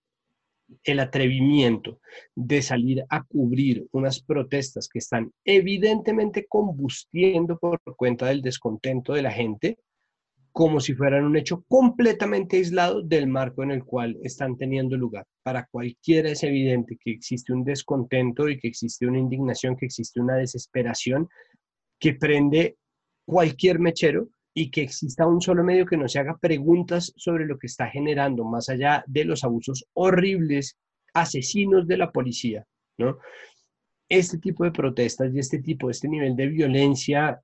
el 0.84 1.00
atrevimiento 1.00 2.00
de 2.34 2.62
salir 2.62 3.04
a 3.08 3.24
cubrir 3.24 3.86
unas 3.92 4.22
protestas 4.22 4.88
que 4.88 5.00
están 5.00 5.32
evidentemente 5.44 6.46
combustiendo 6.48 7.58
por 7.58 7.80
cuenta 7.96 8.26
del 8.26 8.40
descontento 8.40 9.12
de 9.12 9.22
la 9.22 9.32
gente, 9.32 9.78
como 10.52 10.80
si 10.80 10.94
fueran 10.94 11.24
un 11.24 11.36
hecho 11.36 11.64
completamente 11.68 12.56
aislado 12.56 13.02
del 13.02 13.26
marco 13.26 13.62
en 13.62 13.70
el 13.70 13.84
cual 13.84 14.18
están 14.22 14.56
teniendo 14.56 14.96
lugar. 14.96 15.26
Para 15.42 15.66
cualquiera 15.70 16.30
es 16.30 16.42
evidente 16.42 16.96
que 16.98 17.12
existe 17.12 17.52
un 17.52 17.64
descontento 17.64 18.48
y 18.48 18.58
que 18.58 18.68
existe 18.68 19.06
una 19.06 19.18
indignación, 19.18 19.76
que 19.76 19.86
existe 19.86 20.20
una 20.20 20.36
desesperación 20.36 21.28
que 22.00 22.14
prende 22.14 22.76
cualquier 23.24 23.78
mechero 23.78 24.28
y 24.52 24.70
que 24.70 24.82
exista 24.82 25.26
un 25.26 25.40
solo 25.40 25.62
medio 25.62 25.86
que 25.86 25.96
no 25.96 26.08
se 26.08 26.18
haga 26.18 26.36
preguntas 26.36 27.12
sobre 27.16 27.46
lo 27.46 27.58
que 27.58 27.68
está 27.68 27.88
generando, 27.88 28.44
más 28.44 28.68
allá 28.68 29.04
de 29.06 29.24
los 29.24 29.44
abusos 29.44 29.84
horribles, 29.92 30.76
asesinos 31.14 31.86
de 31.86 31.96
la 31.96 32.10
policía, 32.10 32.66
¿no? 32.98 33.18
Este 34.08 34.38
tipo 34.38 34.64
de 34.64 34.72
protestas 34.72 35.32
y 35.32 35.38
este 35.38 35.60
tipo, 35.60 35.88
este 35.88 36.08
nivel 36.08 36.34
de 36.34 36.48
violencia 36.48 37.40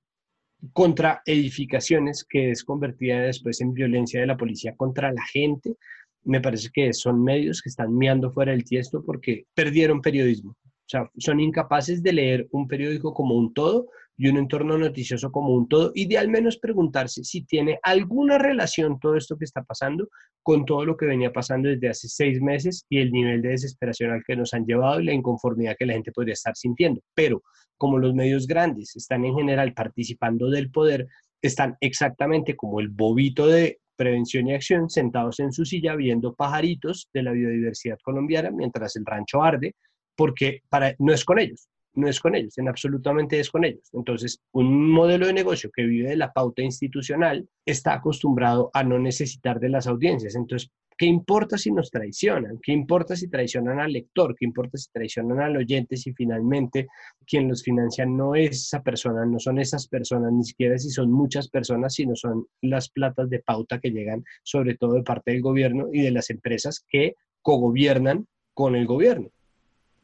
contra 0.72 1.22
edificaciones 1.24 2.24
que 2.28 2.50
es 2.50 2.64
convertida 2.64 3.20
después 3.20 3.60
en 3.60 3.72
violencia 3.72 4.20
de 4.20 4.26
la 4.26 4.36
policía 4.36 4.74
contra 4.76 5.12
la 5.12 5.22
gente, 5.26 5.76
me 6.24 6.40
parece 6.40 6.70
que 6.72 6.92
son 6.92 7.22
medios 7.22 7.62
que 7.62 7.68
están 7.68 7.96
miando 7.96 8.32
fuera 8.32 8.50
del 8.50 8.64
tiesto 8.64 9.04
porque 9.04 9.46
perdieron 9.54 10.00
periodismo. 10.00 10.50
O 10.50 10.88
sea, 10.88 11.10
son 11.18 11.40
incapaces 11.40 12.02
de 12.02 12.12
leer 12.12 12.48
un 12.50 12.66
periódico 12.66 13.14
como 13.14 13.36
un 13.36 13.54
todo 13.54 13.88
y 14.16 14.28
un 14.28 14.38
entorno 14.38 14.78
noticioso 14.78 15.30
como 15.30 15.54
un 15.54 15.68
todo 15.68 15.92
y 15.94 16.06
de 16.06 16.18
al 16.18 16.28
menos 16.28 16.58
preguntarse 16.58 17.22
si 17.24 17.42
tiene 17.42 17.78
alguna 17.82 18.38
relación 18.38 18.98
todo 18.98 19.16
esto 19.16 19.36
que 19.36 19.44
está 19.44 19.62
pasando 19.62 20.08
con 20.42 20.64
todo 20.64 20.84
lo 20.84 20.96
que 20.96 21.06
venía 21.06 21.32
pasando 21.32 21.68
desde 21.68 21.88
hace 21.88 22.08
seis 22.08 22.40
meses 22.40 22.86
y 22.88 22.98
el 22.98 23.12
nivel 23.12 23.42
de 23.42 23.50
desesperación 23.50 24.12
al 24.12 24.22
que 24.26 24.36
nos 24.36 24.54
han 24.54 24.64
llevado 24.64 25.00
y 25.00 25.04
la 25.04 25.12
inconformidad 25.12 25.76
que 25.78 25.86
la 25.86 25.94
gente 25.94 26.12
podría 26.12 26.34
estar 26.34 26.56
sintiendo. 26.56 27.00
Pero 27.14 27.42
como 27.76 27.98
los 27.98 28.14
medios 28.14 28.46
grandes 28.46 28.96
están 28.96 29.24
en 29.24 29.34
general 29.34 29.74
participando 29.74 30.48
del 30.48 30.70
poder, 30.70 31.06
están 31.42 31.76
exactamente 31.80 32.56
como 32.56 32.80
el 32.80 32.88
bobito 32.88 33.46
de 33.46 33.80
prevención 33.96 34.46
y 34.48 34.54
acción 34.54 34.88
sentados 34.90 35.40
en 35.40 35.52
su 35.52 35.64
silla 35.64 35.96
viendo 35.96 36.34
pajaritos 36.34 37.08
de 37.12 37.22
la 37.22 37.32
biodiversidad 37.32 37.98
colombiana 38.02 38.50
mientras 38.50 38.96
el 38.96 39.06
rancho 39.06 39.42
arde, 39.42 39.74
porque 40.14 40.62
para, 40.68 40.94
no 40.98 41.12
es 41.12 41.24
con 41.24 41.38
ellos, 41.38 41.68
no 41.96 42.08
es 42.08 42.20
con 42.20 42.34
ellos, 42.34 42.56
en 42.58 42.68
absolutamente 42.68 43.40
es 43.40 43.50
con 43.50 43.64
ellos. 43.64 43.88
Entonces, 43.92 44.40
un 44.52 44.90
modelo 44.90 45.26
de 45.26 45.32
negocio 45.32 45.70
que 45.74 45.84
vive 45.84 46.10
de 46.10 46.16
la 46.16 46.32
pauta 46.32 46.62
institucional 46.62 47.48
está 47.64 47.94
acostumbrado 47.94 48.70
a 48.72 48.84
no 48.84 48.98
necesitar 48.98 49.60
de 49.60 49.70
las 49.70 49.86
audiencias. 49.86 50.34
Entonces, 50.34 50.70
¿Qué 50.98 51.04
importa 51.04 51.58
si 51.58 51.70
nos 51.72 51.90
traicionan? 51.90 52.58
¿Qué 52.62 52.72
importa 52.72 53.16
si 53.16 53.28
traicionan 53.28 53.80
al 53.80 53.92
lector? 53.92 54.34
¿Qué 54.34 54.46
importa 54.46 54.78
si 54.78 54.90
traicionan 54.90 55.40
al 55.40 55.58
oyente? 55.58 55.94
Si 55.94 56.14
finalmente 56.14 56.86
quien 57.26 57.48
los 57.48 57.62
financia 57.62 58.06
no 58.06 58.34
es 58.34 58.62
esa 58.62 58.82
persona, 58.82 59.26
no 59.26 59.38
son 59.38 59.58
esas 59.58 59.88
personas, 59.88 60.32
ni 60.32 60.44
siquiera 60.44 60.78
si 60.78 60.88
son 60.88 61.12
muchas 61.12 61.48
personas, 61.48 61.92
sino 61.92 62.16
son 62.16 62.46
las 62.62 62.88
platas 62.88 63.28
de 63.28 63.40
pauta 63.40 63.78
que 63.78 63.90
llegan 63.90 64.24
sobre 64.42 64.74
todo 64.74 64.94
de 64.94 65.02
parte 65.02 65.32
del 65.32 65.42
gobierno 65.42 65.88
y 65.92 66.00
de 66.00 66.12
las 66.12 66.30
empresas 66.30 66.82
que 66.88 67.16
cogobiernan 67.42 68.26
con 68.54 68.74
el 68.74 68.86
gobierno. 68.86 69.28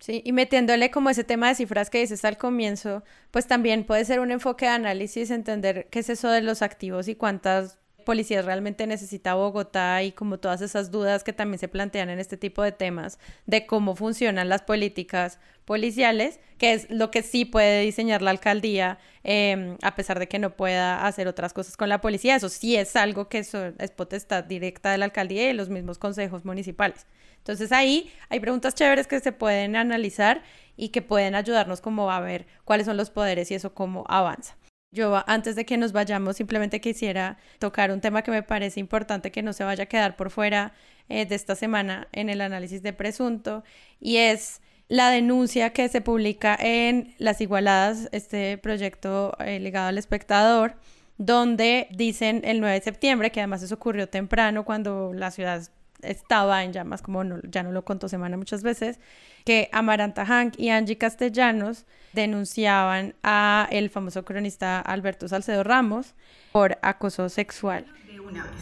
Sí, 0.02 0.20
y 0.24 0.32
metiéndole 0.32 0.90
como 0.90 1.10
ese 1.10 1.22
tema 1.22 1.46
de 1.46 1.54
cifras 1.54 1.88
que 1.88 2.00
dices 2.00 2.24
al 2.24 2.36
comienzo, 2.36 3.04
pues 3.30 3.46
también 3.46 3.84
puede 3.84 4.04
ser 4.04 4.18
un 4.18 4.32
enfoque 4.32 4.64
de 4.64 4.72
análisis, 4.72 5.30
entender 5.30 5.86
qué 5.92 6.00
es 6.00 6.10
eso 6.10 6.28
de 6.28 6.40
los 6.40 6.60
activos 6.60 7.06
y 7.06 7.14
cuántas 7.14 7.78
policías 8.04 8.44
realmente 8.44 8.88
necesita 8.88 9.34
Bogotá 9.34 10.02
y 10.02 10.10
como 10.10 10.40
todas 10.40 10.60
esas 10.60 10.90
dudas 10.90 11.22
que 11.22 11.32
también 11.32 11.60
se 11.60 11.68
plantean 11.68 12.10
en 12.10 12.18
este 12.18 12.36
tipo 12.36 12.64
de 12.64 12.72
temas 12.72 13.20
de 13.46 13.64
cómo 13.64 13.94
funcionan 13.94 14.48
las 14.48 14.62
políticas 14.62 15.38
policiales, 15.64 16.40
que 16.58 16.72
es 16.72 16.90
lo 16.90 17.12
que 17.12 17.22
sí 17.22 17.44
puede 17.44 17.82
diseñar 17.82 18.22
la 18.22 18.32
alcaldía, 18.32 18.98
em, 19.22 19.76
a 19.82 19.94
pesar 19.94 20.18
de 20.18 20.26
que 20.26 20.40
no 20.40 20.56
pueda 20.56 21.06
hacer 21.06 21.28
otras 21.28 21.52
cosas 21.52 21.76
con 21.76 21.88
la 21.88 22.00
policía. 22.00 22.34
Eso 22.34 22.48
sí 22.48 22.74
es 22.74 22.96
algo 22.96 23.28
que 23.28 23.38
es 23.38 23.52
potestad 23.94 24.42
directa 24.42 24.90
de 24.90 24.98
la 24.98 25.04
alcaldía 25.04 25.44
y 25.44 25.46
de 25.46 25.54
los 25.54 25.68
mismos 25.68 25.98
consejos 25.98 26.44
municipales. 26.44 27.06
Entonces 27.42 27.72
ahí 27.72 28.12
hay 28.28 28.38
preguntas 28.38 28.74
chéveres 28.74 29.08
que 29.08 29.18
se 29.18 29.32
pueden 29.32 29.74
analizar 29.74 30.42
y 30.76 30.90
que 30.90 31.02
pueden 31.02 31.34
ayudarnos 31.34 31.80
como 31.80 32.10
a 32.10 32.20
ver 32.20 32.46
cuáles 32.64 32.86
son 32.86 32.96
los 32.96 33.10
poderes 33.10 33.50
y 33.50 33.54
eso 33.54 33.74
cómo 33.74 34.04
avanza. 34.08 34.56
Yo 34.92 35.24
antes 35.26 35.56
de 35.56 35.64
que 35.64 35.76
nos 35.76 35.92
vayamos 35.92 36.36
simplemente 36.36 36.80
quisiera 36.80 37.38
tocar 37.58 37.90
un 37.90 38.00
tema 38.00 38.22
que 38.22 38.30
me 38.30 38.42
parece 38.42 38.78
importante 38.78 39.32
que 39.32 39.42
no 39.42 39.52
se 39.52 39.64
vaya 39.64 39.84
a 39.84 39.86
quedar 39.86 40.16
por 40.16 40.30
fuera 40.30 40.72
eh, 41.08 41.26
de 41.26 41.34
esta 41.34 41.56
semana 41.56 42.08
en 42.12 42.28
el 42.28 42.40
análisis 42.40 42.82
de 42.82 42.92
presunto 42.92 43.64
y 43.98 44.18
es 44.18 44.60
la 44.88 45.10
denuncia 45.10 45.72
que 45.72 45.88
se 45.88 46.00
publica 46.00 46.56
en 46.60 47.14
Las 47.18 47.40
Igualadas, 47.40 48.08
este 48.12 48.58
proyecto 48.58 49.34
eh, 49.40 49.58
ligado 49.58 49.88
al 49.88 49.98
espectador, 49.98 50.76
donde 51.16 51.88
dicen 51.90 52.42
el 52.44 52.60
9 52.60 52.74
de 52.74 52.84
septiembre, 52.84 53.32
que 53.32 53.40
además 53.40 53.62
eso 53.62 53.74
ocurrió 53.74 54.08
temprano 54.08 54.64
cuando 54.64 55.12
la 55.14 55.30
ciudad 55.30 55.62
estaba 56.02 56.64
en 56.64 56.72
llamas, 56.72 57.02
como 57.02 57.22
ya 57.42 57.62
no 57.62 57.72
lo 57.72 57.84
contó 57.84 58.08
Semana 58.08 58.36
muchas 58.36 58.62
veces, 58.62 59.00
que 59.44 59.68
Amaranta 59.72 60.26
Hank 60.26 60.54
y 60.58 60.68
Angie 60.68 60.98
Castellanos 60.98 61.86
denunciaban 62.12 63.14
a 63.22 63.68
el 63.70 63.90
famoso 63.90 64.24
cronista 64.24 64.80
Alberto 64.80 65.28
Salcedo 65.28 65.64
Ramos 65.64 66.14
por 66.52 66.78
acoso 66.82 67.28
sexual. 67.28 67.86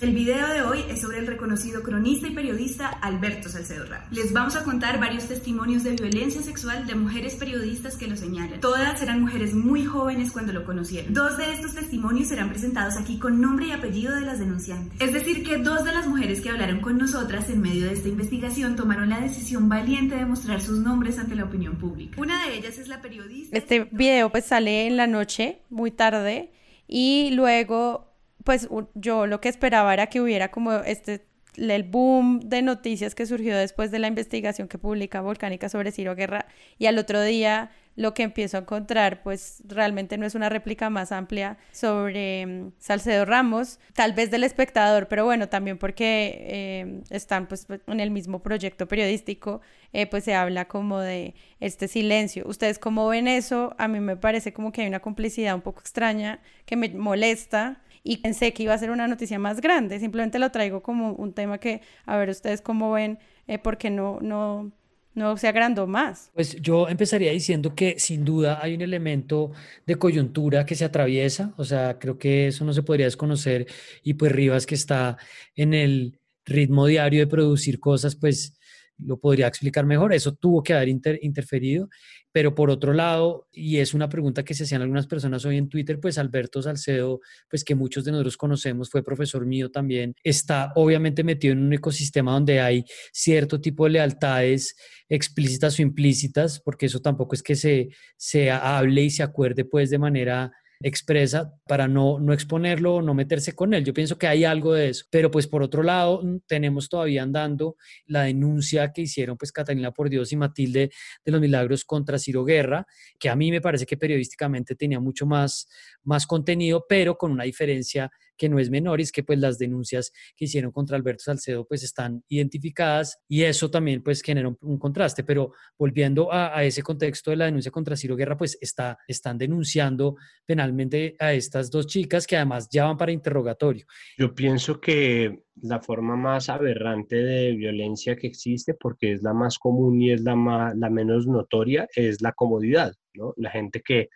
El 0.00 0.14
video 0.14 0.48
de 0.48 0.62
hoy 0.62 0.84
es 0.88 1.00
sobre 1.00 1.18
el 1.18 1.26
reconocido 1.26 1.82
cronista 1.82 2.26
y 2.26 2.30
periodista 2.30 2.88
Alberto 2.88 3.48
Salcedo 3.48 3.84
Ramos. 3.86 4.10
Les 4.10 4.32
vamos 4.32 4.56
a 4.56 4.64
contar 4.64 4.98
varios 4.98 5.28
testimonios 5.28 5.84
de 5.84 5.92
violencia 5.92 6.42
sexual 6.42 6.86
de 6.86 6.94
mujeres 6.94 7.34
periodistas 7.34 7.96
que 7.96 8.06
lo 8.06 8.16
señalan. 8.16 8.60
Todas 8.60 9.00
eran 9.02 9.20
mujeres 9.20 9.54
muy 9.54 9.84
jóvenes 9.84 10.32
cuando 10.32 10.52
lo 10.52 10.64
conocieron. 10.64 11.12
Dos 11.12 11.36
de 11.36 11.52
estos 11.52 11.74
testimonios 11.74 12.28
serán 12.28 12.48
presentados 12.48 12.96
aquí 12.96 13.18
con 13.18 13.40
nombre 13.40 13.66
y 13.66 13.72
apellido 13.72 14.14
de 14.14 14.22
las 14.22 14.38
denunciantes. 14.38 15.00
Es 15.00 15.12
decir, 15.12 15.44
que 15.44 15.58
dos 15.58 15.84
de 15.84 15.92
las 15.92 16.06
mujeres 16.06 16.40
que 16.40 16.50
hablaron 16.50 16.80
con 16.80 16.98
nosotras 16.98 17.48
en 17.50 17.60
medio 17.60 17.86
de 17.86 17.92
esta 17.92 18.08
investigación 18.08 18.76
tomaron 18.76 19.10
la 19.10 19.20
decisión 19.20 19.68
valiente 19.68 20.16
de 20.16 20.24
mostrar 20.24 20.60
sus 20.60 20.78
nombres 20.78 21.18
ante 21.18 21.34
la 21.34 21.44
opinión 21.44 21.76
pública. 21.76 22.20
Una 22.20 22.46
de 22.46 22.56
ellas 22.56 22.78
es 22.78 22.88
la 22.88 23.00
periodista. 23.00 23.56
Este 23.56 23.88
video 23.92 24.30
pues 24.30 24.46
sale 24.46 24.86
en 24.86 24.96
la 24.96 25.06
noche, 25.06 25.62
muy 25.68 25.90
tarde, 25.90 26.52
y 26.86 27.30
luego 27.32 28.09
pues 28.44 28.68
yo 28.94 29.26
lo 29.26 29.40
que 29.40 29.48
esperaba 29.48 29.92
era 29.92 30.06
que 30.08 30.20
hubiera 30.20 30.50
como 30.50 30.72
este 30.72 31.26
el 31.56 31.82
boom 31.82 32.40
de 32.40 32.62
noticias 32.62 33.14
que 33.14 33.26
surgió 33.26 33.56
después 33.56 33.90
de 33.90 33.98
la 33.98 34.06
investigación 34.06 34.68
que 34.68 34.78
publica 34.78 35.20
Volcánica 35.20 35.68
sobre 35.68 35.92
Ciro 35.92 36.14
Guerra 36.14 36.46
y 36.78 36.86
al 36.86 36.98
otro 36.98 37.20
día 37.22 37.70
lo 37.96 38.14
que 38.14 38.22
empiezo 38.22 38.56
a 38.56 38.60
encontrar 38.60 39.22
pues 39.22 39.62
realmente 39.66 40.16
no 40.16 40.24
es 40.24 40.34
una 40.34 40.48
réplica 40.48 40.90
más 40.90 41.12
amplia 41.12 41.58
sobre 41.72 42.46
mm, 42.46 42.72
Salcedo 42.78 43.24
Ramos, 43.24 43.78
tal 43.94 44.12
vez 44.12 44.30
del 44.30 44.44
espectador, 44.44 45.08
pero 45.08 45.24
bueno, 45.24 45.48
también 45.48 45.76
porque 45.76 46.46
eh, 46.48 47.02
están 47.10 47.46
pues 47.46 47.66
en 47.86 48.00
el 48.00 48.10
mismo 48.10 48.42
proyecto 48.42 48.86
periodístico, 48.86 49.60
eh, 49.92 50.06
pues 50.06 50.24
se 50.24 50.34
habla 50.34 50.66
como 50.66 51.00
de 51.00 51.34
este 51.58 51.88
silencio. 51.88 52.44
¿Ustedes 52.46 52.78
cómo 52.78 53.08
ven 53.08 53.28
eso? 53.28 53.74
A 53.76 53.88
mí 53.88 54.00
me 54.00 54.16
parece 54.16 54.52
como 54.52 54.72
que 54.72 54.82
hay 54.82 54.88
una 54.88 55.00
complicidad 55.00 55.54
un 55.54 55.62
poco 55.62 55.80
extraña 55.80 56.40
que 56.64 56.76
me 56.76 56.88
molesta 56.90 57.82
y 58.02 58.18
pensé 58.18 58.52
que 58.52 58.62
iba 58.62 58.74
a 58.74 58.78
ser 58.78 58.90
una 58.90 59.08
noticia 59.08 59.38
más 59.38 59.60
grande. 59.60 59.98
Simplemente 59.98 60.38
lo 60.38 60.50
traigo 60.50 60.82
como 60.82 61.12
un 61.12 61.32
tema 61.32 61.58
que, 61.58 61.82
a 62.06 62.16
ver 62.16 62.30
ustedes 62.30 62.62
cómo 62.62 62.92
ven, 62.92 63.18
eh, 63.46 63.58
porque 63.58 63.90
no, 63.90 64.18
no, 64.20 64.72
no 65.14 65.36
se 65.36 65.48
agrandó 65.48 65.86
más. 65.86 66.30
Pues 66.34 66.56
yo 66.60 66.88
empezaría 66.88 67.32
diciendo 67.32 67.74
que 67.74 67.98
sin 67.98 68.24
duda 68.24 68.60
hay 68.62 68.74
un 68.74 68.82
elemento 68.82 69.52
de 69.86 69.96
coyuntura 69.96 70.64
que 70.64 70.74
se 70.74 70.84
atraviesa, 70.84 71.52
o 71.56 71.64
sea, 71.64 71.98
creo 71.98 72.18
que 72.18 72.48
eso 72.48 72.64
no 72.64 72.72
se 72.72 72.82
podría 72.82 73.06
desconocer 73.06 73.66
y 74.02 74.14
pues 74.14 74.32
Rivas 74.32 74.66
que 74.66 74.74
está 74.74 75.18
en 75.56 75.74
el 75.74 76.18
ritmo 76.46 76.86
diario 76.86 77.20
de 77.20 77.26
producir 77.26 77.80
cosas, 77.80 78.16
pues 78.16 78.58
lo 79.04 79.18
podría 79.18 79.46
explicar 79.46 79.86
mejor. 79.86 80.12
Eso 80.12 80.34
tuvo 80.34 80.62
que 80.62 80.74
haber 80.74 80.88
interferido. 80.88 81.88
Pero 82.32 82.54
por 82.54 82.70
otro 82.70 82.92
lado, 82.92 83.48
y 83.52 83.78
es 83.78 83.92
una 83.92 84.08
pregunta 84.08 84.44
que 84.44 84.54
se 84.54 84.62
hacían 84.62 84.82
algunas 84.82 85.08
personas 85.08 85.44
hoy 85.44 85.56
en 85.56 85.68
Twitter, 85.68 85.98
pues 85.98 86.16
Alberto 86.16 86.62
Salcedo, 86.62 87.20
pues 87.48 87.64
que 87.64 87.74
muchos 87.74 88.04
de 88.04 88.12
nosotros 88.12 88.36
conocemos, 88.36 88.88
fue 88.88 89.02
profesor 89.02 89.44
mío 89.46 89.70
también, 89.70 90.14
está 90.22 90.72
obviamente 90.76 91.24
metido 91.24 91.52
en 91.52 91.64
un 91.64 91.72
ecosistema 91.72 92.32
donde 92.32 92.60
hay 92.60 92.84
cierto 93.12 93.60
tipo 93.60 93.84
de 93.84 93.90
lealtades 93.90 94.76
explícitas 95.08 95.78
o 95.78 95.82
implícitas, 95.82 96.60
porque 96.60 96.86
eso 96.86 97.00
tampoco 97.00 97.34
es 97.34 97.42
que 97.42 97.56
se, 97.56 97.88
se 98.16 98.50
hable 98.50 99.02
y 99.02 99.10
se 99.10 99.24
acuerde 99.24 99.64
pues 99.64 99.90
de 99.90 99.98
manera 99.98 100.52
expresa 100.82 101.54
para 101.66 101.88
no, 101.88 102.18
no 102.18 102.32
exponerlo 102.32 102.96
o 102.96 103.02
no 103.02 103.12
meterse 103.14 103.54
con 103.54 103.74
él. 103.74 103.84
Yo 103.84 103.92
pienso 103.92 104.18
que 104.18 104.26
hay 104.26 104.44
algo 104.44 104.72
de 104.72 104.88
eso. 104.88 105.04
Pero 105.10 105.30
pues 105.30 105.46
por 105.46 105.62
otro 105.62 105.82
lado, 105.82 106.22
mm, 106.22 106.40
tenemos 106.46 106.88
todavía 106.88 107.22
andando 107.22 107.76
la 108.06 108.22
denuncia 108.22 108.92
que 108.92 109.02
hicieron 109.02 109.36
pues 109.36 109.52
Catalina 109.52 109.92
por 109.92 110.08
Dios 110.08 110.32
y 110.32 110.36
Matilde 110.36 110.90
de 111.24 111.32
los 111.32 111.40
Milagros 111.40 111.84
contra 111.84 112.18
Ciro 112.18 112.44
Guerra, 112.44 112.86
que 113.18 113.28
a 113.28 113.36
mí 113.36 113.50
me 113.50 113.60
parece 113.60 113.86
que 113.86 113.96
periodísticamente 113.96 114.74
tenía 114.74 115.00
mucho 115.00 115.26
más, 115.26 115.68
más 116.02 116.26
contenido, 116.26 116.86
pero 116.88 117.16
con 117.16 117.30
una 117.32 117.44
diferencia 117.44 118.10
que 118.40 118.48
no 118.48 118.58
es 118.58 118.70
menor, 118.70 119.00
y 119.00 119.02
es 119.02 119.12
que 119.12 119.22
pues 119.22 119.38
las 119.38 119.58
denuncias 119.58 120.12
que 120.34 120.46
hicieron 120.46 120.72
contra 120.72 120.96
Alberto 120.96 121.22
Salcedo 121.24 121.66
pues 121.66 121.82
están 121.82 122.24
identificadas 122.26 123.18
y 123.28 123.42
eso 123.42 123.70
también 123.70 124.02
pues 124.02 124.22
genera 124.22 124.48
un, 124.48 124.78
contraste, 124.78 125.24
pero 125.24 125.52
volviendo 125.78 126.32
a, 126.32 126.64
ese 126.64 126.82
contexto 126.82 127.30
de 127.30 127.36
la 127.36 127.44
denuncia 127.44 127.70
contra 127.70 127.96
Ciro 127.96 128.16
Guerra, 128.16 128.38
pues 128.38 128.56
está, 128.62 128.98
están 129.06 129.36
denunciando 129.36 130.16
penalmente 130.46 131.16
a 131.18 131.34
estas 131.34 131.70
dos 131.70 131.86
chicas 131.86 132.26
que 132.26 132.36
además 132.36 132.66
ya 132.70 132.86
van 132.86 132.96
para 132.96 133.12
interrogatorio. 133.12 133.84
Yo 134.16 134.34
pienso 134.34 134.80
que 134.80 135.44
la 135.60 135.80
forma 135.80 136.16
más 136.16 136.48
aberrante 136.48 137.16
de 137.16 137.52
violencia 137.52 138.16
que 138.16 138.28
existe, 138.28 138.72
porque 138.72 139.12
es 139.12 139.22
la 139.22 139.34
más 139.34 139.58
común 139.58 140.00
y 140.00 140.12
es 140.12 140.22
la, 140.22 140.34
más, 140.34 140.74
la 140.78 140.88
menos 140.88 141.26
notoria, 141.26 141.86
es 141.94 142.22
la 142.22 142.32
comodidad, 142.32 142.94
¿no? 143.12 143.34
La 143.36 143.50
gente 143.50 143.82
que 143.84 144.08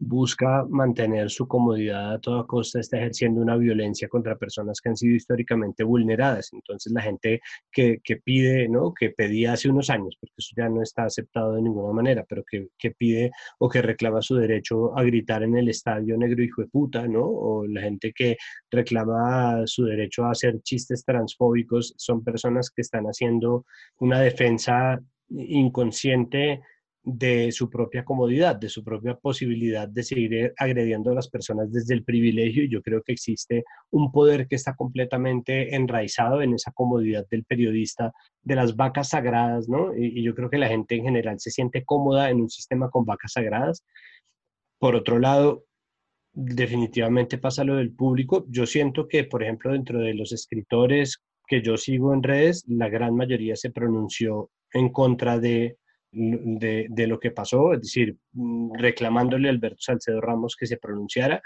busca 0.00 0.64
mantener 0.68 1.30
su 1.30 1.46
comodidad 1.46 2.14
a 2.14 2.18
toda 2.18 2.46
costa, 2.46 2.80
está 2.80 2.96
ejerciendo 2.96 3.42
una 3.42 3.56
violencia 3.56 4.08
contra 4.08 4.36
personas 4.36 4.80
que 4.80 4.88
han 4.88 4.96
sido 4.96 5.14
históricamente 5.14 5.84
vulneradas. 5.84 6.52
Entonces 6.54 6.90
la 6.92 7.02
gente 7.02 7.40
que, 7.70 8.00
pide, 8.24 8.68
¿no? 8.68 8.94
que 8.94 9.10
pedía 9.10 9.52
hace 9.52 9.68
unos 9.68 9.90
años, 9.90 10.16
porque 10.18 10.34
eso 10.38 10.54
ya 10.56 10.68
no 10.70 10.82
está 10.82 11.04
aceptado 11.04 11.54
de 11.54 11.62
ninguna 11.62 11.92
manera, 11.92 12.24
pero 12.26 12.42
que, 12.50 12.90
pide 12.92 13.30
o 13.58 13.68
que 13.68 13.82
reclama 13.82 14.22
su 14.22 14.36
derecho 14.36 14.96
a 14.96 15.02
gritar 15.02 15.42
en 15.42 15.56
el 15.56 15.68
estadio 15.68 16.16
negro 16.16 16.42
hijo 16.42 16.62
de 16.62 16.68
puta, 16.68 17.06
¿no? 17.06 17.24
o 17.24 17.66
la 17.66 17.82
gente 17.82 18.12
que 18.12 18.36
reclama 18.70 19.66
su 19.66 19.84
derecho 19.84 20.24
a 20.24 20.30
hacer 20.30 20.60
chistes 20.62 21.04
transfóbicos, 21.04 21.94
son 21.98 22.24
personas 22.24 22.70
que 22.70 22.80
están 22.80 23.04
haciendo 23.04 23.66
una 23.98 24.20
defensa 24.20 24.98
inconsciente 25.28 26.62
de 27.02 27.50
su 27.50 27.70
propia 27.70 28.04
comodidad, 28.04 28.56
de 28.56 28.68
su 28.68 28.84
propia 28.84 29.14
posibilidad 29.16 29.88
de 29.88 30.02
seguir 30.02 30.34
eh, 30.34 30.52
agrediendo 30.58 31.10
a 31.10 31.14
las 31.14 31.28
personas 31.28 31.72
desde 31.72 31.94
el 31.94 32.04
privilegio. 32.04 32.64
Y 32.64 32.70
yo 32.70 32.82
creo 32.82 33.02
que 33.02 33.12
existe 33.12 33.64
un 33.90 34.12
poder 34.12 34.46
que 34.46 34.56
está 34.56 34.74
completamente 34.74 35.74
enraizado 35.74 36.42
en 36.42 36.54
esa 36.54 36.72
comodidad 36.72 37.26
del 37.30 37.44
periodista, 37.44 38.12
de 38.42 38.54
las 38.54 38.76
vacas 38.76 39.10
sagradas, 39.10 39.68
¿no? 39.68 39.96
Y, 39.96 40.22
yo 40.22 40.34
creo 40.34 40.50
que 40.50 40.58
la 40.58 40.68
gente 40.68 40.96
en 40.96 41.04
general 41.04 41.40
se 41.40 41.50
siente 41.50 41.84
cómoda 41.84 42.30
en 42.30 42.42
un 42.42 42.50
sistema 42.50 42.90
con 42.90 43.06
vacas 43.06 43.32
sagradas. 43.32 43.84
Por 44.78 44.94
otro 44.94 45.18
lado, 45.18 45.64
definitivamente 46.32 47.38
pasa 47.38 47.64
lo 47.64 47.76
del 47.76 47.92
público. 47.92 48.44
Yo 48.48 48.66
siento 48.66 49.08
que, 49.08 49.24
por 49.24 49.42
ejemplo, 49.42 49.72
dentro 49.72 50.00
de 50.00 50.14
los 50.14 50.32
escritores 50.32 51.18
que 51.46 51.62
yo 51.62 51.76
sigo 51.76 52.14
en 52.14 52.22
redes, 52.22 52.64
la 52.68 52.88
gran 52.88 53.16
mayoría 53.16 53.56
se 53.56 53.70
pronunció 53.70 54.50
en 54.72 54.90
contra 54.90 55.38
de 55.38 55.76
de, 56.12 56.86
de, 56.90 57.06
lo 57.06 57.20
que 57.20 57.30
pasó, 57.30 57.72
es 57.72 57.82
decir, 57.82 58.16
mm, 58.32 58.74
reclamándole 58.74 59.48
a 59.48 59.52
Alberto 59.52 59.80
Salcedo 59.80 60.20
Ramos 60.20 60.56
que 60.56 60.66
se 60.66 60.76
pronunciara, 60.76 61.42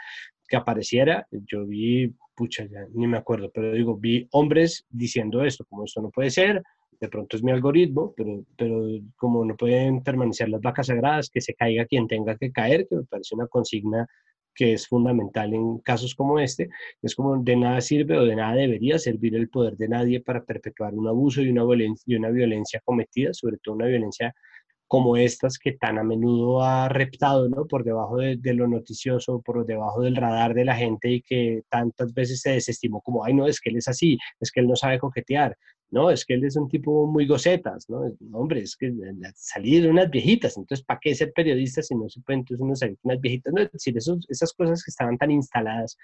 que 0.49 0.57
apareciera. 0.57 1.27
Yo 1.31 1.67
vi, 1.67 2.15
pucha, 2.35 2.65
ya 2.65 2.87
ni 2.95 3.07
me 3.07 3.19
acuerdo, 3.19 3.51
pero 3.53 3.73
digo, 3.73 3.97
vi 3.97 4.27
hombres 4.33 4.87
diciendo 4.91 5.45
esto, 5.45 5.65
como 5.69 5.85
esto 5.85 6.01
no 6.01 6.11
puede 6.11 6.31
ser, 6.31 6.63
de 7.01 7.09
pronto 7.09 7.37
es 7.37 7.43
mi 7.43 7.53
algoritmo, 7.53 8.15
pero, 8.17 8.45
pero 8.57 8.87
como 9.17 9.45
no 9.45 9.57
pueden 9.57 10.03
permanecer 10.03 10.49
las 10.49 10.61
vacas 10.61 10.87
sagradas, 10.87 11.29
que 11.31 11.41
se 11.41 11.55
caiga 11.55 11.87
quien 11.87 12.07
tenga 12.07 12.37
que 12.37 12.53
caer, 12.53 12.87
que 12.89 12.97
me 12.97 13.05
parece 13.05 13.35
una 13.35 13.47
consigna 13.47 14.07
que 14.55 14.73
es 14.73 14.87
fundamental 14.87 15.53
en 15.53 15.79
casos 15.79 16.15
como 16.15 16.39
este, 16.39 16.71
es 17.03 17.15
como 17.15 17.43
de 17.43 17.57
nada 17.57 17.81
sirve 17.81 18.17
o 18.17 18.25
de 18.25 18.37
nada 18.37 18.55
debería 18.55 18.99
servir 18.99 19.35
el 19.35 19.49
poder 19.49 19.77
de 19.77 19.89
nadie 19.89 20.21
para 20.21 20.45
perpetuar 20.45 20.95
un 20.95 21.09
abuso 21.09 21.43
y 21.43 21.51
una 21.51 21.65
violencia, 21.65 22.05
y 22.07 22.17
una 22.17 22.31
violencia 22.31 22.81
cometida, 22.85 23.35
sobre 23.35 23.59
todo 23.59 23.75
una 23.75 23.87
violencia 23.87 24.35
como 24.87 25.17
estas 25.17 25.59
que 25.59 25.73
tan 25.73 25.99
a 25.99 26.05
menudo 26.05 26.63
ha 26.63 26.89
reptado 26.89 27.49
¿no? 27.49 27.67
por 27.67 27.85
debajo 27.85 28.19
de, 28.19 28.39
lo 28.55 28.69
noticioso, 28.69 29.41
por 29.41 29.65
debajo 29.67 30.03
del 30.03 30.17
radar 30.17 30.55
de 30.55 30.65
la 30.65 30.77
gente 30.77 31.11
y 31.11 31.23
que 31.23 31.63
tantas 31.69 32.13
veces 32.15 32.41
se 32.41 32.51
desestimó 32.51 33.01
como, 33.01 33.25
ay 33.25 33.35
no, 33.35 33.47
es 33.47 33.61
que 33.61 33.71
él 33.71 33.77
es 33.77 33.89
así, 33.89 34.19
es 34.41 34.51
que 34.53 34.61
él 34.61 34.69
no 34.69 34.77
sabe 34.77 34.99
coquetear, 34.99 35.57
no, 35.91 36.11
es 36.11 36.25
que 36.25 36.35
él 36.35 36.45
es 36.45 36.57
un 36.57 36.69
tipo 36.69 37.07
muy 37.07 37.27
gocetas, 37.27 37.89
¿no? 37.89 38.03
Hombre, 38.33 38.61
es 38.61 38.77
que 38.77 38.93
salir 39.37 39.83
de 39.83 39.91
unas 39.91 40.11
viejitas, 40.11 40.57
entonces, 40.57 40.85
¿para 40.85 40.99
qué 41.01 41.15
ser 41.15 41.33
periodista 41.33 41.83
si 41.83 41.95
no 41.95 42.09
se 42.09 42.21
puede 42.21 42.41
entonces 42.41 42.61
uno 42.61 42.75
salir 42.75 42.97
de 42.97 43.01
unas 43.05 43.21
viejitas? 43.21 43.53
No, 43.55 43.63
es 43.63 43.71
decir, 43.71 43.97
esas 43.97 44.53
cosas 44.55 44.83
que 44.83 44.91
estaban 44.91 45.17
tan 45.19 45.31
instaladas 45.31 45.97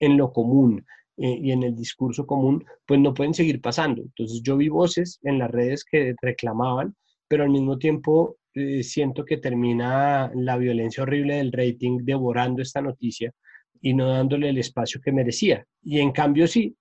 en 0.00 0.16
lo 0.16 0.32
común 0.32 0.84
eh, 1.16 1.38
y 1.40 1.52
en 1.52 1.62
el 1.62 1.74
discurso 1.74 2.26
común, 2.26 2.64
pues 2.86 3.00
no 3.00 3.14
pueden 3.14 3.34
seguir 3.34 3.60
pasando. 3.60 4.02
Entonces, 4.02 4.42
yo 4.42 4.56
vi 4.56 4.68
voces 4.68 5.18
en 5.22 5.38
las 5.38 5.50
redes 5.50 5.84
que 5.84 6.14
reclamaban 6.20 6.94
pero 7.28 7.44
al 7.44 7.50
mismo 7.50 7.78
tiempo 7.78 8.38
eh, 8.54 8.82
siento 8.82 9.24
que 9.24 9.36
termina 9.36 10.32
la 10.34 10.56
violencia 10.56 11.02
horrible 11.02 11.36
del 11.36 11.52
rating 11.52 11.98
devorando 12.02 12.62
esta 12.62 12.80
noticia 12.80 13.32
y 13.80 13.94
no 13.94 14.08
dándole 14.08 14.48
el 14.48 14.58
espacio 14.58 15.00
que 15.00 15.12
merecía. 15.12 15.64
Y 15.82 16.00
en 16.00 16.10
cambio 16.10 16.48
sí, 16.48 16.74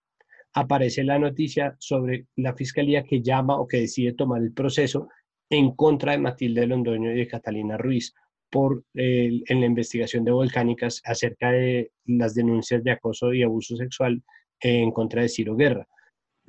aparece 0.54 1.04
la 1.04 1.20
noticia 1.20 1.76
sobre 1.78 2.26
la 2.38 2.56
fiscalía 2.56 3.04
que 3.04 3.22
llama 3.22 3.60
o 3.60 3.68
que 3.68 3.82
decide 3.82 4.14
tomar 4.14 4.41
el 4.41 4.54
proceso 4.54 5.10
en 5.50 5.76
contra 5.76 6.14
de 6.14 6.18
Matilde 6.18 6.66
Londoño 6.66 7.12
y 7.12 7.18
de 7.18 7.28
Catalina 7.28 7.78
Ruiz 7.78 8.14
por 8.50 8.84
en 8.93 9.60
la 9.60 9.66
investigación 9.66 10.24
de 10.24 10.32
volcánicas 10.32 11.02
acerca 11.04 11.52
de 11.52 11.91
las 12.06 12.34
denuncias 12.34 12.82
de 12.84 12.91
acoso 12.91 13.34
y 13.34 13.43
abuso 13.43 13.76
sexual 13.76 14.24
en 14.62 14.91
contra 14.91 15.22
de 15.22 15.30
Ciro 15.30 15.56
Guerra 15.56 15.86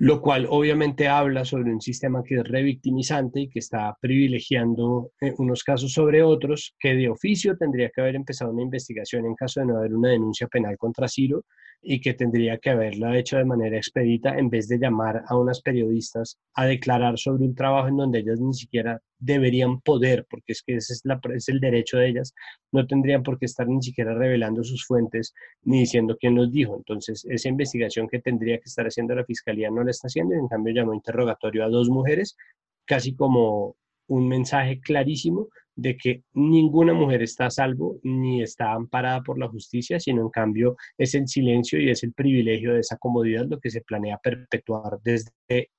lo 0.00 0.20
cual 0.20 0.46
obviamente 0.48 1.08
habla 1.08 1.44
sobre 1.44 1.72
un 1.72 1.80
sistema 1.80 2.22
que 2.22 2.36
es 2.36 2.44
revictimizante 2.44 3.40
y 3.40 3.48
que 3.48 3.58
está 3.58 3.96
privilegiando 4.00 5.10
eh, 5.20 5.34
unos 5.38 5.64
casos 5.64 5.92
sobre 5.92 6.22
otros, 6.22 6.76
que 6.78 6.94
de 6.94 7.08
oficio 7.08 7.56
tendría 7.56 7.90
que 7.90 8.00
haber 8.00 8.14
empezado 8.14 8.52
una 8.52 8.62
investigación 8.62 9.26
en 9.26 9.34
caso 9.34 9.58
de 9.58 9.66
no 9.66 9.76
haber 9.76 9.92
una 9.92 10.10
denuncia 10.10 10.46
penal 10.46 10.78
contra 10.78 11.08
Ciro 11.08 11.44
y 11.82 12.00
que 12.00 12.14
tendría 12.14 12.58
que 12.58 12.70
haberla 12.70 13.18
hecho 13.18 13.38
de 13.38 13.44
manera 13.44 13.76
expedita 13.76 14.38
en 14.38 14.50
vez 14.50 14.68
de 14.68 14.78
llamar 14.78 15.24
a 15.26 15.36
unas 15.36 15.60
periodistas 15.62 16.38
a 16.54 16.66
declarar 16.66 17.18
sobre 17.18 17.44
un 17.44 17.56
trabajo 17.56 17.88
en 17.88 17.96
donde 17.96 18.20
ellas 18.20 18.40
ni 18.40 18.54
siquiera 18.54 19.00
deberían 19.18 19.80
poder, 19.80 20.26
porque 20.28 20.52
es 20.52 20.62
que 20.62 20.76
ese 20.76 20.94
es, 20.94 21.48
el 21.48 21.60
derecho 21.60 21.98
de 21.98 22.08
ellas, 22.08 22.34
no 22.72 22.86
tendrían 22.86 23.22
por 23.22 23.38
qué 23.38 23.46
estar 23.46 23.68
ni 23.68 23.82
siquiera 23.82 24.14
revelando 24.14 24.62
sus 24.62 24.86
fuentes 24.86 25.34
ni 25.62 25.80
diciendo 25.80 26.16
quién 26.18 26.34
los 26.34 26.52
dijo. 26.52 26.76
Entonces, 26.76 27.24
esa 27.28 27.48
investigación 27.48 28.08
que 28.08 28.20
tendría 28.20 28.58
que 28.58 28.68
estar 28.68 28.86
haciendo 28.86 29.14
la 29.14 29.24
fiscalía 29.24 29.70
no 29.70 29.84
la 29.84 29.90
está 29.90 30.06
haciendo 30.06 30.34
y 30.34 30.38
en 30.38 30.48
cambio 30.48 30.74
llamó 30.74 30.94
interrogatorio 30.94 31.64
a 31.64 31.68
dos 31.68 31.88
mujeres, 31.88 32.36
casi 32.84 33.14
como 33.14 33.76
un 34.08 34.28
mensaje 34.28 34.80
clarísimo 34.80 35.48
de 35.78 35.96
que 35.96 36.24
ninguna 36.32 36.92
mujer 36.92 37.22
está 37.22 37.46
a 37.46 37.50
salvo 37.50 38.00
ni 38.02 38.42
está 38.42 38.72
amparada 38.72 39.22
por 39.22 39.38
la 39.38 39.48
justicia, 39.48 40.00
sino 40.00 40.22
en 40.22 40.30
cambio 40.30 40.76
es 40.96 41.14
el 41.14 41.28
silencio 41.28 41.80
y 41.80 41.90
es 41.90 42.02
el 42.02 42.12
privilegio 42.12 42.74
de 42.74 42.80
esa 42.80 42.96
comodidad 42.96 43.46
lo 43.48 43.60
que 43.60 43.70
se 43.70 43.82
planea 43.82 44.18
perpetuar 44.18 44.98
desde, 45.04 45.30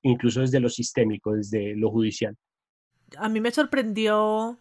incluso 0.02 0.40
desde 0.40 0.60
lo 0.60 0.70
sistémico, 0.70 1.34
desde 1.34 1.76
lo 1.76 1.90
judicial. 1.90 2.34
A 3.18 3.28
mí 3.28 3.40
me 3.40 3.50
sorprendió, 3.50 4.58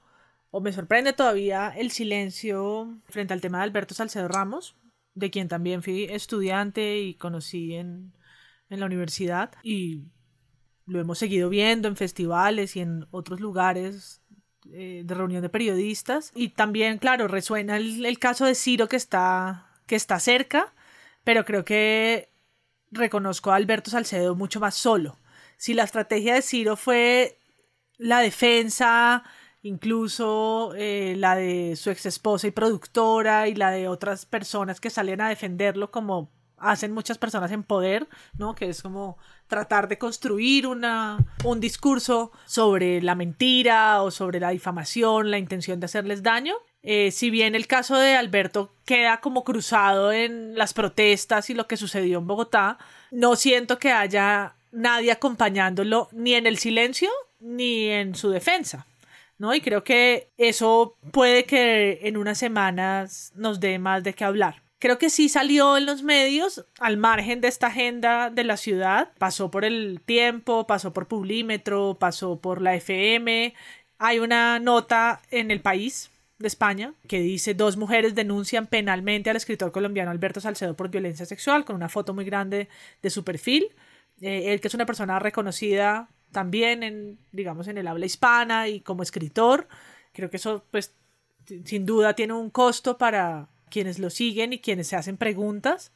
o 0.51 0.61
me 0.61 0.73
sorprende 0.73 1.13
todavía, 1.13 1.73
el 1.75 1.91
silencio 1.91 2.99
frente 3.09 3.33
al 3.33 3.41
tema 3.41 3.59
de 3.59 3.65
Alberto 3.65 3.93
Salcedo 3.93 4.27
Ramos, 4.27 4.75
de 5.15 5.31
quien 5.31 5.47
también 5.47 5.83
fui 5.83 6.05
estudiante 6.05 6.99
y 6.99 7.15
conocí 7.15 7.75
en, 7.75 8.13
en 8.69 8.79
la 8.79 8.85
universidad, 8.85 9.51
y 9.63 10.03
lo 10.85 10.99
hemos 10.99 11.19
seguido 11.19 11.49
viendo 11.49 11.87
en 11.87 11.95
festivales 11.95 12.75
y 12.75 12.81
en 12.81 13.07
otros 13.11 13.39
lugares 13.39 14.21
eh, 14.71 15.03
de 15.05 15.15
reunión 15.15 15.41
de 15.41 15.49
periodistas. 15.49 16.31
Y 16.35 16.49
también, 16.49 16.97
claro, 16.97 17.27
resuena 17.27 17.77
el, 17.77 18.19
caso 18.19 18.45
de 18.45 18.55
Ciro 18.55 18.87
que 18.87 18.97
está, 18.97 19.67
que 19.87 19.95
está 19.95 20.19
cerca, 20.19 20.73
pero 21.23 21.45
creo 21.45 21.65
que 21.65 22.29
reconozco 22.91 23.51
a 23.51 23.55
Alberto 23.55 23.89
Salcedo 23.89 24.35
mucho 24.35 24.59
más 24.59 24.75
solo. 24.75 25.17
Si 25.57 25.73
la 25.73 25.83
estrategia 25.83 26.33
de 26.35 26.41
Ciro 26.41 26.75
fue 26.75 27.38
la 27.99 28.21
defensa, 28.21 29.23
incluso 29.61 30.73
eh, 30.75 31.13
la 31.17 31.35
de 31.35 31.75
su 31.75 31.91
ex 31.91 32.07
esposa 32.07 32.47
y 32.47 32.51
productora 32.51 33.47
y 33.47 33.53
la 33.53 33.69
de 33.69 33.87
otras 33.87 34.25
personas 34.25 34.79
que 34.79 34.89
salen 34.89 35.21
a 35.21 35.29
defenderlo 35.29 35.91
como 35.91 36.31
hacen 36.57 36.91
muchas 36.91 37.17
personas 37.17 37.51
en 37.51 37.63
poder, 37.63 38.07
¿no? 38.37 38.55
Que 38.55 38.69
es 38.69 38.81
como 38.81 39.17
tratar 39.47 39.87
de 39.87 39.97
construir 39.97 40.67
una, 40.67 41.17
un 41.43 41.59
discurso 41.59 42.31
sobre 42.45 43.01
la 43.01 43.15
mentira 43.15 44.01
o 44.01 44.11
sobre 44.11 44.39
la 44.39 44.49
difamación, 44.49 45.31
la 45.31 45.37
intención 45.37 45.79
de 45.79 45.85
hacerles 45.85 46.23
daño. 46.23 46.55
Eh, 46.81 47.11
si 47.11 47.29
bien 47.29 47.55
el 47.55 47.67
caso 47.67 47.97
de 47.97 48.15
Alberto 48.15 48.73
queda 48.85 49.19
como 49.19 49.43
cruzado 49.43 50.11
en 50.11 50.57
las 50.57 50.73
protestas 50.73 51.49
y 51.49 51.53
lo 51.53 51.67
que 51.67 51.77
sucedió 51.77 52.19
en 52.19 52.27
Bogotá, 52.27 52.77
no 53.11 53.35
siento 53.35 53.79
que 53.79 53.91
haya 53.91 54.55
nadie 54.71 55.11
acompañándolo 55.11 56.09
ni 56.11 56.33
en 56.33 56.47
el 56.47 56.57
silencio 56.57 57.09
ni 57.39 57.85
en 57.87 58.15
su 58.15 58.29
defensa. 58.29 58.85
¿no? 59.37 59.53
Y 59.53 59.61
creo 59.61 59.83
que 59.83 60.29
eso 60.37 60.97
puede 61.11 61.45
que 61.45 61.99
en 62.03 62.17
unas 62.17 62.37
semanas 62.37 63.31
nos 63.35 63.59
dé 63.59 63.79
más 63.79 64.03
de 64.03 64.13
qué 64.13 64.25
hablar 64.25 64.61
creo 64.79 64.97
que 64.97 65.09
sí 65.09 65.29
salió 65.29 65.77
en 65.77 65.85
los 65.85 66.03
medios 66.03 66.65
al 66.79 66.97
margen 66.97 67.41
de 67.41 67.49
esta 67.49 67.67
agenda 67.67 68.29
de 68.29 68.45
la 68.45 68.57
ciudad. 68.57 69.11
Pasó 69.17 69.51
por 69.51 69.65
el 69.65 70.01
tiempo, 70.03 70.65
pasó 70.65 70.93
por 70.93 71.07
Publímetro, 71.07 71.97
pasó 71.99 72.39
por 72.39 72.61
la 72.61 72.75
FM. 72.75 73.53
Hay 73.99 74.19
una 74.19 74.59
nota 74.59 75.21
en 75.29 75.51
el 75.51 75.59
país 75.61 76.09
de 76.39 76.47
España 76.47 76.93
que 77.07 77.19
dice 77.19 77.53
dos 77.53 77.75
mujeres 77.75 78.15
denuncian 78.15 78.65
penalmente 78.65 79.29
al 79.29 79.35
escritor 79.35 79.73
colombiano 79.73 80.09
Alberto 80.09 80.39
Salcedo 80.39 80.73
por 80.73 80.89
violencia 80.89 81.25
sexual 81.25 81.65
con 81.65 81.75
una 81.75 81.89
foto 81.89 82.13
muy 82.13 82.23
grande 82.23 82.69
de 83.01 83.09
su 83.09 83.25
perfil. 83.25 83.67
Eh, 84.21 84.53
él 84.53 84.61
que 84.61 84.67
es 84.67 84.73
una 84.73 84.85
persona 84.85 85.19
reconocida 85.19 86.09
también 86.31 86.83
en 86.83 87.17
digamos 87.31 87.67
en 87.67 87.77
el 87.77 87.87
habla 87.87 88.05
hispana 88.05 88.67
y 88.67 88.81
como 88.81 89.03
escritor. 89.03 89.67
Creo 90.13 90.29
que 90.29 90.37
eso 90.37 90.63
pues 90.71 90.93
sin 91.65 91.85
duda 91.85 92.13
tiene 92.13 92.33
un 92.33 92.49
costo 92.49 92.97
para 92.97 93.49
quienes 93.69 93.99
lo 93.99 94.09
siguen 94.09 94.53
y 94.53 94.59
quienes 94.59 94.87
se 94.87 94.95
hacen 94.95 95.17
preguntas. 95.17 95.91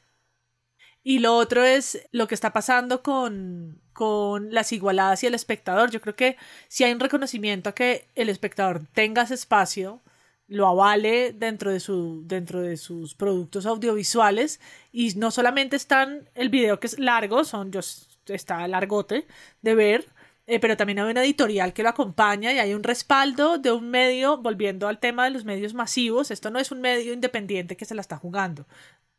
Y 1.03 1.19
lo 1.19 1.35
otro 1.35 1.63
es 1.65 2.07
lo 2.11 2.27
que 2.27 2.35
está 2.35 2.53
pasando 2.53 3.03
con, 3.03 3.81
con 3.91 4.53
las 4.53 4.71
igualadas 4.71 5.23
y 5.23 5.27
el 5.27 5.35
espectador. 5.35 5.91
Yo 5.91 5.99
creo 6.01 6.15
que 6.15 6.37
si 6.69 6.83
hay 6.83 6.93
un 6.93 6.99
reconocimiento 6.99 7.69
a 7.69 7.75
que 7.75 8.07
el 8.15 8.29
espectador 8.29 8.81
tenga 8.93 9.23
ese 9.23 9.33
espacio, 9.33 10.01
lo 10.47 10.67
avale 10.67 11.33
dentro 11.33 11.71
de, 11.71 11.79
su, 11.79 12.23
dentro 12.25 12.61
de 12.61 12.77
sus 12.77 13.15
productos 13.15 13.65
audiovisuales 13.65 14.59
y 14.91 15.13
no 15.15 15.31
solamente 15.31 15.75
están 15.75 16.29
el 16.35 16.49
video 16.49 16.79
que 16.79 16.87
es 16.87 16.99
largo, 16.99 17.43
son, 17.43 17.71
yo, 17.71 17.81
está 18.27 18.67
largote 18.67 19.27
de 19.61 19.75
ver, 19.75 20.05
eh, 20.45 20.59
pero 20.59 20.75
también 20.75 20.99
hay 20.99 21.11
una 21.11 21.23
editorial 21.23 21.73
que 21.73 21.83
lo 21.83 21.89
acompaña 21.89 22.51
y 22.51 22.59
hay 22.59 22.73
un 22.73 22.83
respaldo 22.83 23.57
de 23.57 23.71
un 23.71 23.89
medio, 23.89 24.37
volviendo 24.37 24.87
al 24.87 24.99
tema 24.99 25.23
de 25.25 25.31
los 25.31 25.45
medios 25.45 25.73
masivos, 25.73 26.31
esto 26.31 26.49
no 26.51 26.59
es 26.59 26.71
un 26.71 26.81
medio 26.81 27.13
independiente 27.13 27.77
que 27.77 27.85
se 27.85 27.95
la 27.95 28.01
está 28.01 28.17
jugando. 28.17 28.67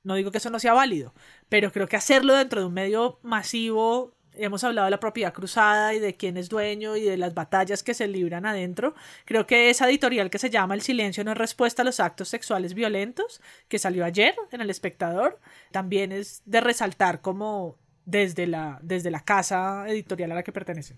No 0.03 0.17
digo 0.17 0.31
que 0.31 0.39
eso 0.39 0.51
no 0.51 0.59
sea 0.59 0.75
válido, 0.75 1.15
pero 1.49 1.73
creo 1.73 1.89
que 1.89 1.97
hacerlo 1.97 2.35
dentro 2.35 2.61
de 2.61 2.67
un 2.67 2.75
medio 2.75 3.19
masivo, 3.23 4.15
hemos 4.37 4.65
hablado 4.65 4.87
de 4.87 4.91
la 4.91 5.01
propiedad 5.01 5.33
cruzada 5.33 5.95
y 5.95 5.99
de 5.99 6.15
quién 6.15 6.37
es 6.37 6.49
dueño 6.49 6.97
y 6.97 7.03
de 7.03 7.17
las 7.17 7.35
batallas 7.35 7.83
que 7.83 7.95
se 7.95 8.07
libran 8.09 8.47
adentro, 8.47 8.95
creo 9.25 9.47
que 9.47 9.71
esa 9.71 9.89
editorial 9.89 10.31
que 10.31 10.39
se 10.39 10.51
llama 10.51 10.75
El 10.75 10.83
silencio 10.83 11.25
no 11.25 11.33
es 11.33 11.39
respuesta 11.39 11.83
a 11.83 11.85
los 11.85 12.01
actos 12.01 12.29
sexuales 12.29 12.75
violentos, 12.75 13.41
que 13.69 13.79
salió 13.79 14.05
ayer 14.05 14.35
en 14.51 14.61
El 14.61 14.71
Espectador, 14.71 15.41
también 15.71 16.13
es 16.13 16.43
de 16.45 16.61
resaltar 16.61 17.21
como 17.21 17.79
desde 18.05 18.47
la, 18.47 18.79
desde 18.83 19.11
la 19.11 19.21
casa 19.21 19.89
editorial 19.89 20.33
a 20.33 20.37
la 20.37 20.43
que 20.43 20.53
pertenece. 20.53 20.95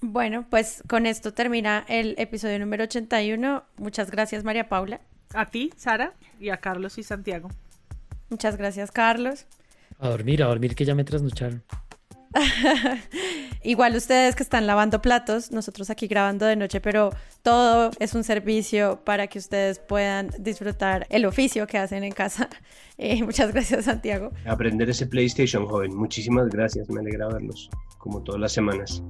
Bueno, 0.00 0.46
pues 0.50 0.82
con 0.86 1.06
esto 1.06 1.32
termina 1.32 1.84
el 1.88 2.14
episodio 2.18 2.58
número 2.58 2.84
81. 2.84 3.64
Muchas 3.78 4.10
gracias, 4.10 4.44
María 4.44 4.68
Paula. 4.68 5.00
A 5.32 5.46
ti, 5.46 5.72
Sara, 5.76 6.12
y 6.38 6.50
a 6.50 6.58
Carlos 6.58 6.98
y 6.98 7.02
Santiago. 7.02 7.48
Muchas 8.28 8.56
gracias, 8.56 8.90
Carlos. 8.90 9.46
A 9.98 10.08
dormir, 10.08 10.42
a 10.42 10.46
dormir, 10.46 10.74
que 10.74 10.84
ya 10.84 10.94
me 10.94 11.04
trasnocharon. 11.04 11.62
igual 13.62 13.96
ustedes 13.96 14.34
que 14.34 14.42
están 14.42 14.66
lavando 14.66 15.00
platos, 15.00 15.50
nosotros 15.50 15.90
aquí 15.90 16.06
grabando 16.06 16.46
de 16.46 16.56
noche, 16.56 16.80
pero 16.80 17.10
todo 17.42 17.90
es 17.98 18.14
un 18.14 18.24
servicio 18.24 19.00
para 19.04 19.26
que 19.26 19.38
ustedes 19.38 19.78
puedan 19.78 20.30
disfrutar 20.38 21.06
el 21.10 21.26
oficio 21.26 21.66
que 21.66 21.78
hacen 21.78 22.04
en 22.04 22.12
casa. 22.12 22.48
Eh, 22.96 23.24
muchas 23.24 23.52
gracias, 23.52 23.86
Santiago. 23.86 24.30
Aprender 24.46 24.88
ese 24.88 25.04
PlayStation, 25.08 25.66
joven. 25.66 25.96
Muchísimas 25.96 26.48
gracias, 26.48 26.88
me 26.88 27.00
alegra 27.00 27.26
verlos, 27.26 27.68
como 27.98 28.22
todas 28.22 28.40
las 28.40 28.52
semanas. 28.52 29.02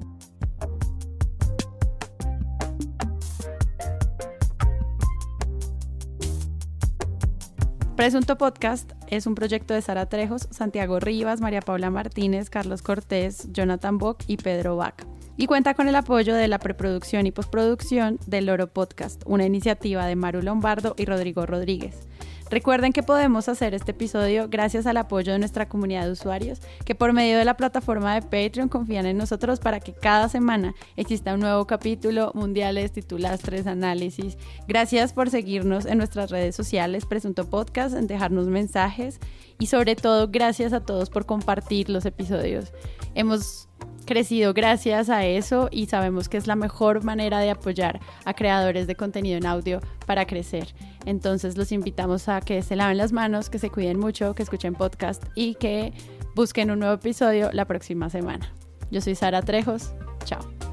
Presunto 7.97 8.37
Podcast 8.37 8.91
es 9.07 9.25
un 9.29 9.37
proyecto 9.37 9.73
de 9.73 9.81
Sara 9.81 10.07
Trejos, 10.07 10.49
Santiago 10.51 10.99
Rivas, 10.99 11.41
María 11.41 11.61
Paula 11.61 11.91
Martínez, 11.91 12.51
Carlos 12.51 12.83
Cortés, 12.83 13.53
Jonathan 13.53 13.99
Bock 13.99 14.25
y 14.27 14.37
Pedro 14.37 14.77
Vaca. 14.77 15.07
Y 15.37 15.47
cuenta 15.47 15.75
con 15.75 15.87
el 15.87 15.95
apoyo 15.95 16.35
de 16.35 16.49
la 16.49 16.59
preproducción 16.59 17.25
y 17.25 17.31
postproducción 17.31 18.19
del 18.27 18.47
Loro 18.47 18.67
Podcast, 18.67 19.23
una 19.27 19.47
iniciativa 19.47 20.07
de 20.07 20.17
Maru 20.17 20.43
Lombardo 20.43 20.97
y 20.99 21.05
Rodrigo 21.05 21.47
Rodríguez. 21.47 22.09
Recuerden 22.51 22.93
que 22.93 23.03
podemos 23.03 23.49
hacer 23.49 23.75
este 23.75 23.93
episodio 23.93 24.49
gracias 24.49 24.87
al 24.87 24.99
apoyo 24.99 25.33
de 25.33 25.39
nuestra 25.39 25.67
comunidad 25.67 26.05
de 26.05 26.13
usuarios 26.13 26.61
que 26.85 26.95
por 26.95 27.13
medio 27.13 27.39
de 27.39 27.45
la 27.45 27.57
plataforma 27.57 28.15
de 28.15 28.23
Patreon 28.23 28.69
confían 28.69 29.07
en 29.07 29.17
nosotros 29.17 29.61
para 29.61 29.81
que 29.81 29.95
cada 29.95 30.29
semana 30.29 30.75
exista 30.97 31.35
un 31.35 31.41
nuevo 31.41 31.67
capítulo, 31.67 32.33
mundiales, 32.35 32.93
titulastres, 32.93 33.67
análisis. 33.67 34.37
Gracias 34.69 35.13
por 35.15 35.31
seguirnos 35.31 35.87
en 35.87 35.99
nuestras 35.99 36.31
redes 36.31 36.55
sociales, 36.55 37.07
Presunto 37.07 37.49
Podcast, 37.49 37.97
en 37.97 38.07
dejarnos 38.07 38.47
mensajes 38.47 39.21
y 39.59 39.67
sobre 39.67 39.97
todo 39.97 40.29
gracias 40.29 40.73
a 40.75 40.81
todos 40.81 41.09
por 41.09 41.25
compartir 41.25 41.89
los 41.89 42.05
episodios. 42.05 42.73
Hemos 43.15 43.69
crecido 44.05 44.53
gracias 44.53 45.09
a 45.09 45.25
eso 45.25 45.69
y 45.71 45.87
sabemos 45.87 46.29
que 46.29 46.37
es 46.37 46.47
la 46.47 46.57
mejor 46.57 47.05
manera 47.05 47.39
de 47.39 47.51
apoyar 47.51 48.01
a 48.25 48.35
creadores 48.35 48.87
de 48.87 48.97
contenido 48.97 49.39
en 49.39 49.47
audio 49.47 49.81
para 50.07 50.27
crecer. 50.27 50.75
Entonces 51.07 51.57
los 51.57 51.73
invitamos 51.73 52.29
a 52.29 52.41
que 52.41 52.63
se 52.63 52.77
laven 52.77 52.97
las 52.97 53.13
manos, 53.13 53.51
que 53.51 53.59
se 53.59 53.71
cuiden 53.71 53.99
mucho, 53.99 54.35
que 54.35 54.43
escuchen 54.43 54.75
podcast 54.75 55.25
y 55.35 55.55
que 55.57 55.93
busquen 56.35 56.71
un 56.71 56.81
nuevo 56.81 56.95
episodio 56.95 57.51
la 57.53 57.65
próxima 57.65 58.11
semana. 58.11 58.53
Yo 58.91 59.01
soy 59.01 59.15
Sara 59.15 59.43
Trejos. 59.43 59.93
Chao. 60.25 60.64